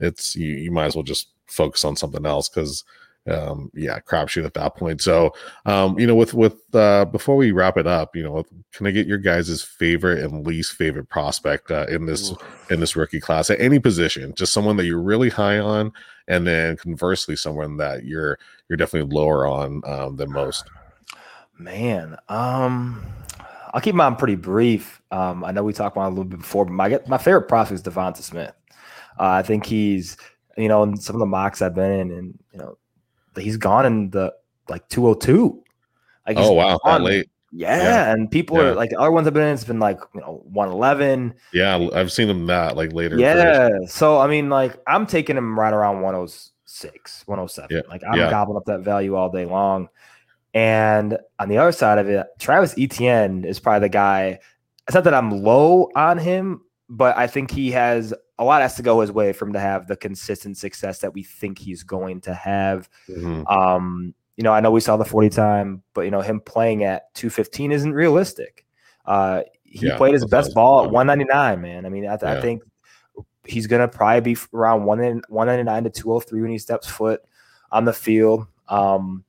it's 0.01 0.35
you, 0.35 0.53
you 0.55 0.71
might 0.73 0.87
as 0.87 0.97
well 0.97 1.05
just 1.05 1.29
focus 1.47 1.85
on 1.85 1.97
something 1.97 2.27
else 2.27 2.49
because 2.49 2.85
um 3.31 3.71
yeah 3.75 3.99
crapshoot 4.01 4.45
at 4.45 4.55
that 4.55 4.77
point. 4.77 5.01
So 5.01 5.33
um 5.65 5.99
you 5.99 6.07
know 6.07 6.15
with 6.15 6.35
with 6.35 6.57
uh 6.75 7.07
before 7.07 7.37
we 7.37 7.53
wrap 7.53 7.79
it 7.79 7.87
up 7.87 8.15
you 8.15 8.23
know 8.23 8.45
can 8.73 8.87
i 8.87 8.91
get 8.91 9.07
your 9.07 9.19
guys' 9.19 9.63
favorite 9.63 10.23
and 10.23 10.47
least 10.47 10.73
favorite 10.73 11.09
prospect 11.09 11.71
uh, 11.71 11.87
in 11.89 12.07
this 12.07 12.33
Ooh. 12.33 12.37
in 12.71 12.81
this 12.81 12.97
rookie 12.97 13.21
class 13.21 13.51
at 13.51 13.61
any 13.61 13.79
position? 13.79 14.35
Just 14.35 14.53
someone 14.53 14.77
that 14.77 14.85
you're 14.85 15.01
really 15.01 15.31
high 15.31 15.59
on 15.59 15.93
and 16.29 16.47
then 16.47 16.77
conversely 16.77 17.37
someone 17.37 17.77
that 17.79 18.05
you're 18.05 18.39
you're 18.69 18.77
definitely 18.77 19.15
lower 19.15 19.47
on 19.47 19.83
um 19.87 20.17
than 20.17 20.31
most. 20.31 20.69
Man 21.59 22.17
um 22.29 23.07
i'll 23.73 23.81
keep 23.81 23.95
mine 23.95 24.17
pretty 24.17 24.37
brief. 24.37 25.01
Um 25.11 25.45
i 25.45 25.51
know 25.51 25.63
we 25.63 25.73
talked 25.73 25.97
about 25.97 26.09
a 26.09 26.11
little 26.11 26.25
bit 26.25 26.41
before 26.41 26.67
but 26.67 26.73
my 26.73 27.01
my 27.07 27.19
favorite 27.19 27.49
prospect 27.49 27.87
is 27.87 27.95
devonta 27.95 28.23
smith. 28.23 28.53
Uh, 29.19 29.29
i 29.29 29.43
think 29.43 29.65
he's 29.65 30.17
you 30.57 30.69
know 30.69 30.83
in 30.83 30.97
some 30.97 31.17
of 31.17 31.21
the 31.21 31.27
mocks 31.27 31.63
i've 31.63 31.75
been 31.75 32.01
in 32.01 32.11
and 32.11 32.39
you 32.53 32.59
know 32.59 32.77
he's 33.43 33.57
gone 33.57 33.87
in 33.87 34.11
the 34.11 34.33
like 34.69 34.89
202. 34.89 35.63
Like 36.27 36.37
oh 36.39 36.53
wow, 36.53 36.79
that 36.85 37.03
late. 37.03 37.29
Yeah, 37.57 37.77
yeah, 37.77 38.13
and 38.13 38.29
people 38.29 38.57
yeah. 38.57 38.65
are 38.65 38.75
like 38.75 38.91
the 38.91 38.99
other 38.99 39.13
ones 39.13 39.27
have 39.27 39.35
been 39.35 39.45
in. 39.45 39.55
It's 39.55 39.65
been 39.65 39.79
like 39.79 40.01
you 40.15 40.21
know 40.21 40.43
111. 40.47 41.35
Yeah, 41.53 41.89
I've 41.95 42.11
seen 42.11 42.29
them 42.29 42.47
that 42.47 42.77
like 42.77 42.93
later. 42.93 43.19
Yeah, 43.19 43.69
so 43.87 44.19
I 44.19 44.27
mean, 44.27 44.49
like 44.49 44.77
I'm 44.87 45.07
taking 45.07 45.37
him 45.37 45.59
right 45.59 45.73
around 45.73 46.01
106, 46.03 47.23
107. 47.27 47.77
Yeah. 47.77 47.83
Like 47.89 48.03
I'm 48.09 48.19
gobbling 48.31 48.57
up 48.57 48.65
that 48.67 48.81
value 48.81 49.15
all 49.15 49.31
day 49.31 49.45
long. 49.45 49.89
And 50.55 51.19
on 51.39 51.49
the 51.49 51.59
other 51.59 51.73
side 51.73 51.99
of 51.99 52.09
it, 52.09 52.27
Travis 52.39 52.75
Etienne 52.79 53.45
is 53.45 53.59
probably 53.59 53.87
the 53.87 53.93
guy. 53.93 54.39
It's 54.87 54.95
not 54.95 55.05
that 55.05 55.15
I'm 55.15 55.31
low 55.31 55.91
on 55.97 56.19
him, 56.19 56.63
but 56.89 57.17
I 57.17 57.27
think 57.27 57.51
he 57.51 57.73
has 57.73 58.15
a 58.39 58.45
lot 58.45 58.63
has 58.63 58.75
to 58.77 58.83
go 58.83 59.01
his 59.01 59.13
way 59.13 59.33
for 59.33 59.47
him 59.47 59.53
to 59.53 59.61
have 59.61 59.87
the 59.87 59.97
consistent 59.97 60.57
success 60.57 60.99
that 61.01 61.15
we 61.15 61.23
think 61.23 61.59
he's 61.59 61.83
going 61.83 62.21
to 62.23 62.35
have. 62.35 62.89
Mm-hmm. 63.09 63.47
Um, 63.47 64.15
you 64.37 64.43
know, 64.43 64.53
I 64.53 64.61
know 64.61 64.71
we 64.71 64.81
saw 64.81 64.97
the 64.97 65.05
40 65.05 65.31
time, 65.31 65.83
but 65.93 66.03
you 66.03 66.11
know, 66.11 66.21
him 66.21 66.41
playing 66.41 66.85
at 66.85 67.15
215 67.15 67.73
isn't 67.73 67.93
realistic. 67.93 68.65
Uh, 69.05 69.43
he 69.63 69.87
yeah, 69.87 69.97
played 69.97 70.15
his 70.15 70.25
best 70.25 70.55
ball 70.55 70.85
at 70.85 70.91
199, 70.91 71.61
man. 71.61 71.87
I 71.87 71.89
mean, 71.89 72.07
I, 72.07 72.17
th- 72.17 72.23
yeah. 72.23 72.39
I 72.39 72.41
think 72.41 72.63
he's 73.45 73.67
going 73.67 73.81
to 73.81 73.89
probably 73.89 74.35
be 74.35 74.41
around 74.53 74.85
199 74.85 75.85
to 75.85 75.91
203 75.91 76.41
when 76.41 76.51
he 76.51 76.59
steps 76.59 76.89
foot 76.89 77.21
on 77.71 77.85
the 77.85 77.93
field. 77.93 78.47
Um, 78.69 79.25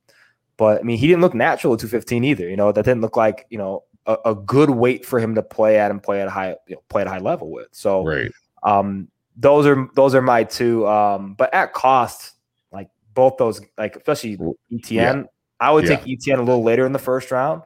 but 0.57 0.79
I 0.79 0.83
mean, 0.83 0.97
he 0.97 1.07
didn't 1.07 1.21
look 1.21 1.33
natural 1.33 1.73
at 1.73 1.79
215 1.79 2.23
either. 2.23 2.49
You 2.49 2.55
know, 2.55 2.71
that 2.71 2.85
didn't 2.85 3.01
look 3.01 3.17
like, 3.17 3.45
you 3.49 3.57
know, 3.57 3.83
a, 4.05 4.17
a 4.25 4.35
good 4.35 4.69
weight 4.69 5.05
for 5.05 5.19
him 5.19 5.35
to 5.35 5.43
play 5.43 5.79
at 5.79 5.91
and 5.91 6.01
play 6.01 6.21
at 6.21 6.27
a 6.27 6.31
high, 6.31 6.55
you 6.67 6.75
know, 6.75 6.83
play 6.89 7.01
at 7.01 7.07
a 7.07 7.11
high 7.11 7.19
level 7.19 7.51
with. 7.51 7.67
So, 7.71 8.03
right. 8.03 8.31
Um, 8.65 9.07
those 9.37 9.65
are 9.65 9.87
those 9.95 10.15
are 10.15 10.21
my 10.21 10.43
two. 10.43 10.87
Um, 10.87 11.35
but 11.35 11.53
at 11.53 11.73
cost, 11.73 12.33
like 12.71 12.89
both 13.13 13.37
those, 13.37 13.61
like 13.77 13.95
especially 13.95 14.37
Etienne, 14.73 15.17
yeah. 15.19 15.23
I 15.59 15.71
would 15.71 15.87
yeah. 15.87 15.97
take 15.97 16.07
Etienne 16.07 16.39
a 16.39 16.43
little 16.43 16.63
later 16.63 16.85
in 16.85 16.91
the 16.91 16.99
first 16.99 17.31
round. 17.31 17.61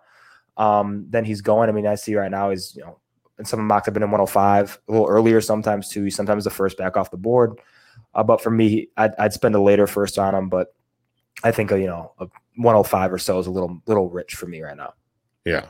Um, 0.57 1.05
then 1.09 1.25
he's 1.25 1.41
going. 1.41 1.69
I 1.69 1.71
mean, 1.71 1.87
I 1.87 1.95
see 1.95 2.15
right 2.15 2.29
now 2.29 2.49
he's 2.49 2.75
you 2.75 2.83
know, 2.83 2.99
and 3.37 3.47
some 3.47 3.65
mocks 3.65 3.87
have 3.87 3.93
been 3.93 4.03
in 4.03 4.11
105 4.11 4.79
a 4.87 4.91
little 4.91 5.07
earlier 5.07 5.41
sometimes 5.41 5.89
too. 5.89 6.03
He's 6.03 6.15
sometimes 6.15 6.43
the 6.43 6.49
first 6.49 6.77
back 6.77 6.97
off 6.97 7.11
the 7.11 7.17
board. 7.17 7.59
Uh, 8.13 8.23
but 8.23 8.41
for 8.41 8.49
me, 8.49 8.89
I'd, 8.97 9.11
I'd, 9.19 9.33
spend 9.33 9.55
a 9.55 9.61
later 9.61 9.85
first 9.85 10.17
on 10.17 10.33
him. 10.33 10.49
But 10.49 10.73
I 11.43 11.51
think 11.51 11.71
you 11.71 11.87
know 11.87 12.11
a 12.19 12.27
105 12.55 13.13
or 13.13 13.17
so 13.17 13.39
is 13.39 13.47
a 13.47 13.51
little 13.51 13.81
little 13.85 14.09
rich 14.09 14.35
for 14.35 14.47
me 14.47 14.61
right 14.61 14.75
now. 14.75 14.93
Yeah, 15.45 15.67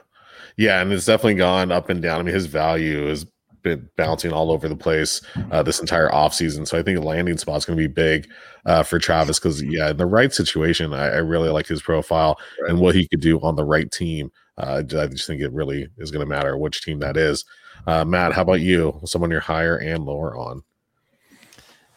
yeah, 0.58 0.82
and 0.82 0.92
it's 0.92 1.06
definitely 1.06 1.36
gone 1.36 1.72
up 1.72 1.90
and 1.90 2.02
down. 2.02 2.20
I 2.20 2.24
mean, 2.24 2.34
his 2.34 2.48
value 2.48 3.08
is 3.08 3.26
been 3.76 3.90
bouncing 3.96 4.32
all 4.32 4.52
over 4.52 4.68
the 4.68 4.76
place 4.76 5.22
uh, 5.52 5.64
this 5.64 5.80
entire 5.80 6.10
offseason. 6.10 6.68
So 6.68 6.78
I 6.78 6.84
think 6.84 6.98
a 6.98 7.02
landing 7.02 7.38
spot's 7.38 7.66
going 7.66 7.78
to 7.78 7.88
be 7.88 7.92
big 7.92 8.30
uh, 8.66 8.84
for 8.84 9.00
Travis 9.00 9.40
because, 9.40 9.62
yeah, 9.64 9.92
in 9.92 9.98
the 9.98 10.06
right 10.06 10.34
situation, 10.34 10.94
I, 10.94 11.08
I 11.08 11.18
really 11.18 11.50
like 11.50 11.68
his 11.68 11.82
profile 11.82 12.40
right. 12.62 12.72
and 12.72 12.80
what 12.80 12.96
he 12.96 13.08
could 13.08 13.22
do 13.22 13.40
on 13.42 13.56
the 13.56 13.66
right 13.66 13.92
team. 13.92 14.32
Uh, 14.58 14.84
I 14.98 15.08
just 15.08 15.26
think 15.26 15.42
it 15.42 15.54
really 15.54 15.88
is 15.98 16.12
going 16.12 16.26
to 16.26 16.30
matter 16.30 16.58
which 16.58 16.82
team 16.84 17.00
that 17.00 17.18
is. 17.18 17.46
Uh, 17.88 18.04
Matt, 18.04 18.34
how 18.34 18.42
about 18.42 18.62
you? 18.62 19.00
Someone 19.06 19.32
you're 19.32 19.40
higher 19.40 19.78
and 19.78 20.04
lower 20.04 20.36
on? 20.36 20.64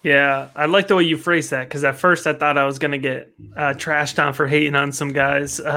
Yeah, 0.03 0.49
I 0.57 0.67
like 0.67 0.89
the 0.89 0.97
way 0.97 1.05
you 1.05 1.17
phrase 1.17 1.51
that 1.51 1.69
because 1.69 1.85
at 1.85 1.97
first 1.97 2.27
I 2.27 2.33
thought 2.33 2.59
I 2.59 2.65
was 2.65 2.81
going 2.81 2.91
to 2.91 2.99
get 2.99 3.33
uh, 3.57 3.75
trashed 3.75 4.21
on 4.25 4.33
for 4.33 4.49
hating 4.49 4.75
on 4.75 4.91
some 4.91 5.13
guys 5.13 5.59
because 5.59 5.69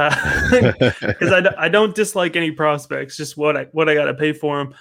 uh, 1.32 1.54
I, 1.60 1.66
I 1.66 1.70
don't 1.70 1.94
dislike 1.94 2.36
any 2.36 2.50
prospects, 2.50 3.18
just 3.18 3.38
what 3.38 3.56
I 3.56 3.66
what 3.66 3.88
I 3.88 3.94
got 3.94 4.06
to 4.06 4.16
pay 4.16 4.34
for 4.34 4.58
them. 4.58 4.74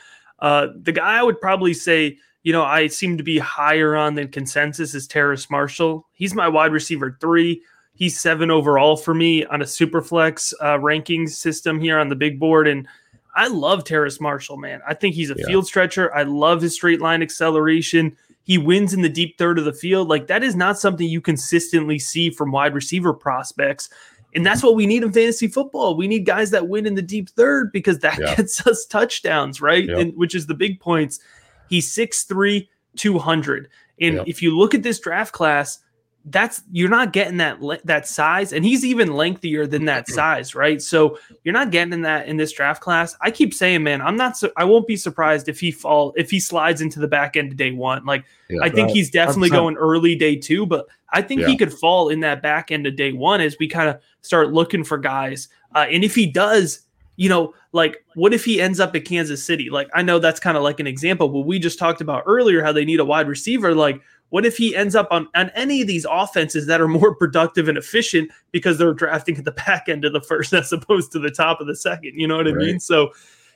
Uh, 0.45 0.69
the 0.83 0.93
guy 0.93 1.19
I 1.19 1.23
would 1.23 1.41
probably 1.41 1.73
say, 1.73 2.19
you 2.43 2.53
know, 2.53 2.65
I 2.65 2.89
seem 2.89 3.17
to 3.17 3.25
be 3.25 3.39
higher 3.39 3.97
on 3.97 4.15
than 4.15 4.29
consensus 4.29 4.95
is 4.95 5.07
Terrace 5.07 5.49
Marshall. 5.49 6.07
He's 6.13 6.35
my 6.35 6.49
wide 6.49 6.71
receiver 6.71 7.17
three. 7.19 7.63
He's 7.95 8.21
seven 8.21 8.51
overall 8.51 8.99
for 8.99 9.15
me 9.15 9.47
on 9.47 9.63
a 9.63 9.67
super 9.67 10.03
flex 10.03 10.53
uh, 10.63 10.79
ranking 10.79 11.29
system 11.29 11.81
here 11.81 11.99
on 11.99 12.11
the 12.11 12.15
big 12.15 12.39
board. 12.39 12.69
And 12.69 12.87
I 13.35 13.49
love 13.49 13.85
Terrace 13.85 14.21
Marshall, 14.21 14.59
man. 14.59 14.83
I 14.87 14.93
think 14.93 15.15
he's 15.15 15.31
a 15.31 15.35
yeah. 15.39 15.47
field 15.47 15.67
stretcher. 15.67 16.15
I 16.15 16.25
love 16.25 16.61
his 16.61 16.75
straight 16.75 17.01
line 17.01 17.23
acceleration. 17.23 18.15
He 18.43 18.59
wins 18.59 18.93
in 18.93 19.01
the 19.01 19.09
deep 19.09 19.39
third 19.39 19.59
of 19.59 19.65
the 19.65 19.73
field. 19.73 20.09
Like 20.09 20.27
that 20.27 20.45
is 20.45 20.55
not 20.55 20.79
something 20.79 21.09
you 21.09 21.23
consistently 21.23 21.99
see 21.99 22.29
from 22.29 22.53
wide 22.53 22.75
receiver 22.75 23.15
prospects. 23.15 23.89
And 24.35 24.45
that's 24.45 24.63
what 24.63 24.75
we 24.75 24.87
need 24.87 25.03
in 25.03 25.13
fantasy 25.13 25.47
football. 25.47 25.97
We 25.97 26.09
need 26.09 26.27
guys 26.27 26.51
that 26.51 26.69
win 26.69 26.87
in 26.87 26.95
the 26.95 27.03
deep 27.03 27.31
third 27.31 27.71
because 27.73 28.01
that 28.01 28.19
yeah. 28.19 28.35
gets 28.35 28.67
us 28.67 28.85
touchdowns, 28.87 29.61
right? 29.61 29.85
Yep. 29.85 29.99
And 29.99 30.17
which 30.17 30.35
is 30.35 30.47
the 30.47 30.55
big 30.55 30.81
points. 30.81 31.21
He's 31.69 31.95
6'3, 31.95 32.69
200. 32.97 33.69
And 34.01 34.17
yep. 34.17 34.25
if 34.27 34.43
you 34.43 34.57
look 34.57 34.75
at 34.75 34.83
this 34.83 34.99
draft 34.99 35.33
class, 35.33 35.79
that's 36.27 36.63
you're 36.73 36.89
not 36.89 37.13
getting 37.13 37.37
that 37.37 37.59
that 37.85 38.09
size 38.09 38.53
and 38.55 38.65
he's 38.65 38.83
even 38.83 39.13
lengthier 39.13 39.67
than 39.67 39.85
that 39.85 40.09
size 40.09 40.55
right? 40.55 40.81
So 40.81 41.19
you're 41.43 41.53
not 41.53 41.71
getting 41.71 42.01
that 42.03 42.27
in 42.27 42.39
this 42.39 42.53
draft 42.53 42.81
class. 42.81 43.15
I 43.21 43.31
keep 43.31 43.53
saying 43.53 43.83
man 43.83 44.01
i'm 44.01 44.17
not 44.17 44.39
su- 44.39 44.53
i 44.57 44.65
won't 44.65 44.87
be 44.87 44.97
surprised 44.97 45.49
if 45.49 45.61
he 45.61 45.71
fall 45.71 46.15
if 46.17 46.31
he 46.31 46.41
slides 46.41 46.81
into 46.81 46.99
the 46.99 47.09
back 47.09 47.37
end 47.37 47.53
of 47.53 47.59
day 47.59 47.73
one. 47.73 48.05
Like 48.07 48.25
yeah, 48.49 48.61
i 48.63 48.71
think 48.71 48.87
right. 48.87 48.97
he's 48.97 49.11
definitely 49.11 49.51
100%. 49.51 49.53
going 49.53 49.77
early 49.77 50.17
day 50.17 50.37
two 50.37 50.65
but 50.65 50.87
i 51.11 51.21
think 51.21 51.43
yeah. 51.43 51.49
he 51.49 51.57
could 51.59 51.73
fall 51.73 52.09
in 52.09 52.21
that 52.21 52.41
back 52.41 52.71
end 52.71 52.87
of 52.87 52.97
day 52.97 53.13
one 53.13 53.43
as 53.43 53.57
we 53.61 53.69
kind 53.69 53.91
of 53.91 54.01
start 54.23 54.53
looking 54.53 54.85
for 54.85 54.97
guys. 54.97 55.49
Uh, 55.75 55.87
and 55.91 56.05
if 56.05 56.15
he 56.15 56.27
does 56.27 56.81
you 57.17 57.29
know 57.29 57.55
like 57.73 58.05
what 58.15 58.33
if 58.33 58.45
he 58.45 58.61
ends 58.61 58.81
up 58.81 58.97
at 58.97 59.05
kansas 59.05 59.45
city? 59.45 59.69
Like 59.69 59.91
i 59.93 60.01
know 60.01 60.19
that's 60.19 60.41
kind 60.41 60.57
of 60.57 60.63
like 60.63 60.81
an 60.81 60.87
example 60.87 61.29
but 61.29 61.41
we 61.41 61.59
just 61.59 61.79
talked 61.79 62.01
about 62.01 62.23
earlier 62.25 62.65
how 62.65 62.73
they 62.73 62.87
need 62.87 63.01
a 63.01 63.05
wide 63.05 63.29
receiver. 63.29 63.75
Like 63.75 64.01
what 64.35 64.45
if 64.45 64.57
he 64.57 64.75
ends 64.75 64.97
up 64.97 65.07
on, 65.13 65.29
on 65.37 65.49
any 65.51 65.81
of 65.81 65.87
these 65.87 66.05
offenses 66.11 66.67
that 66.67 66.81
are 66.81 66.89
more 66.89 67.15
productive 67.19 67.69
and 67.69 67.79
efficient 67.79 68.33
because 68.51 68.79
they're 68.79 68.93
drafting 68.93 69.37
at 69.39 69.45
the 69.45 69.53
back 69.53 69.89
end 69.89 70.05
of 70.05 70.13
the 70.13 70.21
first 70.21 70.53
as 70.53 70.73
opposed 70.73 71.13
to 71.13 71.21
the 71.21 71.31
top 71.31 71.61
of 71.61 71.69
the 71.69 71.77
second? 71.77 72.19
You 72.19 72.27
know 72.27 72.39
what 72.39 72.47
right. 72.47 72.55
I 72.57 72.59
mean? 72.59 72.81
So 72.81 73.13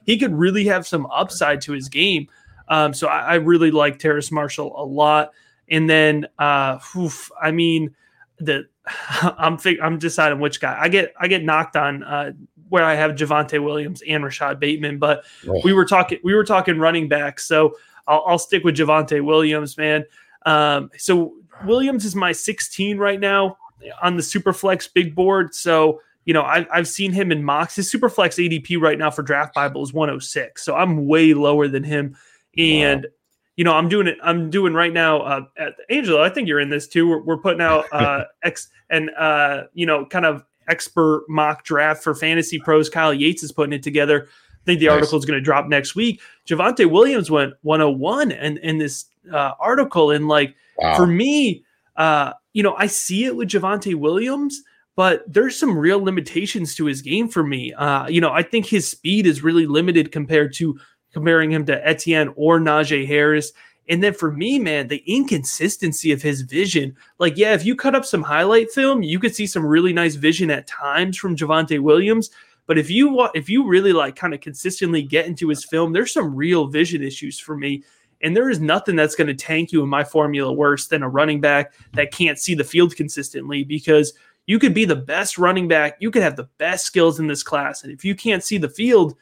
he 0.07 0.17
could 0.17 0.33
really 0.33 0.65
have 0.67 0.87
some 0.87 1.07
upside 1.07 1.61
to 1.63 1.73
his 1.73 1.89
game. 1.89 2.29
Um, 2.69 2.95
so 2.95 3.09
I, 3.09 3.23
I, 3.23 3.35
really 3.35 3.73
like 3.73 3.99
Terrace 3.99 4.31
Marshall 4.31 4.73
a 4.81 4.87
lot. 4.87 5.33
And 5.69 5.91
then, 5.91 6.29
uh, 6.39 6.79
oof, 6.97 7.29
I 7.43 7.51
mean, 7.51 7.93
the 8.39 8.69
I'm 9.21 9.59
fig- 9.59 9.81
I'm 9.81 9.99
deciding 9.99 10.39
which 10.39 10.61
guy 10.61 10.79
I 10.81 10.89
get. 10.89 11.13
I 11.19 11.27
get 11.27 11.43
knocked 11.43 11.75
on 11.75 12.05
uh, 12.05 12.35
where 12.69 12.85
I 12.85 12.95
have 12.95 13.17
Javonte 13.17 13.61
Williams 13.61 14.01
and 14.09 14.23
Rashod 14.23 14.61
Bateman, 14.61 14.99
but 14.99 15.25
oh. 15.49 15.61
we 15.65 15.73
were 15.73 15.87
talking 15.87 16.21
we 16.23 16.35
were 16.35 16.45
talking 16.45 16.79
running 16.79 17.09
back, 17.09 17.41
so 17.41 17.75
I'll, 18.07 18.23
I'll 18.29 18.39
stick 18.39 18.63
with 18.63 18.77
Javonte 18.77 19.25
Williams, 19.25 19.77
man. 19.77 20.05
Um, 20.49 20.91
so 20.97 21.35
Williams 21.65 22.05
is 22.05 22.15
my 22.15 22.33
16 22.33 22.97
right 22.99 23.21
now 23.21 23.59
on 24.03 24.17
the 24.17 24.23
Superflex 24.23 24.89
big 24.93 25.15
board. 25.15 25.55
So 25.55 26.01
you 26.25 26.35
know 26.35 26.43
I've, 26.43 26.67
I've 26.73 26.89
seen 26.89 27.13
him 27.13 27.31
in 27.33 27.45
mocks. 27.45 27.77
His 27.77 27.93
Superflex 27.93 28.39
ADP 28.39 28.81
right 28.81 28.99
now 28.99 29.11
for 29.11 29.23
Draft 29.23 29.55
Bible 29.55 29.83
is 29.83 29.93
106, 29.93 30.65
so 30.65 30.75
I'm 30.75 31.07
way 31.07 31.35
lower 31.35 31.69
than 31.69 31.85
him. 31.85 32.17
And 32.57 33.03
wow. 33.03 33.11
you 33.57 33.65
know 33.65 33.75
I'm 33.75 33.89
doing 33.89 34.07
it. 34.07 34.19
I'm 34.23 34.51
doing 34.51 34.75
right 34.75 34.93
now. 34.93 35.21
Uh, 35.21 35.41
at 35.59 35.75
Angelo, 35.91 36.23
I 36.23 36.31
think 36.31 36.49
you're 36.49 36.61
in 36.61 36.71
this 36.71 36.89
too. 36.89 37.09
We're, 37.09 37.23
we're 37.23 37.39
putting 37.39 37.61
out 37.61 37.87
uh, 37.93 38.25
X 38.43 38.69
and 38.91 39.11
uh, 39.19 39.65
you 39.75 39.87
know 39.87 40.07
kind 40.07 40.27
of 40.27 40.45
expert 40.69 41.25
mock 41.29 41.65
draft 41.65 42.03
for 42.03 42.15
fantasy 42.15 42.59
pros. 42.59 42.89
Kyle 42.89 43.15
Yates 43.15 43.43
is 43.43 43.53
putting 43.53 43.73
it 43.73 43.83
together. 43.83 44.29
I 44.29 44.65
think 44.65 44.81
the 44.81 44.87
nice. 44.87 44.97
article 44.97 45.19
is 45.19 45.25
going 45.25 45.39
to 45.39 45.45
drop 45.45 45.67
next 45.67 45.95
week. 45.95 46.21
Javonte 46.47 46.91
Williams 46.91 47.31
went 47.31 47.55
101 47.63 48.33
and 48.33 48.59
in 48.59 48.77
this 48.77 49.07
uh, 49.33 49.53
article. 49.61 50.11
And 50.11 50.29
like 50.29 50.55
wow. 50.77 50.97
for 50.97 51.07
me, 51.07 51.65
uh, 51.97 52.33
you 52.53 52.63
know, 52.63 52.75
I 52.77 52.87
see 52.87 53.25
it 53.25 53.37
with 53.37 53.49
Javonte 53.49 53.95
Williams, 53.95 54.63
but 54.97 55.23
there's 55.33 55.59
some 55.59 55.77
real 55.77 56.03
limitations 56.03 56.75
to 56.77 56.87
his 56.87 57.03
game 57.03 57.29
for 57.29 57.43
me. 57.43 57.73
Uh, 57.75 58.09
you 58.09 58.21
know, 58.21 58.33
I 58.33 58.43
think 58.43 58.67
his 58.67 58.89
speed 58.89 59.27
is 59.27 59.43
really 59.43 59.67
limited 59.67 60.13
compared 60.13 60.53
to 60.55 60.79
comparing 61.13 61.51
him 61.51 61.65
to 61.67 61.87
Etienne 61.87 62.33
or 62.37 62.59
Najee 62.59 63.07
Harris. 63.07 63.53
And 63.89 64.03
then 64.03 64.13
for 64.13 64.31
me, 64.31 64.59
man, 64.59 64.89
the 64.89 65.03
inconsistency 65.07 66.13
of 66.13 66.21
his 66.21 66.43
vision. 66.43 66.95
Like, 67.19 67.37
yeah, 67.37 67.55
if 67.55 67.65
you 67.65 67.75
cut 67.75 67.95
up 67.95 68.05
some 68.05 68.23
highlight 68.23 68.71
film, 68.71 69.03
you 69.03 69.19
could 69.19 69.35
see 69.35 69.47
some 69.47 69.65
really 69.65 69.93
nice 69.93 70.15
vision 70.15 70.51
at 70.51 70.67
times 70.67 71.17
from 71.17 71.37
Javonte 71.37 71.81
Williams. 71.81 72.31
But 72.67 72.77
if 72.77 72.91
you 72.91 73.29
if 73.35 73.49
you 73.49 73.67
really 73.67 73.95
like 73.95 74.15
kind 74.15 74.35
of 74.35 74.43
consistently 74.43 75.03
get 75.03 75.27
into 75.27 75.49
his 75.49 75.65
film, 75.65 75.93
there's 75.93 76.13
some 76.13 76.37
real 76.37 76.67
vision 76.67 77.03
issues 77.03 77.41
for 77.41 77.57
me. 77.57 77.83
And 78.23 78.37
there 78.37 78.51
is 78.51 78.61
nothing 78.61 78.97
that's 78.97 79.15
going 79.15 79.29
to 79.29 79.35
tank 79.35 79.71
you 79.71 79.83
in 79.83 79.89
my 79.89 80.05
formula 80.05 80.53
worse 80.53 80.89
than 80.89 81.03
a 81.03 81.09
running 81.09 81.41
back 81.41 81.73
that 81.93 82.13
can't 82.13 82.39
see 82.39 82.55
the 82.55 82.65
field 82.65 82.97
consistently 82.97 83.65
because 83.65 84.13
you 84.47 84.59
could 84.59 84.75
be 84.75 84.85
the 84.85 84.97
best 84.97 85.39
running 85.39 85.69
back, 85.69 85.97
you 86.01 86.11
could 86.11 86.23
have 86.23 86.37
the 86.37 86.49
best 86.59 86.87
skills 86.87 87.21
in 87.21 87.27
this 87.27 87.43
class. 87.43 87.85
And 87.85 87.93
if 87.93 88.05
you 88.05 88.15
can't 88.15 88.43
see 88.43 88.59
the 88.59 88.69
field, 88.69 89.15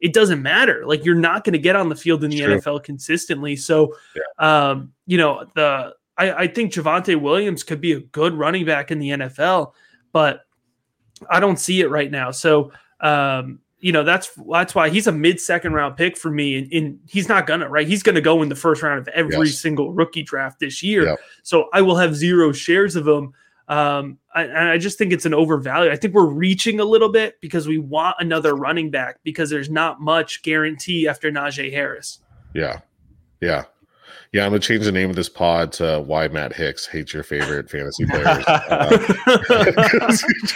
it 0.00 0.12
doesn't 0.12 0.42
matter. 0.42 0.84
Like 0.86 1.04
you're 1.04 1.14
not 1.14 1.42
going 1.42 1.54
to 1.54 1.58
get 1.58 1.74
on 1.74 1.88
the 1.88 1.96
field 1.96 2.22
in 2.22 2.30
the 2.30 2.40
True. 2.40 2.60
NFL 2.60 2.84
consistently. 2.84 3.56
So, 3.56 3.94
yeah. 4.14 4.70
um, 4.70 4.92
you 5.06 5.16
know, 5.16 5.46
the 5.54 5.94
I, 6.16 6.32
I 6.32 6.46
think 6.46 6.72
Javonte 6.72 7.20
Williams 7.20 7.62
could 7.62 7.80
be 7.80 7.92
a 7.92 8.00
good 8.00 8.34
running 8.34 8.64
back 8.64 8.90
in 8.90 8.98
the 8.98 9.08
NFL, 9.10 9.72
but 10.12 10.42
I 11.30 11.40
don't 11.40 11.58
see 11.58 11.80
it 11.80 11.90
right 11.90 12.10
now. 12.10 12.30
So, 12.30 12.70
um, 13.00 13.60
you 13.84 13.92
know, 13.92 14.02
that's 14.02 14.30
that's 14.50 14.74
why 14.74 14.88
he's 14.88 15.06
a 15.06 15.12
mid 15.12 15.38
second 15.38 15.74
round 15.74 15.98
pick 15.98 16.16
for 16.16 16.30
me, 16.30 16.56
and, 16.56 16.72
and, 16.72 16.98
he's 17.06 17.28
not 17.28 17.46
gonna 17.46 17.68
right. 17.68 17.86
He's 17.86 18.02
gonna 18.02 18.22
go 18.22 18.40
in 18.40 18.48
the 18.48 18.54
first 18.56 18.82
round 18.82 18.98
of 18.98 19.08
every 19.08 19.48
yes. 19.48 19.58
single 19.58 19.92
rookie 19.92 20.22
draft 20.22 20.58
this 20.58 20.82
year. 20.82 21.04
Yep. 21.04 21.20
So 21.42 21.68
I 21.74 21.82
will 21.82 21.96
have 21.96 22.16
zero 22.16 22.50
shares 22.50 22.96
of 22.96 23.06
him. 23.06 23.34
Um, 23.68 24.16
I, 24.34 24.72
I 24.72 24.78
just 24.78 24.96
think 24.96 25.12
it's 25.12 25.26
an 25.26 25.34
overvalue. 25.34 25.90
I 25.90 25.96
think 25.96 26.14
we're 26.14 26.24
reaching 26.24 26.80
a 26.80 26.84
little 26.86 27.10
bit 27.10 27.38
because 27.42 27.68
we 27.68 27.76
want 27.76 28.16
another 28.20 28.54
running 28.54 28.90
back 28.90 29.18
because 29.22 29.50
there's 29.50 29.68
not 29.68 30.00
much 30.00 30.42
guarantee 30.42 31.06
after 31.06 31.30
Najee 31.30 31.70
Harris. 31.70 32.20
Yeah, 32.54 32.80
yeah, 33.42 33.64
yeah. 34.32 34.46
I'm 34.46 34.52
gonna 34.52 34.60
change 34.60 34.86
the 34.86 34.92
name 34.92 35.10
of 35.10 35.16
this 35.16 35.28
pod 35.28 35.72
to 35.72 36.00
"Why 36.00 36.26
Matt 36.28 36.54
Hicks 36.54 36.86
Hates 36.86 37.12
Your 37.12 37.22
Favorite 37.22 37.68
Fantasy 37.68 38.06
Players." 38.06 38.44
uh, 38.48 38.96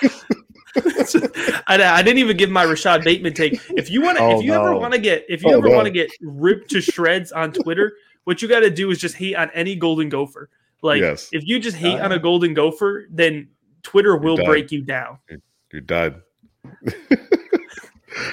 I, 1.67 1.83
I, 1.83 2.03
didn't 2.03 2.19
even 2.19 2.37
give 2.37 2.51
my 2.51 2.63
Rashod 2.65 3.05
Bateman 3.05 3.35
take. 3.35 3.61
If 3.77 3.91
you 3.91 4.03
want 4.03 4.19
to, 4.19 4.25
oh, 4.25 4.39
if 4.39 4.45
you 4.45 4.53
no. 4.53 4.61
ever 4.63 4.77
want 4.77 4.93
to 4.95 5.01
get, 5.01 5.25
if 5.29 5.43
you 5.43 5.51
oh, 5.51 5.59
ever 5.59 5.69
no. 5.69 5.75
want 5.75 5.87
to 5.87 5.91
get 5.91 6.11
ripped 6.21 6.71
to 6.71 6.81
shreds 6.81 7.33
on 7.33 7.53
Twitter, 7.53 7.95
what 8.25 8.43
you 8.43 8.49
got 8.49 8.61
to 8.61 8.71
do 8.71 8.91
is 8.91 8.99
just 8.99 9.17
hate 9.17 9.35
on 9.35 9.51
any 9.55 9.75
Golden 9.75 10.09
Gopher. 10.09 10.51
Like 10.83 11.01
yes. 11.01 11.29
if 11.33 11.47
you 11.47 11.59
just 11.59 11.77
hate 11.77 11.99
uh, 11.99 12.05
on 12.05 12.13
a 12.13 12.19
golden 12.19 12.55
gopher, 12.55 13.07
then 13.11 13.49
Twitter 13.83 14.17
will 14.17 14.37
break 14.37 14.71
you 14.71 14.83
down. 14.83 15.19
You're, 15.29 15.41
you're 15.73 15.81
done. 15.83 16.23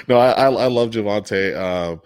no, 0.08 0.18
I, 0.18 0.30
I, 0.30 0.46
I 0.46 0.66
love 0.66 0.90
Javonte. 0.90 1.56
Um, 1.56 2.00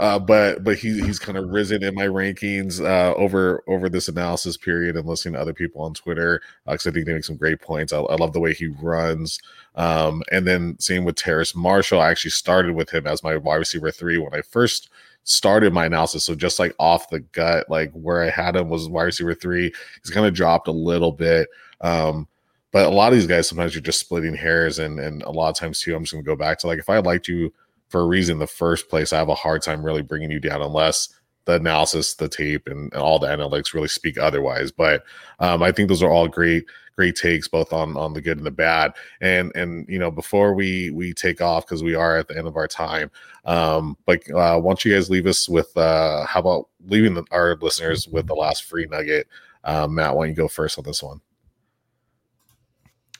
uh, 0.00 0.18
but 0.18 0.64
but 0.64 0.76
he 0.76 1.00
he's 1.02 1.18
kind 1.18 1.36
of 1.36 1.50
risen 1.50 1.82
in 1.82 1.94
my 1.94 2.06
rankings 2.06 2.84
uh, 2.84 3.14
over 3.14 3.62
over 3.66 3.88
this 3.88 4.08
analysis 4.08 4.56
period 4.56 4.96
and 4.96 5.06
listening 5.06 5.34
to 5.34 5.40
other 5.40 5.52
people 5.52 5.82
on 5.82 5.94
Twitter 5.94 6.40
because 6.66 6.86
uh, 6.86 6.90
I 6.90 6.92
think 6.92 7.06
they 7.06 7.14
make 7.14 7.24
some 7.24 7.36
great 7.36 7.60
points. 7.60 7.92
I, 7.92 7.98
I 7.98 8.16
love 8.16 8.32
the 8.32 8.40
way 8.40 8.54
he 8.54 8.68
runs, 8.68 9.38
um, 9.74 10.22
and 10.30 10.46
then 10.46 10.76
same 10.78 11.04
with 11.04 11.16
Terrace 11.16 11.54
Marshall. 11.54 12.00
I 12.00 12.10
actually 12.10 12.30
started 12.30 12.74
with 12.74 12.90
him 12.90 13.06
as 13.06 13.22
my 13.22 13.36
wide 13.36 13.56
receiver 13.56 13.90
three 13.90 14.18
when 14.18 14.34
I 14.34 14.42
first 14.42 14.88
started 15.24 15.72
my 15.72 15.86
analysis. 15.86 16.24
So 16.24 16.34
just 16.34 16.58
like 16.58 16.74
off 16.78 17.10
the 17.10 17.20
gut, 17.20 17.68
like 17.68 17.92
where 17.92 18.22
I 18.22 18.30
had 18.30 18.56
him 18.56 18.68
was 18.68 18.88
wide 18.88 19.04
receiver 19.04 19.34
three. 19.34 19.72
He's 20.02 20.12
kind 20.12 20.26
of 20.26 20.34
dropped 20.34 20.68
a 20.68 20.72
little 20.72 21.12
bit. 21.12 21.48
Um, 21.80 22.28
but 22.72 22.86
a 22.86 22.90
lot 22.90 23.12
of 23.12 23.18
these 23.18 23.26
guys 23.26 23.48
sometimes 23.48 23.74
you're 23.74 23.82
just 23.82 24.00
splitting 24.00 24.34
hairs, 24.34 24.78
and 24.78 24.98
and 24.98 25.22
a 25.22 25.30
lot 25.30 25.50
of 25.50 25.56
times 25.56 25.80
too, 25.80 25.94
I'm 25.94 26.04
just 26.04 26.12
gonna 26.12 26.22
go 26.24 26.36
back 26.36 26.58
to 26.60 26.66
like 26.66 26.78
if 26.78 26.88
I 26.88 26.98
liked 26.98 27.28
you 27.28 27.52
for 27.92 28.00
a 28.00 28.06
reason 28.06 28.36
in 28.36 28.38
the 28.38 28.46
first 28.46 28.88
place, 28.88 29.12
I 29.12 29.18
have 29.18 29.28
a 29.28 29.34
hard 29.34 29.60
time 29.60 29.84
really 29.84 30.02
bringing 30.02 30.30
you 30.30 30.40
down 30.40 30.62
unless 30.62 31.10
the 31.44 31.54
analysis, 31.54 32.14
the 32.14 32.28
tape, 32.28 32.66
and, 32.66 32.90
and 32.92 33.02
all 33.02 33.18
the 33.18 33.26
analytics 33.26 33.74
really 33.74 33.88
speak 33.88 34.18
otherwise. 34.18 34.72
But 34.72 35.04
um, 35.40 35.62
I 35.62 35.72
think 35.72 35.88
those 35.88 36.02
are 36.02 36.10
all 36.10 36.26
great, 36.26 36.64
great 36.96 37.16
takes, 37.16 37.48
both 37.48 37.70
on 37.70 37.98
on 37.98 38.14
the 38.14 38.22
good 38.22 38.38
and 38.38 38.46
the 38.46 38.50
bad. 38.50 38.94
And 39.20 39.52
and 39.54 39.86
you 39.90 39.98
know, 39.98 40.10
before 40.10 40.54
we 40.54 40.90
we 40.90 41.12
take 41.12 41.42
off 41.42 41.66
because 41.66 41.82
we 41.82 41.94
are 41.94 42.16
at 42.16 42.28
the 42.28 42.38
end 42.38 42.48
of 42.48 42.56
our 42.56 42.66
time, 42.66 43.10
um, 43.44 43.98
but 44.06 44.18
uh, 44.30 44.58
why 44.58 44.70
don't 44.70 44.84
you 44.86 44.94
guys 44.94 45.10
leave 45.10 45.26
us 45.26 45.48
with 45.48 45.76
uh, 45.76 46.24
how 46.24 46.40
about 46.40 46.68
leaving 46.86 47.12
the, 47.12 47.24
our 47.30 47.56
listeners 47.60 48.08
with 48.08 48.26
the 48.26 48.34
last 48.34 48.64
free 48.64 48.86
nugget? 48.90 49.28
Um, 49.64 49.96
Matt, 49.96 50.16
why 50.16 50.24
don't 50.24 50.30
you 50.30 50.36
go 50.36 50.48
first 50.48 50.78
on 50.78 50.84
this 50.84 51.02
one? 51.02 51.20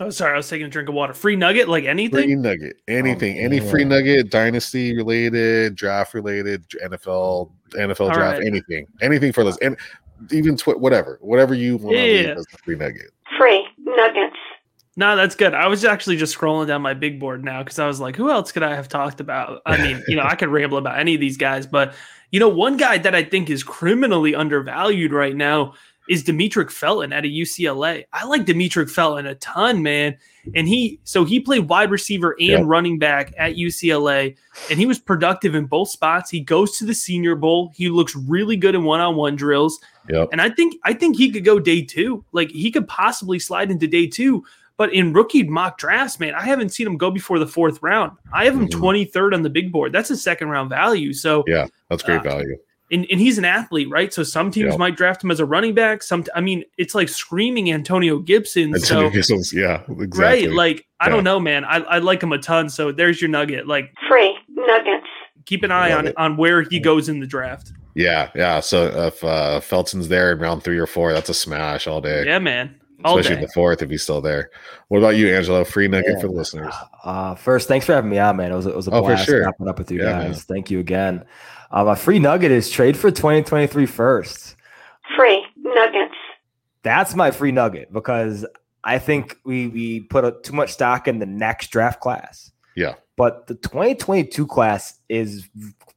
Oh, 0.02 0.10
sorry, 0.10 0.34
I 0.34 0.36
was 0.36 0.48
taking 0.48 0.66
a 0.66 0.70
drink 0.70 0.88
of 0.88 0.94
water. 0.94 1.12
Free 1.12 1.36
nugget, 1.36 1.68
like 1.68 1.84
anything. 1.84 2.24
Free 2.24 2.34
nugget, 2.34 2.76
oh, 2.88 2.92
anything, 2.92 3.38
oh, 3.38 3.42
any 3.42 3.60
free 3.60 3.84
nugget, 3.84 4.30
dynasty 4.30 4.96
related, 4.96 5.76
draft 5.76 6.12
related, 6.12 6.68
NFL, 6.84 7.50
NFL 7.70 8.00
All 8.00 8.14
draft, 8.14 8.38
right. 8.38 8.46
anything, 8.46 8.86
anything 9.00 9.32
for 9.32 9.44
this, 9.44 9.56
and 9.58 9.76
even 10.32 10.56
tw- 10.56 10.80
whatever, 10.80 11.18
whatever 11.20 11.54
you 11.54 11.76
want 11.76 11.96
yeah, 11.96 12.22
to 12.22 12.32
as 12.32 12.46
a 12.52 12.58
free 12.58 12.74
nugget. 12.74 13.12
Free 13.38 13.66
nuggets. 13.78 14.36
No, 14.96 15.16
that's 15.16 15.34
good. 15.34 15.54
I 15.54 15.68
was 15.68 15.84
actually 15.84 16.16
just 16.16 16.36
scrolling 16.36 16.66
down 16.66 16.82
my 16.82 16.94
big 16.94 17.18
board 17.18 17.44
now 17.44 17.62
because 17.62 17.78
I 17.78 17.86
was 17.86 18.00
like, 18.00 18.16
who 18.16 18.30
else 18.30 18.52
could 18.52 18.62
I 18.62 18.74
have 18.74 18.88
talked 18.88 19.20
about? 19.20 19.62
I 19.64 19.78
mean, 19.78 20.02
you 20.08 20.16
know, 20.16 20.22
I 20.22 20.34
could 20.34 20.48
ramble 20.48 20.78
about 20.78 20.98
any 20.98 21.14
of 21.14 21.20
these 21.20 21.36
guys, 21.36 21.66
but 21.66 21.94
you 22.30 22.40
know, 22.40 22.48
one 22.48 22.76
guy 22.76 22.98
that 22.98 23.14
I 23.14 23.24
think 23.24 23.50
is 23.50 23.62
criminally 23.62 24.34
undervalued 24.34 25.12
right 25.12 25.36
now 25.36 25.74
is 26.08 26.24
Demetric 26.24 26.70
Felton 26.70 27.12
at 27.12 27.24
a 27.24 27.28
UCLA. 27.28 28.04
I 28.12 28.24
like 28.24 28.44
Demetric 28.44 28.90
Felton 28.90 29.26
a 29.26 29.34
ton, 29.36 29.82
man. 29.82 30.16
And 30.54 30.66
he 30.66 30.98
so 31.04 31.24
he 31.24 31.38
played 31.38 31.68
wide 31.68 31.90
receiver 31.90 32.32
and 32.32 32.48
yep. 32.48 32.62
running 32.64 32.98
back 32.98 33.32
at 33.38 33.54
UCLA, 33.54 34.36
and 34.70 34.78
he 34.78 34.86
was 34.86 34.98
productive 34.98 35.54
in 35.54 35.66
both 35.66 35.88
spots. 35.88 36.30
He 36.30 36.40
goes 36.40 36.76
to 36.78 36.84
the 36.84 36.94
Senior 36.94 37.36
Bowl. 37.36 37.70
He 37.76 37.88
looks 37.88 38.16
really 38.16 38.56
good 38.56 38.74
in 38.74 38.82
one-on-one 38.82 39.36
drills. 39.36 39.78
Yep. 40.08 40.30
And 40.32 40.40
I 40.40 40.50
think 40.50 40.74
I 40.82 40.94
think 40.94 41.16
he 41.16 41.30
could 41.30 41.44
go 41.44 41.60
day 41.60 41.82
two. 41.82 42.24
Like 42.32 42.50
he 42.50 42.72
could 42.72 42.88
possibly 42.88 43.38
slide 43.38 43.70
into 43.70 43.86
day 43.86 44.08
two. 44.08 44.44
But 44.78 44.92
in 44.92 45.12
rookie 45.12 45.44
mock 45.44 45.78
drafts, 45.78 46.18
man, 46.18 46.34
I 46.34 46.42
haven't 46.42 46.70
seen 46.70 46.88
him 46.88 46.96
go 46.96 47.10
before 47.10 47.38
the 47.38 47.46
fourth 47.46 47.80
round. 47.82 48.16
I 48.32 48.46
have 48.46 48.54
him 48.54 48.66
mm-hmm. 48.66 48.82
23rd 48.82 49.34
on 49.34 49.42
the 49.42 49.50
big 49.50 49.70
board. 49.70 49.92
That's 49.92 50.10
a 50.10 50.16
second 50.16 50.48
round 50.48 50.70
value. 50.70 51.12
So 51.12 51.44
yeah, 51.46 51.68
that's 51.88 52.02
great 52.02 52.20
uh, 52.20 52.22
value 52.22 52.56
and, 52.92 53.06
and 53.10 53.18
he's 53.18 53.38
an 53.38 53.44
athlete, 53.44 53.88
right? 53.90 54.12
So 54.12 54.22
some 54.22 54.50
teams 54.50 54.76
might 54.76 54.96
draft 54.96 55.24
him 55.24 55.30
as 55.30 55.40
a 55.40 55.46
running 55.46 55.74
back. 55.74 56.02
Some, 56.02 56.24
I 56.34 56.40
mean, 56.40 56.62
it's 56.76 56.94
like 56.94 57.08
screaming 57.08 57.72
Antonio 57.72 58.18
Gibson. 58.18 58.74
Antonio 58.74 59.08
so, 59.08 59.10
Gibson's, 59.10 59.52
yeah, 59.54 59.82
exactly. 59.88 60.48
Right? 60.48 60.50
Like, 60.50 60.86
I 61.00 61.08
don't 61.08 61.24
know, 61.24 61.40
man. 61.40 61.64
I, 61.64 61.78
I 61.78 61.98
like 61.98 62.22
him 62.22 62.32
a 62.32 62.38
ton. 62.38 62.68
So 62.68 62.92
there's 62.92 63.20
your 63.20 63.30
nugget. 63.30 63.66
Like 63.66 63.92
free 64.08 64.38
nuggets. 64.50 65.06
Keep 65.46 65.64
an 65.64 65.72
eye 65.72 65.92
on 65.92 66.12
on 66.16 66.36
where 66.36 66.62
he 66.62 66.78
goes 66.78 67.08
in 67.08 67.18
the 67.18 67.26
draft. 67.26 67.72
Yeah, 67.94 68.30
yeah. 68.34 68.60
So 68.60 68.86
if 69.06 69.24
uh, 69.24 69.58
Felton's 69.58 70.08
there 70.08 70.32
in 70.32 70.38
round 70.38 70.62
three 70.62 70.78
or 70.78 70.86
four, 70.86 71.12
that's 71.12 71.28
a 71.28 71.34
smash 71.34 71.86
all 71.86 72.00
day. 72.00 72.24
Yeah, 72.24 72.38
man. 72.38 72.78
All 73.04 73.18
Especially 73.18 73.40
day. 73.40 73.46
the 73.46 73.52
fourth 73.52 73.82
if 73.82 73.90
he's 73.90 74.04
still 74.04 74.20
there. 74.20 74.50
What 74.88 74.98
about 74.98 75.16
you, 75.16 75.34
Angelo? 75.34 75.64
Free 75.64 75.88
nugget 75.88 76.12
yeah. 76.14 76.20
for 76.20 76.28
the 76.28 76.34
listeners. 76.34 76.72
Uh, 77.02 77.34
first, 77.34 77.66
thanks 77.66 77.84
for 77.84 77.94
having 77.94 78.10
me 78.10 78.18
on, 78.20 78.36
man. 78.36 78.52
It 78.52 78.54
was 78.54 78.66
it 78.66 78.76
was 78.76 78.86
a 78.86 78.92
oh, 78.92 79.00
blast 79.00 79.26
sure. 79.26 79.42
wrapping 79.42 79.66
up 79.66 79.78
with 79.78 79.90
you 79.90 79.98
yeah, 79.98 80.12
guys. 80.12 80.28
Man. 80.28 80.34
Thank 80.34 80.70
you 80.70 80.78
again. 80.78 81.24
Um, 81.72 81.88
a 81.88 81.96
free 81.96 82.18
nugget 82.18 82.50
is 82.50 82.70
trade 82.70 82.96
for 82.96 83.10
2023 83.10 83.86
first. 83.86 84.56
Free 85.16 85.44
nuggets. 85.56 86.14
That's 86.82 87.14
my 87.14 87.30
free 87.30 87.52
nugget 87.52 87.92
because 87.92 88.44
I 88.84 88.98
think 88.98 89.38
we 89.44 89.68
we 89.68 90.00
put 90.00 90.24
a, 90.24 90.36
too 90.42 90.52
much 90.52 90.72
stock 90.72 91.08
in 91.08 91.18
the 91.18 91.26
next 91.26 91.68
draft 91.68 92.00
class. 92.00 92.50
Yeah. 92.76 92.94
But 93.16 93.46
the 93.46 93.54
2022 93.54 94.46
class 94.46 94.98
is 95.08 95.48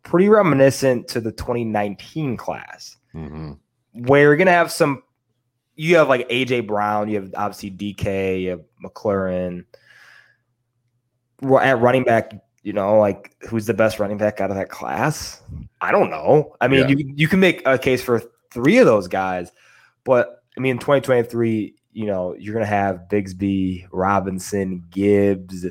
pretty 0.03 0.29
reminiscent 0.29 1.07
to 1.09 1.21
the 1.21 1.31
2019 1.31 2.37
class, 2.37 2.97
mm-hmm. 3.13 3.53
where 3.93 4.21
you're 4.21 4.37
going 4.37 4.47
to 4.47 4.53
have 4.53 4.71
some. 4.71 5.01
You 5.77 5.97
have 5.97 6.07
like 6.07 6.29
AJ 6.29 6.67
Brown, 6.67 7.09
you 7.09 7.21
have 7.21 7.33
obviously 7.35 7.71
DK, 7.71 8.43
you 8.43 8.49
have 8.51 8.61
McLaurin. 8.83 9.65
At 11.43 11.81
running 11.81 12.05
back, 12.05 12.33
you 12.65 12.73
know, 12.73 12.97
like 12.97 13.35
who's 13.47 13.67
the 13.67 13.75
best 13.75 13.99
running 13.99 14.17
back 14.17 14.41
out 14.41 14.49
of 14.49 14.57
that 14.57 14.69
class? 14.69 15.39
I 15.81 15.91
don't 15.91 16.09
know. 16.09 16.55
I 16.59 16.67
mean, 16.67 16.89
yeah. 16.89 16.95
you 16.95 17.13
you 17.15 17.27
can 17.27 17.39
make 17.39 17.61
a 17.63 17.77
case 17.77 18.01
for 18.01 18.23
three 18.51 18.79
of 18.79 18.87
those 18.87 19.07
guys, 19.07 19.51
but 20.03 20.41
I 20.57 20.59
mean, 20.59 20.79
2023, 20.79 21.75
you 21.93 22.05
know, 22.07 22.35
you're 22.39 22.55
gonna 22.55 22.65
have 22.65 23.01
Bigsby, 23.07 23.87
Robinson, 23.91 24.83
Gibbs. 24.89 25.67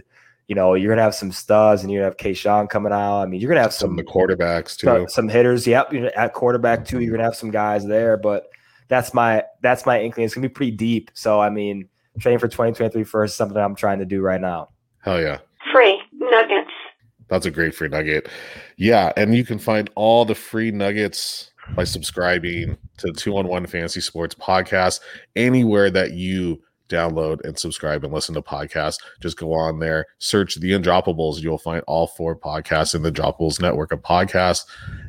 You 0.47 0.55
know, 0.55 0.75
you're 0.75 0.89
gonna 0.89 1.03
have 1.03 1.17
some 1.17 1.33
studs, 1.33 1.83
and 1.83 1.91
you're 1.91 2.03
gonna 2.03 2.13
have 2.13 2.17
Kayshon 2.17 2.71
coming 2.71 2.93
out. 2.93 3.23
I 3.23 3.27
mean, 3.27 3.41
you're 3.41 3.49
gonna 3.49 3.63
have 3.63 3.75
some, 3.75 3.89
some 3.89 3.97
the 3.97 4.05
quarterbacks 4.05 4.77
too, 4.77 4.87
some, 4.87 5.09
some 5.09 5.29
hitters. 5.29 5.67
Yep, 5.67 5.93
you 5.93 6.01
know, 6.03 6.11
at 6.15 6.33
quarterback 6.33 6.85
too, 6.85 7.01
you're 7.01 7.11
gonna 7.11 7.25
have 7.25 7.35
some 7.35 7.51
guys 7.51 7.85
there. 7.85 8.17
But 8.17 8.51
that's 8.87 9.13
my 9.13 9.43
that's 9.63 9.85
my 9.85 10.01
inkling. 10.01 10.27
It's 10.27 10.35
gonna 10.35 10.49
be 10.49 10.55
pretty 10.55 10.77
deep. 10.77 11.11
So 11.15 11.41
I 11.41 11.51
mean, 11.51 11.89
training 12.21 12.39
for 12.39 12.47
2023 12.47 13.03
first 13.03 13.33
is 13.33 13.37
something 13.37 13.59
I'm 13.59 13.75
trying 13.75 13.99
to 13.99 14.05
do 14.05 14.21
right 14.23 14.41
now. 14.41 14.69
Hell 15.01 15.21
yeah! 15.21 15.39
Free 15.73 16.01
nuggets. 16.13 16.71
That's 17.29 17.47
a 17.47 17.51
great 17.51 17.75
free 17.75 17.89
nugget. 17.89 18.29
Yeah, 18.77 19.13
and 19.17 19.35
you 19.35 19.45
can 19.45 19.59
find 19.59 19.91
all 19.95 20.25
the 20.25 20.35
free 20.35 20.71
nuggets 20.71 21.51
by 21.75 21.85
subscribing 21.85 22.77
to 22.99 23.13
the 23.13 23.33
One 23.33 23.67
Fantasy 23.67 24.01
Sports 24.01 24.35
podcast 24.35 25.01
anywhere 25.35 25.91
that 25.91 26.13
you 26.13 26.63
download 26.89 27.43
and 27.45 27.59
subscribe 27.59 28.05
and 28.05 28.13
listen 28.13 28.35
to 28.35 28.43
podcasts. 28.43 28.99
Just 29.21 29.37
go 29.37 29.53
on 29.55 29.79
there, 29.79 30.07
search 30.19 30.57
the 30.57 30.73
Undroppables. 30.73 31.41
You'll 31.41 31.59
find 31.59 31.83
all 31.87 32.07
four 32.07 32.37
podcasts 32.37 32.95
in 32.95 33.03
the 33.03 33.13
Droppables 33.13 33.61
network 33.61 33.93
of 33.93 34.03
podcasts. 34.03 34.67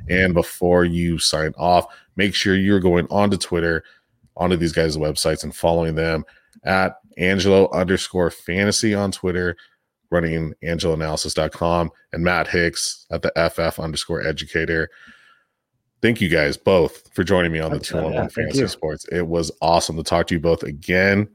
And 0.10 0.34
before 0.34 0.86
you 0.86 1.20
sign 1.20 1.54
off, 1.58 1.86
make 2.16 2.34
sure 2.34 2.56
you're 2.56 2.80
going 2.80 3.08
onto 3.10 3.38
Twitter, 3.38 3.84
onto 4.38 4.56
these 4.56 4.74
guys' 4.74 4.98
websites, 4.98 5.44
and 5.44 5.56
following 5.56 5.96
them 5.96 6.26
at 6.64 6.96
Angelo 7.18 7.70
underscore 7.72 8.32
fantasy 8.32 8.94
on 8.94 9.12
Twitter 9.12 9.56
running 10.12 10.54
angeloanalysis.com, 10.64 11.92
and 12.14 12.24
Matt 12.24 12.48
Hicks 12.48 13.06
at 13.12 13.22
the 13.22 13.32
FF 13.50 13.80
underscore 13.80 14.26
educator. 14.26 14.90
Thank 16.02 16.22
you 16.22 16.30
guys 16.30 16.58
both 16.58 17.14
for 17.14 17.24
joining 17.24 17.52
me 17.52 17.60
on 17.60 17.72
the 17.72 17.80
two 17.80 17.98
on 17.98 18.14
one 18.14 18.30
fantasy 18.30 18.68
sports. 18.68 19.06
It 19.12 19.28
was 19.28 19.52
awesome 19.62 19.96
to 19.98 20.04
talk 20.04 20.28
to 20.28 20.36
you 20.36 20.40
both 20.40 20.64
again. 20.64 21.28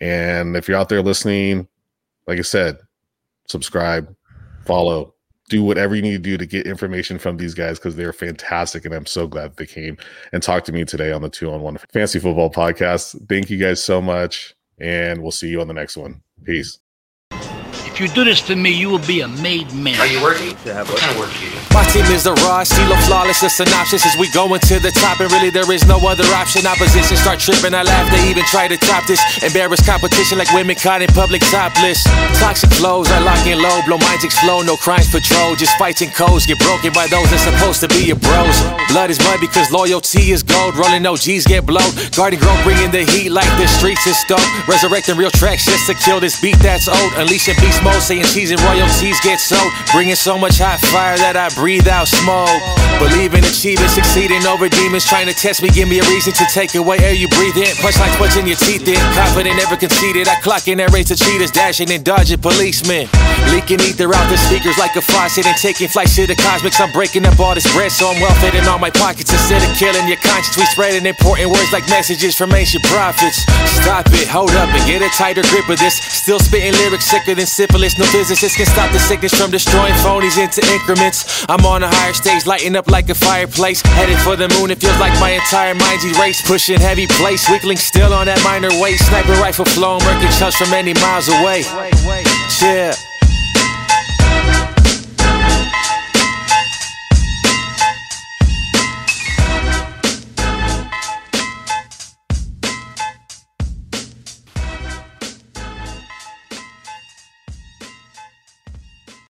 And 0.00 0.56
if 0.56 0.68
you're 0.68 0.78
out 0.78 0.88
there 0.88 1.02
listening, 1.02 1.68
like 2.26 2.38
I 2.38 2.42
said, 2.42 2.78
subscribe, 3.48 4.14
follow, 4.64 5.14
do 5.48 5.64
whatever 5.64 5.94
you 5.94 6.02
need 6.02 6.12
to 6.12 6.18
do 6.18 6.36
to 6.36 6.46
get 6.46 6.66
information 6.66 7.18
from 7.18 7.36
these 7.36 7.54
guys 7.54 7.78
because 7.78 7.96
they're 7.96 8.12
fantastic. 8.12 8.84
And 8.84 8.94
I'm 8.94 9.06
so 9.06 9.26
glad 9.26 9.56
they 9.56 9.66
came 9.66 9.96
and 10.32 10.42
talked 10.42 10.66
to 10.66 10.72
me 10.72 10.84
today 10.84 11.10
on 11.12 11.22
the 11.22 11.28
two 11.28 11.50
on 11.50 11.62
one 11.62 11.78
fantasy 11.92 12.18
football 12.18 12.50
podcast. 12.50 13.28
Thank 13.28 13.50
you 13.50 13.58
guys 13.58 13.82
so 13.82 14.00
much. 14.00 14.54
And 14.78 15.22
we'll 15.22 15.32
see 15.32 15.48
you 15.48 15.60
on 15.60 15.68
the 15.68 15.74
next 15.74 15.96
one. 15.96 16.22
Peace. 16.44 16.78
If 17.98 18.06
you 18.06 18.14
do 18.14 18.22
this 18.22 18.38
for 18.38 18.54
me, 18.54 18.70
you 18.70 18.94
will 18.94 19.02
be 19.10 19.22
a 19.22 19.28
made 19.42 19.74
man. 19.74 19.98
Are 19.98 20.06
you 20.06 20.22
working? 20.22 20.54
Yeah, 20.62 20.86
what 20.86 21.02
kind 21.02 21.10
of 21.10 21.18
work 21.18 21.34
you 21.42 21.50
do? 21.50 21.58
My 21.74 21.82
team 21.90 22.06
is 22.14 22.22
the 22.22 22.30
raw, 22.46 22.62
CeeLo 22.62 22.94
flawless, 23.10 23.42
a 23.42 23.50
synopsis 23.50 24.06
as 24.06 24.14
we 24.14 24.30
going 24.30 24.62
to 24.70 24.78
the 24.78 24.94
top, 24.94 25.18
and 25.18 25.26
really 25.34 25.50
there 25.50 25.66
is 25.66 25.82
no 25.82 25.98
other 26.06 26.22
option. 26.30 26.62
Opposition 26.62 27.18
start 27.18 27.42
tripping, 27.42 27.74
I 27.74 27.82
laugh, 27.82 28.06
they 28.14 28.22
even 28.30 28.46
try 28.46 28.70
to 28.70 28.78
top 28.78 29.02
this. 29.10 29.18
Embarrass 29.42 29.82
competition 29.82 30.38
like 30.38 30.46
women 30.54 30.78
caught 30.78 31.02
in 31.02 31.10
public 31.10 31.42
topless. 31.50 32.06
Toxic 32.38 32.70
flows, 32.78 33.10
I 33.10 33.18
lock 33.18 33.42
in 33.50 33.58
low, 33.58 33.82
blow 33.82 33.98
minds 33.98 34.22
explode, 34.22 34.70
no 34.70 34.78
crimes 34.78 35.10
patrol, 35.10 35.58
just 35.58 35.74
fights 35.74 35.98
and 35.98 36.14
codes 36.14 36.46
get 36.46 36.62
broken 36.62 36.94
by 36.94 37.10
those 37.10 37.26
that's 37.34 37.50
supposed 37.50 37.82
to 37.82 37.88
be 37.90 38.14
your 38.14 38.20
bros. 38.22 38.62
Blood 38.94 39.10
is 39.10 39.18
mud 39.26 39.42
because 39.42 39.74
loyalty 39.74 40.30
is 40.30 40.46
gold, 40.46 40.78
rolling 40.78 41.02
OGs 41.02 41.50
get 41.50 41.66
blowed. 41.66 41.90
Guarding 42.14 42.38
grown, 42.38 42.62
bringing 42.62 42.94
the 42.94 43.02
heat 43.10 43.34
like 43.34 43.50
the 43.58 43.66
streets 43.66 44.06
is 44.06 44.14
stoked. 44.22 44.46
Resurrecting 44.70 45.18
real 45.18 45.34
tracks 45.34 45.66
just 45.66 45.90
to 45.90 45.94
kill 45.98 46.22
this 46.22 46.38
beat 46.38 46.58
that's 46.62 46.86
old. 46.86 47.10
Unleashing 47.18 47.58
beast 47.58 47.82
mode, 47.88 48.02
saying 48.02 48.24
cheese 48.24 48.50
and 48.50 48.60
royalties 48.62 49.18
get 49.24 49.40
sold. 49.40 49.72
Bringing 49.92 50.14
so 50.14 50.36
much 50.36 50.60
hot 50.60 50.80
fire 50.92 51.16
that 51.16 51.36
I 51.36 51.48
breathe 51.56 51.88
out 51.88 52.08
smoke. 52.08 52.60
Believe 53.00 53.32
in 53.32 53.46
achieving, 53.46 53.88
succeeding 53.88 54.44
over 54.44 54.68
demons 54.68 55.06
trying 55.06 55.30
to 55.30 55.36
test 55.36 55.62
me. 55.62 55.70
Give 55.70 55.88
me 55.88 56.02
a 56.02 56.06
reason 56.10 56.34
to 56.34 56.44
take 56.50 56.74
away 56.74 56.98
air 56.98 57.14
you 57.14 57.28
breathe 57.32 57.56
in. 57.56 57.72
Punchlines 57.78 58.16
punching 58.18 58.46
your 58.46 58.58
teeth 58.58 58.84
in. 58.84 58.98
Confident, 59.14 59.56
never 59.56 59.76
conceited. 59.78 60.26
I 60.28 60.36
clock 60.42 60.66
in 60.68 60.80
and 60.80 60.90
race 60.92 61.08
to 61.08 61.16
cheaters, 61.16 61.50
dashing 61.50 61.90
and 61.90 62.04
dodging 62.04 62.42
policemen. 62.42 63.06
Leaking 63.54 63.80
ether 63.80 64.10
out 64.10 64.26
the 64.28 64.36
speakers 64.36 64.76
like 64.76 64.94
a 64.98 65.02
faucet 65.02 65.46
and 65.46 65.56
taking 65.56 65.88
flights 65.88 66.16
to 66.16 66.26
the 66.26 66.34
cosmics. 66.34 66.80
I'm 66.80 66.90
breaking 66.92 67.24
up 67.24 67.38
all 67.38 67.54
this 67.54 67.66
bread, 67.72 67.92
so 67.92 68.10
I'm 68.10 68.20
well 68.20 68.34
in 68.54 68.66
all 68.66 68.78
my 68.78 68.90
pockets. 68.90 69.32
Instead 69.32 69.62
of 69.62 69.70
killing 69.78 70.06
your 70.08 70.18
conscience, 70.18 70.56
we 70.58 70.66
spreading 70.66 71.06
important 71.06 71.50
words 71.50 71.70
like 71.72 71.86
messages 71.88 72.34
from 72.34 72.52
ancient 72.52 72.84
prophets. 72.84 73.46
Stop 73.78 74.10
it, 74.10 74.26
hold 74.26 74.50
up, 74.58 74.68
and 74.74 74.82
get 74.90 75.02
a 75.02 75.10
tighter 75.14 75.42
grip 75.50 75.68
of 75.68 75.78
this. 75.78 75.96
Still 76.02 76.40
spitting 76.40 76.74
lyrics 76.74 77.06
sicker 77.06 77.34
than 77.34 77.46
syphilis. 77.78 77.98
No 77.98 78.04
physicists 78.06 78.56
can 78.56 78.66
stop 78.66 78.92
the 78.92 78.98
sickness 78.98 79.34
from 79.34 79.50
destroying 79.50 79.94
phonies 80.04 80.38
into 80.38 80.60
increments. 80.72 81.46
I'm 81.48 81.64
on 81.64 81.82
a 81.82 81.88
higher 81.88 82.12
stage, 82.12 82.46
lighting 82.46 82.76
up 82.76 82.88
like 82.88 83.08
a 83.08 83.14
fireplace. 83.14 83.82
Headed 83.82 84.18
for 84.18 84.36
the 84.36 84.48
moon, 84.48 84.70
it 84.70 84.80
feels 84.80 84.98
like 84.98 85.12
my 85.20 85.30
entire 85.30 85.74
mind's 85.74 86.04
erased. 86.04 86.44
Pushing 86.46 86.80
heavy 86.80 87.06
place, 87.06 87.48
weakling 87.48 87.78
still 87.78 88.12
on 88.12 88.26
that 88.26 88.42
minor 88.42 88.70
weight. 88.80 88.98
Sniper 88.98 89.32
rifle 89.40 89.64
flowing, 89.64 90.02
murky 90.04 90.28
chunks 90.38 90.56
from 90.56 90.70
many 90.70 90.94
miles 90.94 91.28
away. 91.28 91.62
Yeah. 92.60 92.94